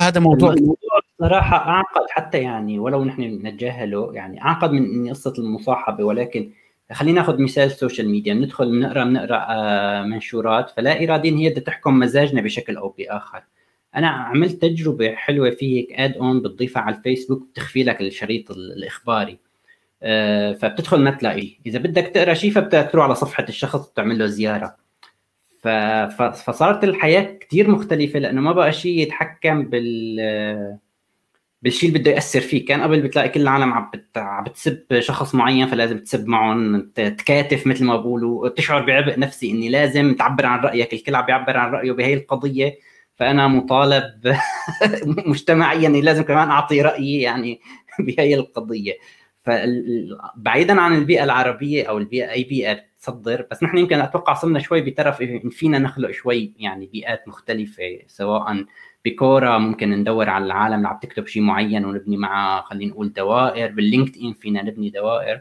هذا 0.00 0.20
موضوع 0.20 0.52
الموضوع 0.52 1.00
بصراحه 1.18 1.56
أعقد 1.56 2.06
حتى 2.10 2.42
يعني 2.42 2.78
ولو 2.78 3.04
نحن 3.04 3.22
نتجاهله 3.22 4.14
يعني 4.14 4.42
أعقد 4.42 4.70
من 4.70 5.10
قصه 5.10 5.32
المصاحبة 5.38 6.04
ولكن 6.04 6.52
خلينا 6.92 7.20
ناخذ 7.20 7.42
مثال 7.42 7.64
ال 7.64 7.70
social 7.70 8.08
media 8.08 8.34
بندخل 8.34 8.70
بنقرا 8.70 9.04
بنقرا 9.04 9.46
آه، 9.48 10.02
منشورات 10.02 10.70
فلا 10.70 11.04
اراديا 11.04 11.30
هي 11.30 11.50
بدها 11.50 11.64
تحكم 11.64 11.98
مزاجنا 11.98 12.40
بشكل 12.40 12.76
أو 12.76 12.88
بآخر. 12.88 13.42
أنا 13.96 14.08
عملت 14.08 14.62
تجربة 14.62 15.14
حلوة 15.14 15.50
في 15.50 15.76
هيك 15.78 15.92
add-on 15.92 16.42
بتضيفها 16.42 16.82
على 16.82 16.96
الفيسبوك 16.96 17.48
بتخفي 17.50 17.82
لك 17.84 18.00
الشريط 18.00 18.50
الإخباري. 18.50 19.38
آه، 20.02 20.52
فبتدخل 20.52 21.00
ما 21.00 21.10
تلاقيه 21.10 21.58
إذا 21.66 21.78
بدك 21.78 22.06
تقرأ 22.14 22.34
شيء 22.34 22.50
فبدك 22.50 22.88
تروح 22.92 23.04
على 23.04 23.14
صفحة 23.14 23.46
الشخص 23.48 23.88
وتعمل 23.88 24.18
له 24.18 24.26
زيارة. 24.26 24.76
فصارت 26.34 26.84
الحياة 26.84 27.38
كثير 27.40 27.70
مختلفة 27.70 28.18
لأنه 28.18 28.40
ما 28.40 28.52
بقى 28.52 28.72
شيء 28.72 28.98
يتحكم 28.98 29.62
بال 29.64 30.78
بالشيء 31.62 31.88
اللي 31.88 32.00
بده 32.00 32.10
يأثر 32.10 32.40
فيك. 32.40 32.68
كان 32.68 32.82
قبل 32.82 33.02
بتلاقي 33.02 33.28
كل 33.28 33.40
العالم 33.40 33.90
عم 34.16 34.44
بتسب 34.44 35.00
شخص 35.00 35.34
معين 35.34 35.66
فلازم 35.66 35.98
تسب 35.98 36.26
معهم. 36.26 36.90
تكاتف 36.94 37.66
مثل 37.66 37.84
ما 37.84 37.96
بقولوا 37.96 38.48
تشعر 38.48 38.86
بعبء 38.86 39.18
نفسي 39.18 39.50
إني 39.50 39.68
لازم 39.68 40.14
تعبر 40.14 40.46
عن 40.46 40.58
رأيك. 40.60 40.92
الكل 40.92 41.14
عم 41.14 41.26
بيعبر 41.26 41.56
عن 41.56 41.70
رأيه 41.72 41.92
بهي 41.92 42.14
القضية. 42.14 42.78
فأنا 43.16 43.48
مطالب 43.48 44.36
مجتمعيا 45.26 45.88
إني 45.88 46.00
لازم 46.00 46.22
كمان 46.22 46.48
أعطي 46.50 46.82
رأيي 46.82 47.20
يعني 47.22 47.60
بهي 47.98 48.34
القضية. 48.34 48.92
فبعيدا 49.44 50.80
عن 50.80 50.94
البيئة 50.94 51.24
العربية 51.24 51.84
أو 51.88 51.98
البيئة 51.98 52.30
أي 52.30 52.44
بيئة 52.44 52.80
تصدر 53.00 53.46
بس 53.50 53.62
نحن 53.62 53.78
يمكن 53.78 54.00
أتوقع 54.00 54.34
صرنا 54.34 54.58
شوي 54.58 54.80
بطرف 54.80 55.22
فينا 55.50 55.78
نخلق 55.78 56.10
شوي 56.10 56.52
يعني 56.58 56.86
بيئات 56.86 57.28
مختلفة 57.28 57.98
سواء 58.06 58.64
بكورة 59.04 59.58
ممكن 59.58 59.90
ندور 59.90 60.28
على 60.30 60.44
العالم 60.44 60.74
اللي 60.74 60.88
عم 60.88 60.98
تكتب 61.02 61.26
شيء 61.26 61.42
معين 61.42 61.84
ونبني 61.84 62.16
معها 62.16 62.62
خلينا 62.62 62.90
نقول 62.90 63.12
دوائر. 63.12 63.70
باللينكد 63.70 64.22
ان 64.22 64.32
فينا 64.32 64.62
نبني 64.62 64.90
دوائر 64.90 65.40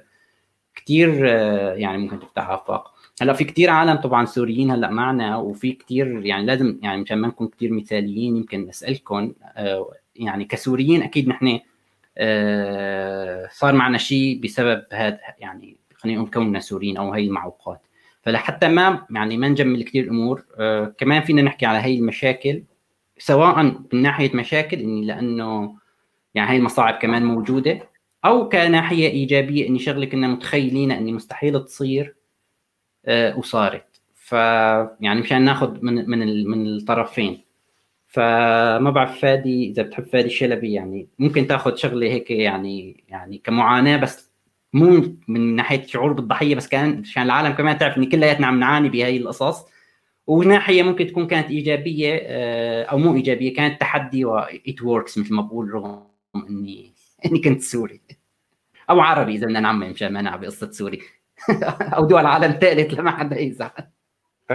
كثير 0.78 1.30
آه، 1.30 1.74
يعني 1.74 1.98
ممكن 1.98 2.20
تفتح 2.20 2.50
افاق 2.50 2.94
هلأ 3.22 3.34
في 3.34 3.44
كثير 3.44 3.70
عالم 3.70 3.96
طبعا 3.96 4.26
سوريين 4.26 4.72
هلأ 4.72 4.90
معنا 4.90 5.38
وفي 5.38 5.72
كثير 5.72 6.26
يعني 6.26 6.46
لازم 6.46 6.80
يعني 6.84 7.02
مشان 7.02 7.18
ما 7.18 7.28
نكون 7.28 7.48
كثير 7.48 7.72
مثاليين 7.72 8.38
يمكن 8.38 8.70
اسالكم 8.70 9.34
آه، 9.58 9.92
يعني 10.16 10.46
كسوريين 10.46 11.04
أكيد 11.04 11.28
نحن 11.28 11.60
آه، 12.18 13.50
صار 13.52 13.76
معنا 13.76 13.98
شيء 13.98 14.42
بسبب 14.44 14.84
هذا 14.94 15.20
يعني 15.40 15.78
خلينا 15.96 16.20
نقول 16.20 16.32
كوننا 16.32 16.60
سوريين 16.60 16.98
أو 16.98 17.14
هي 17.14 17.24
المعوقات. 17.24 17.82
فلحتى 18.22 18.68
ما 18.68 19.06
يعني 19.10 19.38
ما 19.38 19.48
نجمل 19.48 19.84
كثير 19.84 20.04
الأمور 20.04 20.46
كمان 20.98 21.22
فينا 21.22 21.42
نحكي 21.42 21.66
على 21.66 21.80
هي 21.80 21.98
المشاكل. 21.98 22.64
سواء 23.20 23.64
من 23.64 24.02
ناحية 24.02 24.36
مشاكل 24.36 24.80
إني 24.80 25.06
لأنه 25.06 25.78
يعني 26.36 26.50
هاي 26.52 26.58
المصاعب 26.58 26.94
كمان 26.94 27.26
موجودة 27.26 27.90
أو 28.26 28.50
كناحية 28.50 29.10
إيجابية 29.10 29.68
إني 29.68 29.80
شغله 29.80 30.06
كنا 30.06 30.28
متخيلين 30.28 30.92
إني 30.92 31.12
مستحيل 31.14 31.66
تصير 31.66 32.16
آه 33.06 33.38
وصارت. 33.40 34.02
فيعني 34.16 35.22
مشان 35.22 35.42
ناخذ 35.42 35.78
من 35.82 36.10
من 36.10 36.48
من 36.50 36.68
الطرفين. 36.68 37.42
فما 38.08 38.90
بعرف 38.92 39.22
فادي 39.22 39.70
إذا 39.70 39.84
بتحب 39.84 40.06
فادي 40.08 40.28
الشلبي 40.28 40.74
يعني 40.74 41.08
ممكن 41.20 41.48
تاخذ 41.48 41.76
شغلة 41.76 42.08
هيك 42.08 42.32
يعني 42.32 43.04
يعني 43.10 43.38
كمعاناة 43.38 43.98
بس 43.98 44.32
مو 44.74 45.18
من 45.28 45.56
ناحية 45.56 45.86
شعور 45.86 46.14
بالضحية 46.14 46.56
بس 46.56 46.68
كان 46.68 47.00
عشان 47.06 47.24
العالم 47.24 47.54
كمان 47.54 47.78
تعرف 47.78 47.98
ان 47.98 48.10
كلياتنا 48.10 48.48
عم 48.48 48.60
نعاني 48.60 48.90
بهي 48.90 49.18
القصص. 49.18 49.66
وناحية 50.28 50.84
ممكن 50.84 51.08
تكون 51.08 51.28
كانت 51.28 51.50
إيجابية 51.50 52.20
آه، 52.22 52.84
أو 52.84 52.98
مو 52.98 53.16
إيجابية 53.16 53.54
كانت 53.54 53.82
تحدي 53.82 54.26
و 54.26 54.44
it 54.44 54.82
works 54.82 55.18
مثل 55.18 55.34
ما 55.34 55.42
بقول 55.42 55.74
رغم 55.74 56.08
إني 56.36 56.94
إني 57.26 57.40
كنت 57.42 57.62
سوري. 57.62 58.02
أو 58.90 59.00
عربي 59.00 59.36
إذا 59.36 59.46
بدنا 59.46 59.60
نعمم 59.60 59.90
مشان 59.90 60.14
ما 60.14 60.36
بقصه 60.36 60.72
سوري. 60.72 61.02
أو 61.98 62.06
دول 62.06 62.26
عالم 62.26 62.58
ثالث 62.62 62.94
لما 62.94 63.12
حدا 63.12 63.40
يزعل. 63.40 63.72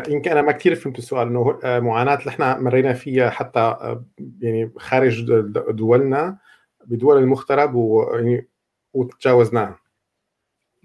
يمكن 0.09 0.31
أنا 0.31 0.43
ما 0.43 0.53
كثير 0.53 0.75
فهمت 0.75 0.99
السؤال 0.99 1.29
إنه 1.29 1.59
آه، 1.65 1.81
معاناة 1.81 2.15
اللي 2.15 2.29
إحنا 2.29 2.59
مرينا 2.59 2.93
فيها 2.93 3.31
حتى 3.31 3.61
آه، 3.61 4.05
يعني 4.41 4.73
خارج 4.79 5.25
دولنا 5.71 6.39
بدول 6.85 7.19
المغترب 7.19 7.75
ويعني 7.75 8.49
وتجاوزناها. 8.93 9.79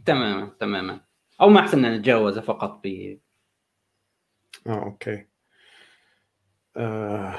تماما 0.05 0.51
تماما. 0.59 0.99
أو 1.41 1.49
ما 1.49 1.59
أحسن 1.59 1.81
نتجاوزها 1.81 2.41
فقط 2.41 2.81
ب 2.83 3.17
آه 4.67 4.83
okay. 4.83 5.25
آه. 6.77 7.35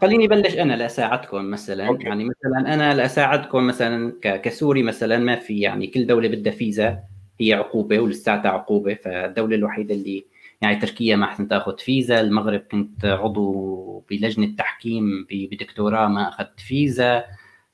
خليني 0.00 0.28
بلش 0.28 0.54
أنا 0.54 0.72
لأساعدكم 0.76 1.50
مثلا. 1.50 1.86
okay. 1.86 2.04
يعني 2.04 2.24
مثلا 2.24 2.74
أنا 2.74 2.94
لأساعدكم 2.94 3.66
مثلا 3.66 4.12
كسوري 4.22 4.82
مثلا 4.82 5.18
ما 5.18 5.36
في 5.36 5.60
يعني 5.60 5.86
كل 5.86 6.06
دولة 6.06 6.28
بدها 6.28 6.52
فيزا 6.52 6.98
هي 7.40 7.52
عقوبة 7.52 8.00
ولساتها 8.00 8.50
عقوبة 8.50 8.94
فالدولة 8.94 9.56
الوحيدة 9.56 9.94
اللي 9.94 10.26
يعني 10.62 10.76
تركيا 10.76 11.16
ما 11.16 11.26
حسن 11.26 11.48
تاخذ 11.48 11.78
فيزا 11.78 12.20
المغرب 12.20 12.60
كنت 12.60 13.04
عضو 13.04 14.04
بلجنة 14.10 14.56
تحكيم 14.58 15.26
بدكتوراه 15.30 16.08
ما 16.08 16.28
أخذت 16.28 16.60
فيزا 16.60 17.24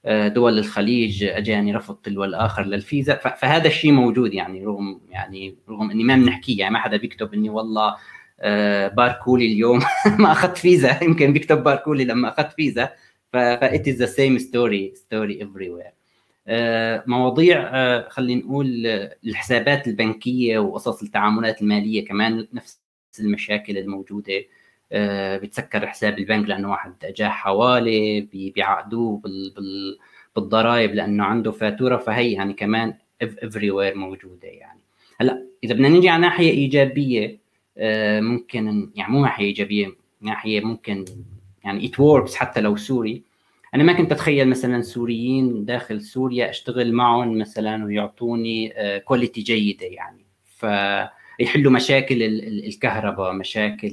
آه، 0.05 0.29
دول 0.29 0.59
الخليج 0.59 1.25
أجاني 1.25 1.75
رفض 1.75 1.95
تلو 1.95 2.25
الآخر 2.25 2.63
للفيزا 2.63 3.15
فهذا 3.17 3.67
الشيء 3.67 3.93
موجود 3.93 4.35
يعني 4.35 4.65
رغم 4.65 5.01
يعني 5.11 5.57
رغم 5.69 5.91
إني 5.91 6.05
ما 6.05 6.17
بنحكيه 6.17 6.59
يعني 6.59 6.75
ما 6.75 6.81
حدا 6.81 6.97
بيكتب 6.97 7.35
إني 7.35 7.51
والله 7.51 7.97
باركولي 8.89 9.47
اليوم. 9.47 9.81
ما 10.19 10.33
أخذت 10.33 10.57
فيزا. 10.59 11.05
يمكن 11.05 11.33
بيكتب 11.33 11.63
باركولي 11.63 12.05
لما 12.05 12.29
أخذت 12.29 12.53
فيزا. 12.53 12.91
is 13.35 13.89
the 13.89 14.07
same 14.07 14.39
story 14.39 14.93
story 14.95 15.43
everywhere 15.43 15.91
مواضيع 17.07 17.71
آه، 17.73 18.09
خلينا 18.09 18.45
نقول 18.45 18.87
الحسابات 19.27 19.89
البنكية 19.89 20.59
وقصص 20.59 21.03
التعاملات 21.03 21.63
المالية 21.63 22.05
كمان 22.05 22.49
نفس 22.53 22.81
المشاكل 23.21 23.79
الموجودة. 23.79 24.45
آه، 24.93 25.37
بتسكر 25.37 25.87
حساب 25.87 26.19
البنك 26.19 26.49
لأنه 26.49 26.71
واحد 26.71 26.93
اجاه 27.05 27.29
حواله 27.29 28.27
بيعقدوه 28.33 29.23
بالضرائب 30.37 30.95
لأنه 30.95 31.25
عنده 31.25 31.53
فاتورة. 31.53 31.97
فهي 31.97 32.33
يعني 32.33 32.53
كمان 32.53 32.95
everywhere 33.23 33.95
موجودة 33.95 34.49
يعني. 34.49 34.81
هلأ 35.21 35.47
إذا 35.65 35.75
بدنا 35.75 35.89
نجي 35.89 36.09
على 36.09 36.23
ناحية 36.23 36.51
إيجابية 36.51 37.27
آه، 37.27 37.39
ممكن 38.21 38.91
يعني 38.95 39.13
مو 39.13 39.23
ناحية 39.23 39.45
إيجابية 39.45 39.97
ناحية 40.21 40.61
ممكن 40.61 41.05
يعني 41.65 41.87
it 41.87 42.01
works 42.01 42.35
حتى 42.35 42.61
لو 42.61 42.77
سوري. 42.77 43.23
أنا 43.75 43.83
ما 43.83 43.93
كنت 43.93 44.13
أتخيل 44.13 44.49
مثلا 44.49 44.83
سوريين 44.83 45.65
داخل 45.65 46.03
سوريا 46.03 46.51
أشتغل 46.51 46.93
معهم 46.93 47.39
مثلا 47.39 47.85
ويعطوني 47.85 48.73
quality 49.05 49.41
آه، 49.41 49.45
جيدة 49.45 49.87
يعني. 49.87 50.27
فيحلوا 50.45 51.73
مشاكل 51.73 52.23
الكهرباء 52.23 53.33
مشاكل 53.33 53.93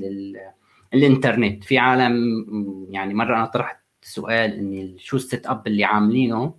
الإنترنت. 0.93 1.63
في 1.63 1.77
عالم 1.77 2.45
يعني 2.89 3.13
مرة 3.13 3.35
أنا 3.35 3.45
طرحت 3.45 3.77
سؤال 4.01 4.53
إني 4.53 4.95
شو 4.99 5.15
ال 5.15 5.47
setup 5.47 5.67
اللي 5.67 5.83
عاملينه 5.83 6.53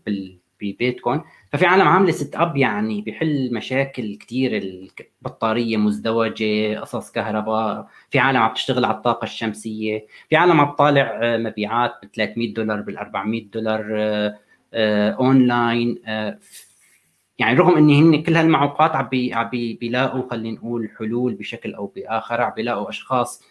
ببيتكم 0.60 1.20
ففي 1.54 1.66
عالم 1.66 1.88
عامله 1.88 2.12
setup 2.12 2.56
يعني 2.56 3.02
بحل 3.02 3.54
مشاكل 3.54 4.16
كثير 4.20 4.56
البطاريه 4.56 5.76
مزدوجة 5.76 6.78
قصص 6.80 7.12
كهرباء 7.12 7.88
في 8.10 8.18
عالم 8.18 8.38
عم 8.38 8.54
تشتغل 8.54 8.84
على 8.84 8.94
الطاقة 8.94 9.24
الشمسية 9.24 10.06
في 10.28 10.36
عالم 10.36 10.60
عم 10.60 10.74
تطالع 10.74 11.18
آه، 11.22 11.36
مبيعات 11.36 11.92
ب 12.02 12.06
300 12.14 12.54
دولار 12.54 12.80
بال 12.80 12.98
400 12.98 13.44
دولار 13.50 13.84
اونلاين 14.74 16.02
آه، 16.06 16.28
آه، 16.28 16.38
يعني 17.38 17.58
رغم 17.58 17.76
ان 17.76 17.90
هن 17.90 18.22
كل 18.22 18.36
هالمعوقات 18.36 18.90
عم 18.90 19.08
عم 19.32 19.48
بيلاقوا 19.52 20.30
خلينا 20.30 20.56
نقول 20.56 20.90
حلول 20.98 21.34
بشكل 21.34 21.74
أو 21.74 21.86
بآخر 21.86 22.40
عم 22.40 22.52
بيلاقوا 22.56 22.88
أشخاص 22.88 23.42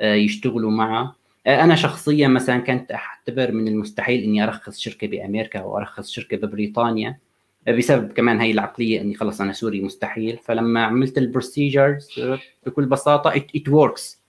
يشتغلوا 0.00 0.70
معها 0.70 1.14
أنا 1.46 1.74
شخصيا 1.74 2.28
مثلا 2.28 2.58
كنت 2.58 2.92
اعتبر 2.92 3.52
من 3.52 3.68
المستحيل 3.68 4.22
إني 4.22 4.44
أرخص 4.44 4.78
شركة 4.78 5.06
بأمريكا 5.06 5.60
أو 5.60 5.78
أرخص 5.78 6.10
شركة 6.10 6.36
ببريطانيا. 6.36 7.27
بسبب 7.68 8.12
كمان 8.12 8.40
هي 8.40 8.50
العقلية 8.50 9.00
إني 9.00 9.14
خلص 9.14 9.40
أنا 9.40 9.52
سوري 9.52 9.80
مستحيل. 9.80 10.38
فلما 10.38 10.84
عملت 10.84 11.18
ال 11.18 11.27
procedures 11.27 12.20
بكل 12.66 12.86
بساطة 12.86 13.36
it 13.36 13.68
works 13.68 14.22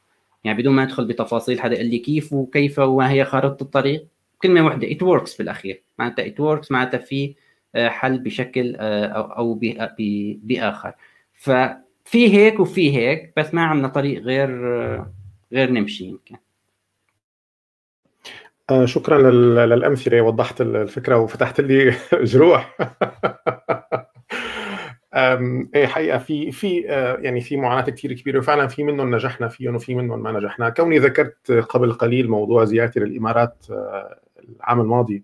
يعني 0.43 0.57
بدون 0.57 0.73
ما 0.73 0.83
أدخل 0.83 1.05
بتفاصيل 1.05 1.61
حدا 1.61 1.75
قال 1.75 1.85
لي 1.85 1.99
كيف 1.99 2.33
وكيف 2.33 2.79
وما 2.79 3.11
هي 3.11 3.25
خارطة 3.25 3.63
الطريق؟ 3.63 4.07
كلمة 4.43 4.65
واحدة 4.65 4.91
it 4.91 5.03
works 5.03 5.37
بالأخير. 5.37 5.83
معناتها 5.99 6.27
it 6.27 6.39
works 6.39 6.71
معناتها 6.71 6.97
في 6.97 7.35
آه، 7.75 7.89
حل 7.89 8.19
بشكل 8.19 8.75
آه، 8.79 9.05
أو 9.37 9.59
بآخر. 10.43 10.93
ففي 11.33 12.33
هيك 12.33 12.59
وفي 12.59 12.97
هيك 12.97 13.33
بس 13.37 13.53
ما 13.53 13.61
عندنا 13.61 13.87
طريق 13.87 14.21
غير 14.21 14.49
غير 15.53 15.71
نمشي 15.71 16.05
يمكن. 16.05 16.35
آه، 18.71 18.85
شكرا 18.85 19.31
للأمثلة 19.65 20.21
وضحت 20.21 20.61
الفكرة 20.61 21.17
وفتحت 21.17 21.61
لي 21.61 21.95
جروح. 22.13 22.77
إيه 25.75 25.87
حقيقة 25.87 26.17
في 26.17 26.51
في 26.51 26.89
آه، 26.89 27.17
يعني 27.17 27.41
في 27.41 27.57
معاناة 27.57 27.81
كثير 27.89 28.13
كبيرة 28.13 28.39
وفعلا 28.39 28.67
في 28.67 28.83
منهم 28.83 29.15
نجحنا 29.15 29.47
فيهم 29.47 29.75
وفي 29.75 29.95
منهم 29.95 30.23
ما 30.23 30.31
نجحنا. 30.31 30.69
كوني 30.69 30.97
ذكرت 30.99 31.51
قبل 31.51 31.93
قليل 31.93 32.29
موضوع 32.29 32.63
زيارتي 32.65 32.99
للامارات 32.99 33.65
آه، 33.71 34.19
العام 34.49 34.81
الماضي. 34.81 35.23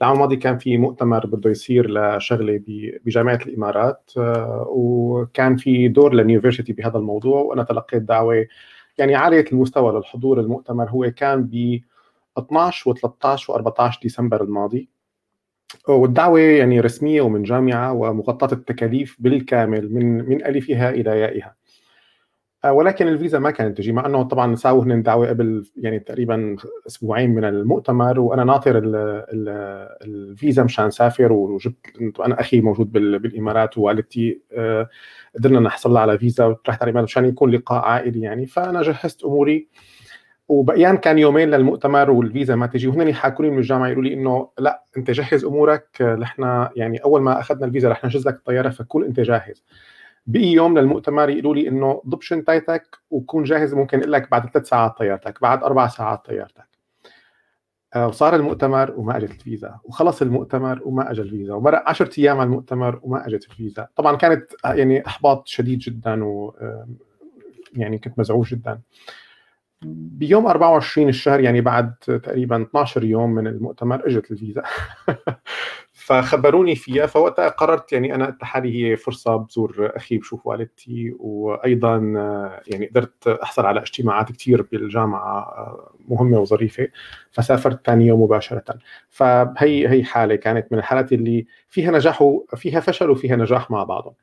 العام 0.00 0.14
الماضي 0.14 0.36
كان 0.36 0.58
في 0.58 0.76
مؤتمر 0.76 1.26
بده 1.26 1.50
يصير 1.50 1.90
لشغلة 1.90 2.60
بجامعة 3.04 3.38
الإمارات 3.46 4.10
وكان 4.66 5.56
في 5.56 5.88
دور 5.88 6.12
لليونيفرسيتي 6.14 6.72
بهذا 6.72 6.98
الموضوع 6.98 7.40
وأنا 7.40 7.62
تلقيت 7.62 8.02
دعوة 8.02 8.46
يعني 8.98 9.14
عالية 9.14 9.44
المستوى 9.52 9.92
للحضور 9.92 10.40
المؤتمر 10.40 10.90
هو 10.90 11.10
كان 11.16 11.42
ب 11.44 11.80
12 12.38 12.94
و13 12.94 13.38
و14 13.38 14.00
ديسمبر 14.02 14.42
الماضي. 14.42 14.88
والدعوة 15.88 16.40
يعني 16.40 16.80
رسمية 16.80 17.20
ومن 17.22 17.42
جامعة 17.42 17.92
ومغطاة 17.92 18.52
التكاليف 18.52 19.16
بالكامل 19.18 19.92
من 19.92 20.28
من 20.28 20.44
ألفها 20.46 20.90
إلى 20.90 21.20
يائها. 21.20 21.56
آه، 22.64 22.72
ولكن 22.72 23.08
الفيزا 23.08 23.38
ما 23.38 23.50
كانت 23.50 23.78
تجي 23.78 23.92
مع 23.92 24.06
إنه 24.06 24.22
طبعا 24.22 24.54
ساووا 24.54 24.84
هن 24.84 25.02
دعوه 25.02 25.28
قبل 25.28 25.64
يعني 25.76 25.98
تقريبا 25.98 26.56
أسبوعين 26.86 27.30
من 27.30 27.44
المؤتمر 27.44 28.20
وأنا 28.20 28.44
ناطر 28.44 28.78
ال 28.78 28.96
ال 28.96 29.48
الفيزا 30.02 30.62
مشان 30.62 30.90
سافر 30.90 31.32
وجبت 31.32 31.76
أنا 32.20 32.40
أخي 32.40 32.60
موجود 32.60 32.92
بالإمارات 32.92 33.78
ووالدتي 33.78 34.40
آه، 34.52 34.88
قدرنا 35.36 35.60
نحصل 35.60 35.96
على 35.96 36.18
فيزا 36.18 36.44
ورحت 36.44 36.82
على 36.82 37.02
مشان 37.02 37.24
يكون 37.24 37.50
لقاء 37.50 37.84
عائلي 37.84 38.20
يعني. 38.20 38.46
فأنا 38.46 38.82
جهزت 38.82 39.24
أموري 39.24 39.68
وبقيان 40.48 40.96
كان 40.96 41.18
يومين 41.18 41.50
للمؤتمر 41.50 42.10
والفيزا 42.10 42.56
ما 42.56 42.66
تجي. 42.66 42.88
وهن 42.88 43.08
يحاكوني 43.08 43.50
من 43.50 43.58
الجامعة 43.58 43.88
يقولوا 43.88 44.04
لي 44.04 44.14
إنه 44.14 44.48
لا 44.58 44.84
أنت 44.96 45.10
جهز 45.10 45.44
أمورك 45.44 46.02
نحن 46.02 46.68
يعني 46.76 46.98
أول 46.98 47.22
ما 47.22 47.40
أخذنا 47.40 47.66
الفيزا 47.66 47.88
رح 47.88 48.04
نحجز 48.04 48.28
لك 48.28 48.34
الطيارة 48.34 48.68
فكون 48.68 49.04
أنت 49.04 49.20
جاهز. 49.20 49.64
بقي 50.26 50.46
يوم 50.46 50.78
للمؤتمر 50.78 51.30
يقولوا 51.30 51.54
لي 51.54 51.68
إنه 51.68 52.02
ضب 52.06 52.22
شنطتك 52.22 52.98
وكون 53.10 53.44
جاهز 53.44 53.74
ممكن 53.74 53.98
أقول 53.98 54.12
لك 54.12 54.30
بعد 54.30 54.50
ثلاث 54.50 54.68
ساعات 54.68 54.98
طيارتك 54.98 55.42
بعد 55.42 55.62
أربع 55.62 55.86
ساعات 55.86 56.26
طيارتك. 56.26 56.66
آه، 57.94 58.08
وصار 58.08 58.36
المؤتمر 58.36 58.94
وما 58.96 59.16
إجت 59.16 59.30
الفيزا. 59.30 59.78
وخلص 59.84 60.22
المؤتمر 60.22 60.80
وما 60.84 61.10
اجى 61.10 61.22
الفيزا. 61.22 61.54
ومرق 61.54 61.88
10 61.88 62.10
أيام 62.18 62.36
على 62.40 62.46
المؤتمر 62.46 63.00
وما 63.02 63.26
إجت 63.26 63.44
الفيزا. 63.50 63.88
طبعا 63.96 64.16
كانت 64.16 64.44
يعني 64.64 65.06
إحباط 65.06 65.46
شديد 65.46 65.78
جدا 65.78 66.24
و 66.24 66.54
يعني 67.76 67.98
كنت 67.98 68.18
مزعوج 68.18 68.46
جدا. 68.46 68.80
بيوم 69.82 70.46
24 70.46 71.08
الشهر 71.08 71.40
يعني 71.40 71.60
بعد 71.60 71.94
تقريبا 71.94 72.62
12 72.62 73.04
يوم 73.04 73.30
من 73.30 73.46
المؤتمر 73.46 74.06
إجت 74.06 74.30
الفيزا. 74.30 74.62
فخبروني 75.92 76.74
فيها 76.74 77.06
فوقتها 77.06 77.48
قررت 77.48 77.92
يعني 77.92 78.14
أنا 78.14 78.26
قلت 78.26 78.44
حالي 78.44 78.90
هي 78.92 78.96
فرصة 78.96 79.36
بزور 79.36 79.90
أخي 79.96 80.18
بشوف 80.18 80.46
والدتي 80.46 81.14
وأيضا 81.18 81.96
يعني 82.66 82.86
قدرت 82.86 83.28
أحصل 83.28 83.66
على 83.66 83.80
اجتماعات 83.80 84.32
كثير 84.32 84.62
بالجامعة 84.62 85.46
مهمة 86.08 86.38
وظريفة 86.38 86.88
فسافرت 87.30 87.86
ثاني 87.86 88.06
يوم 88.06 88.22
مباشرة. 88.22 88.78
فهي 89.08 89.88
هي 89.88 90.04
حالة 90.04 90.36
كانت 90.36 90.72
من 90.72 90.78
الحالات 90.78 91.12
اللي 91.12 91.46
فيها 91.68 91.90
نجاح 91.90 92.22
وفيها 92.22 92.80
فشل 92.80 93.10
وفيها 93.10 93.36
نجاح 93.36 93.70
مع 93.70 93.84
بعضهم. 93.84 94.14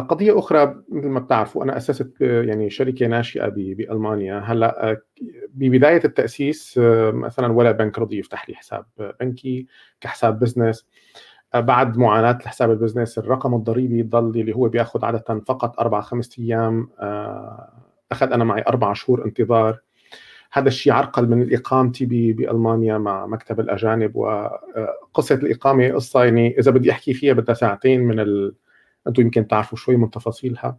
قضية 0.00 0.38
أخرى 0.38 0.82
مثل 0.88 1.08
ما 1.08 1.20
بتعرفوا 1.20 1.64
أنا 1.64 1.76
أسست 1.76 2.22
آه، 2.22 2.42
يعني 2.42 2.70
شركة 2.70 3.06
ناشئة 3.06 3.48
بألمانيا. 3.48 4.38
هلأ 4.38 4.90
آه، 4.90 5.00
ببداية 5.54 6.04
التأسيس 6.04 6.80
مثلا 7.12 7.52
ولا 7.52 7.72
بنك 7.72 7.98
رضي 7.98 8.18
يفتح 8.18 8.48
لي 8.48 8.54
حساب 8.54 8.84
بنكي 9.20 9.66
كحساب 10.00 10.38
business. 10.38 10.86
بعد 11.54 11.98
معاناة 11.98 12.38
الحساب 12.40 12.70
ال 12.70 12.75
business 12.75 13.18
الرقم 13.18 13.54
الضريبي 13.54 14.02
ضل 14.02 14.40
اللي 14.40 14.56
هو 14.56 14.68
بيأخذ 14.68 15.04
عادة 15.04 15.42
فقط 15.46 15.80
أربع 15.80 16.00
خمسة 16.00 16.42
أيام. 16.42 16.88
أخذ 18.12 18.32
أنا 18.32 18.44
معي 18.44 18.64
أربع 18.68 18.92
شهور 18.92 19.24
انتظار. 19.24 19.80
هذا 20.52 20.68
الشيء 20.68 20.92
عرقل 20.92 21.28
من 21.28 21.54
إقامتي 21.54 22.06
بألمانيا 22.32 22.98
مع 22.98 23.26
مكتب 23.26 23.60
الأجانب 23.60 24.16
وقصة 24.16 25.34
الإقامة 25.34 25.92
قصة 25.92 26.24
يعني 26.24 26.58
إذا 26.58 26.70
بدي 26.70 26.90
أحكي 26.90 27.14
فيها 27.14 27.32
بدها 27.32 27.54
ساعتين 27.54 28.00
من 28.00 28.20
ال 28.20 28.54
أنتم 29.06 29.22
يمكن 29.22 29.46
تعرفوا 29.48 29.78
شوي 29.78 29.96
من 29.96 30.10
تفاصيلها. 30.10 30.78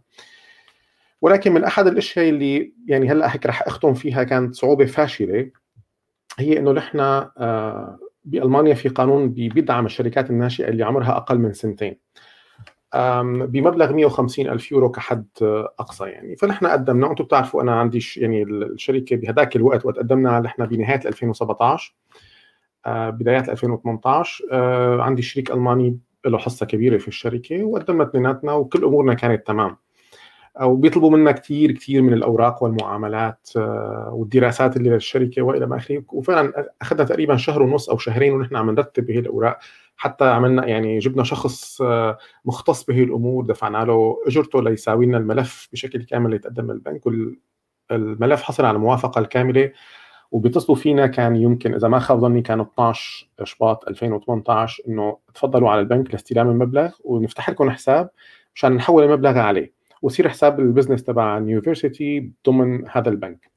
ولكن 1.20 1.52
من 1.52 1.64
أحد 1.64 1.86
الأشياء 1.86 2.28
اللي 2.28 2.72
يعني 2.86 3.12
هلأ 3.12 3.34
هيك 3.34 3.46
رح 3.46 3.62
أختم 3.62 3.94
فيها 3.94 4.24
كانت 4.24 4.54
صعوبة 4.54 4.86
فاشلة 4.86 5.50
هي 6.38 6.58
إنه 6.58 6.72
نحن 6.72 7.00
آه، 7.00 7.98
بألمانيا 8.24 8.74
في 8.74 8.88
قانون 8.88 9.32
بيدعم 9.32 9.86
الشركات 9.86 10.30
الناشئة 10.30 10.68
اللي 10.68 10.84
عمرها 10.84 11.16
أقل 11.16 11.38
من 11.38 11.52
سنتين. 11.52 11.98
بمبلغ 13.24 13.92
150 13.92 14.48
ألف 14.48 14.72
يورو 14.72 14.90
كحد 14.90 15.26
أقصى 15.78 16.04
يعني. 16.04 16.36
فنحن 16.36 16.66
قدمنا 16.66 17.06
وأنتم 17.06 17.24
بتعرفوا 17.24 17.62
أنا 17.62 17.80
عندي 17.80 18.06
يعني 18.16 18.42
الشركة 18.42 19.16
بهذاك 19.16 19.56
الوقت 19.56 19.86
وقت 19.86 19.98
قدمنا 19.98 20.40
نحن 20.40 20.66
بنهاية 20.66 21.00
2017 21.06 21.94
آه، 22.86 23.10
بدايات 23.10 23.48
2018 23.48 24.44
آه، 24.52 25.02
عندي 25.02 25.22
شريك 25.22 25.50
ألماني 25.50 25.98
له 26.30 26.38
حصة 26.38 26.66
كبيرة 26.66 26.98
في 26.98 27.08
الشركة 27.08 27.64
وقدمنا 27.64 28.04
اثنيناتنا 28.04 28.52
وكل 28.52 28.84
أمورنا 28.84 29.14
كانت 29.14 29.46
تمام. 29.46 29.76
وبيطلبوا 30.62 31.10
منا 31.10 31.32
كثير 31.32 31.72
كثير 31.72 32.02
من 32.02 32.12
الأوراق 32.12 32.62
والمعاملات 32.62 33.48
آه، 33.56 34.10
والدراسات 34.14 34.76
اللي 34.76 34.90
للشركة 34.90 35.42
وإلى 35.42 35.66
ما 35.66 35.76
آخره. 35.76 36.02
وفعلا 36.08 36.70
أخذنا 36.82 37.04
تقريبا 37.04 37.36
شهر 37.36 37.62
ونص 37.62 37.90
أو 37.90 37.98
شهرين 37.98 38.32
ونحن 38.32 38.56
عم 38.56 38.70
نرتب 38.70 39.06
بهي 39.06 39.18
الأوراق. 39.18 39.58
حتى 39.96 40.24
عملنا 40.24 40.66
يعني 40.66 40.98
جبنا 40.98 41.24
شخص 41.24 41.82
آه، 41.82 42.18
مختص 42.44 42.84
بهي 42.84 43.02
الأمور 43.02 43.44
دفعنا 43.44 43.84
له 43.84 44.16
أجرته 44.26 44.62
ليساوي 44.62 45.06
لنا 45.06 45.18
الملف 45.18 45.68
بشكل 45.72 46.02
كامل 46.02 46.30
ليتقدم 46.30 46.72
للبنك. 46.72 47.06
والملف 47.90 48.42
حصل 48.42 48.64
على 48.64 48.76
الموافقة 48.76 49.18
الكاملة. 49.18 49.72
وبيتصلوا 50.30 50.78
فينا 50.78 51.06
كان 51.06 51.36
يمكن 51.36 51.74
إذا 51.74 51.88
ما 51.88 51.98
خاب 51.98 52.20
ظني 52.20 52.42
كان 52.42 52.60
12 52.60 53.28
شباط 53.44 53.88
2018 53.88 54.82
إنه 54.88 55.18
تفضلوا 55.34 55.70
على 55.70 55.80
البنك 55.80 56.10
لاستلام 56.10 56.50
المبلغ 56.50 56.92
ونفتح 57.04 57.50
لكم 57.50 57.70
حساب 57.70 58.10
مشان 58.54 58.72
نحول 58.72 59.04
المبلغ 59.04 59.38
عليه. 59.38 59.72
ويصير 60.02 60.28
حساب 60.28 60.60
ال 60.60 60.65
business 60.65 61.04
تبع 61.04 61.38
ال 61.38 61.46
university 61.46 62.32
ضمن 62.46 62.88
هذا 62.90 63.08
البنك. 63.08 63.50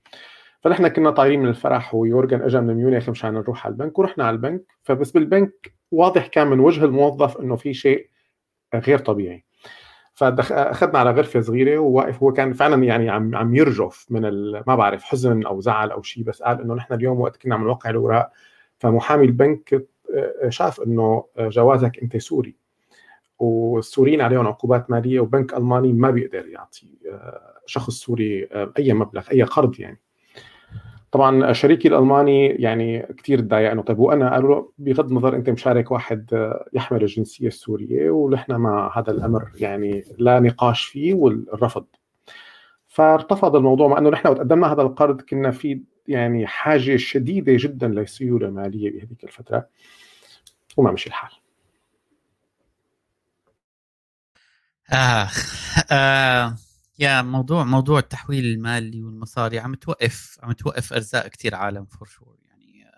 فنحن 0.62 0.88
كنا 0.88 1.12
طايرين 1.12 1.40
من 1.40 1.50
الفرح 1.50 1.96
ويورجن 1.96 2.42
اجى 2.42 2.60
من 2.60 2.74
ميونخ 2.74 3.10
مشان 3.10 3.34
نروح 3.34 3.66
على 3.66 3.74
البنك 3.74 4.00
ورحنا 4.00 4.24
على 4.26 4.34
البنك. 4.36 4.62
فبس 4.84 5.12
بالبنك 5.12 5.74
واضح 5.92 6.28
كان 6.28 6.48
من 6.48 6.60
وجه 6.60 6.86
الموظف 6.86 7.38
إنه 7.38 7.56
في 7.56 7.74
شيء 7.74 8.10
غير 8.76 9.00
طبيعي. 9.00 9.49
فاخذنا 10.20 11.00
على 11.00 11.12
غرفة 11.12 11.42
صغيرة 11.42 11.78
وواقف 11.80 12.24
هو 12.24 12.34
كان 12.34 12.54
فعلا 12.54 12.84
يعني 12.84 13.10
عم 13.10 13.36
عم 13.36 13.56
يرجف 13.56 14.06
من 14.10 14.22
ما 14.68 14.76
بعرف 14.76 15.04
حزن 15.04 15.46
أو 15.46 15.62
زعل 15.62 15.92
أو 15.92 16.02
شيء 16.02 16.24
بس 16.24 16.42
قال 16.42 16.62
إنه 16.62 16.74
نحن 16.74 16.94
اليوم 16.94 17.20
وقت 17.22 17.38
كنا 17.38 17.56
عم 17.56 17.64
نوقع 17.64 17.90
الأوراق. 17.90 18.32
فمحامي 18.78 19.26
البنك 19.26 19.88
شاف 20.50 20.82
إنه 20.82 21.26
جوازك 21.40 22.00
أنت 22.00 22.18
سوري. 22.18 22.56
والسوريين 23.40 24.22
عليهم 24.22 24.48
عقوبات 24.48 24.92
مالية 24.92 25.20
وبنك 25.20 25.54
ألماني 25.54 25.94
ما 25.94 26.12
بيقدر 26.12 26.48
يعطي 26.48 26.98
آه، 27.12 27.54
شخص 27.66 27.94
سوري 27.94 28.48
آه، 28.52 28.74
أي 28.80 28.94
مبلغ 28.94 29.32
أي 29.32 29.44
قرض 29.44 29.80
يعني. 29.80 30.00
طبعا 31.12 31.54
شريكي 31.54 31.88
الألماني 31.88 32.48
يعني 32.48 33.02
كثير 33.18 33.40
تضايق 33.40 33.72
إنه 33.72 33.82
طيب 33.82 34.00
وأنا 34.00 34.34
قالوا 34.34 34.56
له 34.56 34.72
بغض 34.78 35.10
النظر 35.10 35.36
أنت 35.36 35.50
مشارك 35.50 35.92
واحد 35.92 36.34
آه، 36.34 36.66
يحمل 36.74 37.02
الجنسية 37.02 37.48
السورية 37.48 38.10
ونحن 38.10 38.52
مع 38.52 38.98
هذا 38.98 39.12
الأمر 39.12 39.52
يعني 39.56 40.04
لا 40.18 40.40
نقاش 40.40 40.86
فيه 40.86 41.14
والرفض. 41.14 41.86
فارتفض 42.88 43.56
الموضوع 43.56 43.88
مع 43.88 43.98
إنه 43.98 44.10
نحن 44.10 44.28
قدمنا 44.28 44.74
هذا 44.74 44.82
القرض 44.82 45.22
كنا 45.22 45.52
في 45.52 45.82
يعني 46.08 46.48
حاجة 46.48 46.96
شديدة 46.96 47.54
جدا 47.56 47.88
لسيوله 47.88 48.50
ماليه 48.50 48.92
بهذيك 48.92 49.24
الفترة 49.24 49.68
وما 50.78 50.92
مشي 50.92 51.10
الحال. 51.10 51.32
اخ 54.92 55.92
آه 55.92 56.56
يا 57.00 57.22
موضوع 57.22 57.64
موضوع 57.64 58.00
التحويل 58.00 58.46
المالي 58.46 59.04
والمصاري 59.04 59.60
عم 59.60 59.76
توقف 59.76 60.38
عم 60.44 60.52
توقف 60.52 60.94
أرزاق 60.94 61.28
كثير 61.28 61.56
عالم 61.56 61.86
فور 61.86 62.08
شور 62.08 62.38
يعني 62.46 62.92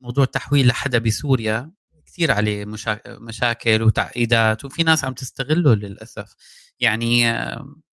موضوع 0.00 0.24
التحويل 0.24 0.66
لحدا 0.66 0.98
بسوريا 0.98 1.72
كثير 2.06 2.32
عليه 2.32 2.64
مشا... 2.64 3.00
مشاكل 3.08 3.82
وتعقيدات 3.82 4.64
وفي 4.64 4.82
ناس 4.82 5.04
عم 5.04 5.12
تستغله 5.14 5.74
للأسف. 5.74 6.34
يعني 6.80 7.24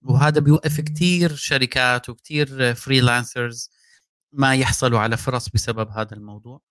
وهذا 0.01 0.39
بيوقف 0.39 0.81
كثير 0.81 1.35
شركات 1.35 2.09
وكثير 2.09 2.75
freelancers 2.75 3.69
ما 4.33 4.55
يحصلوا 4.55 4.99
على 4.99 5.17
فرص 5.17 5.49
بسبب 5.49 5.89
هذا 5.89 6.13
الموضوع. 6.15 6.61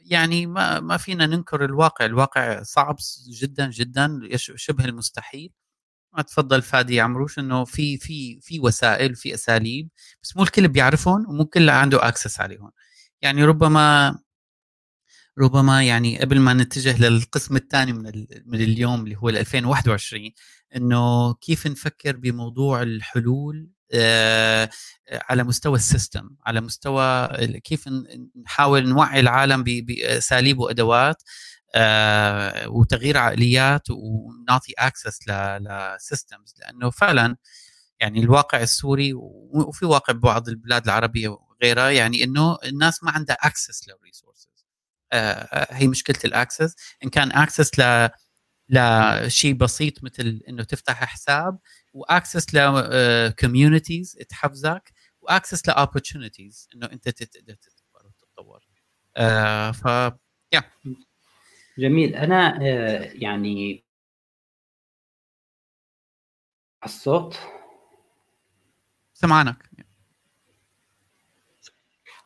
يعني 0.00 0.46
ما 0.46 0.80
ما 0.80 0.96
فينا 0.96 1.26
ننكر 1.26 1.64
الواقع 1.64 2.04
الواقع 2.06 2.62
صعب 2.62 2.96
جدا 3.42 3.70
جدا 3.70 4.20
شبه 4.36 4.84
المستحيل. 4.84 5.52
ما 6.12 6.22
تفضل 6.22 6.62
فادي 6.62 7.00
عمروش 7.00 7.38
إنه 7.38 7.64
في 7.64 7.98
في 7.98 8.40
في 8.40 8.60
وسائل 8.60 9.14
في 9.16 9.34
أساليب 9.34 9.88
بس 10.22 10.36
مو 10.36 10.42
الكل 10.42 10.68
بيعرفهم 10.68 11.26
ومو 11.28 11.42
الكل 11.42 11.70
عنده 11.70 12.08
access 12.08 12.40
عليهم 12.40 12.72
يعني 13.22 13.44
ربما 13.44 14.18
ربما 15.38 15.82
يعني 15.82 16.18
قبل 16.18 16.40
ما 16.40 16.54
نتجه 16.54 16.98
للقسم 17.08 17.56
الثاني 17.56 17.92
من 17.92 18.26
من 18.46 18.60
اليوم 18.60 19.04
اللي 19.04 19.16
هو 19.16 19.28
2021 19.28 20.30
إنه 20.76 21.34
كيف 21.34 21.66
نفكر 21.66 22.16
بموضوع 22.16 22.82
الحلول 22.82 23.70
آه، 23.92 24.70
على 25.12 25.44
مستوى 25.44 25.76
ال 25.76 25.84
system 25.84 26.30
على 26.46 26.60
مستوى 26.60 27.28
كيف 27.64 27.88
نحاول 28.44 28.88
نوعي 28.88 29.20
العالم 29.20 29.62
بأساليب 29.64 30.58
وأدوات 30.58 31.22
آه، 31.22 31.26
وتغيير 32.66 33.18
عقليات 33.18 33.90
ونعطي 33.90 34.72
access 34.78 35.18
ل 35.28 35.44
systems 35.44 36.54
لأنه 36.58 36.90
فعلا 36.90 37.36
يعني 38.00 38.20
الواقع 38.20 38.62
السوري 38.62 39.12
وفي 39.14 39.84
واقع 39.86 40.12
ببعض 40.12 40.48
البلاد 40.48 40.84
العربية 40.84 41.28
وغيرها 41.28 41.90
يعني 41.90 42.24
إنه 42.24 42.58
الناس 42.64 43.04
ما 43.04 43.10
عندها 43.10 43.36
access 43.40 43.88
لل 43.88 44.02
resources 44.02 44.66
هي 45.70 45.88
مشكلة 45.88 46.16
ال 46.24 46.31
access 46.31 46.74
إن 47.04 47.08
كان 47.10 47.32
access 47.32 47.78
ل 47.78 48.08
لشيء 48.68 49.54
بسيط 49.54 50.04
مثل 50.04 50.40
إنه 50.48 50.62
تفتح 50.62 51.04
حساب 51.04 51.58
و 51.92 52.01
access 52.01 52.54
ل 52.54 52.67
communities 52.67 54.12
تحفزك 54.28 54.92
و 55.20 55.27
access 55.27 55.68
ل 55.68 55.75
opportunities 55.75 56.68
إنه 56.74 56.86
أنت 56.86 57.08
تقدر 57.08 57.54
تكبر 57.54 58.06
وتتطور 58.06 58.60
آه 59.16 59.70
ف 59.70 59.84
يا 60.52 60.62
جميل. 61.80 62.14
أنا 62.14 62.58
آه، 62.62 63.10
يعني 63.14 63.84
الصوت 66.84 67.38
سمعانك 69.14 69.70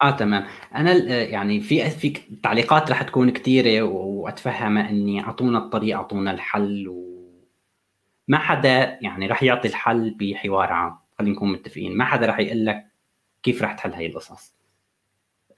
آه 0.03 0.11
تمام. 0.11 0.47
أنا 0.75 0.91
آه، 0.93 1.25
يعني 1.25 1.61
في 1.61 1.91
في 1.91 2.11
تعليقات 2.43 2.91
رح 2.91 3.03
تكون 3.03 3.31
كثيره 3.31 3.83
وأتفهم 3.83 4.79
إني 4.79 5.21
أعطونا 5.21 5.59
الطريق 5.59 5.97
أعطونا 5.97 6.31
الحل 6.31 6.89
وما 6.89 8.39
حدا 8.39 8.99
يعني 9.03 9.27
رح 9.27 9.43
يعطي 9.43 9.69
الحل 9.69 10.15
بحوار 10.21 10.73
عام. 10.73 10.99
خلينا 11.19 11.35
نكون 11.37 11.53
متفقين. 11.53 11.97
ما 11.97 12.05
حدا 12.05 12.27
رح 12.27 12.39
يقول 12.39 12.67
لك 12.67 12.87
كيف 13.43 13.63
رح 13.63 13.73
تحل 13.73 13.93
هي 13.95 14.07
القصص. 14.07 14.54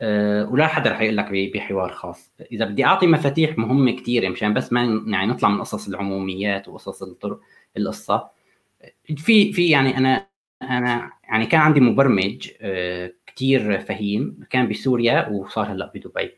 أه 0.00 0.50
ولا 0.50 0.66
حدا 0.66 0.92
رح 0.92 1.00
يقول 1.00 1.16
لك 1.16 1.28
بحوار 1.54 1.92
خاص. 1.92 2.32
إذا 2.52 2.64
بدي 2.64 2.84
أعطي 2.84 3.06
مفاتيح 3.06 3.58
مهمة 3.58 3.92
كثيره 3.92 4.28
مشان 4.28 4.54
بس 4.54 4.72
ما 4.72 5.02
يعني 5.06 5.26
نطلع 5.26 5.48
من 5.48 5.60
قصص 5.60 5.88
العموميات 5.88 6.68
وقصص 6.68 7.02
الطرق 7.02 7.40
القصة. 7.76 8.28
في 9.16 9.52
في 9.52 9.68
يعني 9.70 9.98
أنا 9.98 10.26
أنا 10.62 11.10
يعني 11.28 11.46
كان 11.46 11.60
عندي 11.60 11.80
مبرمج 11.80 12.50
أه 12.60 13.12
كثير 13.26 13.80
فهيم 13.80 14.40
كان 14.50 14.68
بسوريا 14.68 15.28
وصار 15.28 15.72
هلأ 15.72 15.92
بدبي. 15.94 16.30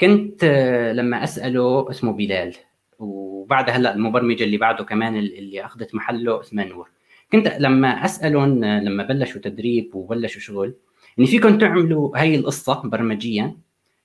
كنت 0.00 0.44
أه 0.44 0.92
لما 0.92 1.24
أسأله 1.24 1.90
اسمه 1.90 2.12
بلال 2.12 2.54
وبعد 2.98 3.70
هلأ 3.70 3.94
المبرمج 3.94 4.42
اللي 4.42 4.56
بعده 4.56 4.84
كمان 4.84 5.16
اللي 5.16 5.64
أخذت 5.64 5.94
محله 5.94 6.40
اسمه 6.40 6.64
نور. 6.64 6.90
كنت 7.32 7.48
لما 7.58 8.04
أسألهم 8.04 8.64
لما 8.64 9.04
بلشوا 9.04 9.40
تدريب 9.40 9.94
وبلشوا 9.94 10.40
شغل 10.40 10.74
يعني 11.18 11.30
فيكم 11.30 11.58
تعملوا 11.58 12.18
هاي 12.18 12.34
القصة 12.34 12.82
برمجيا 12.82 13.56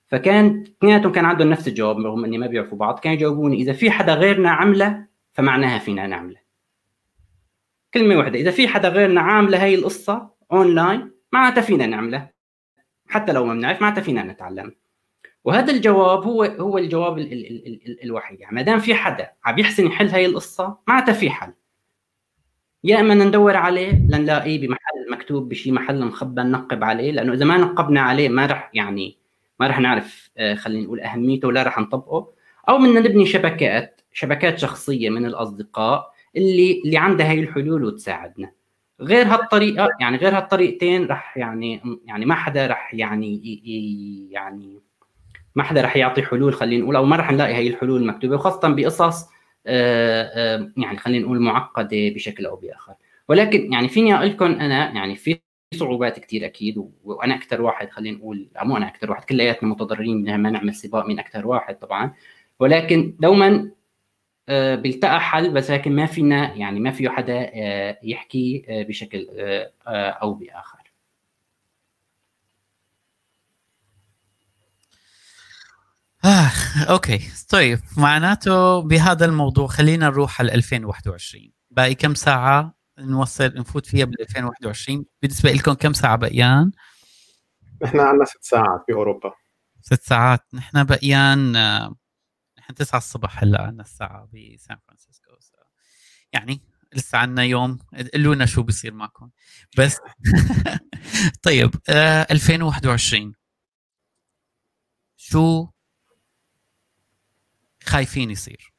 فكان 0.06 0.64
اثنيناتهم 0.78 1.12
كان 1.12 1.24
عندهم 1.24 1.50
نفس 1.50 1.68
الجواب 1.68 1.98
رغم 1.98 2.24
إني 2.24 2.38
ما 2.38 2.46
بيعرفوا 2.46 2.78
بعض 2.78 2.98
كانوا 2.98 3.16
يجاوبوني 3.16 3.56
إذا 3.56 3.72
في 3.72 3.90
حدا 3.90 4.14
غيرنا 4.14 4.50
عمله 4.50 5.06
فمعناها 5.32 5.78
فينا 5.78 6.06
نعملة. 6.06 6.36
كلمة 7.94 8.16
واحدة 8.16 8.38
إذا 8.38 8.50
في 8.50 8.68
حدا 8.68 8.88
غيرنا 8.88 9.20
عاملة 9.20 9.62
هاي 9.64 9.74
القصة 9.74 10.30
اونلاين 10.52 11.10
معناتها 11.32 11.60
فينا 11.60 11.86
نعملة. 11.86 12.28
حتى 13.08 13.32
لو 13.32 13.46
ما 13.46 13.54
بنعرف 13.54 13.82
معناتها 13.82 14.02
فينا 14.02 14.22
نتعلم. 14.22 14.74
وهذا 15.44 15.72
الجواب 15.72 16.22
هو 16.22 16.44
هو 16.44 16.78
الجواب 16.78 17.18
ال 17.18 17.32
ال 17.32 17.66
ال 17.66 17.80
ال 17.86 18.04
الوحيد. 18.04 18.40
يعني 18.40 18.54
ما 18.54 18.62
دام 18.62 18.78
في 18.78 18.94
حدا 18.94 19.30
عم 19.44 19.58
يحسن 19.58 19.86
يحل 19.86 20.08
هاي 20.08 20.26
القصة 20.26 20.78
معناتها 20.88 21.12
في 21.12 21.30
حل. 21.30 21.52
يا 22.84 23.00
إما 23.00 23.14
ندور 23.14 23.56
عليه 23.56 23.92
لنلاقيه 23.92 24.66
بمحل 24.66 24.93
مكتوب 25.14 25.48
بشي 25.48 25.72
محل 25.72 26.04
مخبى 26.04 26.42
ننقب 26.42 26.84
عليه 26.84 27.12
لأنه 27.12 27.32
إذا 27.32 27.44
ما 27.44 27.56
نقبنا 27.56 28.00
عليه 28.00 28.28
ما 28.28 28.46
رح 28.46 28.70
يعني 28.74 29.18
ما 29.60 29.66
رح 29.66 29.80
نعرف 29.80 30.30
آه، 30.38 30.54
خلينا 30.54 30.84
نقول 30.84 31.00
أهميته 31.00 31.48
ولا 31.48 31.62
رح 31.62 31.78
نطبقه. 31.78 32.28
أو 32.68 32.78
بدنا 32.78 33.00
نبني 33.00 33.26
شبكات 33.26 34.00
شبكات 34.12 34.58
شخصية 34.58 35.10
من 35.10 35.26
الأصدقاء 35.26 36.12
اللي 36.36 36.82
اللي 36.84 36.96
عندها 36.96 37.30
هي 37.30 37.40
الحلول 37.40 37.84
وتساعدنا. 37.84 38.50
غير 39.00 39.26
هالطريقة 39.26 39.88
يعني 40.00 40.16
غير 40.16 40.36
هالطريقتين 40.36 41.06
رح 41.06 41.36
يعني 41.36 41.98
يعني 42.04 42.26
ما 42.26 42.34
حدا 42.34 42.66
رح 42.66 42.94
يعني 42.94 43.40
يعني 44.30 44.80
ما 45.54 45.62
حدا 45.62 45.80
رح 45.82 45.96
يعطي 45.96 46.22
حلول 46.22 46.54
خلينا 46.54 46.82
نقول 46.82 46.96
أو 46.96 47.04
ما 47.04 47.16
رح 47.16 47.32
نلاقي 47.32 47.54
هي 47.54 47.68
الحلول 47.68 48.06
مكتوبه 48.06 48.34
وخاصة 48.34 48.68
بقصص 48.68 49.26
يعني 50.76 50.98
خلينا 50.98 51.24
نقول 51.24 51.40
معقدة 51.40 52.08
بشكل 52.14 52.46
أو 52.46 52.56
بآخر. 52.56 52.94
ولكن 53.28 53.72
يعني 53.72 53.88
فيني 53.88 54.14
أقول 54.14 54.28
لكم 54.28 54.44
أنا 54.44 54.92
يعني 54.92 55.16
في 55.16 55.40
صعوبات 55.74 56.18
كثير 56.18 56.46
أكيد 56.46 56.74
وأنا 57.04 57.34
أكثر 57.34 57.62
واحد 57.62 57.90
خلينا 57.90 58.18
نقول 58.18 58.48
مو 58.62 58.76
أنا 58.76 58.88
أكثر 58.88 59.10
واحد 59.10 59.24
كلياتنا 59.24 59.68
متضررين 59.68 60.24
لما 60.28 60.50
نعمل 60.50 60.74
سباق 60.74 61.06
من 61.06 61.18
أكثر 61.18 61.46
واحد 61.46 61.78
طبعا. 61.78 62.14
ولكن 62.60 63.16
دوما 63.20 63.70
آه، 64.48 64.74
بيلتقى 64.74 65.20
حل 65.20 65.50
بس 65.54 65.70
لكن 65.70 65.92
ما 65.96 66.06
فينا 66.06 66.54
يعني 66.54 66.80
ما 66.80 66.90
فيه 66.90 67.08
حدا 67.08 67.50
آه، 67.54 67.98
يحكي 68.02 68.64
آه، 68.68 68.82
بشكل 68.82 69.26
أو 69.86 70.34
بآخر. 70.34 70.84
آه، 76.24 76.52
أوكي. 76.90 77.20
طيب 77.48 77.78
معناته 77.96 78.80
بهذا 78.80 79.24
الموضوع 79.26 79.66
خلينا 79.66 80.06
نروح 80.06 80.40
على 80.40 80.54
2021 80.54 81.52
باقي 81.70 81.94
كم 81.94 82.14
ساعة؟ 82.14 82.74
نوصل 82.98 83.54
نفوت 83.54 83.86
فيها 83.86 84.04
بال 84.04 84.20
2021 84.20 85.04
بالنسبة 85.22 85.52
لكم 85.52 85.72
كم 85.72 85.92
ساعة 85.92 86.16
بقيان؟ 86.16 86.72
نحن 87.82 88.00
عندنا 88.00 88.24
ست 88.24 88.44
ساعات 88.44 88.84
باوروبا 88.88 89.32
ست 89.80 90.02
ساعات. 90.02 90.40
نحن 90.54 90.84
بقيان 90.84 91.52
نحن 92.58 92.74
9 92.76 92.98
الصبح 92.98 93.42
هلا 93.42 93.62
عندنا 93.62 93.82
الساعة 93.82 94.28
بسان 94.32 94.76
فرانسيسكو 94.86 95.30
يعني 96.32 96.62
لسه 96.92 97.18
عندنا 97.18 97.42
يوم. 97.44 97.78
قولوا 98.14 98.34
لنا 98.34 98.46
شو 98.46 98.62
بصير 98.62 98.94
معكم. 98.94 99.30
بس 99.78 99.98
طيب 101.42 101.70
آه 101.88 102.26
2021 102.30 103.34
شو 105.16 105.68
خايفين 107.82 108.30
يصير؟ 108.30 108.73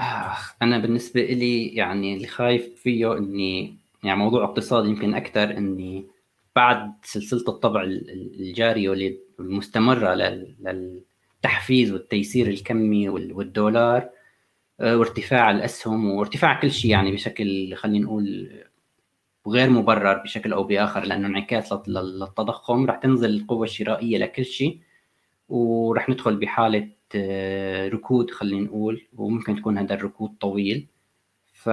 آه 0.00 0.36
أنا 0.62 0.78
بالنسبة 0.78 1.20
لي 1.22 1.66
يعني 1.68 2.14
اللي 2.14 2.26
خايف 2.26 2.74
فيه 2.82 3.18
إني 3.18 3.76
يعني 4.04 4.18
موضوع 4.18 4.44
اقتصادي 4.44 4.88
يمكن 4.88 5.14
أكثر 5.14 5.56
إني 5.56 6.06
بعد 6.56 6.92
سلسلة 7.02 7.44
الطبع 7.48 7.82
الجارية 7.82 9.16
والمستمرة 9.38 10.14
للتحفيز 10.14 11.92
والتيسير 11.92 12.46
الكمي 12.48 13.08
والدولار 13.08 14.10
آه، 14.80 14.96
وارتفاع 14.96 15.50
الأسهم 15.50 16.10
وارتفاع 16.10 16.60
كل 16.60 16.70
شيء 16.70 16.90
يعني 16.90 17.12
بشكل 17.12 17.74
خلينا 17.74 18.04
نقول 18.04 18.50
وغير 19.44 19.70
مبرر 19.70 20.14
بشكل 20.22 20.52
أو 20.52 20.64
بآخر 20.64 21.04
لأنه 21.04 21.26
انعكاس 21.26 21.72
للتضخم 21.88 22.86
رح 22.86 22.96
تنزل 22.96 23.30
القوه 23.30 23.64
الشرائيه 23.64 24.18
لكل 24.18 24.44
شيء 24.44 24.80
ورح 25.48 26.08
ندخل 26.08 26.36
بحالة 26.36 26.88
ركود 27.94 28.30
خلينا 28.30 28.66
نقول 28.66 29.06
وممكن 29.16 29.56
تكون 29.56 29.78
هذا 29.78 29.94
الركود 29.94 30.36
طويل. 30.40 30.86
ف 31.52 31.68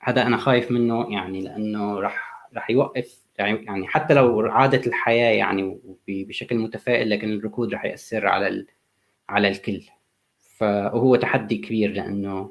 هذا 0.00 0.26
أنا 0.26 0.36
خايف 0.36 0.70
منه 0.70 1.12
يعني 1.12 1.40
لأنه 1.40 2.00
رح 2.00 2.48
رح 2.56 2.70
يوقف 2.70 3.22
يعني 3.38 3.86
حتى 3.86 4.14
لو 4.14 4.40
عادت 4.40 4.86
الحياة 4.86 5.30
يعني 5.32 5.80
بشكل 6.08 6.58
متفائل 6.58 7.10
لكن 7.10 7.32
الركود 7.32 7.74
رح 7.74 7.84
يأثر 7.84 8.26
على 8.26 8.48
ال... 8.48 8.66
على 9.28 9.48
الكل. 9.48 9.82
فهو 10.58 11.16
تحدي 11.16 11.58
كبير 11.58 11.92
لأنه 11.92 12.50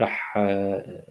رح 0.00 0.34
آه، 0.36 1.04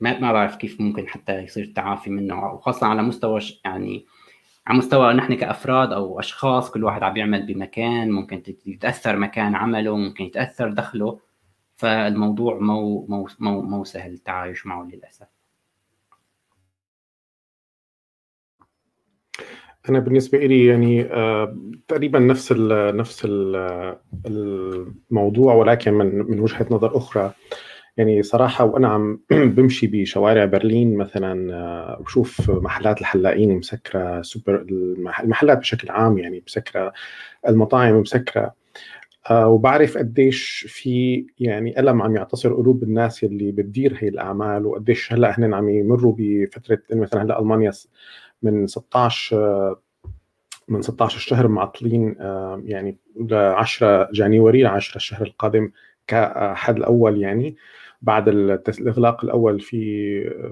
ما 0.00 0.18
ما 0.18 0.32
بعرف 0.32 0.56
كيف 0.56 0.80
ممكن 0.80 1.08
حتى 1.08 1.38
يصير 1.38 1.64
التعافي 1.64 2.10
منه 2.10 2.52
وخاصة 2.52 2.86
على 2.86 3.02
مستوى 3.02 3.40
يعني 3.64 4.06
على 4.66 4.78
مستوى 4.78 5.14
نحن 5.14 5.34
كأفراد 5.34 5.92
أو 5.92 6.20
أشخاص 6.20 6.70
كل 6.70 6.84
واحد 6.84 7.02
عم 7.02 7.16
يعمل 7.16 7.46
بمكان 7.46 8.10
ممكن 8.10 8.42
يتأثر 8.66 9.16
مكان 9.16 9.54
عمله 9.54 9.96
ممكن 9.96 10.24
يتأثر 10.24 10.70
دخله. 10.70 11.20
فالموضوع 11.76 12.58
مو 12.58 13.06
مو 13.06 13.28
مو, 13.38 13.62
مو 13.62 13.84
سهل 13.84 14.12
التعايش 14.12 14.66
معه 14.66 14.82
للأسف. 14.92 15.26
أنا 19.88 19.98
بالنسبة 19.98 20.38
لي 20.38 20.66
يعني 20.66 21.02
آه 21.02 21.56
تقريبا 21.88 22.18
نفس 22.18 22.52
نفس 22.72 23.24
ال 23.24 23.56
الموضوع 24.26 25.54
ولكن 25.54 25.94
من 25.94 26.18
من 26.18 26.40
وجهة 26.40 26.66
نظر 26.70 26.96
أخرى. 26.96 27.32
يعني 27.96 28.22
صراحة 28.22 28.64
وأنا 28.64 28.88
عم 28.88 29.20
بمشي 29.30 29.86
بشوارع 29.86 30.44
برلين 30.44 30.96
مثلا 30.96 31.54
آه، 31.54 32.02
بشوف 32.02 32.50
محلات 32.50 33.00
الحلاقين 33.00 33.56
مسكرة 33.56 34.22
سوبر 34.22 34.66
المحلات 34.70 35.58
بشكل 35.58 35.90
عام 35.90 36.18
يعني 36.18 36.42
مسكرة 36.46 36.92
المطاعم 37.48 37.94
مسكرة 38.00 38.54
آه، 39.30 39.48
وبعرف 39.48 39.98
قديش 39.98 40.66
في 40.68 41.26
يعني 41.38 41.80
ألم 41.80 42.02
عم 42.02 42.16
يعتصر 42.16 42.54
قلوب 42.54 42.82
الناس 42.82 43.24
اللي 43.24 43.52
بتدير 43.52 43.96
هي 43.98 44.08
الأعمال 44.08 44.66
وقديش 44.66 45.12
هلأ 45.12 45.38
هن 45.38 45.54
عم 45.54 45.68
يمروا 45.68 46.14
بفترة 46.18 46.78
مثلا 46.92 47.22
هلأ 47.22 47.40
ألمانيا 47.40 47.72
من 48.42 48.66
16 48.66 49.76
من 50.68 50.82
16 50.82 51.18
شهر 51.18 51.48
معطلين 51.48 52.16
آه، 52.20 52.62
يعني 52.64 52.96
ل 53.20 53.34
10 53.34 54.08
جانيوري 54.12 54.66
10 54.66 54.96
الشهر 54.96 55.26
القادم 55.26 55.70
كحد 56.06 56.76
الأول 56.76 57.22
يعني. 57.22 57.56
بعد 58.02 58.28
الإغلاق 58.28 59.24
الأول 59.24 59.60
في 59.60 59.76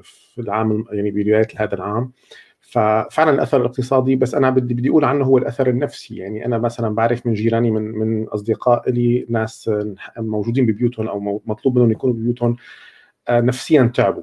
في 0.02 0.40
العام 0.40 0.84
يعني 0.92 1.10
بدايه 1.10 1.46
هذا 1.56 1.74
العام. 1.74 2.12
ففعلا 2.60 3.30
الأثر 3.30 3.60
الاقتصادي 3.60 4.16
بس 4.16 4.34
أنا 4.34 4.50
بدي 4.50 4.74
بدي 4.74 4.88
أقول 4.88 5.04
عنه 5.04 5.24
هو 5.24 5.38
الأثر 5.38 5.68
النفسي. 5.68 6.16
يعني 6.16 6.46
أنا 6.46 6.58
مثلا 6.58 6.94
بعرف 6.94 7.26
من 7.26 7.34
جيراني 7.34 7.70
من 7.70 7.82
من 7.82 8.28
أصدقاء 8.28 8.90
لي 8.90 9.26
ناس 9.28 9.70
موجودين 10.18 10.66
ببيوتهم 10.66 11.08
أو 11.08 11.42
مطلوب 11.46 11.76
منهم 11.76 11.90
يكونوا 11.90 12.14
ببيوتهم 12.16 12.56
آه، 13.28 13.40
نفسيا 13.40 13.92
تعبوا. 13.94 14.22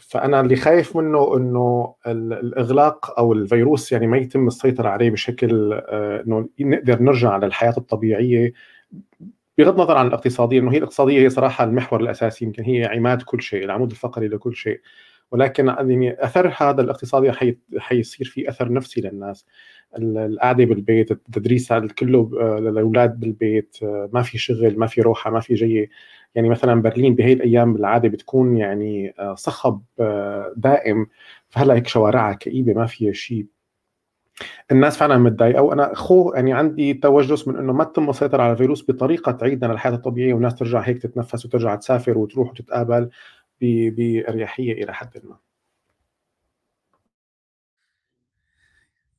فأنا 0.00 0.40
اللي 0.40 0.56
خايف 0.56 0.96
منه 0.96 1.36
إنه 1.36 1.94
الإغلاق 2.06 3.18
أو 3.18 3.32
الفيروس 3.32 3.92
يعني 3.92 4.06
ما 4.06 4.18
يتم 4.18 4.46
السيطرة 4.46 4.88
عليه 4.88 5.10
بشكل 5.10 5.72
آه، 5.72 6.22
إنه 6.26 6.48
نقدر 6.60 7.02
نرجع 7.02 7.36
للحياة 7.36 7.74
الطبيعية 7.78 8.52
بغض 9.58 9.74
النظر 9.74 9.96
عن 9.96 10.06
الاقتصادية 10.06 10.60
إنه 10.60 10.72
هي 10.72 10.78
الاقتصادية 10.78 11.20
هي 11.20 11.30
صراحة 11.30 11.64
المحور 11.64 12.00
الأساسي 12.00 12.44
يمكن 12.44 12.62
هي 12.62 12.84
عماد 12.84 13.22
كل 13.22 13.42
شيء 13.42 13.64
العمود 13.64 13.90
الفقري 13.90 14.28
لكل 14.28 14.56
شيء. 14.56 14.80
ولكن 15.30 15.66
يعني 15.66 16.24
أثر 16.24 16.54
هذا 16.58 16.82
الاقتصادي 16.82 17.32
حي... 17.32 17.56
حيصير 17.78 18.26
في 18.26 18.48
أثر 18.48 18.72
نفسي 18.72 19.00
للناس. 19.00 19.46
القعدة 19.98 20.64
بالبيت 20.64 21.10
التدريس 21.10 21.72
كله 21.72 22.30
آه، 22.40 22.58
للأولاد 22.60 23.20
بالبيت 23.20 23.76
آه، 23.82 24.10
ما 24.12 24.22
في 24.22 24.38
شغل 24.38 24.78
ما 24.78 24.86
في 24.86 25.00
روحة 25.00 25.30
ما 25.30 25.40
في 25.40 25.54
جي 25.54 25.90
يعني 26.34 26.48
مثلا 26.48 26.82
برلين 26.82 27.14
بهي 27.14 27.32
الأيام 27.32 27.74
بالعاده 27.74 28.08
بتكون 28.08 28.56
يعني 28.56 29.14
آه، 29.18 29.34
صخب 29.34 29.82
دائم. 30.56 31.06
فهلأ 31.48 31.74
هيك 31.74 31.86
شوارعها 31.86 32.34
كئيبة 32.34 32.72
ما 32.72 32.86
فيها 32.86 33.12
شيء 33.12 33.46
الناس 34.72 34.96
فعلا 34.96 35.18
متضايقة 35.18 35.62
وأنا 35.62 35.94
خو 35.94 36.32
يعني 36.34 36.52
عندي 36.52 36.94
توجس 36.94 37.48
من 37.48 37.56
إنه 37.56 37.72
ما 37.72 37.84
تتم 37.84 38.10
السيطرة 38.10 38.42
على 38.42 38.52
الفيروس 38.52 38.90
بطريقة 38.90 39.32
تعيدنا 39.32 39.72
للحياة 39.72 39.92
الطبيعية 39.92 40.34
والناس 40.34 40.54
ترجع 40.54 40.80
هيك 40.80 41.02
تتنفس 41.02 41.46
وترجع 41.46 41.74
تسافر 41.74 42.18
وتروح 42.18 42.50
وتتقابل 42.50 43.10
بأريحية 43.60 44.72
إلى 44.84 44.94
حد 44.94 45.20
ما. 45.24 45.36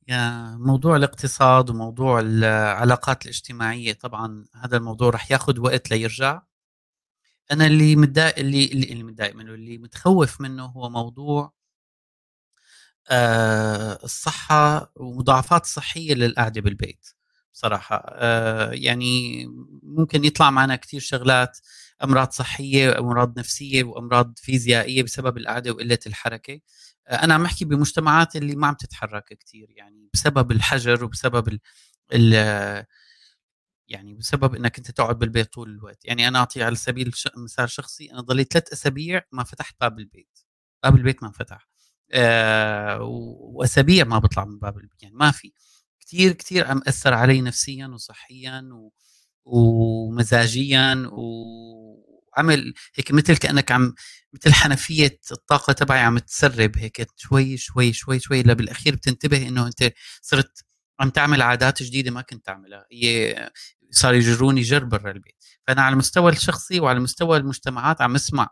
يا 0.08 0.56
موضوع 0.56 0.96
الاقتصاد 0.96 1.70
وموضوع 1.70 2.20
العلاقات 2.20 3.24
الاجتماعية 3.24 3.92
طبعا 3.92 4.44
هذا 4.54 4.76
الموضوع 4.76 5.10
رح 5.10 5.30
ياخذ 5.32 5.60
وقت 5.60 5.90
ليرجع 5.90 6.42
أنا 7.52 7.66
اللي 7.66 7.96
متضايق 7.96 8.38
اللي 8.38 8.64
اللي 8.64 9.02
متضايق 9.02 9.34
منه 9.36 9.54
اللي 9.54 9.78
متخوف 9.78 10.40
منه 10.40 10.64
هو 10.64 10.90
موضوع 10.90 11.52
الصحة 13.10 14.92
ومضاعفات 14.96 15.66
صحية 15.66 16.14
للقعدة 16.14 16.60
بالبيت 16.60 17.06
بصراحة. 17.54 18.02
آه، 18.08 18.70
يعني 18.72 19.46
ممكن 19.82 20.24
يطلع 20.24 20.50
معنا 20.50 20.76
كثير 20.76 21.00
شغلات 21.00 21.58
أمراض 22.04 22.30
صحية 22.32 22.98
أمراض 22.98 23.38
نفسية 23.38 23.84
وأمراض 23.84 24.34
فيزيائية 24.38 25.02
بسبب 25.02 25.36
القعدة 25.38 25.70
وقلة 25.72 25.98
الحركة. 26.06 26.60
آه، 27.08 27.14
أنا 27.24 27.34
عم 27.34 27.44
أحكي 27.44 27.64
بمجتمعات 27.64 28.36
اللي 28.36 28.56
ما 28.56 28.66
عم 28.66 28.74
تتحرك 28.74 29.24
كثير 29.40 29.70
يعني 29.70 30.08
بسبب 30.14 30.52
الحجر 30.52 31.04
وبسبب 31.04 31.48
ال 31.48 31.60
ال 32.14 32.34
يعني 33.88 34.14
بسبب 34.14 34.54
إنك 34.54 34.78
أنت 34.78 34.90
تقعد 34.90 35.18
بالبيت 35.18 35.52
طول 35.52 35.70
الوقت. 35.70 36.04
يعني 36.04 36.28
أنا 36.28 36.38
أعطي 36.38 36.62
على 36.62 36.74
سبيل 36.76 37.12
مثال 37.36 37.70
شخصي 37.70 38.12
أنا 38.12 38.20
ضليت 38.20 38.52
ثلاث 38.52 38.72
أسابيع 38.72 39.22
ما 39.32 39.44
فتحت 39.44 39.74
باب 39.80 39.98
البيت. 39.98 40.38
باب 40.84 40.96
البيت 40.96 41.22
ما 41.22 41.30
فتح. 41.32 41.68
آه، 41.68 41.71
وأسابيع 43.00 44.04
ما 44.04 44.18
بطلع 44.18 44.44
من 44.44 44.58
باب 44.58 44.76
البيت 44.78 45.02
يعني 45.02 45.14
ما 45.16 45.30
في. 45.30 45.52
كثير 46.00 46.32
كثير 46.32 46.66
عم 46.66 46.82
أثر 46.86 47.14
علي 47.14 47.40
نفسيا 47.40 47.86
وصحيا 47.86 48.68
و... 48.72 48.92
ومزاجيا 49.44 51.10
وعمل 51.12 52.74
هيك 52.94 53.12
مثل 53.12 53.36
كأنك 53.36 53.72
عم 53.72 53.94
مثل 54.32 54.52
حنفية 54.54 55.18
الطاقة 55.32 55.72
تبعي 55.72 56.00
عم 56.00 56.18
تسرب 56.18 56.78
هيك 56.78 57.06
شوي 57.16 57.56
شوي 57.56 57.92
شوي 57.92 58.18
شوي 58.20 58.42
بالأخير 58.42 58.94
بتنتبه 58.96 59.48
إنه 59.48 59.66
أنت 59.66 59.92
صرت 60.22 60.64
عم 61.00 61.10
تعمل 61.10 61.42
عادات 61.42 61.82
جديدة 61.82 62.10
ما 62.10 62.22
كنت 62.22 62.48
اعملها 62.48 62.86
هي 62.92 63.34
صار 63.90 64.14
يجروني 64.14 64.60
جر 64.62 64.84
برا 64.84 65.10
البيت 65.10 65.44
فأنا 65.66 65.82
على 65.82 65.92
المستوى 65.92 66.32
الشخصي 66.32 66.80
وعلى 66.80 67.00
مستوى 67.00 67.36
المجتمعات 67.36 68.00
عم 68.00 68.14
أسمع 68.14 68.48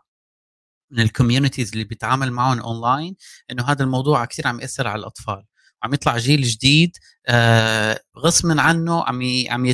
من 0.91 0.99
ال 0.99 1.05
communities 1.05 1.71
اللي 1.71 1.83
بيتعامل 1.83 2.31
معهم 2.31 2.59
اونلاين 2.59 3.15
إنه 3.51 3.63
هذا 3.63 3.83
الموضوع 3.83 4.25
كثير 4.25 4.47
عم 4.47 4.59
يأثر 4.59 4.87
على 4.87 4.99
الأطفال. 4.99 5.45
عم 5.83 5.93
يطلع 5.93 6.17
جيل 6.17 6.41
جديد 6.43 6.91
آه 7.27 7.99
غصبا 8.17 8.61
عنه 8.61 9.03
عم 9.03 9.21
عم 9.49 9.65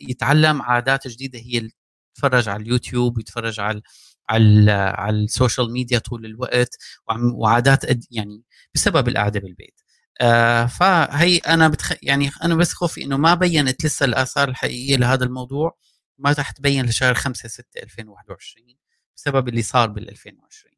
يتعلم 0.00 0.62
عادات 0.62 1.08
جديدة 1.08 1.38
هي 1.38 1.70
يتفرج 2.16 2.48
على 2.48 2.62
اليوتيوب 2.62 3.16
ويتفرج 3.16 3.60
على 3.60 3.82
على 4.28 4.70
على 4.72 5.16
ال 5.16 5.24
social 5.24 5.72
media 5.72 5.98
طول 5.98 6.26
الوقت 6.26 6.76
وعادات 7.34 7.84
يعني 8.10 8.42
بسبب 8.74 9.08
القعدة 9.08 9.40
بالبيت. 9.40 9.80
آه 10.20 10.66
فهي 10.66 11.36
أنا 11.38 11.68
بتخ... 11.68 11.92
يعني 12.02 12.30
أنا 12.44 12.54
بس 12.54 12.72
خوفي 12.72 13.04
إنه 13.04 13.16
ما 13.16 13.34
بينت 13.34 13.84
لسه 13.84 14.04
الآثار 14.06 14.48
الحقيقية 14.48 14.96
لهذا 14.96 15.24
الموضوع 15.24 15.76
ما 16.18 16.32
رح 16.38 16.50
تبين 16.50 16.86
لشهر 16.86 17.14
5 17.14 17.48
6 17.48 17.64
2021 17.82 18.81
بسبب 19.16 19.48
اللي 19.48 19.62
صار 19.62 19.88
بال 19.88 20.08
2020 20.08 20.72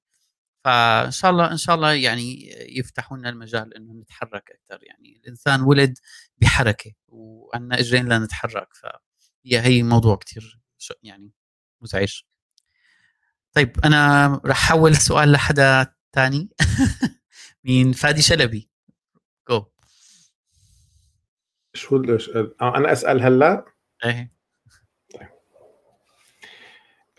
فإن 0.65 1.11
شاء 1.11 1.31
الله 1.31 1.53
إن 1.53 1.57
شاء 1.57 1.75
الله 1.77 1.93
يعني 1.93 2.51
يفتحوا 2.79 3.17
لنا 3.19 3.29
المجال 3.29 3.75
إنه 3.75 3.93
نتحرك 3.95 4.51
أكثر 4.51 4.85
يعني 4.85 5.17
الإنسان 5.17 5.61
ولد 5.61 5.99
بحركة 6.39 6.93
وعندنا 7.09 7.79
أجرين 7.79 8.09
لنتحرك 8.09 8.69
فهي 8.75 9.61
هي 9.61 9.83
موضوع 9.83 10.17
كثير 10.17 10.61
يعني 11.03 11.31
مزعج. 11.81 12.21
طيب 13.53 13.81
أنا 13.85 14.27
رح 14.47 14.65
أحول 14.65 14.91
السؤال 14.91 15.33
لحدا 15.33 15.95
ثاني 16.13 16.49
مين؟ 17.65 17.93
فادي 17.93 18.23
شلبي. 18.23 18.71
جو 19.51 19.67
شو 21.75 21.97
أنا 22.63 22.93
أسأل 22.93 23.23
هلا؟ 23.23 23.65
إيه. 24.05 24.34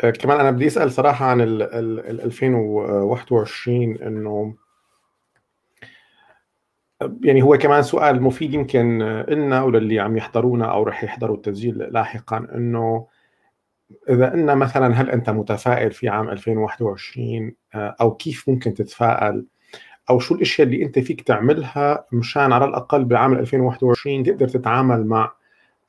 كمان 0.10 0.40
أنا 0.40 0.52
بدي 0.52 0.68
أسأل 0.68 0.92
صراحة 0.92 1.26
عن 1.26 1.42
ال 1.42 1.62
ال 1.62 2.22
2021 2.22 3.98
إنه 3.98 4.56
يعني 7.24 7.42
هو 7.42 7.58
كمان 7.58 7.84
سؤال 7.84 8.22
مفيد 8.22 8.54
يمكن 8.54 9.00
لنا 9.28 9.64
وللي 9.64 10.00
عم 10.00 10.18
يحضرونا 10.18 10.66
أو 10.66 10.84
رح 10.84 11.04
يحضروا 11.04 11.36
التسجيل 11.36 11.78
لاحقا 11.78 12.38
إنه 12.38 13.08
إذا 14.10 14.34
ان 14.34 14.58
مثلا 14.58 15.02
هل 15.02 15.10
أنت 15.10 15.30
متفائل 15.30 15.92
في 15.92 16.10
عام 16.10 16.30
2021 16.30 17.54
آه، 17.76 17.96
أو 18.02 18.16
كيف 18.16 18.50
ممكن 18.50 18.74
تتفائل 18.74 19.46
أو 20.10 20.20
شو 20.20 20.36
الأشياء 20.36 20.68
اللي 20.68 20.84
أنت 20.86 21.00
فيك 21.00 21.22
تعملها 21.22 22.06
مشان 22.12 22.54
على 22.54 22.66
الأقل 22.66 23.06
بعام 23.06 23.34
2021 23.34 24.24
تقدر 24.24 24.48
تتعامل 24.48 25.06
مع 25.06 25.24
آه، 25.24 25.36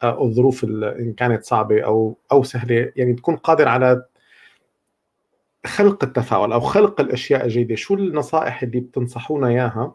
الظروف 0.05 0.65
إن 0.65 1.13
كانت 1.17 1.45
صعبة 1.45 1.81
أو 1.85 2.19
أو 2.33 2.43
سهلة. 2.43 2.93
يعني 2.97 3.15
تكون 3.15 3.37
قادر 3.37 3.69
على 3.69 4.05
خلق 5.67 6.05
التفاؤل 6.05 6.53
أو 6.53 6.61
خلق 6.61 7.01
الأشياء 7.01 7.45
الجيدة. 7.45 7.75
شو 7.75 7.95
النصائح 7.95 8.63
اللي 8.63 8.81
بتنصحونا 8.81 9.49
إياها 9.49 9.95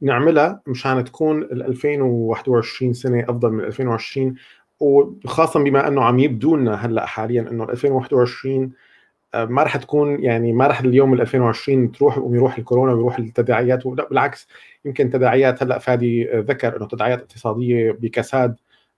نعملها 0.00 0.62
مشان 0.66 1.04
تكون 1.04 1.42
ال 1.42 1.62
2021 1.62 2.92
سنة 2.92 3.24
أفضل 3.24 3.50
من 3.50 3.64
2020 3.64 4.34
وخاصه 4.80 5.64
بما 5.64 5.88
أنه 5.88 6.04
عم 6.04 6.18
يبدو 6.18 6.56
لنا 6.56 6.74
هلأ 6.74 7.06
حاليا 7.06 7.42
إنه 7.50 7.64
2021 7.64 8.72
آه، 9.34 9.44
ما 9.44 9.62
راح 9.62 9.76
تكون 9.76 10.22
يعني 10.24 10.52
ما 10.52 10.66
راح 10.66 10.80
اليوم 10.80 11.14
2020 11.14 11.92
تروح 11.92 12.18
ويروح 12.18 12.58
الكورونا 12.58 12.92
ويروح 12.92 13.18
التداعيات. 13.18 13.86
لا 13.86 14.08
بالعكس 14.08 14.48
يمكن 14.84 15.10
تداعيات 15.10 15.62
هلأ 15.62 15.78
فادي 15.78 16.24
ذكر 16.24 16.76
إنه 16.76 16.86
تداعيات 16.86 17.20
اقتصادية 17.20 17.92
بكساد 17.92 18.56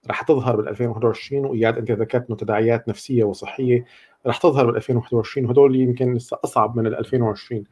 راح 0.08 0.22
تظهر 0.22 0.56
بال 0.56 0.68
2021 0.68 1.46
وإياد 1.46 1.78
أنت 1.78 1.90
ذكرت 1.90 2.26
انه 2.28 2.36
تداعيات 2.36 2.88
نفسية 2.88 3.24
وصحية 3.24 3.84
راح 4.26 4.38
تظهر 4.38 4.66
بال 4.66 4.76
2021 4.76 5.46
وهدول 5.46 5.76
يمكن 5.76 6.14
لسه 6.14 6.38
أصعب 6.44 6.76
من 6.76 6.86
ال 6.86 6.94
2020 6.94 7.64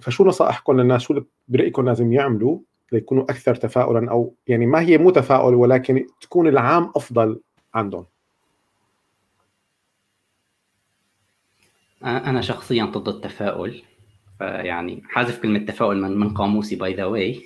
فشو 0.00 0.24
نصائحكم 0.24 0.80
للناس؟ 0.80 1.02
شو 1.02 1.22
برأيكم 1.48 1.86
لازم 1.86 2.12
يعملوا 2.12 2.58
ليكونوا 2.92 3.24
أكثر 3.24 3.54
تفاؤلا 3.54 4.10
أو 4.10 4.34
يعني 4.46 4.66
ما 4.66 4.80
هي 4.80 4.98
مو 4.98 5.10
تفاؤل 5.10 5.54
ولكن 5.54 6.06
تكون 6.20 6.48
العام 6.48 6.92
أفضل 6.96 7.40
عندهم؟ 7.74 8.06
أنا 12.04 12.40
شخصيا 12.40 12.84
ضد 12.84 13.08
التفاؤل. 13.08 13.82
فيعني 14.38 15.02
حذف 15.08 15.38
كلمة 15.38 15.58
تفاؤل 15.58 16.00
من 16.00 16.18
من 16.18 16.34
قاموسي 16.34 16.76
by 16.76 16.94
the 16.94 17.04
way 17.04 17.42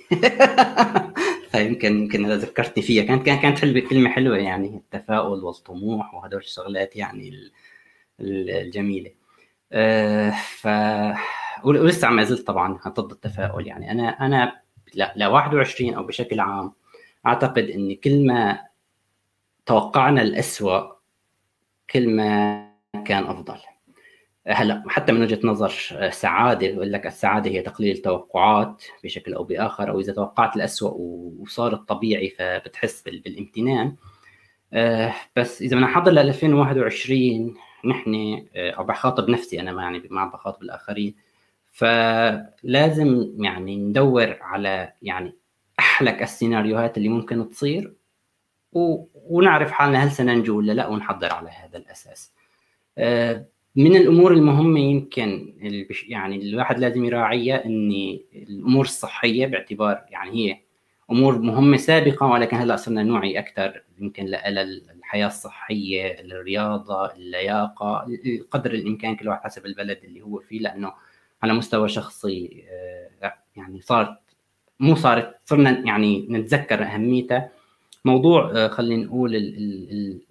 فيمكن 1.51 1.99
يمكن 2.01 2.25
إذا 2.25 2.35
ذكرتني 2.37 2.83
فيها. 2.83 3.03
كانت 3.03 3.25
كانت 3.25 3.59
كلمه 3.89 4.09
حلوة 4.09 4.37
يعني. 4.37 4.67
التفاؤل 4.67 5.43
والطموح 5.43 6.13
وهدول 6.13 6.39
الشغلات 6.39 6.95
يعني 6.95 7.51
الجميلة. 8.19 9.11
أه 9.71 10.29
ف 10.31 10.67
ولسه 11.63 12.09
ما 12.09 12.23
زلت 12.23 12.47
طبعا 12.47 12.79
ضد 12.87 13.11
التفاؤل 13.11 13.67
يعني. 13.67 13.91
أنا 13.91 14.25
أنا 14.25 14.61
ل 15.15 15.23
21 15.25 15.93
أو 15.93 16.03
بشكل 16.03 16.39
عام 16.39 16.73
أعتقد 17.25 17.63
ان 17.69 17.95
كل 17.95 18.27
ما 18.27 18.59
توقعنا 19.65 20.21
الأسوأ 20.21 20.91
كل 21.89 22.09
ما 22.15 22.69
كان 23.05 23.23
أفضل. 23.23 23.57
هلا 24.49 24.83
حتى 24.87 25.11
من 25.11 25.21
وجهة 25.21 25.39
نظر 25.43 25.69
سعادة 26.09 26.71
بقول 26.71 26.91
لك 26.91 27.07
السعادة 27.07 27.51
هي 27.51 27.61
تقليل 27.61 27.95
التوقعات 27.95 28.83
بشكل 29.03 29.33
أو 29.33 29.43
بآخر 29.43 29.89
أو 29.89 29.99
إذا 29.99 30.13
توقعت 30.13 30.55
الأسوأ 30.55 30.91
وصار 31.39 31.73
الطبيعي 31.73 32.29
فبتحس 32.29 33.01
بالامتنان 33.01 33.95
آه، 34.73 35.13
بس 35.35 35.61
إذا 35.61 35.75
بدنا 35.75 35.87
نحضر 35.87 36.11
ل 36.11 36.19
2021 36.19 37.55
نحن 37.85 38.45
آه، 38.55 38.71
أو 38.71 38.83
بخاطب 38.83 39.29
نفسي 39.29 39.59
أنا 39.59 39.81
يعني 39.83 40.03
ما 40.09 40.25
بخاطب 40.25 40.63
الآخرين 40.63 41.15
فلازم 41.71 43.33
يعني 43.39 43.75
ندور 43.75 44.37
على 44.41 44.93
يعني 45.01 45.35
احلك 45.79 46.21
السيناريوهات 46.23 46.97
اللي 46.97 47.09
ممكن 47.09 47.49
تصير. 47.49 47.93
ونعرف 48.73 49.71
حالنا 49.71 50.03
هل 50.03 50.11
سننجو 50.11 50.57
ولا 50.57 50.71
لا 50.71 50.87
ونحضر 50.87 51.33
على 51.33 51.49
هذا 51.49 51.77
الأساس. 51.77 52.33
من 53.75 53.95
الأمور 53.95 54.33
المهمة 54.33 54.79
يمكن 54.79 55.53
يعني 56.07 56.35
الواحد 56.35 56.79
لازم 56.79 57.05
يراعيها 57.05 57.65
ان 57.65 58.19
الأمور 58.35 58.85
الصحية 58.85 59.45
باعتبار 59.45 60.05
يعني 60.09 60.31
هي 60.31 60.59
أمور 61.11 61.39
مهمة 61.39 61.77
سابقة 61.77 62.25
ولكن 62.25 62.57
هلأ 62.57 62.75
صرنا 62.75 63.03
نوعي 63.03 63.39
أكثر 63.39 63.83
يمكن 63.99 64.25
للحياه 64.25 65.27
الصحية، 65.27 66.19
الرياضة، 66.21 67.13
اللياقة، 67.13 68.07
قدر 68.51 68.73
الإمكان 68.73 69.15
كل 69.15 69.27
واحد 69.27 69.41
حسب 69.43 69.65
البلد 69.65 69.99
اللي 70.03 70.21
هو 70.21 70.39
فيه 70.39 70.59
لأنه 70.59 70.93
على 71.43 71.53
مستوى 71.53 71.89
شخصي 71.89 72.63
آه، 73.21 73.33
يعني 73.55 73.81
صارت 73.81 74.17
مو 74.79 74.95
صارت 74.95 75.35
صرنا 75.45 75.79
يعني 75.79 76.27
نتذكر 76.29 76.83
أهميتها. 76.83 77.51
موضوع 78.05 78.51
آه، 78.55 78.67
خلينا 78.67 79.05
نقول 79.05 80.21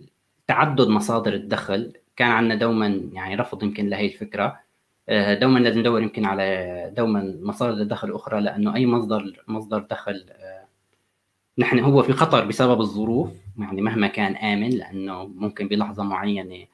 تعدد 0.47 0.89
مصادر 0.89 1.35
الدخل 1.35 1.93
كان 2.19 2.31
عندنا 2.31 2.55
دوما 2.55 2.87
يعني 3.13 3.35
رفض 3.35 3.63
يمكن 3.63 3.89
لهي 3.89 4.07
الفكرة. 4.07 4.61
آه، 5.09 5.35
دوما 5.35 5.59
لازم 5.59 5.81
ندور 5.81 6.03
يمكن 6.03 6.25
على 6.25 6.93
دوما 6.97 7.39
مصادر 7.43 7.85
دخل 7.85 8.15
أخرى 8.15 8.41
لأنه 8.41 8.75
أي 8.75 8.87
مصدر 8.87 9.45
مصدر 9.49 9.79
دخل 9.79 10.27
نحن 11.59 11.79
هو 11.79 12.03
في 12.03 12.13
خطر 12.13 12.45
بسبب 12.45 12.81
الظروف 12.81 13.31
يعني 13.59 13.83
مهما 13.83 14.07
كان 14.07 14.37
آمن 14.37 14.71
لأنه 14.71 15.25
ممكن 15.25 15.69
بلحظة 15.69 16.03
معينة 16.03 16.67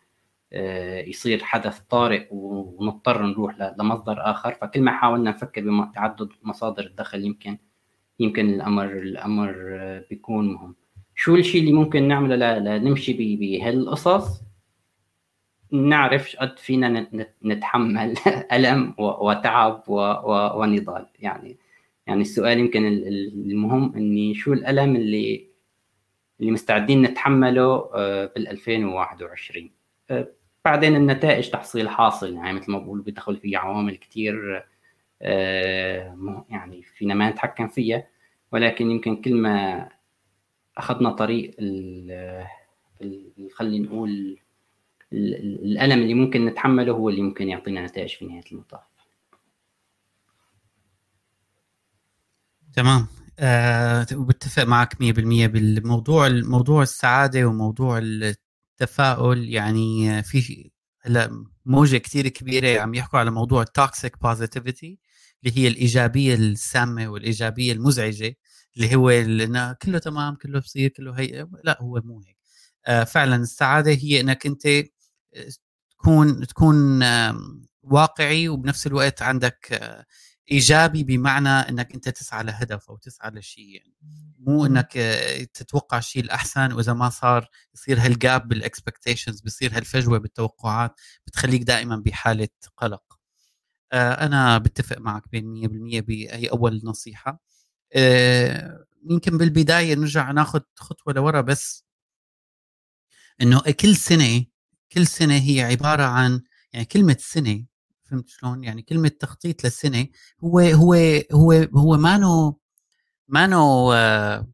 آه، 0.52 1.00
يصير 1.00 1.44
حدث 1.44 1.80
طارئ 1.80 2.26
ونضطر 2.30 3.26
نروح 3.26 3.74
لمصدر 3.78 4.30
آخر. 4.30 4.54
فكل 4.54 4.80
ما 4.80 4.92
حاولنا 4.92 5.30
نفكر 5.30 5.84
بتعدد 5.90 6.28
مصادر 6.42 6.86
الدخل 6.86 7.24
يمكن 7.24 7.58
يمكن 8.20 8.48
الأمر 8.54 8.84
الأمر 8.84 9.54
آه، 9.58 10.04
بيكون 10.10 10.52
مهم. 10.52 10.74
شو 11.14 11.36
الشيء 11.36 11.60
اللي 11.60 11.72
ممكن 11.72 12.08
نعمله 12.08 12.58
لنمشي 12.58 13.36
بهالقصص؟ 13.36 14.44
نعرف 15.72 16.36
قد 16.36 16.58
فينا 16.58 17.06
نتحمل 17.44 18.14
ألم 18.52 18.94
وتعب 18.98 19.84
ونضال. 19.88 21.06
يعني 21.18 21.56
يعني 22.06 22.20
السؤال 22.20 22.58
يمكن 22.58 22.86
المهم 22.86 23.94
إني 23.96 24.34
شو 24.34 24.52
الألم 24.52 24.96
اللي 24.96 25.48
اللي 26.40 26.50
مستعدين 26.50 27.02
نتحمله 27.02 27.90
آه، 27.94 28.26
بال 28.26 28.48
2021 28.48 29.70
بعدين 30.64 30.96
النتائج 30.96 31.50
تحصيل 31.50 31.88
حاصل. 31.88 32.34
يعني 32.34 32.52
مثل 32.52 32.72
ما 32.72 32.78
بقول 32.78 33.00
بيدخل 33.00 33.36
فيها 33.36 33.58
عوامل 33.58 33.96
كثير 33.96 34.64
آه، 35.22 36.44
يعني 36.50 36.82
فينا 36.82 37.14
ما 37.14 37.30
نتحكم 37.30 37.68
فيها. 37.68 38.06
ولكن 38.52 38.90
يمكن 38.90 39.16
كل 39.16 39.34
ما 39.34 39.88
أخذنا 40.78 41.10
طريق 41.10 41.56
خلينا 43.54 43.86
نقول 43.86 44.38
الألم 45.14 46.02
اللي 46.02 46.14
ممكن 46.14 46.46
نتحمله 46.46 46.92
هو 46.92 47.08
اللي 47.08 47.22
ممكن 47.22 47.48
يعطينا 47.48 47.86
نتائج 47.86 48.10
في 48.10 48.24
نهاية 48.26 48.44
المطاف. 48.52 48.80
تمام. 52.72 53.06
أه 53.38 54.06
معك 54.58 55.00
100% 55.00 55.46
بالموضوع 55.46 56.26
الموضوع 56.26 56.82
السعادة 56.82 57.44
وموضوع 57.46 57.98
التفاؤل. 57.98 59.48
يعني 59.48 60.22
في 60.22 60.70
هلا 61.02 61.44
موجة 61.66 61.96
كثير 61.96 62.28
كبيرة 62.28 62.80
عم 62.80 62.94
يحكوا 62.94 63.18
على 63.18 63.30
موضوع 63.30 63.62
ال 63.62 63.72
toxic 63.72 64.22
positivity 64.22 64.98
اللي 65.44 65.58
هي 65.58 65.68
الإيجابية 65.68 66.34
السامة 66.34 67.08
والإيجابية 67.08 67.72
المزعجة 67.72 68.36
اللي 68.76 68.94
هو 68.96 69.10
اللي 69.10 69.76
كله 69.82 69.98
تمام 69.98 70.34
كله 70.34 70.60
بصير 70.60 70.88
كله 70.90 71.12
هي 71.20 71.46
لا 71.64 71.78
هو 71.82 72.00
مو 72.04 72.20
هيك. 72.26 72.36
آه 72.86 73.04
فعلا 73.04 73.36
السعادة 73.36 73.92
هي 73.92 74.20
إنك 74.20 74.46
أنت 74.46 74.66
تكون 75.90 76.46
تكون 76.46 77.02
واقعي 77.84 78.48
وبنفس 78.48 78.86
الوقت 78.86 79.22
عندك 79.22 79.72
آه، 79.72 80.04
إيجابي 80.52 81.04
بمعنى 81.04 81.48
إنك 81.48 81.94
أنت 81.94 82.08
تسعى 82.08 82.44
لهدف 82.44 82.90
أو 82.90 82.96
تسعى 82.96 83.30
لشيء 83.30 83.68
يعني. 83.76 83.94
مو 84.38 84.66
إنك 84.66 84.96
آه، 84.96 85.44
تتوقع 85.44 85.98
الشيء 85.98 86.22
الأحسن 86.22 86.72
وإذا 86.72 86.92
ما 86.92 87.10
صار 87.10 87.48
يصير 87.74 88.00
هالجاب 88.00 88.48
بالاكسبكتيشنز 88.48 89.40
بصير 89.40 89.76
هالفجوة 89.76 90.18
بالتوقعات 90.18 91.00
بتخليك 91.26 91.62
دائما 91.62 91.96
بحالة 91.96 92.48
قلق. 92.76 93.02
آه، 93.92 94.12
أنا 94.26 94.58
بتفق 94.58 94.98
معك 94.98 95.28
بين 95.32 95.44
100% 95.46 96.00
بهي 96.00 96.46
أول 96.46 96.80
نصيحة. 96.84 97.40
يمكن 99.10 99.38
بالبداية 99.38 99.94
نرجع 99.94 100.30
ناخذ 100.30 100.60
خطوة 100.76 101.12
لورا 101.14 101.40
بس 101.40 101.84
إنه 103.42 103.60
كل 103.80 103.96
سنة 103.96 104.44
كل 104.94 105.06
سنة 105.06 105.34
هي 105.38 105.60
عبارة 105.62 106.02
عن 106.04 106.40
يعني 106.72 106.84
كلمة 106.86 107.16
سنة 107.20 107.64
فهمت 108.04 108.28
شلون؟ 108.28 108.64
يعني 108.64 108.82
كلمة 108.82 109.08
تخطيط 109.08 109.64
للسنه 109.64 110.06
هو 110.44 110.58
هو 110.60 110.94
هو 111.32 111.52
هو 111.76 111.96
مانو 111.96 112.60
مانو 113.28 113.92
آه، 113.92 114.48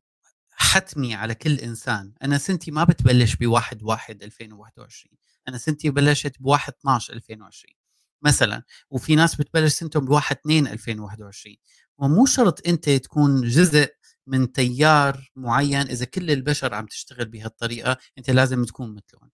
حتمي 0.51 1.15
على 1.15 1.35
كل 1.35 1.55
إنسان، 1.61 2.13
أنا 2.23 2.39
سنتي 2.39 2.71
ما 2.71 2.85
بتبلش 2.85 3.37
ب 3.37 3.47
1 3.47 3.83
1 3.83 4.23
2021 4.23 5.19
أنا 5.49 5.59
سنتي 5.59 5.91
بلشت 5.91 6.33
ب 6.41 6.47
1 6.47 6.73
12 6.81 7.15
2020 7.15 7.75
مثلا. 8.23 8.63
وفي 8.91 9.15
ناس 9.17 9.37
بتبلش 9.37 9.73
سنتهم 9.75 10.05
ب 10.05 10.11
1 10.11 10.37
2 10.37 10.67
2021 10.67 11.57
ومو 11.99 12.27
شرط 12.27 12.69
أنت 12.69 12.91
تكون 12.91 13.43
جزء 13.43 13.89
من 14.27 14.53
تيار 14.53 15.33
معين. 15.37 15.81
إذا 15.89 16.05
كل 16.05 16.31
البشر 16.31 16.75
عم 16.75 16.87
تشتغل 16.87 17.25
بهالطريقة 17.27 17.97
أنت 18.19 18.31
لازم 18.31 18.65
تكون 18.65 18.95
مثلهم. 18.95 19.31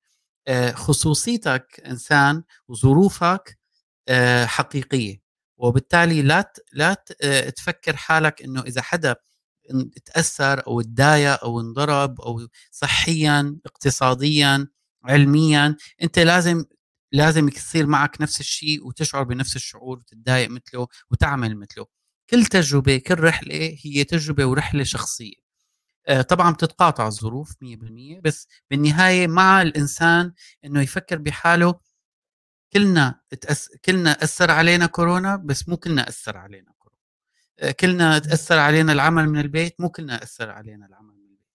خصوصيتك 0.74 1.82
إنسان 1.86 2.42
وظروفك 2.68 3.58
آه، 4.08 4.46
حقيقية. 4.46 5.20
وبالتالي 5.58 6.22
لا 6.22 6.52
لا 6.72 7.04
آه، 7.22 7.50
تفكر 7.50 7.96
حالك 7.96 8.42
إنه 8.42 8.60
إذا 8.62 8.82
حدا 8.82 9.16
تأثر 10.06 10.66
أو 10.66 10.80
تضايق 10.82 11.44
أو 11.44 11.60
انضرب 11.60 12.20
أو 12.20 12.48
صحيا 12.70 13.58
اقتصاديا 13.66 14.68
علميا 15.04 15.76
أنت 16.02 16.18
لازم 16.18 16.64
لازم 17.12 17.48
يصير 17.48 17.86
معك 17.86 18.20
نفس 18.22 18.40
الشيء 18.40 18.86
وتشعر 18.86 19.22
بنفس 19.24 19.56
الشعور 19.56 19.98
وتتضايق 19.98 20.50
مثله 20.50 20.88
وتعمل 21.10 21.56
مثله. 21.58 21.86
كل 22.30 22.46
تجربة 22.46 22.98
كل 22.98 23.20
رحلة 23.20 23.78
هي 23.84 24.04
تجربة 24.04 24.46
ورحلة 24.46 24.84
شخصية. 24.84 25.34
آه، 25.34 25.45
طبعا 26.28 26.52
بتتقاطع 26.52 27.06
الظروف 27.06 27.52
100% 27.52 28.20
بس 28.24 28.48
بالنهاية 28.70 29.26
مع 29.26 29.62
الإنسان 29.62 30.32
إنه 30.64 30.80
يفكر 30.82 31.18
بحاله. 31.18 31.80
كلنا 32.72 33.20
تأس... 33.40 33.70
كلنا 33.84 34.10
أثر 34.24 34.50
علينا 34.50 34.86
كورونا 34.86 35.36
بس 35.36 35.68
مو 35.68 35.76
كلنا 35.76 36.08
أثر 36.08 36.36
علينا 36.36 36.72
كورونا. 36.78 37.00
آه، 37.60 37.70
كلنا 37.70 38.18
تأثر 38.18 38.58
علينا 38.58 38.92
العمل 38.92 39.28
من 39.28 39.40
البيت 39.40 39.80
مو 39.80 39.88
كلنا 39.90 40.22
أثر 40.22 40.50
علينا 40.50 40.86
العمل 40.86 41.14
من 41.14 41.22
البيت. 41.24 41.46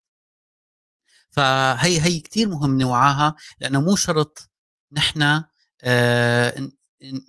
فهي 1.29 2.01
هي 2.01 2.19
كثير 2.19 2.49
مهم 2.49 2.77
نوعاها 2.81 3.35
لأنه 3.59 3.81
مو 3.81 3.95
شرط 3.95 4.49
نحن 4.91 5.43
آه 5.83 6.69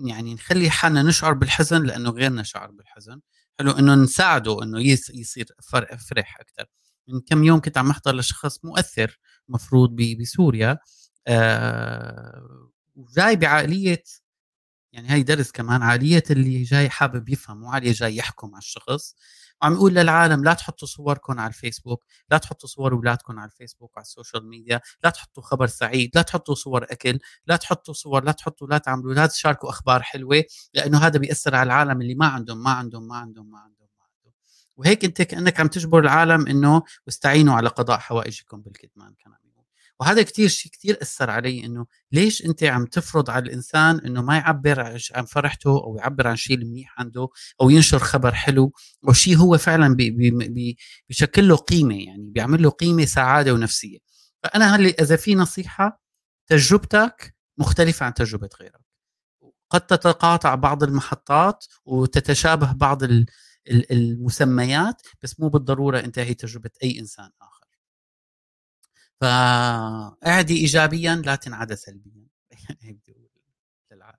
يعني 0.01 0.35
نخلي 0.35 0.70
حالنا 0.70 1.03
نشعر 1.03 1.32
بالحزن 1.32 1.82
لأنه 1.86 2.11
غيرنا 2.11 2.43
شعر 2.43 2.70
بالحزن. 2.70 3.20
حلو 3.59 3.70
إنه 3.70 3.94
نساعده 3.94 4.62
إنه 4.62 4.81
يصير 5.15 5.47
فرح 6.09 6.40
أكثر 6.40 6.66
من 7.09 7.20
كم 7.20 7.45
يوم 7.45 7.61
كنت 7.61 7.79
عم 7.79 7.91
أحضر 7.91 8.15
لشخص 8.16 8.65
مؤثر 8.65 9.19
مفروض 9.49 9.97
بسوريا 10.20 10.79
آه 11.27 12.69
وجاي 12.97 13.37
بعقلية 13.37 14.03
يعني 14.93 15.09
هاي 15.09 15.23
درس 15.23 15.51
كمان 15.53 15.83
عقلية 15.83 16.23
اللي 16.31 16.62
جاي 16.62 16.91
حابب 16.91 17.29
يفهم 17.29 17.61
مو 17.61 17.73
عقلية 17.73 17.93
جاي 17.93 18.16
يحكم 18.16 18.49
على 18.55 18.59
الشخص 18.59 19.16
وعم 19.62 19.73
يقول 19.74 19.95
للعالم 19.95 20.45
لا 20.45 20.55
تحطوا 20.55 20.89
صوركم 20.89 21.41
على 21.41 21.49
الفيسبوك 21.49 22.05
لا 22.31 22.39
تحطوا 22.39 22.69
صور 22.69 22.93
أولادكم 22.93 23.39
على 23.39 23.51
الفيسبوك 23.51 23.97
وعلى 23.97 24.05
ال 24.05 24.11
social 24.11 24.49
media 24.49 24.81
لا 25.05 25.11
تحطوا 25.11 25.43
خبر 25.43 25.66
سعيد 25.66 26.11
لا 26.15 26.23
تحطوا 26.23 26.55
صور 26.55 26.85
أكل 26.85 27.19
لا 27.47 27.57
تحطوا 27.57 27.95
صور 27.95 28.24
لا 28.24 28.33
تحطوا 28.33 28.66
لا 28.69 28.79
تعملوا 28.79 29.15
لا 29.15 29.27
تشاركوا 29.27 29.70
أخبار 29.70 30.03
حلوة 30.03 30.45
لأنه 30.74 30.99
هذا 30.99 31.19
بيأثر 31.19 31.55
على 31.55 31.66
العالم 31.66 32.01
اللي 32.03 32.15
ما 32.15 32.27
عندهم 32.27 32.62
ما 32.62 32.70
عندهم 32.70 33.09
ما 33.09 33.16
عندهم 33.16 33.51
ما 33.51 33.59
عندهم. 33.59 33.82
وهيك 34.77 35.05
انت 35.05 35.23
كأنك 35.23 35.61
عم 35.61 35.69
تجبر 35.69 35.99
العالم 35.99 36.47
إنه 36.47 36.82
واستعينوا 37.07 37.55
على 37.55 37.69
قضاء 37.69 37.99
حوائجكم 37.99 38.61
بالكتمان 38.61 39.15
كمان 39.24 39.43
وهذا 40.03 40.23
كثير 40.23 40.49
شيء 40.49 40.73
كثير 40.73 40.99
أثر 41.03 41.31
علي 41.31 41.65
إنه 41.65 41.86
ليش 42.12 42.47
أنت 42.47 42.65
عم 42.65 42.86
تفرض 42.86 43.31
على 43.31 43.44
الإنسان 43.44 43.99
إنه 43.99 44.23
ما 44.23 44.36
يعبر 44.36 44.99
عن 45.15 45.24
فرحته 45.24 45.70
أو 45.70 45.97
يعبر 45.97 46.28
عن 46.28 46.36
شيء 46.36 46.57
المنيح 46.57 47.01
عنده 47.01 47.28
أو 47.61 47.70
ينشر 47.70 47.99
خبر 47.99 48.35
حلو 48.35 48.73
أو 49.09 49.12
شيء 49.12 49.36
هو 49.36 49.59
فعلا 49.59 49.94
بي 49.94 50.11
بي 50.11 50.31
بي 50.31 50.77
بيشكل 51.09 51.49
له 51.49 51.57
قيمة 51.57 52.05
يعني 52.05 52.31
بيعمل 52.31 52.62
له 52.62 52.70
قيمة 52.70 53.05
سعادة 53.05 53.55
ونفسية. 53.55 53.99
فأنا 54.43 54.77
هل 54.77 54.86
إذا 54.86 55.16
في 55.16 55.35
نصيحة 55.35 56.03
تجربتك 56.47 57.35
مختلفة 57.59 58.07
عن 58.07 58.15
تجربة 58.15 58.49
غيرك. 58.61 58.81
قد 59.70 59.81
تتقاطع 59.81 60.55
بعض 60.55 60.82
المحطات 60.82 61.65
وتتشابه 61.85 62.73
بعض 62.73 63.03
المسميات 63.70 65.02
بس 65.22 65.40
مو 65.40 65.48
بالضرورة 65.48 65.98
أنت 66.01 66.18
هي 66.18 66.34
تجربة 66.34 66.70
أي 66.82 66.98
إنسان 67.01 67.30
آخر. 67.43 67.66
فاعدي 69.20 70.56
ايجابيا 70.60 71.14
لا 71.26 71.34
تنعدى 71.34 71.76
سلبيا. 71.76 72.26
للعالم. 73.93 74.18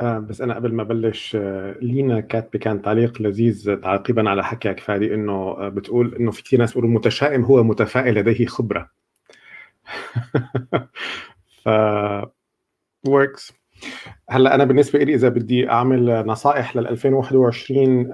آه 0.00 0.18
بس 0.18 0.40
أنا 0.40 0.54
قبل 0.54 0.72
ما 0.74 0.82
بلش 0.82 1.36
آه 1.36 1.76
لينا 1.82 2.20
كاتبة 2.20 2.58
كان 2.58 2.82
تعليق 2.82 3.22
لذيذ 3.22 3.76
تعقيبا 3.76 4.30
على 4.30 4.44
حكيك 4.44 4.80
فادي 4.80 5.14
إنه 5.14 5.32
آه 5.32 5.68
بتقول 5.68 6.14
إنه 6.14 6.30
في 6.30 6.42
كثير 6.42 6.58
ناس 6.58 6.70
بيقولوا 6.70 6.90
متشائم 6.90 7.42
هو 7.44 7.62
متفائل 7.62 8.14
لديه 8.14 8.46
خبرة. 8.46 8.90
ف 11.64 11.68
works 13.08 13.52
هلا 14.30 14.54
أنا 14.54 14.64
بالنسبة 14.64 14.98
لي 14.98 15.14
إذا 15.14 15.28
بدي 15.28 15.70
أعمل 15.70 16.26
نصائح 16.26 16.76
لل 16.76 16.86
2021 16.86 18.12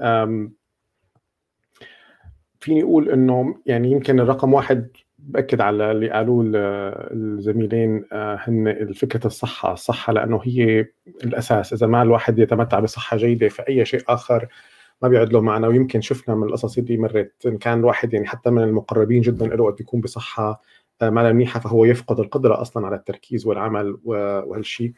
فيني 2.60 2.82
أقول 2.82 3.09
إنه 3.09 3.55
يعني 3.66 3.90
يمكن 3.90 4.20
الرقم 4.20 4.55
واحد 4.55 4.89
بأكد 5.18 5.60
على 5.60 5.90
اللي 5.90 6.10
قالوه 6.10 6.44
الزميلين 6.55 8.05
آه، 8.12 8.39
هن 8.40 8.93
فكره 8.93 9.26
الصحة، 9.26 9.72
الصحة 9.72 10.12
لأنه 10.12 10.40
هي 10.44 10.86
الأساس، 11.24 11.72
إذا 11.72 11.86
ما 11.86 12.02
الواحد 12.02 12.39
يتمتع 12.39 12.80
بصحة 12.80 13.16
جيدة 13.16 13.48
فاي 13.48 13.84
شيء 13.84 14.02
آخر 14.09 14.48
ما 15.02 15.09
بيعد 15.09 15.32
له 15.32 15.40
معنى. 15.40 15.66
ويمكن 15.66 16.01
شفنا 16.01 16.34
من 16.34 16.43
القصص 16.43 16.78
اللي 16.78 16.97
مرت 16.97 17.47
إن 17.47 17.59
كان 17.59 17.78
الواحد 17.78 18.14
يعني 18.14 18.26
حتى 18.26 18.51
من 18.51 18.62
المقربين 18.62 19.20
جدا 19.20 19.47
له 19.47 19.62
وقت 19.62 19.80
يكون 19.80 20.01
بصحة 20.01 20.62
ما 21.02 21.32
منيحه 21.32 21.60
فهو 21.60 21.85
يفقد 21.85 22.20
القدرة 22.20 22.60
أصلا 22.60 22.86
على 22.86 22.97
التركيز 22.97 23.47
والعمل 23.47 23.98
وهالشيء 24.05 24.93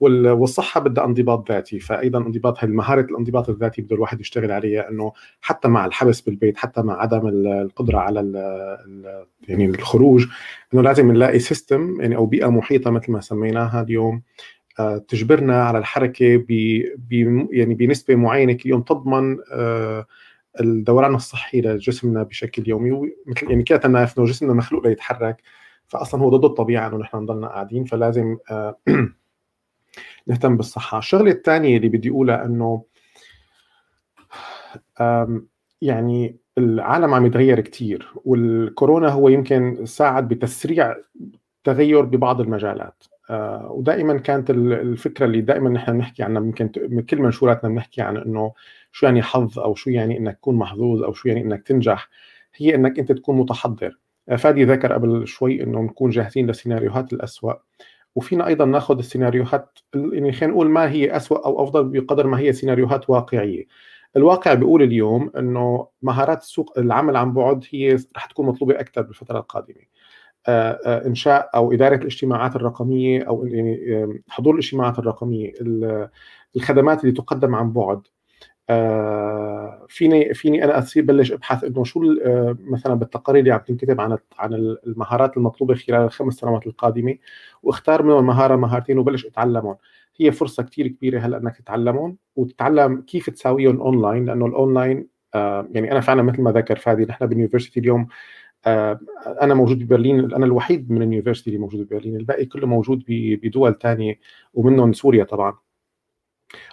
والصحة 0.00 0.80
بدها 0.80 1.04
انضباط 1.04 1.52
ذاتي 1.52 1.80
فايضا 1.80 2.18
انضباط 2.18 2.64
مهارة 2.64 3.00
الانضباط 3.00 3.48
الذاتي 3.48 3.82
بده 3.82 3.96
الواحد 3.96 4.20
يشتغل 4.20 4.52
عليها 4.52 4.90
إنه 4.90 5.12
حتى 5.40 5.68
مع 5.68 5.86
الحبس 5.86 6.20
بالبيت 6.20 6.56
حتى 6.56 6.82
مع 6.82 7.02
عدم 7.02 7.28
القدرة 7.28 7.98
على 7.98 8.20
يعني 9.48 9.66
الخروج 9.66 10.26
إنه 10.74 10.82
لازم 10.82 11.12
نلاقي 11.12 11.38
سيستم 11.38 12.00
يعني 12.00 12.16
أو 12.16 12.26
بيئة 12.26 12.48
محيطة 12.48 12.90
مثل 12.90 13.12
ما 13.12 13.20
سميناها 13.20 13.82
اليوم 13.82 14.22
آه، 14.78 14.98
تجبرنا 14.98 15.62
على 15.64 15.78
الحركة 15.78 16.36
ب 16.36 16.50
يعني 17.52 17.74
بنسبة 17.74 18.14
معينة 18.14 18.52
كل 18.52 18.68
يوم 18.68 18.82
تضمن 18.82 19.36
آه، 19.52 20.06
الدوران 20.60 21.14
الصحي 21.14 21.60
لجسمنا 21.60 22.22
بشكل 22.22 22.68
يومي 22.68 23.12
مثل 23.26 23.50
يعني 23.50 23.62
كده 23.62 23.80
إنه 23.84 24.04
جسمنا 24.04 24.52
مخلوق 24.52 24.86
ليتحرك 24.86 25.42
فاصلا 25.88 26.22
هو 26.22 26.28
ضد 26.28 26.44
الطبيعه 26.44 26.88
إنه 26.88 26.96
نحن 26.96 27.16
نضلنا 27.16 27.48
قاعدين 27.48 27.84
فلازم 27.84 28.36
آه، 28.50 28.76
نهتم 30.26 30.56
بالصحة. 30.56 30.98
الشغلة 30.98 31.30
الثانية 31.30 31.76
اللي 31.76 31.88
بدي 31.88 32.10
أقولها 32.10 32.44
إنه 32.44 32.84
يعني 35.82 36.36
العالم 36.58 37.14
عم 37.14 37.26
يتغير 37.26 37.60
كثير 37.60 38.12
والكورونا 38.24 39.08
هو 39.08 39.28
يمكن 39.28 39.86
ساعد 39.86 40.28
بتسريع 40.28 40.96
تغير 41.64 42.00
ببعض 42.02 42.40
المجالات. 42.40 43.04
ودائما 43.70 44.18
كانت 44.18 44.50
الفكرة 44.50 45.26
اللي 45.26 45.40
دائما 45.40 45.70
نحن 45.70 45.92
بنحكي 45.92 46.22
عنها 46.22 46.42
يمكن 46.42 46.68
كل 47.02 47.22
منشوراتنا 47.22 47.70
بنحكي 47.70 48.02
عن 48.02 48.16
إنه 48.16 48.52
شو 48.92 49.06
يعني 49.06 49.22
حظ 49.22 49.58
أو 49.58 49.74
شو 49.74 49.90
يعني 49.90 50.18
إنك 50.18 50.36
تكون 50.36 50.54
محظوظ 50.54 51.02
أو 51.02 51.12
شو 51.12 51.28
يعني 51.28 51.40
إنك 51.40 51.62
تنجح 51.62 52.08
هي 52.56 52.74
إنك 52.74 52.98
أنت 52.98 53.12
تكون 53.12 53.36
متحضر. 53.38 53.98
آه، 54.28 54.36
فادي 54.36 54.64
ذكر 54.64 54.92
قبل 54.92 55.26
شوي 55.26 55.62
إنه 55.62 55.80
نكون 55.82 56.10
جاهزين 56.10 56.46
للسيناريوهات 56.46 57.12
الاسوء 57.12 57.54
وفينا 58.16 58.46
أيضا 58.46 58.64
ناخذ 58.64 58.98
السيناريوهات 58.98 59.78
يعني 59.94 60.32
خلينا 60.32 60.54
نقول 60.54 60.70
ما 60.70 60.90
هي 60.90 61.16
اسوء 61.16 61.44
أو 61.46 61.64
أفضل 61.64 61.84
بقدر 61.88 62.26
ما 62.26 62.38
هي 62.38 62.52
سيناريوهات 62.52 63.10
واقعية. 63.10 63.66
الواقع 64.16 64.54
بيقول 64.54 64.82
اليوم 64.82 65.30
إنه 65.38 65.88
مهارات 66.02 66.42
السوق 66.42 66.78
العمل 66.78 67.16
عن 67.16 67.32
بعد 67.32 67.64
هي 67.70 67.96
رح 68.16 68.26
تكون 68.26 68.46
مطلوبة 68.46 68.80
أكثر 68.80 69.02
بالفترة 69.02 69.38
القادمة. 69.38 69.76
آه، 69.76 69.80
آه، 69.80 69.95
إنشاء 70.48 71.50
أو 71.54 71.72
إدارة 71.72 71.96
الاجتماعات 71.96 72.56
الرقمية 72.56 73.22
أو 73.22 73.46
يعني 73.46 74.22
حضور 74.28 74.54
الاجتماعات 74.54 74.98
الرقمية 74.98 75.52
الخدمات 76.56 77.04
اللي 77.04 77.12
تقدم 77.12 77.54
عن 77.54 77.72
بعد. 77.72 78.00
آه، 78.70 79.86
فيني 79.88 80.34
فيني 80.34 80.64
أنا 80.64 80.78
أصير 80.78 81.04
بلش 81.04 81.32
أبحث 81.32 81.64
إنه 81.64 81.84
شو 81.84 82.00
مثلا 82.60 82.94
بالتقارير 82.94 83.40
اللي 83.40 83.52
عم 83.52 83.60
تنكتب 83.60 84.00
عن 84.00 84.18
عن 84.38 84.54
المهارات 84.86 85.36
المطلوبة 85.36 85.74
خلال 85.74 86.00
الخمس 86.04 86.34
سنوات 86.34 86.66
القادمة 86.66 87.16
واختار 87.62 88.02
منهم 88.02 88.26
مهارة 88.26 88.56
مهارتين 88.56 88.98
وبلش 88.98 89.26
أتعلمهم. 89.26 89.76
هي 90.20 90.32
فرصة 90.32 90.62
كثير 90.62 90.88
كبيرة 90.88 91.20
هلأ 91.20 91.36
إنك 91.36 91.56
تتعلمهم 91.56 92.16
وتتعلم 92.36 93.00
كيف 93.00 93.30
تساويهم 93.30 93.80
اونلاين 93.80 94.24
لأنه 94.24 94.46
الاونلاين 94.46 95.08
يعني 95.70 95.92
أنا 95.92 96.00
فعلا 96.00 96.22
مثل 96.22 96.42
ما 96.42 96.52
ذكر 96.52 96.76
فادي 96.76 97.04
نحن 97.04 97.26
بال 97.26 97.35
university 97.35 97.80
اليوم 97.80 98.00
آه، 98.00 98.06
أنا 99.42 99.54
موجود 99.54 99.78
ببرلين 99.78 100.34
أنا 100.34 100.46
الوحيد 100.46 100.90
من 100.90 100.96
ال 100.96 101.01
university 101.01 101.50
اللي 101.50 101.60
موجود 101.60 101.80
ببرلين 101.86 102.16
الباقي 102.16 102.44
كله 102.46 102.66
موجود 102.66 103.04
بدول 103.08 103.78
ثانية 103.78 104.18
ومنهم 104.54 104.92
سوريا 104.92 105.24
طبعا. 105.24 105.58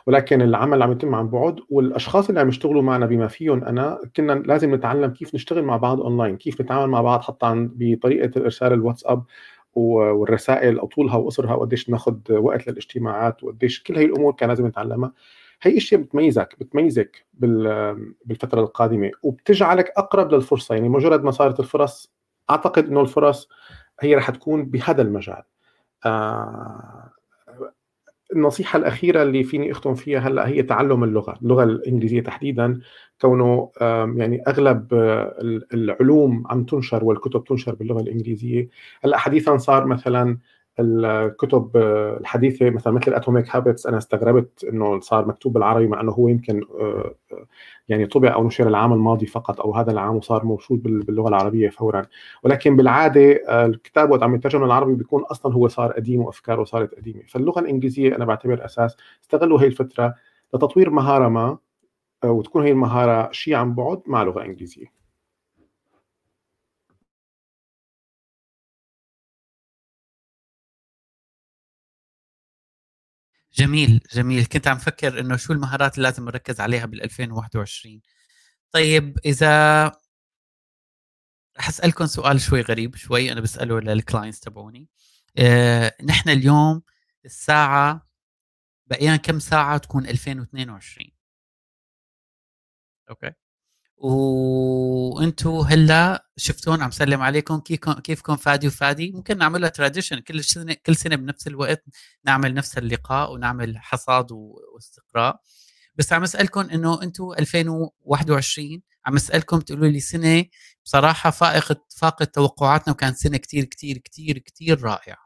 ولكن 0.08 0.42
العمل 0.42 0.84
عم 0.84 0.92
يتم 0.92 1.16
عن 1.16 1.28
بعد 1.30 1.60
والأشخاص 1.70 2.28
اللي 2.30 2.40
عم 2.42 2.50
يشتغلوا 2.50 2.82
معنا 2.82 3.06
بما 3.06 3.28
فيهم 3.28 3.64
أنا 3.64 4.00
كنا 4.16 4.34
لازم 4.34 4.76
نتعلم 4.76 5.12
كيف 5.12 5.36
نشتغل 5.36 5.64
مع 5.64 5.78
بعض 5.78 6.02
اونلاين 6.02 6.38
كيف 6.38 6.62
نتعامل 6.62 6.92
مع 6.92 7.02
بعض 7.02 7.22
حتى 7.22 7.46
عن 7.46 7.72
بطريقة 7.76 8.42
ارسال 8.42 8.74
الواتساب 8.74 9.24
والرسائل 9.74 10.80
أو 10.80 10.88
طولها 10.88 11.16
وقصرها 11.16 11.54
وقديش 11.56 11.90
ناخذ 11.90 12.18
وقت 12.30 12.68
للاجتماعات 12.68 13.44
وقديش 13.44 13.84
كل 13.84 13.98
هي 13.98 14.06
الأمور 14.06 14.34
كان 14.34 14.50
لازم 14.50 14.68
نتعلمها. 14.68 15.14
هي 15.64 15.78
إشياء 15.78 16.02
بتميزك 16.02 16.56
بتميزك 16.60 17.26
بالفترة 17.34 18.62
القادمة 18.62 19.12
وبتجعلك 19.24 19.94
أقرب 19.98 20.34
للفرصة. 20.34 20.76
يعني 20.76 20.90
مجرد 20.90 21.24
ما 21.24 21.32
صارت 21.32 21.60
الفرص 21.60 22.14
أعتقد 22.50 22.88
إنه 22.88 23.02
الفرص 23.02 23.50
هي 24.00 24.16
رح 24.16 24.30
تكون 24.30 24.66
بهذا 24.66 25.02
المجال. 25.02 25.44
آه 26.06 27.10
النصيحة 28.36 28.78
الأخيرة 28.78 29.24
اللي 29.24 29.44
فيني 29.44 29.72
أختم 29.72 29.96
فيها 29.96 30.20
هلأ 30.20 30.48
هي 30.48 30.64
تعلم 30.64 31.04
اللغة، 31.04 31.38
اللغة 31.42 31.64
الإنجليزية 31.64 32.22
تحديدا. 32.22 32.80
كونه 33.22 33.72
يعني 34.18 34.44
أغلب 34.48 34.88
العلوم 35.74 36.44
عم 36.48 36.64
تنشر 36.64 37.06
والكتب 37.06 37.44
تنشر 37.44 37.76
باللغة 37.76 38.02
الإنجليزية، 38.02 38.70
هلأ 39.04 39.18
حديثا 39.18 39.58
صار 39.58 39.86
مثلا 39.86 40.38
الكتب 40.80 41.78
الحديثة 42.20 42.70
مثلا 42.70 42.94
مثل 42.94 43.12
ال 43.12 43.18
Atomic 43.18 43.56
Habits 43.56 43.88
أنا 43.88 43.98
استغربت 43.98 44.64
إنه 44.64 45.00
صار 45.00 45.28
مكتوب 45.28 45.54
بالعربي 45.54 45.88
مع 45.88 46.02
إنه 46.02 46.12
هو 46.12 46.28
يمكن 46.28 46.62
آه، 46.80 47.16
آه، 47.32 47.46
يعني 47.90 48.06
طبع 48.06 48.34
أو 48.34 48.48
نشر 48.48 48.68
العام 48.68 48.94
الماضي 48.94 49.26
فقط 49.26 49.62
أو 49.62 49.76
هذا 49.76 49.92
العام 49.92 50.16
وصار 50.16 50.46
موجود 50.46 50.84
باللغة 50.84 51.30
العربية 51.30 51.70
فورا. 51.70 52.06
ولكن 52.44 52.76
بالعادة 52.76 53.40
آه، 53.50 53.66
الكتاب 53.66 54.12
وقت 54.12 54.24
عم 54.24 54.36
يترجم 54.36 54.66
للعربي 54.66 54.96
بيكون 54.96 55.24
أصلا 55.24 55.54
هو 55.54 55.68
صار 55.68 55.92
قديم 55.92 56.22
وأفكاره 56.22 56.64
صارت 56.64 56.96
قديمة. 56.96 57.22
فاللغة 57.28 57.60
الإنجليزية 57.60 58.16
أنا 58.16 58.26
بعتبر 58.26 58.66
أساس 58.66 58.98
استغلوا 59.24 59.62
هي 59.62 59.68
الفترة 59.68 60.16
لتطوير 60.54 60.90
مهارة 60.90 61.28
ما 61.28 61.58
وتكون 62.26 62.64
هي 62.64 62.72
المهارة 62.72 63.32
شيء 63.32 63.56
عن 63.56 63.76
بعد 63.76 64.02
مع 64.08 64.24
لغة 64.24 64.46
إنجليزية. 64.46 65.03
جميل 73.56 74.02
جميل. 74.14 74.46
كنت 74.46 74.68
عم 74.68 74.78
فكر 74.78 75.20
إنه 75.20 75.38
شو 75.38 75.54
المهارات 75.54 75.98
اللي 75.98 76.10
لازم 76.10 76.26
نركز 76.26 76.60
عليها 76.62 76.86
بال 76.86 77.04
2021 77.04 78.02
طيب 78.72 79.20
إذا 79.26 79.86
رح 81.60 81.68
أسألكم 81.70 82.06
سؤال 82.06 82.42
شوي 82.42 82.62
غريب 82.62 82.96
شوي 82.96 83.32
أنا 83.32 83.42
بسأله 83.42 83.80
لل 83.80 83.93
clients 83.93 84.40
تبعوني. 84.40 84.88
آه، 85.38 85.94
نحن 86.04 86.30
اليوم 86.30 86.82
الساعة 87.26 88.08
بقينا 88.88 89.16
كم 89.18 89.40
ساعة 89.40 89.78
تكون 89.78 90.08
2022 90.08 91.12
okay. 93.10 93.34
وأنتم 94.04 95.50
هلا 95.50 96.26
شفتون 96.38 96.82
عم 96.82 96.92
سلم 96.92 97.22
عليكم 97.22 97.60
كيفكم 98.04 98.36
فادي 98.36 98.68
وفادي؟ 98.68 99.12
ممكن 99.12 99.38
نعملها 99.38 99.70
tradition 99.70 100.20
كل 100.20 100.44
سنه 100.44 100.74
كل 100.86 100.96
سنة 100.96 101.16
بنفس 101.16 101.48
الوقت 101.48 101.84
نعمل 102.26 102.54
نفس 102.54 102.78
اللقاء 102.78 103.34
ونعمل 103.34 103.78
حصاد 103.78 104.28
واستقراء. 104.32 105.42
بس 105.96 106.14
عم 106.14 106.24
أسألكم 106.24 106.62
إنه 106.62 107.04
أنتم 107.04 107.32
2021 107.40 108.82
عم 109.06 109.16
أسألكم 109.16 109.60
تقولوا 109.60 109.88
لي 109.88 110.00
سنة 110.00 110.46
بصراحة 110.86 111.30
فائقه 111.32 111.76
فاقت 111.98 112.36
توقعاتنا 112.36 112.94
وكانت 112.94 113.18
سنة 113.18 113.38
كتير 113.38 113.64
كتير 113.66 113.98
كتير 113.98 114.38
كتير 114.38 114.82
رائعة. 114.82 115.18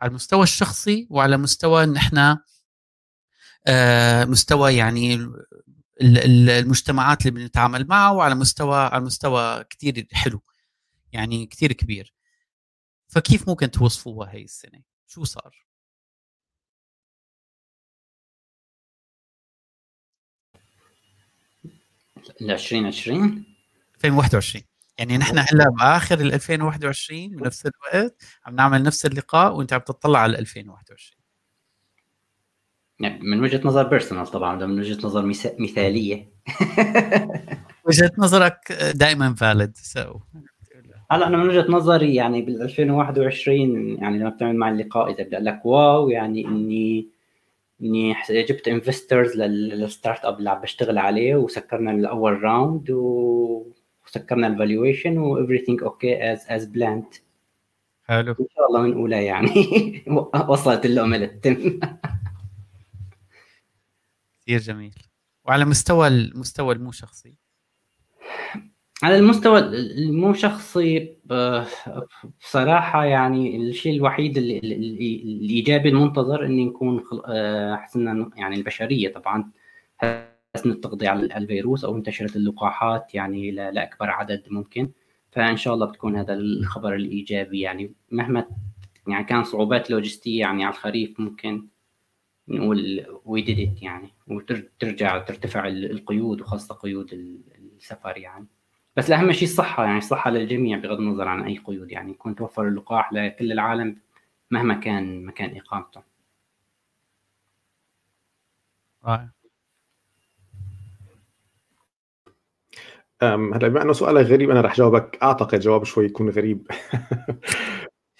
على 0.00 0.08
المستوى 0.10 0.42
الشخصي 0.42 1.06
وعلى 1.10 1.36
مستوى 1.36 1.86
نحن 1.86 2.36
آه 3.66 4.24
مستوى 4.24 4.76
يعني 4.76 5.28
المجتمعات 6.00 7.26
اللي 7.26 7.40
بنتعامل 7.40 7.86
معها 7.86 8.10
وعلى 8.10 8.34
مستوى 8.34 8.76
على 8.76 9.04
مستوى 9.04 9.64
كثير 9.64 10.06
حلو 10.12 10.42
يعني 11.12 11.46
كثير 11.46 11.72
كبير. 11.72 12.14
فكيف 13.08 13.48
ممكن 13.48 13.70
توصفوها 13.70 14.32
هي 14.32 14.42
السنة؟ 14.42 14.82
شو 15.06 15.24
صار؟ 15.24 15.66
ال 22.40 22.50
2020 22.50 23.44
2021 23.94 24.64
يعني 24.98 25.18
نحن 25.18 25.38
هلأ 25.38 25.68
بآخر 25.70 26.20
ال 26.20 26.32
2021 26.34 27.28
بنفس 27.36 27.66
الوقت 27.66 28.22
عم 28.46 28.54
نعمل 28.56 28.82
نفس 28.82 29.06
اللقاء 29.06 29.54
وأنت 29.56 29.72
عم 29.72 29.80
تطلع 29.80 30.18
على 30.18 30.38
2021 30.38 31.21
يعني 33.02 33.18
من 33.22 33.40
وجهة 33.40 33.60
نظر 33.64 33.82
personal 33.82 34.26
طبعا 34.26 34.66
من 34.66 34.78
وجهة 34.78 35.06
نظر 35.06 35.26
مثالية. 35.58 36.28
وجهة 37.88 38.12
نظرك 38.18 38.72
دائما 38.94 39.34
valid 39.34 39.76
so 39.76 40.18
هلأ 41.10 41.26
أنا 41.26 41.36
من 41.36 41.48
وجهة 41.48 41.66
نظري 41.68 42.14
يعني 42.14 42.42
بال 42.42 42.62
2021 42.62 43.98
يعني 43.98 44.18
لما 44.18 44.28
بتعمل 44.28 44.56
معي 44.56 44.72
اللقاء 44.72 45.10
إذا 45.10 45.24
بدي 45.24 45.36
أقول 45.36 45.46
لك 45.46 45.66
wow 45.66 46.08
يعني 46.08 46.46
إني 46.46 47.08
إني 47.82 48.14
جبت 48.30 48.68
investors 48.68 49.36
لل 49.36 50.24
startup 50.24 50.38
اللي 50.38 50.50
عم 50.50 50.60
بشتغل 50.60 50.98
عليه 50.98 51.36
وسكرنا 51.36 51.90
الأول 51.90 52.42
round 52.42 52.90
وسكرنا 52.90 54.46
ال 54.46 54.53
valuation 54.53 55.18
و 55.18 55.24
everything 55.24 55.82
okay 55.82 56.32
as 56.32 56.46
as 56.48 56.64
planned 56.64 57.14
حلو. 58.04 58.34
إن 58.40 58.46
شاء 58.56 58.66
الله 58.68 58.80
من 58.80 58.92
أولى 58.92 59.24
يعني. 59.24 59.48
وصلت 60.48 60.86
اللقمة 60.86 61.16
للتم 61.16 61.56
كثير 64.42 64.58
جميل. 64.58 64.94
وعلى 65.44 65.64
مستوى 65.64 66.08
المستوى 66.08 66.74
المو 66.74 66.92
شخصي؟ 66.92 67.38
على 69.02 69.18
المستوى 69.18 69.58
المو 69.58 70.32
شخصي 70.32 71.16
بصراحة 72.40 73.04
يعني 73.04 73.56
الشيء 73.56 73.96
الوحيد 73.96 74.38
اللي 74.38 74.58
الإيجابي 75.22 75.88
المنتظر 75.88 76.46
إني 76.46 76.64
نكون 76.64 77.04
آه، 77.26 77.76
حسنا 77.76 78.30
يعني 78.36 78.56
البشرية 78.56 79.12
طبعا. 79.12 79.50
حسن 80.54 80.70
التقضي 80.70 81.06
على 81.06 81.36
الفيروس 81.36 81.84
أو 81.84 81.96
انتشرت 81.96 82.36
اللقاحات 82.36 83.14
يعني 83.14 83.50
لاكبر 83.50 84.10
عدد 84.10 84.42
ممكن. 84.50 84.90
فإن 85.30 85.56
شاء 85.56 85.74
الله 85.74 85.86
بتكون 85.86 86.16
هذا 86.16 86.34
الخبر 86.34 86.94
الإيجابي 86.94 87.60
يعني. 87.60 87.94
مهما 88.10 88.46
يعني 89.08 89.24
كان 89.24 89.44
صعوبات 89.44 89.90
لوجستية 89.90 90.40
يعني 90.40 90.64
على 90.64 90.74
الخريف 90.74 91.20
ممكن. 91.20 91.66
نقول 92.48 93.06
وي 93.24 93.74
يعني. 93.82 94.14
وترجع 94.36 95.18
ترتفع 95.18 95.68
القيود 95.68 96.40
وخاصة 96.40 96.74
قيود 96.74 97.12
السفر 97.78 98.18
يعني. 98.18 98.46
بس 98.96 99.08
الأهم 99.08 99.32
شيء 99.32 99.48
الصحة 99.48 99.84
يعني 99.84 99.98
الصحة 99.98 100.30
للجميع 100.30 100.78
بغض 100.78 100.98
النظر 100.98 101.28
عن 101.28 101.42
أي 101.44 101.58
قيود 101.58 101.90
يعني. 101.90 102.10
يكون 102.10 102.34
توفر 102.34 102.68
اللقاح 102.68 103.12
لكل 103.12 103.52
العالم 103.52 103.96
مهما 104.50 104.74
كان 104.74 105.24
مكان 105.24 105.56
إقامته. 105.56 106.02
رائع. 109.04 109.28
هلا 113.22 113.68
بما 113.68 113.82
إنه 113.82 113.92
سؤالك 113.92 114.26
غريب 114.26 114.50
أنا 114.50 114.60
رح 114.60 114.76
جاوبك. 114.76 115.18
أعتقد 115.22 115.60
جواب 115.60 115.84
شوي 115.84 116.06
يكون 116.06 116.28
غريب. 116.30 116.66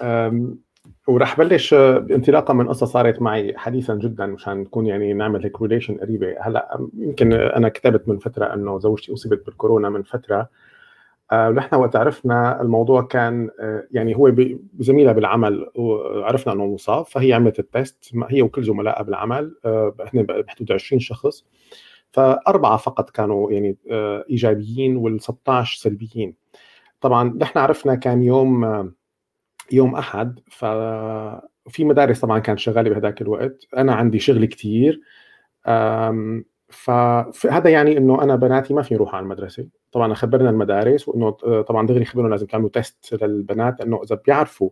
وراح 1.07 1.39
بلش 1.39 1.75
انطلاقا 1.75 2.55
من 2.55 2.69
قصة 2.69 2.87
صارت 2.87 3.23
معي 3.23 3.59
حديثا 3.59 3.95
جدا 3.95 4.27
مشان 4.27 4.59
نكون 4.59 4.87
يعني 4.87 5.13
نعمل 5.13 5.43
هيك 5.43 5.63
ريليشن 5.63 5.95
قريبة. 5.95 6.37
هلأ 6.41 6.89
يمكن 6.99 7.33
أنا 7.33 7.69
كتبت 7.69 8.09
من 8.09 8.19
فترة 8.19 8.55
إنه 8.55 8.79
زوجتي 8.79 9.13
أصيبت 9.13 9.47
بالكورونا 9.47 9.89
من 9.89 10.03
فترة. 10.03 10.49
نحن 11.33 11.77
وقت 11.77 11.97
عرفنا 11.97 12.63
الموضوع 12.63 13.03
كان 13.03 13.51
يعني 13.91 14.17
هو 14.17 14.35
زميلها 14.79 15.13
بالعمل 15.13 15.71
وعرفنا 15.75 16.53
إنه 16.53 16.67
مصاب 16.67 17.07
فهي 17.07 17.33
عملت 17.33 17.59
التيست 17.59 18.11
هي 18.29 18.43
وكل 18.43 18.65
زملائها 18.65 19.03
بالعمل 19.03 19.55
إحنا 20.05 20.23
بحدود 20.23 20.73
20 20.73 21.01
شخص. 21.01 21.45
فأربعة 22.11 22.77
فقط 22.77 23.11
كانوا 23.11 23.51
يعني 23.51 23.77
إيجابيين 24.31 24.97
وال 24.97 25.23
16 25.23 25.81
سلبيين. 25.81 26.35
طبعا 27.01 27.35
نحن 27.41 27.59
عرفنا 27.59 27.95
كان 27.95 28.23
يوم 28.23 28.93
يوم 29.73 29.95
أحد 29.95 30.41
ففي 30.47 31.85
مدارس 31.85 32.21
طبعا 32.21 32.39
كانت 32.39 32.59
شغالة 32.59 32.91
بهذاك 32.91 33.23
الوقت. 33.23 33.67
أنا 33.77 33.95
عندي 33.95 34.19
شغل 34.19 34.45
كثير 34.45 35.01
فهذا 36.69 37.71
يعني 37.71 37.99
إنه 37.99 38.23
أنا 38.23 38.37
بناتي 38.37 38.75
ما 38.75 38.83
في 38.83 38.95
يروحوا 38.95 39.17
على 39.17 39.25
المدرسة. 39.25 39.69
طبعا 39.93 40.15
خبرنا 40.15 40.51
المدارس 40.51 41.09
وإنه 41.09 41.31
طبعا 41.63 41.87
دغري 41.87 42.05
خبرنا 42.05 42.29
لازم 42.29 42.47
تعملوا 42.47 42.71
تيست 42.71 43.15
للبنات 43.23 43.81
إنه 43.81 44.03
إذا 44.03 44.19
بيعرفوا 44.27 44.71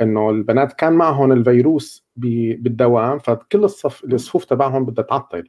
إنه 0.00 0.30
البنات 0.30 0.72
كان 0.72 0.92
معهم 0.92 1.32
الفيروس 1.32 2.06
بالدوام 2.16 3.18
فكل 3.18 3.64
الصف 3.64 4.04
الصفوف 4.04 4.44
تبعهم 4.44 4.84
بدها 4.84 5.04
تعطل. 5.04 5.48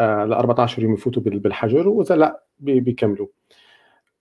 ل 0.00 0.32
14 0.32 0.82
يوم 0.82 0.94
يفوتوا 0.94 1.22
بالحجر 1.22 1.88
وإذا 1.88 2.16
لا 2.16 2.44
بيكملوا. 2.58 3.26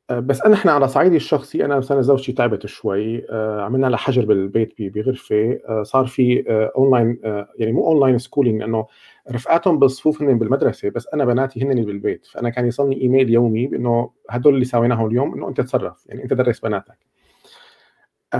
آه، 0.09 0.19
بس 0.19 0.41
أنا 0.41 0.55
إحنا 0.55 0.71
على 0.71 0.87
صعيدي 0.87 1.15
الشخصي 1.15 1.65
أنا 1.65 1.77
مثلا 1.77 2.01
زوجتي 2.01 2.31
تعبت 2.31 2.65
شوي 2.65 3.25
آه، 3.29 3.61
عملنا 3.61 3.87
لها 3.87 3.97
حجر 3.97 4.25
بالبيت 4.25 4.73
بغرفة 4.79 5.59
آه، 5.69 5.83
صار 5.83 6.07
في 6.07 6.43
اونلاين 6.75 7.19
يعني 7.59 7.71
مو 7.71 7.87
online 7.87 8.17
schooling 8.17 8.61
لأنه 8.61 8.87
رفقاتهم 9.31 9.79
بالصفوف 9.79 10.21
هن 10.21 10.39
بالمدرسة 10.39 10.89
بس 10.89 11.07
أنا 11.13 11.25
بناتي 11.25 11.63
هن 11.63 11.85
بالبيت 11.85 12.25
فأنا 12.25 12.49
كان 12.49 12.67
يصلني 12.67 13.01
ايميل 13.01 13.29
يومي 13.29 13.67
بأنه 13.67 14.09
هدول 14.29 14.53
اللي 14.53 14.65
سويناهم 14.65 15.07
اليوم 15.07 15.33
إنه 15.33 15.49
أنت 15.49 15.61
تصرف 15.61 16.05
يعني 16.07 16.23
أنت 16.23 16.33
درس 16.33 16.59
بناتك 16.59 16.97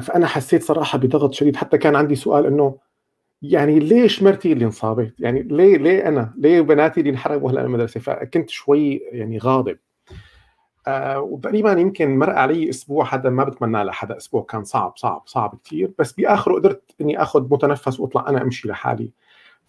فأنا 0.02 0.28
حسيت 0.28 0.64
صراحة 0.64 0.98
بضغط 0.98 1.34
شديد 1.34 1.56
حتى 1.56 1.78
كان 1.78 1.96
عندي 1.96 2.16
سؤال 2.16 2.46
إنه 2.46 2.78
يعني 3.42 3.80
ليش 3.80 4.24
مرتي 4.24 4.54
اللي 4.54 4.66
انصابت؟ 4.66 5.14
يعني 5.20 5.42
ليه 5.44 5.78
ليه 5.78 6.08
أنا؟ 6.08 6.34
ليه 6.38 6.62
بناتي 6.62 7.00
اللي 7.00 7.12
انحرموا 7.12 7.52
هلأ 7.52 7.62
المدرسة؟ 7.62 8.00
فكنت 8.00 8.50
شوي 8.50 9.02
يعني 9.12 9.38
غاضب 9.38 9.78
آه 10.88 11.22
وتقريبا 11.22 11.72
يمكن 11.72 12.18
مر 12.18 12.30
علي 12.30 12.70
أسبوع 12.70 13.16
هذا 13.16 13.30
ما 13.30 13.44
بتمنى 13.44 13.84
لحدا 13.84 14.18
أسبوع 14.18 14.44
كان 14.44 14.64
صعب 14.64 14.94
صعب 14.98 15.24
صعب 15.26 15.60
كثير 15.64 15.92
بس 16.00 16.12
بآخره 16.12 16.54
قدرت 16.54 16.96
إني 17.02 17.22
اخذ 17.22 17.44
متنفس 17.52 18.00
وأطلع 18.00 18.30
أنا 18.30 18.42
أمشي 18.42 18.68
لحالي. 18.68 19.12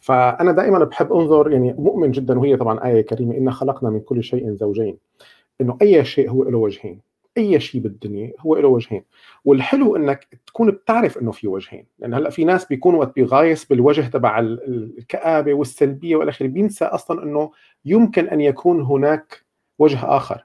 فأنا 0.01 0.53
دائما 0.53 0.85
بحب 0.85 1.13
أنظر 1.13 1.53
يعني 1.53 1.73
مؤمن 1.73 2.11
جدا 2.11 2.39
وهي 2.39 2.57
طبعا 2.57 2.85
آية 2.87 3.01
كريمة 3.01 3.37
إنا 3.37 3.51
خلقنا 3.51 3.91
من 3.91 4.01
كل 4.01 4.23
شيء 4.25 4.55
زوجين. 4.55 4.99
إنه 5.61 5.79
أي 5.83 6.05
شيء 6.05 6.31
هو 6.31 6.45
له 6.45 6.59
وجهين. 6.59 7.01
أي 7.39 7.61
شيء 7.61 7.81
بالدنيا 7.81 8.33
هو 8.41 8.57
له 8.57 8.69
وجهين. 8.69 9.05
والحلو 9.45 9.97
إنك 9.97 10.41
تكون 10.47 10.71
بتعرف 10.71 11.19
إنه 11.19 11.33
في 11.33 11.49
وجهين. 11.49 11.87
لأن 11.99 12.15
هلأ 12.15 12.31
في 12.31 12.45
ناس 12.45 12.67
بيكونوا 12.67 13.01
وقت 13.01 13.15
بيغايس 13.15 13.65
بالوجه 13.65 14.01
تبع 14.01 14.39
الكآبة 14.39 15.55
والسلبية 15.55 16.17
والى 16.17 16.31
اخره 16.31 16.47
بينسى 16.47 16.85
أصلا 16.85 17.23
إنه 17.23 17.51
يمكن 17.85 18.29
أن 18.29 18.41
يكون 18.41 18.83
هناك 18.83 19.45
وجه 19.79 20.17
آخر. 20.17 20.45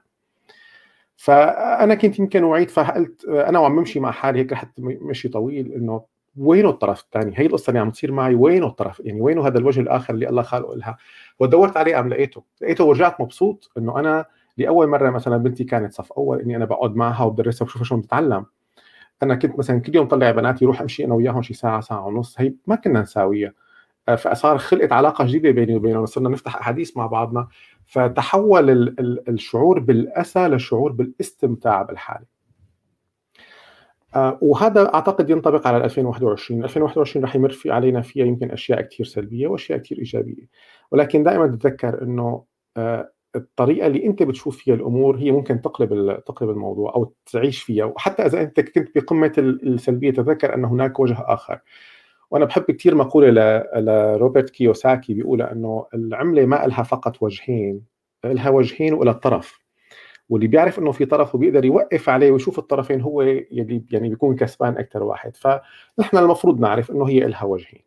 فأنا 1.20 1.94
كنت 1.94 2.18
يمكن 2.18 2.44
وعيت 2.44 2.70
فقلت 2.70 3.24
أنا 3.24 3.58
وعم 3.58 3.76
بمشي 3.76 4.00
مع 4.00 4.10
حالي 4.10 4.38
هيك 4.38 4.52
رحت 4.52 4.68
مشي 4.80 5.28
طويل 5.28 5.72
إنه 5.72 6.02
وينه 6.36 6.70
الطرف 6.70 7.00
الثاني؟ 7.02 7.32
هي 7.38 7.46
القصة 7.46 7.70
اللي 7.70 7.80
عم 7.80 7.90
تصير 7.90 8.12
معي 8.12 8.34
وينه 8.34 8.66
الطرف؟ 8.66 9.00
يعني 9.04 9.20
وينه 9.20 9.46
هذا 9.46 9.58
الوجه 9.58 9.80
الآخر 9.80 10.14
اللي 10.14 10.28
الله 10.28 10.42
خالقه 10.42 10.76
لها 10.76 10.96
ودورت 11.40 11.76
عليه 11.76 11.96
قام 11.96 12.08
لقيته 12.08 12.42
لقيته 12.62 12.84
ورجعت 12.84 13.20
مبسوط 13.20 13.70
إنه 13.78 13.98
أنا 13.98 14.24
لأول 14.58 14.88
مرة 14.88 15.10
مثلا 15.10 15.36
بنتي 15.36 15.64
كانت 15.64 15.92
صف 15.92 16.12
أول 16.12 16.40
إني 16.40 16.56
أنا 16.56 16.64
بقعد 16.64 16.96
معها 16.96 17.24
وبدرسها 17.24 17.64
وبشوفها 17.64 17.84
شلون 17.84 18.00
بتتعلم. 18.00 18.46
أنا 19.22 19.34
كنت 19.34 19.58
مثلا 19.58 19.80
كل 19.80 19.96
يوم 19.96 20.08
طلع 20.08 20.30
بناتي 20.30 20.64
روح 20.64 20.80
أمشي 20.80 21.04
أنا 21.04 21.14
وياهم 21.14 21.42
شي 21.42 21.54
ساعة 21.54 21.80
ساعة 21.80 22.06
ونص 22.06 22.40
هي 22.40 22.54
ما 22.66 22.76
كنا 22.76 23.00
نساويها. 23.02 23.52
فصار 24.16 24.58
خلقت 24.58 24.92
علاقة 24.92 25.26
جديدة 25.26 25.50
بيني 25.50 25.76
وبينهم 25.76 26.06
صرنا 26.06 26.28
نفتح 26.28 26.56
أحاديث 26.56 26.96
مع 26.96 27.06
بعضنا. 27.06 27.48
فتحول 27.86 28.94
الشعور 29.28 29.78
بالأسى 29.78 30.48
لشعور 30.48 30.92
بالاستمتاع 30.92 31.82
بالحالة. 31.82 32.40
آه، 34.16 34.38
وهذا 34.42 34.94
أعتقد 34.94 35.30
ينطبق 35.30 35.66
على 35.66 35.84
2021 35.84 36.64
2021 36.64 37.24
رح 37.24 37.36
يمر 37.36 37.50
في 37.50 37.70
علينا 37.70 38.00
فيها 38.00 38.26
يمكن 38.26 38.50
أشياء 38.50 38.80
كثير 38.80 39.06
سلبية 39.06 39.46
وأشياء 39.48 39.78
كثير 39.78 39.98
إيجابية. 39.98 40.48
ولكن 40.90 41.22
دائما 41.22 41.46
تتذكر 41.46 42.02
إنه 42.02 42.44
آه، 42.76 43.12
الطريقة 43.36 43.86
اللي 43.86 44.06
أنت 44.06 44.22
بتشوف 44.22 44.56
فيها 44.56 44.74
الأمور 44.74 45.16
هي 45.18 45.32
ممكن 45.32 45.60
تقلب 45.60 46.20
تقلب 46.26 46.50
الموضوع 46.50 46.94
أو 46.94 47.14
تعيش 47.32 47.62
فيها. 47.62 47.84
وحتى 47.84 48.26
إذا 48.26 48.42
أنت 48.42 48.60
كنت 48.60 48.98
بقمة 48.98 49.32
السلبية 49.38 50.10
تذكر 50.10 50.54
أن 50.54 50.64
هناك 50.64 51.00
وجه 51.00 51.16
آخر. 51.18 51.60
وأنا 52.30 52.44
بحب 52.44 52.62
كثير 52.62 52.94
مقوله 52.94 53.30
لروبرت 53.76 54.50
كيوساكي 54.50 55.14
بيقول 55.14 55.42
إنه 55.42 55.86
العملة 55.94 56.46
ما 56.46 56.56
لها 56.66 56.82
فقط 56.82 57.22
وجهين 57.22 57.82
لها 58.24 58.50
وجهين 58.50 58.94
وإلى 58.94 59.10
الطرف. 59.10 59.60
واللي 60.28 60.46
بيعرف 60.46 60.78
إنه 60.78 60.92
في 60.92 61.04
طرف 61.04 61.34
وبيقدر 61.34 61.64
يوقف 61.64 62.08
عليه 62.08 62.30
ويشوف 62.30 62.58
الطرفين 62.58 63.00
هو 63.00 63.22
يلي 63.22 63.84
يعني 63.90 64.08
بيكون 64.08 64.36
كسبان 64.36 64.78
أكثر 64.78 65.02
واحد. 65.02 65.36
فنحن 65.36 66.16
المفروض 66.16 66.60
نعرف 66.60 66.90
إنه 66.90 67.08
هي 67.08 67.20
لها 67.20 67.44
وجهين. 67.44 67.82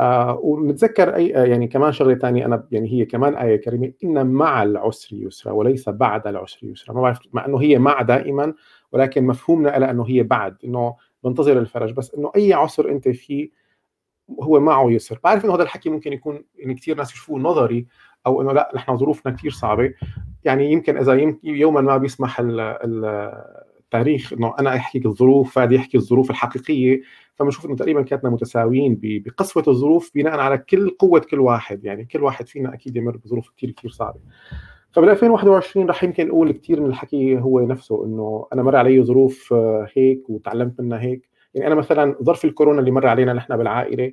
آه 0.00 0.40
ونتذكر 0.42 1.14
اي 1.14 1.28
يعني 1.28 1.66
كمان 1.66 1.92
شغلة 1.92 2.14
ثانية 2.14 2.46
أنا 2.46 2.66
يعني 2.70 2.92
هي 2.92 3.04
كمان 3.04 3.34
آية 3.34 3.56
كريمة 3.56 3.92
إن 4.04 4.26
مع 4.26 4.62
العسر 4.62 5.16
يسرا 5.16 5.52
وليس 5.52 5.88
بعد 5.88 6.26
العسر 6.26 6.58
يسرا. 6.62 6.94
ما 6.94 7.00
بعرف 7.00 7.18
مع 7.32 7.46
إنه 7.46 7.60
هي 7.60 7.78
مع 7.78 8.02
دائما 8.02 8.54
ولكن 8.92 9.26
مفهومنا 9.26 9.78
لها 9.78 9.90
إنه 9.90 10.06
هي 10.08 10.22
بعد 10.22 10.56
إنه 10.64 10.96
بنتظر 11.24 11.58
الفرج 11.58 11.92
بس 11.92 12.14
إنه 12.14 12.32
أي 12.36 12.52
عسر 12.52 12.90
أنت 12.90 13.08
فيه 13.08 13.50
هو 14.42 14.60
معه 14.60 14.90
يسر. 14.90 15.18
بعرف 15.24 15.44
إنه 15.44 15.54
هذا 15.54 15.62
الحكي 15.62 15.90
ممكن 15.90 16.12
يكون 16.12 16.44
يعني 16.56 16.74
كثير 16.74 16.96
ناس 16.96 17.12
يشوفوه 17.12 17.38
نظري 17.38 17.86
أو 18.26 18.42
إنه 18.42 18.52
لأ 18.52 18.72
نحن 18.74 18.96
ظروفنا 18.96 19.32
كثير 19.32 19.50
صعبة. 19.50 19.94
يعني 20.44 20.72
يمكن 20.72 20.96
إذا 20.96 21.36
يوما 21.44 21.80
ما 21.80 21.96
بيسمح 21.96 22.40
التاريخ 22.40 24.32
إنه 24.32 24.54
أنا 24.58 24.76
أحكي 24.76 25.02
الظروف 25.04 25.54
فادي 25.54 25.74
يحكي 25.74 25.96
الظروف 25.96 26.30
الحقيقية 26.30 27.02
فبنشوف 27.34 27.66
إنه 27.66 27.76
تقريبا 27.76 28.02
كانتنا 28.02 28.30
متساويين 28.30 28.98
بقسوة 29.02 29.64
الظروف 29.68 30.10
بناء 30.14 30.38
على 30.38 30.58
كل 30.58 30.90
قوة 30.90 31.20
كل 31.20 31.40
واحد. 31.40 31.84
يعني 31.84 32.04
كل 32.04 32.22
واحد 32.22 32.48
فينا 32.48 32.74
أكيد 32.74 32.96
يمر 32.96 33.16
بظروف 33.16 33.50
كثير 33.56 33.70
كثير 33.70 33.90
صعبة. 33.90 34.20
فبال 34.92 35.08
2021 35.08 35.86
رح 35.86 36.04
يمكن 36.04 36.28
أقول 36.28 36.52
كثير 36.52 36.80
من 36.80 36.86
الحكي 36.86 37.38
هو 37.38 37.60
نفسه 37.60 38.04
إنه 38.04 38.46
أنا 38.52 38.62
مر 38.62 38.76
علي 38.76 39.02
ظروف 39.02 39.52
آه، 39.52 39.88
هيك 39.94 40.30
وتعلمت 40.30 40.80
منها 40.80 41.00
هيك. 41.00 41.28
يعني 41.54 41.66
أنا 41.66 41.74
مثلا 41.74 42.16
ظرف 42.22 42.44
الكورونا 42.44 42.80
اللي 42.80 42.90
مر 42.90 43.06
علينا 43.06 43.32
نحن 43.32 43.56
بالعائلة 43.56 44.12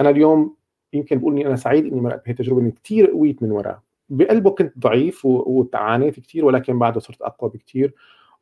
أنا 0.00 0.10
اليوم 0.10 0.56
يمكن 0.92 1.18
بقول 1.18 1.32
إني 1.32 1.46
أنا 1.46 1.56
سعيد 1.56 1.86
إني 1.86 2.00
مرقت 2.00 2.24
بهي 2.24 2.32
التجربة 2.32 2.60
إني 2.60 2.70
كثير 2.70 3.10
قويت 3.10 3.42
من 3.42 3.50
وراء. 3.50 3.80
بقلبه 4.08 4.50
كنت 4.50 4.78
ضعيف 4.78 5.24
وتعانيت 5.24 6.20
كثير 6.20 6.44
ولكن 6.44 6.78
بعده 6.78 7.00
صرت 7.00 7.22
أقوى 7.22 7.50
بكثير 7.50 7.94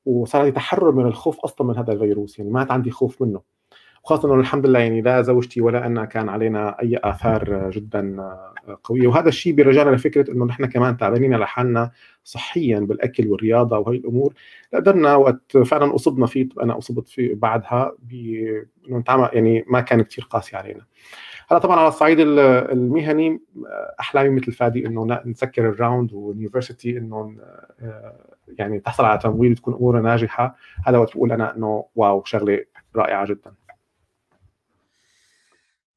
وصار 0.07 0.41
عندي 0.41 0.53
تحرر 0.53 0.93
من 0.93 1.07
الخوف 1.07 1.41
أصلا 1.41 1.67
من 1.67 1.77
هذا 1.77 1.93
الفيروس 1.93 2.39
يعني 2.39 2.51
ما 2.51 2.61
عاد 2.61 2.71
عندي 2.71 2.91
خوف 2.91 3.23
منه. 3.23 3.41
وخاصة 4.05 4.29
إنه 4.29 4.41
الحمد 4.41 4.67
لله 4.67 4.79
يعني 4.79 5.01
لا 5.01 5.23
زوجتي 5.23 5.61
ولا 5.61 5.87
أنا 5.87 6.05
كان 6.05 6.29
علينا 6.29 6.81
أي 6.83 6.99
آثار 7.05 7.71
جدا 7.71 8.35
قوية. 8.85 9.07
وهذا 9.07 9.29
الشيء 9.29 9.53
بيرجعنا 9.53 9.91
لفكرة 9.91 10.31
إنه 10.31 10.45
نحن 10.45 10.67
كمان 10.67 10.97
تعبانين 10.97 11.35
لحالنا 11.35 11.91
صحيا 12.25 12.81
بالأكل 12.81 13.29
والرياضة 13.29 13.79
وهي 13.79 13.97
الأمور. 13.97 14.35
قدرنا 14.75 15.15
وقت 15.15 15.57
فعلا 15.57 15.95
أصبنا 15.95 16.27
فيه 16.27 16.49
أنا 16.63 16.79
أصبت 16.79 17.09
فيه 17.09 17.35
بعدها 17.35 17.93
يعني 19.33 19.65
ما 19.69 19.81
كان 19.81 20.03
كثير 20.03 20.27
قاسي 20.31 20.57
علينا. 20.57 20.85
هلا 21.49 21.59
طبعا 21.59 21.77
على 21.77 21.89
الصعيد 21.89 22.17
المهني 22.21 23.41
أحلامي 24.01 24.31
مثل 24.31 24.53
فادي 24.53 24.87
إنه 24.87 25.21
نسكر 25.27 25.69
ال 25.69 25.76
round 25.76 26.13
وال 26.13 26.27
university 26.27 26.99
إنه 26.99 27.37
يعني 28.59 28.81
تحصل 28.81 29.05
على 29.05 29.19
تمويل 29.19 29.53
وتكون 29.53 29.75
امورها 29.75 30.01
ناجحة. 30.01 30.57
هذا 30.87 30.99
وقت 30.99 31.17
بقول 31.17 31.33
أنا 31.33 31.57
إنه 31.57 31.85
wow 31.97 32.25
شغلة 32.25 32.65
رائعة 32.97 33.27
جدا. 33.27 33.53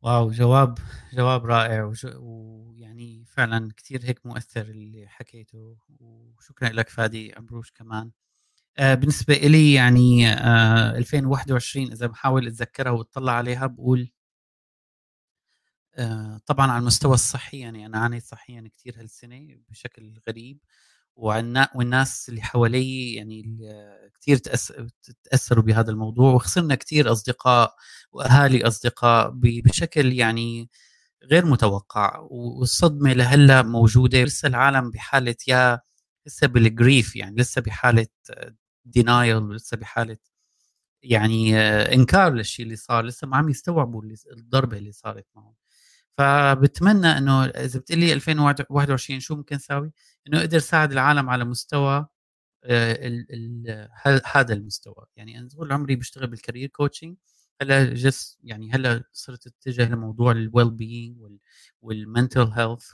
wow 0.05 0.31
جواب 0.31 0.77
جواب 1.13 1.45
رائع 1.45 1.91
ويعني 2.19 3.25
فعلا 3.27 3.71
كثير 3.77 4.01
هيك 4.05 4.25
مؤثر 4.25 4.61
اللي 4.61 5.07
حكيته 5.07 5.77
وشكرا 5.99 6.69
لك 6.69 6.89
فادي 6.89 7.37
أبروش 7.37 7.71
كمان. 7.71 8.11
آه 8.77 8.95
بالنسبة 8.95 9.33
إلي 9.35 9.73
يعني 9.73 10.29
آه 10.33 10.97
2021 10.97 11.91
إذا 11.91 12.07
بحاول 12.07 12.47
أتذكرها 12.47 12.91
وأطلع 12.91 13.31
عليها 13.33 13.67
بقول 13.67 14.11
آه 15.95 16.39
طبعا 16.45 16.71
على 16.71 16.79
المستوى 16.81 17.13
الصحي 17.13 17.59
يعني 17.59 17.85
أنا 17.85 17.97
عانيت 17.99 18.23
صحيا 18.23 18.69
كثير 18.77 18.99
هالسنة 19.01 19.57
بشكل 19.69 20.13
غريب. 20.27 20.59
والناس 21.15 22.29
اللي 22.29 22.41
حوالي 22.41 23.13
يعني 23.15 23.43
كثير 24.21 24.37
تأثروا 25.23 25.63
بهذا 25.63 25.91
الموضوع 25.91 26.33
وخسرنا 26.33 26.75
كثير 26.75 27.11
أصدقاء 27.11 27.75
وأهالي 28.11 28.67
أصدقاء 28.67 29.31
بشكل 29.35 30.13
يعني 30.13 30.69
غير 31.23 31.45
متوقع 31.45 32.19
والصدمة 32.29 33.13
لهلأ 33.13 33.61
موجودة. 33.61 34.23
لسه 34.23 34.47
العالم 34.47 34.91
بحالة 34.91 35.35
يا 35.47 35.79
لسه 36.27 36.47
بال 36.47 36.67
grief 36.67 37.15
يعني 37.15 37.35
لسه 37.35 37.61
بحالة 37.61 38.07
denial 38.85 39.55
لسه 39.55 39.77
بحالة 39.77 40.17
يعني 41.03 41.57
إنكار 41.95 42.33
للشيء 42.33 42.65
اللي 42.65 42.75
صار 42.75 43.05
لسه 43.05 43.27
ما 43.27 43.37
عم 43.37 43.49
يستوعبوا 43.49 44.03
الضربة 44.31 44.77
اللي 44.77 44.91
صارت 44.91 45.27
معهم. 45.35 45.55
فبتمنى 46.17 47.07
إنه 47.07 47.45
إذا 47.45 47.79
بتقلي 47.79 48.13
2021 48.13 49.19
شو 49.19 49.35
ممكن 49.35 49.57
ساوي 49.59 49.91
إنه 50.27 50.41
قدر 50.41 50.59
ساعد 50.59 50.91
العالم 50.91 51.29
على 51.29 51.45
مستوى 51.45 52.07
ال 52.65 53.89
هذا 54.25 54.53
المستوى. 54.53 55.05
يعني 55.15 55.39
أنا 55.39 55.49
طول 55.49 55.71
عمري 55.73 55.95
بشتغل 55.95 56.27
بال 56.27 56.38
career 56.38 56.69
coaching 56.69 57.17
هلأ 57.61 57.93
just 57.93 58.37
يعني 58.43 58.71
هلأ 58.71 59.03
صرت 59.13 59.47
أتجه 59.47 59.89
لموضوع 59.89 60.31
ال 60.31 60.71
well-being 60.71 61.17
وال 61.81 61.96
mental 61.96 62.41
health 62.53 62.91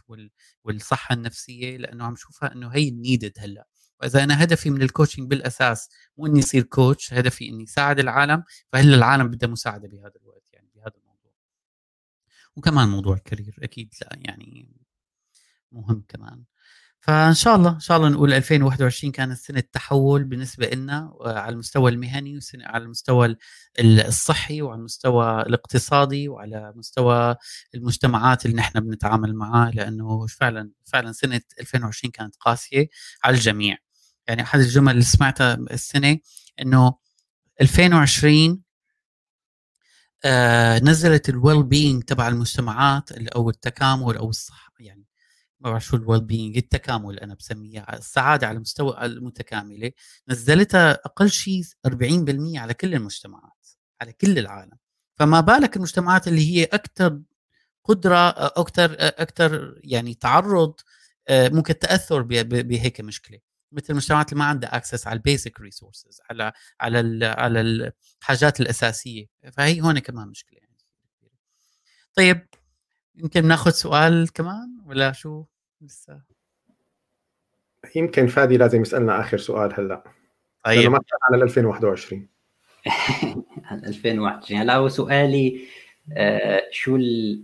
والصحة 0.64 1.14
النفسية 1.16 1.78
لأنه 1.78 2.06
عم 2.06 2.16
شوفها 2.16 2.54
إنه 2.54 2.70
هي 2.70 2.92
needed 2.92 3.34
هلأ. 3.40 3.68
وإذا 4.02 4.24
أنا 4.24 4.44
هدفي 4.44 4.70
من 4.70 4.82
ال 4.82 4.87
coaching 4.87 5.30
بالأساس 5.30 5.90
مو 6.18 6.26
إني 6.28 6.40
اصير 6.40 6.64
coach 6.64 7.14
هدفي 7.14 7.50
إني 7.50 7.66
ساعد 7.66 8.00
العالم 8.00 8.44
فهلأ 8.74 8.96
العالم 8.96 9.28
بدها 9.30 9.50
مساعدة 9.50 9.88
بهذا 9.88 10.14
الوقت 10.22 10.44
يعني 10.54 10.70
بهذا 10.76 10.94
الموضوع. 10.98 11.34
وكمان 12.56 12.88
موضوع 12.90 13.16
ال 13.16 13.21
career 13.21 13.56
أكيد 13.64 13.94
لا 14.02 14.10
يعني 14.22 14.70
مهم 15.72 16.04
كمان. 16.08 16.44
فإن 17.02 17.34
شاء 17.34 17.56
الله 17.56 17.70
إن 17.70 17.80
شاء 17.80 17.98
الله 17.98 18.10
نقول 18.10 18.34
2021 18.34 19.12
كانت 19.12 19.38
سنة 19.38 19.64
تحول 19.74 20.24
بالنسبة 20.24 20.68
لنا 20.70 21.14
على 21.22 21.54
المستوى 21.54 21.92
المهني 21.92 22.40
وعلى 22.68 22.84
المستوى 22.84 23.36
الصحي 23.80 24.62
وعلى 24.62 24.80
المستوى 24.80 25.42
الاقتصادي 25.42 26.28
وعلى 26.30 26.74
مستوى 26.76 27.36
المجتمعات 27.76 28.46
اللي 28.46 28.58
نحن 28.58 28.80
بنتعامل 28.80 29.36
معها 29.36 29.72
لأنه 29.72 30.28
فعلا 30.28 30.72
فعلا 30.86 31.12
سنة 31.12 31.42
2020 31.60 32.12
كانت 32.12 32.36
قاسية 32.36 32.88
على 33.24 33.36
الجميع. 33.36 33.78
يعني 34.28 34.42
أحد 34.42 34.60
الجمل 34.60 34.92
اللي 34.92 35.04
سمعتها 35.04 35.54
السنة 35.54 36.18
إنه 36.62 36.94
2020 37.62 38.62
آه 40.26 40.80
نزلت 40.80 41.30
ال 41.30 41.64
well-being 41.64 42.04
تبع 42.04 42.28
المجتمعات 42.28 43.12
أو 43.12 43.50
التكامل 43.50 44.18
أو 44.18 44.30
الصحه 44.30 44.74
يعني 44.80 45.01
شو 45.78 45.96
ال 45.98 46.22
well-being 46.22 46.58
التكامل 46.58 47.20
أنا 47.20 47.34
بسميها 47.34 47.98
السعادة 47.98 48.48
على 48.48 48.56
المستوى 48.56 49.06
المتكاملة 49.06 49.92
نزلتها 50.28 50.92
أقل 50.92 51.30
شيء 51.30 51.64
40% 51.88 52.58
على 52.58 52.74
كل 52.74 52.96
المجتمعات 52.96 53.68
على 54.02 54.14
كل 54.14 54.40
العالم. 54.40 54.78
فما 55.16 55.40
بالك 55.42 55.76
المجتمعات 55.78 56.28
اللي 56.28 56.52
هي 56.56 56.64
أكثر 56.64 57.22
قدرة 57.84 58.30
أكثر 58.30 58.96
أكثر 59.00 59.80
يعني 59.84 60.14
تعرض 60.14 60.74
ممكن 61.32 61.80
تأثر 61.80 62.22
بهيك 62.22 63.02
مشكلة. 63.02 63.40
مثل 63.72 63.86
المجتمعات 63.90 64.30
اللي 64.32 64.40
ما 64.40 64.46
عندها 64.46 64.78
access 64.78 65.08
على 65.08 65.18
ال 65.18 65.25
basic 65.25 65.62
resources 65.62 66.22
على 66.30 66.52
على 66.82 67.26
على 67.26 67.62
الحاجات 67.62 68.62
الأساسية. 68.62 69.26
فهي 69.54 69.82
هون 69.82 70.00
كمان 70.00 70.28
مشكلة 70.28 70.60
يعني 70.60 70.72
طيب 72.14 72.48
يمكن 73.16 73.48
ناخذ 73.48 73.72
سؤال 73.72 74.34
كمان 74.34 74.78
ولا 74.86 75.12
شو 75.12 75.44
لسه؟ 75.82 76.22
يمكن 77.96 78.28
فادي 78.28 78.58
لازم 78.58 78.82
يسألنا 78.82 79.20
آخر 79.20 79.38
سؤال 79.38 79.74
هلأ. 79.80 80.04
طيب. 80.64 80.92
ما 80.92 81.00
على 81.32 81.44
2021 81.44 82.28
2021 83.72 84.60
هلأ 84.62 84.76
هو 84.76 84.90
سؤالي 84.90 85.62
آه 86.18 86.62
شو 86.72 86.96
ال... 86.96 87.44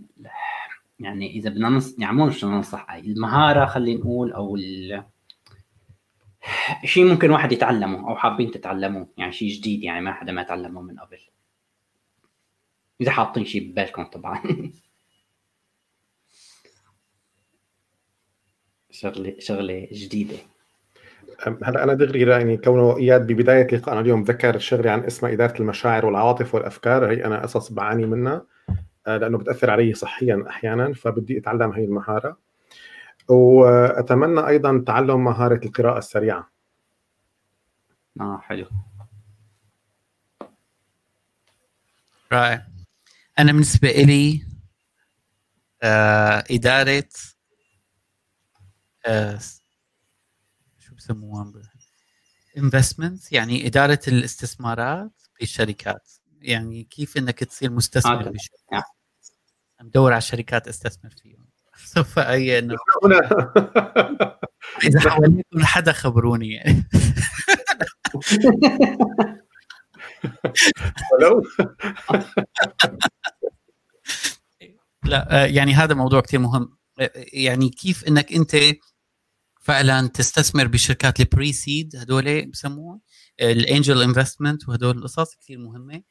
يعني 1.00 1.30
إذا 1.30 1.50
بدنا 1.50 1.68
ننص 1.68 1.98
يعني 1.98 2.16
مو 2.16 2.26
مش 2.26 2.44
ننصح 2.44 2.90
المهارة 2.90 3.66
خلينا 3.66 4.00
نقول 4.00 4.32
أو 4.32 4.56
ال... 4.56 5.04
شيء 6.84 7.04
ممكن 7.04 7.30
واحد 7.30 7.52
يتعلمه 7.52 8.10
أو 8.10 8.16
حابين 8.16 8.50
تتعلموه 8.50 9.08
يعني 9.16 9.32
شيء 9.32 9.48
جديد 9.48 9.84
يعني 9.84 10.00
ما 10.00 10.12
حدا 10.12 10.32
ما 10.32 10.42
تعلمه 10.42 10.82
من 10.82 10.98
قبل. 10.98 11.18
إذا 13.00 13.10
حاطين 13.10 13.44
شيء 13.44 13.70
ببالكم 13.70 14.04
طبعا. 14.04 14.42
شغلة 18.98 19.34
شغلة 19.38 19.88
جديدة. 19.92 20.36
هلا 21.62 21.84
أنا 21.84 21.94
دغري 21.94 22.20
يعني 22.20 22.56
كونه 22.56 22.96
إياد 22.96 23.26
ببداية 23.26 23.66
لقائنا 23.76 24.00
اليوم 24.00 24.22
ذكر 24.22 24.58
شغلة 24.58 24.90
عن 24.90 25.04
اسمها 25.04 25.32
إدارة 25.32 25.60
المشاعر 25.60 26.06
والعواطف 26.06 26.54
والأفكار 26.54 27.10
هي 27.10 27.24
أنا 27.24 27.42
قصص 27.42 27.72
بعاني 27.72 28.06
منها 28.06 28.46
آه، 29.06 29.16
لأنه 29.16 29.38
بتأثر 29.38 29.70
علي 29.70 29.94
صحيا 29.94 30.44
أحيانا 30.48 30.92
فبدي 30.92 31.38
اتعلم 31.38 31.70
هي 31.70 31.84
المهارة. 31.84 32.36
وأتمنى 33.28 34.46
أيضا 34.46 34.84
تعلم 34.86 35.24
مهارة 35.24 35.60
القراءة 35.64 35.98
السريعة. 35.98 36.50
آه 38.20 38.38
حلو. 38.38 38.66
رائع. 42.32 42.66
أنا 43.38 43.52
بالنسبة 43.52 43.88
لي 43.90 44.42
آه 45.82 46.44
إدارة 46.50 47.08
شو 50.78 50.94
بسموها؟ 50.94 51.52
انفستمنت 52.58 53.32
يعني 53.32 53.66
إدارة 53.66 54.00
الاستثمارات 54.08 55.12
في 55.34 55.42
الشركات 55.42 56.08
يعني 56.40 56.84
كيف 56.84 57.16
إنك 57.16 57.44
تصير 57.44 57.70
مستثمر 57.70 58.26
آه. 58.26 58.30
بشركات؟ 58.30 58.84
مدور 59.80 60.12
على 60.12 60.20
شركات 60.20 60.68
أستثمر 60.68 61.10
فيهم. 61.22 61.48
سوف 61.94 62.18
اي 62.18 62.58
أنه 62.58 62.76
إذا 64.84 65.10
حواليكم 65.10 65.64
حدا 65.64 65.92
خبروني. 65.92 66.52
يعني 66.52 66.84
ولو 71.12 71.42
لا 75.04 75.42
آه، 75.42 75.46
يعني 75.46 75.74
هذا 75.74 75.94
موضوع 75.94 76.20
كثير 76.20 76.40
مهم. 76.40 76.76
آه، 77.00 77.10
يعني 77.32 77.68
كيف 77.68 78.08
إنك 78.08 78.32
أنت 78.32 78.56
فعلا 79.68 80.06
تستثمر 80.08 80.66
بشركات 80.66 81.20
ال 81.20 81.52
pre-seed 81.52 81.96
هدول 81.96 82.50
بسموها 82.50 83.00
ال 83.40 83.50
angel 83.50 84.02
investment 84.02 84.68
وهدول 84.68 84.98
القصص 84.98 85.36
كثير 85.36 85.58
مهمة. 85.58 86.02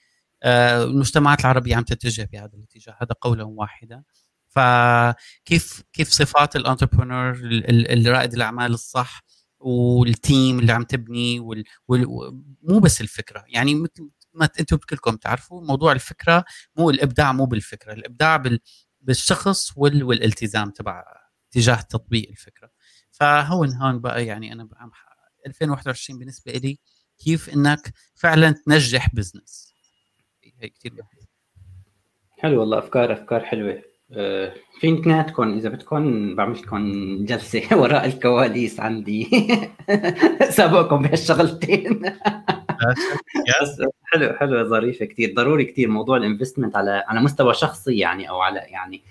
آه، 0.43 0.83
المجتمعات 0.83 1.39
العربية 1.41 1.75
عم 1.75 1.83
تتجه 1.83 2.29
بهذا 2.33 2.51
الاتجاه 2.53 2.97
هذا 3.01 3.15
قولا 3.21 3.43
واحدا. 3.43 4.03
فكيف 4.49 5.83
كيف 5.93 6.09
صفات 6.09 6.55
ال 6.55 6.62
entrepreneur 6.62 7.39
الرائد 7.43 8.33
الأعمال 8.33 8.73
الصح 8.73 9.23
وال 9.59 9.92
team 9.92 10.59
اللي 10.59 10.71
عم 10.73 10.83
تبني 10.83 11.39
وال... 11.39 11.63
وال... 11.87 12.05
مو 12.63 12.79
بس 12.79 13.01
الفكرة. 13.01 13.43
يعني 13.47 13.75
مثل 13.75 14.09
ما 14.33 14.49
أنتم 14.59 14.77
كلكم 14.77 15.15
تعرفوا 15.15 15.61
موضوع 15.61 15.91
الفكرة 15.91 16.45
مو 16.75 16.89
الإبداع 16.89 17.33
مو 17.33 17.45
بالفكرة. 17.45 17.93
الإبداع 17.93 18.37
بال... 18.37 18.59
بالشخص 19.01 19.71
وال... 19.77 20.03
والالتزام 20.03 20.69
تبع 20.71 21.03
تجاه 21.51 21.81
تطبيق 21.81 22.29
الفكرة. 22.29 22.76
فهون 23.19 23.73
هون 23.73 23.99
بقى 23.99 24.25
يعني 24.25 24.53
أنا 24.53 24.67
عم 24.77 24.91
2021 25.47 26.19
بالنسبة 26.19 26.51
لي 26.51 26.79
كيف 27.23 27.49
إنك 27.49 27.93
فعلا 28.15 28.51
تنجح 28.51 29.15
بزنس؟ 29.15 29.73
هي 30.43 30.69
كثير 30.69 30.93
مهم 30.93 31.27
حلو 32.39 32.59
والله 32.59 32.79
افكار 32.79 33.13
أفكار 33.13 33.45
حلوة. 33.45 33.81
أه 34.11 34.53
في 34.79 34.93
اثنيناتكم 34.99 35.57
إذا 35.57 35.69
بدكم 35.69 36.35
بعمل 36.35 36.57
لكم 36.59 37.25
جلسة 37.25 37.63
وراء 37.81 38.05
الكواليس 38.05 38.79
عندي. 38.79 39.27
سابقكم 40.57 41.01
بهالشغلتين. 41.01 42.01
حلو 44.13 44.33
حلو 44.33 44.69
ظريفة 44.69 45.05
كثير 45.05 45.33
ضروري 45.33 45.65
كثير 45.65 45.89
موضوع 45.89 46.17
ال 46.17 46.22
investment 46.22 46.75
على 46.75 47.03
على 47.07 47.21
مستوى 47.21 47.53
شخصي 47.53 47.97
يعني 47.97 48.29
أو 48.29 48.41
على 48.41 48.59
يعني 48.59 49.01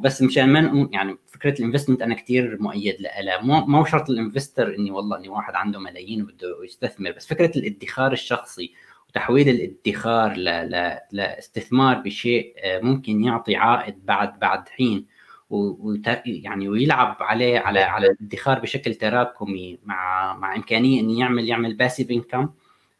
بس 0.00 0.22
مشان 0.22 0.52
ما 0.52 0.88
يعني 0.92 1.16
فكرة 1.26 1.58
ال 1.60 1.64
investment 1.64 2.02
أنا 2.02 2.14
كثير 2.14 2.56
مؤيد 2.60 2.96
لها. 3.00 3.40
مو 3.42 3.84
شرط 3.84 4.10
ال 4.10 4.17
investor 4.17 4.74
إني 4.74 4.90
والله 4.90 5.18
إني 5.18 5.28
واحد 5.28 5.54
عنده 5.54 5.78
ملايين 5.78 6.22
وبده 6.22 6.64
يستثمر 6.64 7.12
بس 7.12 7.26
فكرة 7.26 7.58
الادخار 7.58 8.12
الشخصي 8.12 8.74
وتحويل 9.08 9.48
الادخار 9.48 10.36
ل... 10.36 10.44
ل... 10.44 10.98
لاستثمار 11.12 11.96
بشيء 11.96 12.54
آه، 12.58 12.80
ممكن 12.80 13.24
يعطي 13.24 13.56
عائد 13.56 14.06
بعد 14.06 14.38
بعد 14.38 14.68
حين 14.68 15.06
و... 15.50 15.94
يعني 16.26 16.68
ويلعب 16.68 17.16
عليه 17.20 17.58
على 17.58 17.80
على 17.80 18.06
الادخار 18.06 18.58
بشكل 18.58 18.94
تراكمي 18.94 19.78
مع 19.84 20.34
مع 20.36 20.56
إمكانية 20.56 21.00
إنه 21.00 21.20
يعمل 21.20 21.48
يعمل 21.48 21.74
passive 21.74 22.10
income 22.10 22.48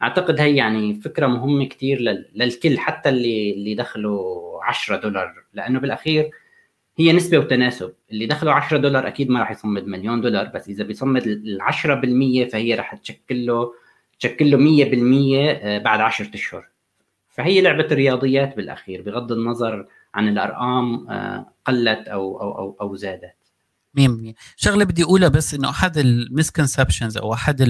أعتقد 0.05 0.40
هي 0.40 0.56
يعني 0.56 0.94
فكرة 0.94 1.26
مهمة 1.26 1.64
كثير 1.64 2.01
للكل 2.35 2.78
حتى 2.78 3.09
اللي 3.09 3.52
اللي 3.52 3.74
دخله 3.74 4.20
10 4.62 4.97
دولار. 4.97 5.35
لأنه 5.55 5.81
بالأخير 5.81 6.31
هي 6.97 7.12
نسبة 7.12 7.39
وتناسب. 7.39 7.93
اللي 8.12 8.26
دخله 8.26 8.52
10 8.52 8.76
دولار 8.76 9.09
أكيد 9.09 9.31
ما 9.31 9.40
راح 9.40 9.51
يصمد 9.51 9.86
مليون 9.86 10.20
دولار 10.20 10.47
بس 10.55 10.68
إذا 10.68 10.85
بيصمد 10.85 11.26
ال 11.26 11.62
10% 11.62 12.52
فهي 12.52 12.74
راح 12.74 12.94
تشكل 12.94 13.47
له 13.47 13.72
تشكل 14.20 14.51
له 14.51 14.59
100% 14.59 15.59
آه، 15.62 15.78
بعد 15.78 16.01
10 16.01 16.35
أشهر. 16.35 16.68
فهي 17.28 17.60
لعبة 17.60 17.85
الرياضيات 17.85 18.56
بالأخير 18.56 19.02
بغض 19.02 19.32
النظر 19.32 19.86
عن 20.14 20.28
الأرقام 20.28 21.06
قلت 21.66 22.09
أو 22.09 22.40
أو 22.40 22.59
أو, 22.59 22.76
أو 22.81 22.97
زادت. 22.97 23.35
100% 23.94 24.35
شغلة 24.56 24.85
بدي 24.85 25.02
أقولها 25.02 25.28
بس 25.28 25.55
إنه 25.55 25.70
أحد 25.70 25.98
المسكونسبشنز 25.98 27.16
أو 27.16 27.32
أحد 27.32 27.60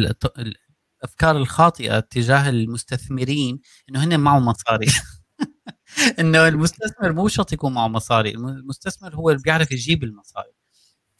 الأفكار 1.04 1.36
الخاطئة 1.36 2.00
تجاه 2.00 2.48
المستثمرين 2.48 3.60
إنه 3.90 4.04
هن 4.04 4.20
معهم 4.20 4.44
مصاري. 4.44 4.86
إنه 6.20 6.48
المستثمر 6.48 7.12
مو 7.12 7.28
شرط 7.28 7.52
يكون 7.52 7.74
معه 7.74 7.88
مصاري 7.88 8.30
المستثمر 8.30 9.14
هو 9.14 9.30
اللي 9.30 9.42
بيعرف 9.42 9.72
يجيب 9.72 10.04
المصاري. 10.04 10.52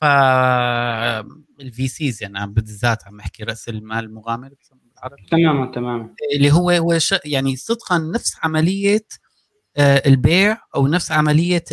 ف 0.01 0.05
ال 1.61 1.89
VCs 1.89 2.23
يعني 2.23 2.47
بالذات 2.47 3.07
عم 3.07 3.17
بحكي 3.17 3.45
رأس 3.45 3.69
المال 3.69 4.05
المغامر 4.05 4.51
بالعربي 4.95 5.27
تماما 5.31 5.73
تماما. 5.75 6.15
اللي 6.37 6.53
هو 6.53 6.71
هو 6.71 6.99
يعني 7.25 7.57
صدقا 7.57 7.99
نفس 7.99 8.37
عملية 8.43 9.07
آه، 9.77 10.03
البيع 10.07 10.59
أو 10.77 10.87
نفس 10.87 11.13
عملية 11.13 11.65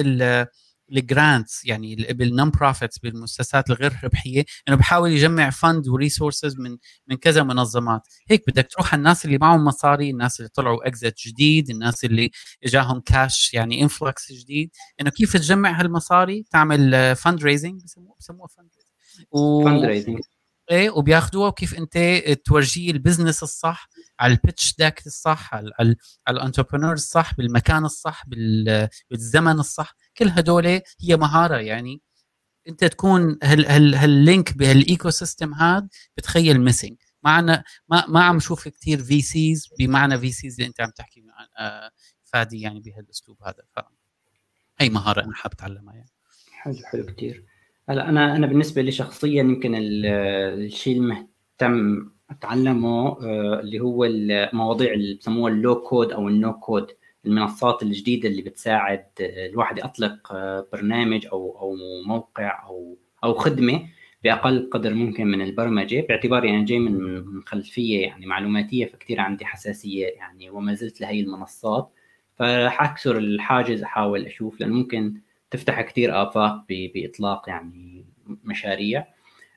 ال 0.91 1.02
grants 1.02 1.65
يعني 1.65 1.95
بال 1.95 2.49
nonprofits 2.49 2.99
بالمؤسسات 2.99 3.69
الغير 3.69 3.99
ربحية 4.03 4.45
إنه 4.67 4.77
بحاول 4.77 5.11
يجمع 5.11 5.49
fund 5.49 5.87
و 5.87 5.94
resources 5.94 6.55
من 6.59 6.77
من 7.07 7.17
كذا 7.17 7.43
منظمات. 7.43 8.01
هيك 8.29 8.43
بدك 8.47 8.67
تروح 8.71 8.93
على 8.93 8.99
الناس 8.99 9.25
اللي 9.25 9.37
معهم 9.37 9.63
مصاري 9.65 10.09
الناس 10.09 10.39
اللي 10.39 10.49
طلعوا 10.49 10.87
exit 10.87 11.19
جديد 11.27 11.69
الناس 11.69 12.05
اللي 12.05 12.31
إجاهم 12.63 12.99
كاش 12.99 13.53
يعني 13.53 13.81
influx 13.83 14.31
جديد. 14.31 14.71
إنه 15.01 15.09
كيف 15.09 15.33
تجمع 15.37 15.79
هالمصاري؟ 15.79 16.45
تعمل 16.51 17.15
fundraising 17.15 17.83
بسموه 17.83 18.15
بسموه 18.19 18.47
fundraising 18.47 18.97
إيه 20.71 20.89
وبياخذوها 20.89 21.47
وكيف 21.47 21.73
أنت 21.77 21.97
تورجيه 22.45 22.91
ال 22.91 22.97
business 22.97 23.43
الصح 23.43 23.89
على 24.19 24.33
ال 24.33 24.40
pitch 24.40 24.75
deck 24.75 25.07
الصح 25.07 25.53
على 25.53 25.71
على 25.79 25.95
ال 26.37 26.42
entrepreneur 26.42 26.93
الصح 26.93 27.35
بالمكان 27.35 27.85
الصح 27.85 28.23
بالزمن 29.11 29.59
الصح. 29.59 29.95
كل 30.17 30.29
هدول 30.29 30.65
هي 31.01 31.17
مهارة 31.17 31.57
يعني. 31.57 32.01
انت 32.67 32.85
تكون 32.85 33.37
هال 33.43 33.65
هال 33.65 33.95
هال 33.95 34.16
link 34.16 34.57
بهال 34.57 35.09
ecosystem 35.09 35.53
هاد 35.53 35.89
بتخيل 36.17 36.61
missing 36.61 36.97
معنا 37.23 37.63
ما 37.89 38.05
ما 38.07 38.23
عم 38.23 38.39
شوف 38.39 38.67
كثير 38.67 39.03
في 39.03 39.21
سيز 39.21 39.69
بمعنى 39.79 40.17
في 40.17 40.31
سيز 40.31 40.53
اللي 40.53 40.67
انت 40.67 40.81
عم 40.81 40.89
تحكي 40.89 41.23
آه، 41.59 41.91
فادي 42.23 42.61
يعني 42.61 42.79
بهالأسلوب 42.79 43.37
هذا. 43.43 43.63
ف 43.75 43.79
هي 44.79 44.89
مهارة 44.89 45.23
أنا 45.23 45.33
حابب 45.33 45.53
أتعلمها 45.53 45.95
يعني. 45.95 46.09
حلو 46.51 46.75
حلو 46.85 47.05
كثير 47.05 47.45
هلا 47.89 48.09
أنا 48.09 48.35
أنا 48.35 48.47
بالنسبة 48.47 48.81
لي 48.81 48.91
شخصيا 48.91 49.39
يمكن 49.39 49.75
الشيء 49.75 50.97
المهتم 50.97 52.09
أتعلمه 52.29 53.07
آه، 53.07 53.59
اللي 53.59 53.79
هو 53.79 54.05
المواضيع 54.05 54.93
اللي 54.93 55.13
بسموها 55.13 55.51
ال 55.51 55.59
low 55.59 55.81
code 55.81 56.11
أو 56.11 56.27
ال 56.27 56.38
no 56.38 56.59
code 56.59 56.87
المنصات 57.25 57.83
الجديدة 57.83 58.29
اللي 58.29 58.41
بتساعد 58.41 59.05
الواحد 59.19 59.77
يطلق 59.77 60.33
آه، 60.33 60.67
برنامج 60.73 61.27
أو 61.31 61.57
أو 61.61 61.75
موقع 62.07 62.63
أو 62.65 62.97
أو 63.23 63.33
خدمة 63.33 63.87
بأقل 64.23 64.69
قدر 64.71 64.93
ممكن 64.93 65.27
من 65.27 65.41
البرمجة. 65.41 66.05
باعتباري 66.09 66.49
أنا 66.49 66.65
جاي 66.65 66.79
من 66.79 67.41
خلفية 67.45 68.01
يعني 68.01 68.25
معلوماتية 68.25 68.85
فكتير 68.85 69.19
عندي 69.19 69.45
حساسية 69.45 70.07
يعني 70.07 70.49
وما 70.49 70.73
زلت 70.73 71.01
لهي 71.01 71.19
المنصات. 71.19 71.91
فحكسر 72.35 73.17
الحاجز 73.17 73.83
أحاول 73.83 74.25
أشوف 74.25 74.59
لأنه 74.59 74.73
ممكن 74.73 75.21
تفتح 75.51 75.81
كثير 75.81 76.23
آفاق 76.23 76.65
بإطلاق 76.69 77.49
يعني 77.49 78.05
مشاريع. 78.43 79.07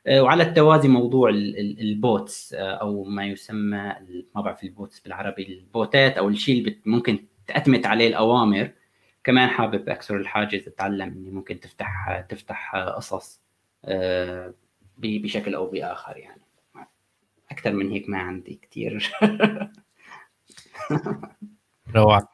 آه، 0.07 0.23
وعلى 0.23 0.43
التوازي 0.43 0.89
موضوع 0.89 1.31
ال 1.31 1.56
bots 1.56 2.55
آه، 2.55 2.75
أو 2.75 3.05
ما 3.05 3.27
يسمى 3.27 3.95
ما 4.35 4.41
بعرف 4.41 4.65
ال 4.65 4.72
bots 4.72 5.01
بالعربي 5.01 5.47
البوتات 5.47 6.19
أو 6.19 6.29
الشيء 6.29 6.59
اللي 6.59 6.79
ممكن 6.87 7.19
تأتمت 7.47 7.87
عليه 7.87 8.09
الأوامر 8.09 8.71
كمان 9.25 9.49
حابب 9.49 9.89
اكسر 9.89 10.17
الحاجز 10.17 10.69
اتعلم 10.69 11.09
إني 11.09 11.31
ممكن 11.31 11.61
تفتح 11.61 12.21
تفتح 12.29 12.77
قصص 12.77 13.41
آه، 13.85 14.55
بشكل 14.99 15.55
أو 15.55 15.71
بآخر 15.71 16.17
يعني. 16.17 16.41
أكثر 17.51 17.73
من 17.73 17.91
هيك 17.91 18.09
ما 18.09 18.19
عندي 18.19 18.61
كثير 18.63 19.11
روعة. 21.97 22.29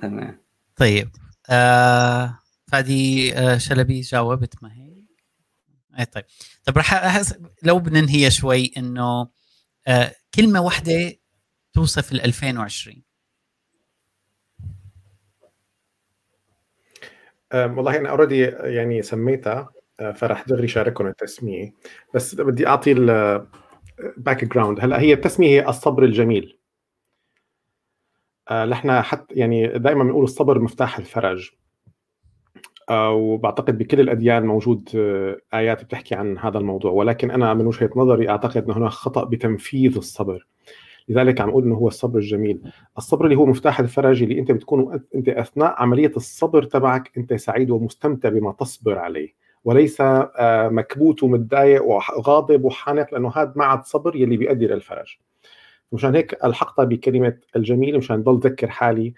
تمام. 0.00 0.38
طيب 0.76 1.10
آه 1.50 2.38
فادي 2.66 3.34
آه 3.34 3.58
شلبي 3.58 4.00
جاوبت 4.00 4.62
ما 4.62 4.74
هي؟ 4.74 4.94
اي 5.98 6.04
طيب. 6.04 6.24
طيب 6.64 6.78
راح 6.78 6.94
أحس 6.94 7.34
لو 7.62 7.78
بننهي 7.78 8.30
شوي 8.30 8.72
إنه 8.76 9.28
آه 9.86 10.14
كلمة 10.34 10.60
واحدة 10.60 11.12
توصف 11.72 12.12
ال 12.12 12.20
2020 12.20 13.02
والله 17.52 17.96
أنا 17.96 18.10
already 18.10 18.40
يعني 18.44 19.02
سميتها 19.02 19.70
آه، 20.00 20.12
فرح 20.12 20.44
دغري 20.48 20.68
شارككم 20.68 21.06
التسمية. 21.06 21.72
بس 22.14 22.34
بدي 22.34 22.66
أعطي 22.66 22.92
ال 22.92 24.44
background 24.44 24.80
هلأ 24.80 25.00
هي 25.00 25.12
التسمية 25.12 25.48
هي 25.48 25.68
الصبر 25.68 26.04
الجميل. 26.04 26.58
آه، 28.50 28.64
نحن 28.64 29.02
حتى 29.02 29.34
يعني 29.34 29.66
دائما 29.78 30.04
بنقول 30.04 30.24
الصبر 30.24 30.58
مفتاح 30.58 30.98
الفرج. 30.98 31.50
وبعتقد 32.90 33.78
بكل 33.78 34.00
الأديان 34.00 34.46
موجود 34.46 34.88
آيات 35.54 35.84
بتحكي 35.84 36.14
عن 36.14 36.38
هذا 36.38 36.58
الموضوع. 36.58 36.92
ولكن 36.92 37.30
أنا 37.30 37.54
من 37.54 37.66
وجهة 37.66 37.90
نظري 37.96 38.28
أعتقد 38.28 38.64
إنه 38.64 38.76
هناك 38.78 38.90
خطأ 38.90 39.24
بتنفيذ 39.24 39.96
الصبر. 39.96 40.46
لذلك 41.08 41.40
عم 41.40 41.48
أقول 41.48 41.64
إنه 41.64 41.74
هو 41.74 41.88
الصبر 41.88 42.18
الجميل. 42.18 42.60
الصبر 42.98 43.24
اللي 43.24 43.36
هو 43.36 43.46
مفتاح 43.46 43.80
الفرج 43.80 44.22
اللي 44.22 44.38
أنت 44.38 44.52
بتكون 44.52 45.00
أنت 45.14 45.28
أثناء 45.28 45.74
عملية 45.82 46.12
الصبر 46.16 46.62
تبعك 46.62 47.10
أنت 47.18 47.34
سعيد 47.34 47.70
ومستمتع 47.70 48.28
بما 48.28 48.52
تصبر 48.52 48.98
عليه. 48.98 49.34
وليس 49.64 50.00
آه، 50.00 50.68
مكبوت 50.68 51.22
ومتضايق 51.22 51.84
وغاضب 51.84 52.64
وحانق 52.64 53.12
لأنه 53.12 53.32
هذا 53.36 53.52
ما 53.56 53.64
عاد 53.64 53.84
صبر 53.84 54.16
يلي 54.16 54.36
بيؤدي 54.36 54.66
للفرج 54.66 55.16
مشان 55.92 56.14
هيك 56.14 56.44
الحقتها 56.44 56.84
بكلمة 56.84 57.38
الجميل 57.56 57.98
مشان 57.98 58.22
ضل 58.22 58.38
ذكر 58.38 58.70
حالي 58.70 59.14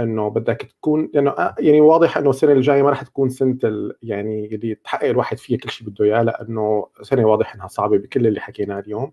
إنه 0.00 0.28
بدك 0.30 0.62
تكون 0.62 1.10
لأنه 1.14 1.30
آه، 1.30 1.54
يعني 1.58 1.80
واضح 1.80 2.18
إنه 2.18 2.30
السنة 2.30 2.52
الجاية 2.52 2.82
ما 2.82 2.90
راح 2.90 3.02
تكون 3.02 3.28
سنة 3.28 3.58
يعني 4.02 4.54
اللي 4.54 4.74
تحقق 4.74 5.08
الواحد 5.08 5.38
فيها 5.38 5.58
كل 5.58 5.70
شيء 5.70 5.88
بده 5.88 6.04
إياه 6.04 6.22
لأنه 6.22 6.86
سنة 7.02 7.26
واضح 7.26 7.54
إنها 7.54 7.68
صعبة 7.68 7.98
بكل 7.98 8.26
اللي 8.26 8.40
حكيناه 8.40 8.78
اليوم. 8.78 9.12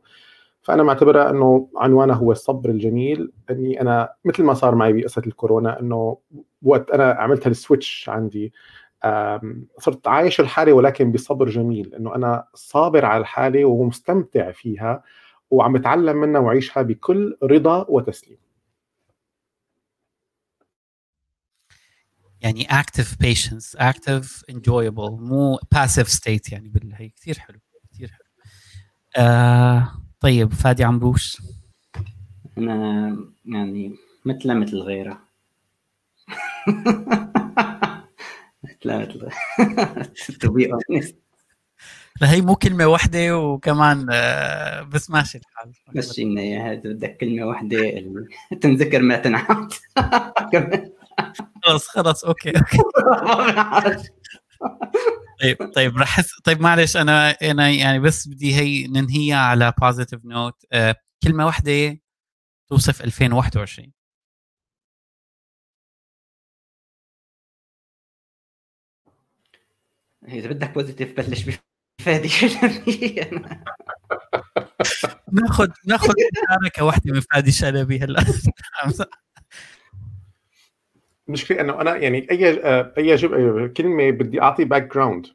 فأنا 0.64 0.84
معتبرها 0.84 1.30
إنه 1.30 1.70
عنوانها 1.78 2.16
هو 2.16 2.32
الصبر 2.32 2.70
الجميل 2.70 3.32
إني 3.50 3.82
أنا 3.82 4.14
مثل 4.26 4.44
ما 4.44 4.54
صار 4.54 4.76
معي 4.76 4.94
بقصة 4.94 5.22
الكورونا 5.28 5.80
إنه 5.80 6.18
وقت 6.62 6.90
أنا 6.90 7.12
عملت 7.12 7.48
السويتش 7.48 8.10
عندي 8.10 8.54
صرت 9.80 10.08
عايش 10.08 10.40
الحالة 10.40 10.74
ولكن 10.74 11.12
بصبر 11.12 11.50
جميل 11.50 11.96
إنه 11.96 12.16
أنا 12.16 12.48
صابر 12.54 13.06
على 13.06 13.22
الحالة 13.22 13.66
ومستمتع 13.66 14.52
فيها 14.52 15.04
وعم 15.52 15.74
بتعلم 15.74 16.18
منها 16.18 16.42
وعيشها 16.42 16.82
بكل 16.82 17.38
رضا 17.44 17.86
وتسليم. 17.90 18.38
يعني 22.42 22.66
active 22.66 23.18
patience 23.24 23.80
active 23.80 24.44
enjoyable 24.52 25.12
مو 25.12 25.60
passive 25.76 26.08
state 26.08 26.52
يعني 26.54 26.70
بالهي 26.70 27.10
كثير 27.10 27.40
حلو 27.40 27.60
كثير 27.94 28.08
حلو. 28.08 28.26
آه 29.18 30.03
طيب 30.24 30.54
فادي 30.54 30.84
عمروش 30.84 31.42
أنا 32.58 33.18
يعني 33.46 33.96
مثل 34.26 34.54
مثل 34.54 34.78
غيره. 34.78 35.20
مثل 38.64 38.92
مثل. 38.92 39.30
to 40.40 40.52
be 40.52 40.72
honest 40.74 41.16
هي 42.24 42.42
مو 42.42 42.56
كلمة 42.56 42.88
واحدة 42.88 43.38
وكمان 43.40 44.08
آه، 44.12 44.82
بس 44.82 45.10
ماشي 45.10 45.38
الحال. 45.38 45.72
بس 45.96 46.20
يا 46.20 46.72
هذا 46.72 46.82
بدك 46.84 47.18
كلمة 47.18 47.46
واحدة 47.46 47.78
تنذكر 48.62 49.02
ما 49.02 49.18
تنعاد. 49.18 49.74
خلص 51.64 51.88
خلص 51.88 52.26
okay 52.26 52.54
okay. 52.58 52.78
طيب 55.42 55.58
طيب 55.76 55.98
رح 55.98 56.22
طيب 56.44 56.62
معلش 56.62 56.98
أنا 56.98 57.30
أنا 57.32 57.70
يعني 57.70 58.00
بس 58.00 58.28
بدي 58.28 58.56
هي 58.56 58.88
ننهيها 58.88 59.38
على 59.38 59.74
positive 59.82 60.26
note 60.26 60.66
آه 60.72 60.96
كلمة 61.24 61.46
واحدة 61.46 62.00
توصف 62.70 63.02
2021 63.02 63.94
إذا 70.28 70.50
بدك 70.50 70.70
positive 70.74 71.18
بلش 71.18 71.60
بفادي. 72.00 72.30
ناخذ 75.32 75.68
ناخذ 75.86 76.14
مشاركة 76.34 76.84
واحدة 76.84 77.14
من 77.14 77.20
فادي 77.20 77.52
شلبي 77.52 78.00
هلا. 78.00 78.26
المشكلة 81.28 81.62
إنه 81.62 81.82
أنا 81.82 81.96
يعني 81.96 82.28
أي 82.32 82.48
أي 82.98 83.68
كلمة 83.68 84.10
بدي 84.10 84.42
أعطي 84.42 84.66
background 84.66 85.28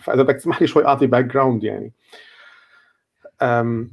فإذا 0.00 0.22
بدك 0.22 0.34
تسمح 0.34 0.60
لي 0.62 0.66
شوي 0.66 0.86
أعطي 0.86 1.06
background 1.06 1.64
يعني 1.64 1.92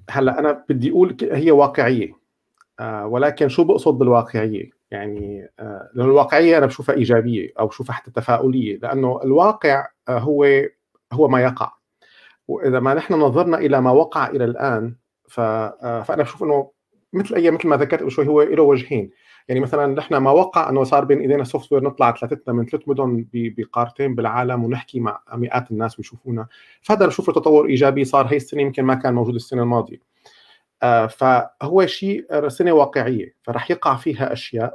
هلأ 0.09 0.39
أنا 0.39 0.65
بدي 0.69 0.91
أقول 0.91 1.17
هي 1.21 1.51
واقعية 1.51 2.23
آه، 2.79 3.07
ولكن 3.07 3.49
شو 3.49 3.63
بقصد 3.63 3.93
بالواقعية؟ 3.93 4.69
يعني 4.91 5.49
آه، 5.59 5.89
لأن 5.93 6.05
الواقعية 6.05 6.57
أنا 6.57 6.65
بشوفها 6.65 6.95
إيجابية 6.95 7.49
أو 7.59 7.67
بشوفها 7.67 7.93
حتى 7.93 8.11
تفاؤلية 8.11 8.77
لأنه 8.77 9.19
الواقع 9.23 9.87
آه، 10.09 10.19
هو 10.19 10.45
هو 11.13 11.27
ما 11.27 11.41
يقع. 11.41 11.71
وإذا 12.47 12.79
ما 12.79 12.93
نحن 12.93 13.13
نظرنا 13.13 13.57
إلى 13.57 13.81
ما 13.81 13.91
وقع 13.91 14.27
إلى 14.29 14.45
الآن 14.45 14.95
فأنا 15.29 16.23
بشوف 16.23 16.43
إنه 16.43 16.71
مثل 17.13 17.35
أي 17.35 17.51
مثل 17.51 17.67
ما 17.67 17.77
ذكرت 17.77 18.07
شوي 18.07 18.27
هو 18.27 18.41
له 18.41 18.63
وجهين. 18.63 19.11
يعني 19.49 19.59
مثلا 19.59 19.87
نحن 19.87 20.15
ما 20.15 20.31
وقع 20.31 20.69
أنه 20.69 20.83
صار 20.83 21.05
بين 21.05 21.19
إيدينا 21.19 21.43
software 21.43 21.83
نطلع 21.83 22.11
ثلاثتنا 22.11 22.53
من 22.53 22.65
ثلاث 22.65 22.81
مدن 22.87 23.25
بقارتين 23.33 24.15
بالعالم 24.15 24.63
ونحكي 24.63 24.99
مع 24.99 25.21
مئات 25.33 25.71
الناس 25.71 25.99
ويشوفونا. 25.99 26.47
فهذا 26.81 27.05
بشوفه 27.05 27.33
تطور 27.33 27.67
إيجابي 27.67 28.05
صار 28.05 28.25
هي 28.25 28.35
السنة 28.35 28.61
يمكن 28.61 28.83
ما 28.83 28.95
كان 28.95 29.13
موجود 29.13 29.35
السنة 29.35 29.63
الماضية. 29.63 29.97
آه، 30.83 31.07
فهو 31.07 31.85
شيء 31.85 32.47
سنة 32.49 32.71
واقعية 32.71 33.35
فرح 33.43 33.71
يقع 33.71 33.95
فيها 33.95 34.33
أشياء. 34.33 34.73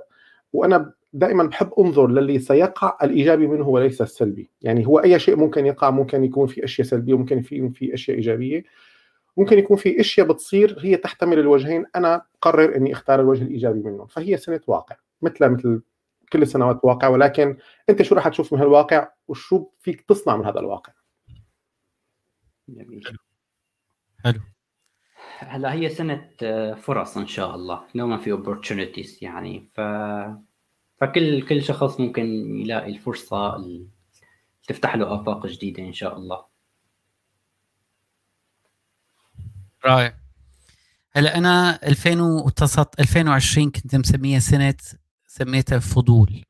وأنا 0.53 0.93
دائما 1.13 1.45
بحب 1.45 1.71
أنظر 1.79 2.07
للي 2.07 2.39
سيقع 2.39 2.99
الإيجابي 3.03 3.47
منه 3.47 3.69
وليس 3.69 4.03
السلبي. 4.03 4.51
يعني 4.63 4.87
هو 4.87 4.99
أي 4.99 5.19
شيء 5.19 5.37
ممكن 5.37 5.67
يقع 5.67 5.91
ممكن 5.91 6.25
يكون 6.25 6.47
في 6.47 6.65
أشياء 6.65 6.87
سلبية 6.87 7.15
وممكن 7.15 7.43
في 7.43 7.71
في 7.71 7.95
أشياء 7.95 8.17
إيجابية. 8.17 8.65
ممكن 9.39 9.59
يكون 9.59 9.77
في 9.77 10.01
إشياء 10.01 10.27
بتصير 10.27 10.79
هي 10.81 10.97
تحتمل 10.97 11.39
الوجهين 11.39 11.87
أنا 11.97 12.23
قرر 12.41 12.77
إني 12.77 12.93
أختار 12.93 13.21
الوجه 13.21 13.43
الإيجابي 13.43 13.81
منهم 13.81 14.07
فهي 14.07 14.37
سنة 14.37 14.61
واقع 14.67 14.97
مثل 15.23 15.49
مثل 15.49 15.83
كل 16.33 16.43
السنوات 16.43 16.81
واقع 16.83 17.09
ولكن 17.09 17.57
أنت 17.91 18.03
شو 18.03 18.15
راح 18.15 18.29
تشوف 18.29 18.53
من 18.53 18.61
هالواقع 18.61 19.09
وشو 19.29 19.67
فيك 19.79 20.01
تصنع 20.01 20.37
من 20.37 20.45
هذا 20.45 20.61
الواقع؟ 20.61 20.93
جميل. 22.69 23.19
حلو. 24.25 24.41
هلا 25.39 25.73
هي 25.73 25.89
سنة 25.89 26.31
آه، 26.43 26.75
فرص 26.75 27.17
إن 27.17 27.27
شاء 27.27 27.55
الله 27.55 27.85
ما 27.95 28.17
في 28.17 28.37
opportunities 28.37 29.23
يعني 29.23 29.71
ف 29.75 29.81
فكل 30.97 31.43
كل 31.49 31.63
شخص 31.63 32.01
ممكن 32.01 32.25
يلاقي 32.61 32.91
الفرصة 32.91 33.57
اللي 33.57 33.87
تفتح 34.69 34.97
له 34.97 35.21
آفاق 35.21 35.47
جديدة 35.47 35.83
إن 35.83 35.93
شاء 35.93 36.17
الله. 36.17 36.45
رائع. 39.89 40.19
هلا 41.13 41.39
أنا 41.39 41.79
2020 43.01 43.71
كنت 43.71 43.97
مسميها 43.97 44.39
سنة 44.39 44.75
سميتها 45.27 45.79
فضول 45.79 46.45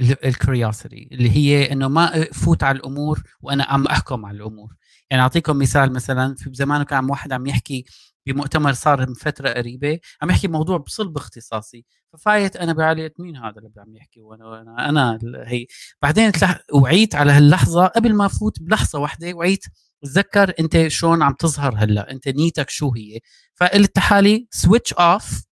الكريوسيتي 0.00 1.08
اللي 1.12 1.30
هي 1.30 1.72
إنه 1.72 1.88
ما 1.88 2.22
أفوت 2.30 2.62
على 2.62 2.78
الأمور 2.78 3.22
وأنا 3.40 3.64
عم 3.64 3.86
أحكم 3.86 4.26
على 4.26 4.36
الأمور. 4.36 4.74
يعني 5.10 5.22
أعطيكم 5.22 5.58
مثال 5.58 5.92
مثلا 5.92 6.34
في 6.34 6.50
زمان 6.52 6.82
كان 6.82 7.10
واحد 7.10 7.32
عم 7.32 7.46
يحكي 7.46 7.84
بمؤتمر 8.26 8.72
صار 8.72 9.08
من 9.08 9.14
فترة 9.14 9.48
قريبة 9.50 9.98
عم 10.22 10.30
يحكي 10.30 10.48
موضوع 10.48 10.76
بصلب 10.78 11.16
اختصاصي. 11.16 11.84
ففايت 12.12 12.56
أنا 12.56 12.72
بعلية 12.72 13.12
مين 13.18 13.36
هذا 13.36 13.58
اللي 13.58 13.70
عم 13.78 13.96
يحكي؟ 13.96 14.20
وأنا 14.20 14.60
أنا, 14.60 14.88
أنا 14.88 15.18
هي. 15.46 15.66
بعدين 16.02 16.32
وعيت 16.74 17.14
على 17.14 17.32
هاللحظة 17.32 17.86
قبل 17.86 18.14
ما 18.14 18.26
أفوت 18.26 18.62
بلحظة 18.62 18.98
واحدة 18.98 19.34
وعيت 19.34 19.64
تذكر 20.02 20.54
انت 20.60 20.88
شلون 20.88 21.22
عم 21.22 21.32
تظهر 21.34 21.74
هلا 21.78 22.10
انت 22.10 22.28
نيتك 22.28 22.70
شو 22.70 22.92
هي. 22.94 23.20
فقلت 23.54 23.98
حالي 23.98 24.48
switch 24.50 24.92
off 24.92 25.42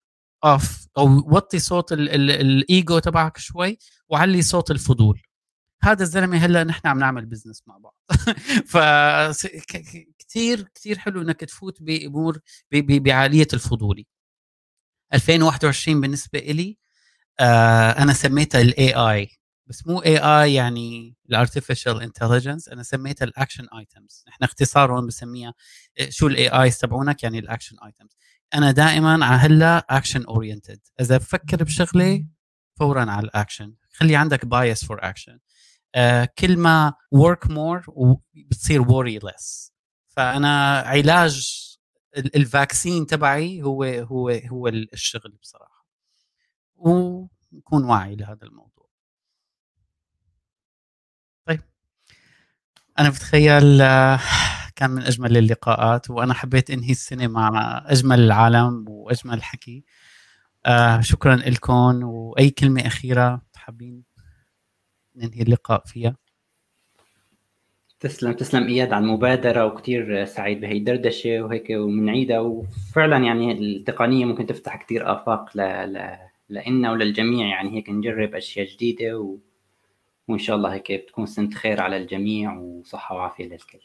off 0.44 0.86
أو 0.98 1.06
وطي 1.36 1.58
صوت 1.58 1.92
الإيجو 1.92 2.98
تبعك 2.98 3.38
شوي 3.38 3.78
وعلي 4.08 4.42
صوت 4.42 4.70
الفضول. 4.70 5.22
هذا 5.82 6.02
الزلمة 6.02 6.38
هلا 6.38 6.64
نحن 6.64 6.88
عم 6.88 6.98
نعمل 6.98 7.26
business 7.26 7.62
مع 7.66 7.78
بعض. 7.78 7.96
ف 8.72 8.76
كثير 10.18 10.68
كثير 10.74 10.98
حلو 10.98 11.22
إنك 11.22 11.40
تفوت 11.40 11.82
بأمور 11.82 12.38
بعالية 12.72 13.48
الفضولي 13.54 14.06
2021 15.14 16.00
بالنسبة 16.00 16.38
لي 16.38 16.78
آه 17.40 17.90
أنا 17.90 18.12
سميتها 18.12 18.60
ال 18.60 18.94
AI 18.94 19.30
بس 19.70 19.86
مو 19.86 19.98
AI 19.98 20.54
يعني 20.54 21.16
ال 21.28 21.35
artificial 21.35 22.02
intelligence 22.02 22.68
أنا 22.68 22.82
سميتها 22.82 23.24
ال 23.24 23.30
action 23.30 23.66
items 23.78 24.24
إحنا 24.28 24.46
اختصار 24.46 24.92
هون 24.92 25.06
بسميها 25.06 25.54
إيه، 25.98 26.10
شو 26.10 26.26
ال 26.26 26.48
AI 26.48 26.70
تبعونك؟ 26.70 27.22
يعني 27.22 27.38
ال 27.38 27.44
action 27.44 27.76
items 27.84 28.16
أنا 28.54 28.70
دائما 28.70 29.26
على 29.26 29.40
هلأ 29.40 29.86
action 29.90 30.24
oriented 30.24 30.80
إذا 31.00 31.16
بفكر 31.16 31.64
بشغلة 31.64 32.26
فورا 32.78 33.10
على 33.10 33.24
الاكشن 33.24 33.74
خلي 33.92 34.16
عندك 34.16 34.44
bias 34.44 34.84
for 34.84 34.98
action 35.02 35.38
كل 36.38 36.56
ما 36.56 36.94
work 37.10 37.50
more 37.50 37.84
بتصير 38.34 38.82
worry 38.82 39.18
less 39.18 39.72
فأنا 40.08 40.78
علاج 40.78 41.60
الفاكسين 42.16 43.06
تبعي 43.06 43.62
هو 43.62 43.84
هو 43.84 44.28
هو 44.28 44.68
الشغل 44.68 45.38
بصراحة. 45.42 45.86
ونكون 46.76 47.84
واعي 47.84 48.16
لهذا 48.16 48.42
الموضوع. 48.42 48.69
أنا 52.98 53.08
بتخيل 53.10 53.80
آه، 53.80 54.20
كان 54.76 54.90
من 54.90 55.02
أجمل 55.02 55.36
اللقاءات 55.36 56.10
وأنا 56.10 56.34
حبيت 56.34 56.70
إنهي 56.70 56.90
السنة 56.90 57.26
مع 57.28 57.82
أجمل 57.86 58.20
العالم 58.20 58.84
وأجمل 58.88 59.42
حكي 59.42 59.84
آه 60.66 61.00
شكرا 61.00 61.36
لكم 61.36 62.02
وأي 62.02 62.50
كلمة 62.50 62.86
أخيرة 62.86 63.42
حابين 63.56 64.04
ننهي 65.16 65.42
اللقاء 65.42 65.84
فيها 65.86 66.16
تسلم 68.00 68.32
تسلم 68.32 68.66
إياد 68.66 68.92
على 68.92 69.04
المبادرة 69.04 69.66
وكثير 69.66 70.24
سعيد 70.24 70.60
بهي 70.60 70.72
الدردشة 70.72 71.40
وهيك 71.42 71.66
ومنعيدها 71.70 72.38
وفعلا 72.38 73.16
يعني 73.16 73.52
التقنية 73.52 74.24
ممكن 74.24 74.46
تفتح 74.46 74.76
كثير 74.76 75.12
آفاق. 75.12 75.56
لنا 76.50 76.92
وللجميع 76.92 77.46
يعني 77.46 77.76
هيك 77.76 77.90
نجرب 77.90 78.34
أشياء 78.34 78.66
جديدة 78.66 79.18
و... 79.18 79.38
وإن 80.30 80.38
شاء 80.38 80.56
الله 80.56 80.74
هيك 80.74 80.92
بتكون 80.92 81.26
سنه 81.26 81.50
خير 81.50 81.80
على 81.80 81.96
الجميع 81.96 82.58
وصحة 82.58 83.14
وعافية 83.14 83.44
للكل. 83.44 83.78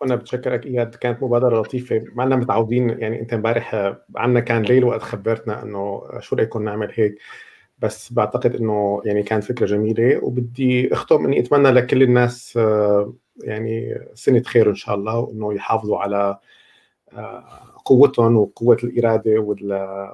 وأنا 0.00 0.14
بتشكرك 0.14 0.66
إياد 0.66 0.94
كانت 0.94 1.22
مبادرة 1.22 1.60
لطيفة. 1.60 2.04
ما 2.14 2.22
لنا 2.22 2.36
متعودين 2.36 2.90
يعني 2.90 3.20
إنت 3.20 3.32
امبارح 3.32 3.94
عنا 4.16 4.40
كان 4.40 4.62
ليل 4.62 4.84
وقت 4.84 5.02
خبرتنا 5.02 5.62
إنه 5.62 6.02
شو 6.20 6.36
رأيكم 6.36 6.64
نعمل 6.64 6.92
هيك. 6.94 7.18
بس 7.78 8.12
بعتقد 8.12 8.54
إنه 8.54 9.02
يعني 9.04 9.22
كانت 9.22 9.44
فكرة 9.44 9.66
جميلة 9.66 10.24
وبدي 10.24 10.92
اختم 10.92 11.24
إني 11.24 11.40
أتمنى 11.40 11.70
لكل 11.70 12.02
الناس 12.02 12.58
يعني 13.44 13.98
سنة 14.14 14.42
خير 14.42 14.70
إن 14.70 14.74
شاء 14.74 14.94
الله 14.94 15.18
وإنه 15.18 15.54
يحافظوا 15.54 15.98
على 15.98 16.38
قوتهم 17.84 18.36
وقوة 18.36 18.76
الإرادة 18.84 19.40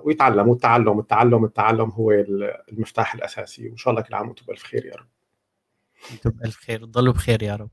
ويتعلموا 0.05 0.55
التعلم 0.55 0.99
التعلم 0.99 1.45
التعلم 1.45 1.91
هو 1.91 2.11
المفتاح 2.11 3.15
الأساسي. 3.15 3.69
وإن 3.69 3.77
شاء 3.77 3.91
الله 3.91 4.03
كل 4.03 4.15
عام 4.15 4.29
وأنتم 4.29 4.47
بألف 4.47 4.63
خير 4.63 4.85
يا 4.87 4.95
رب. 4.95 5.09
أنتم 6.13 6.31
بألف 6.31 6.57
خير. 6.57 6.85
تضلوا 6.85 7.13
بخير 7.13 7.43
يا 7.43 7.57
رب. 7.57 7.71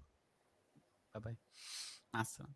باي 1.16 1.38
مع 2.14 2.22
السلامة. 2.22 2.54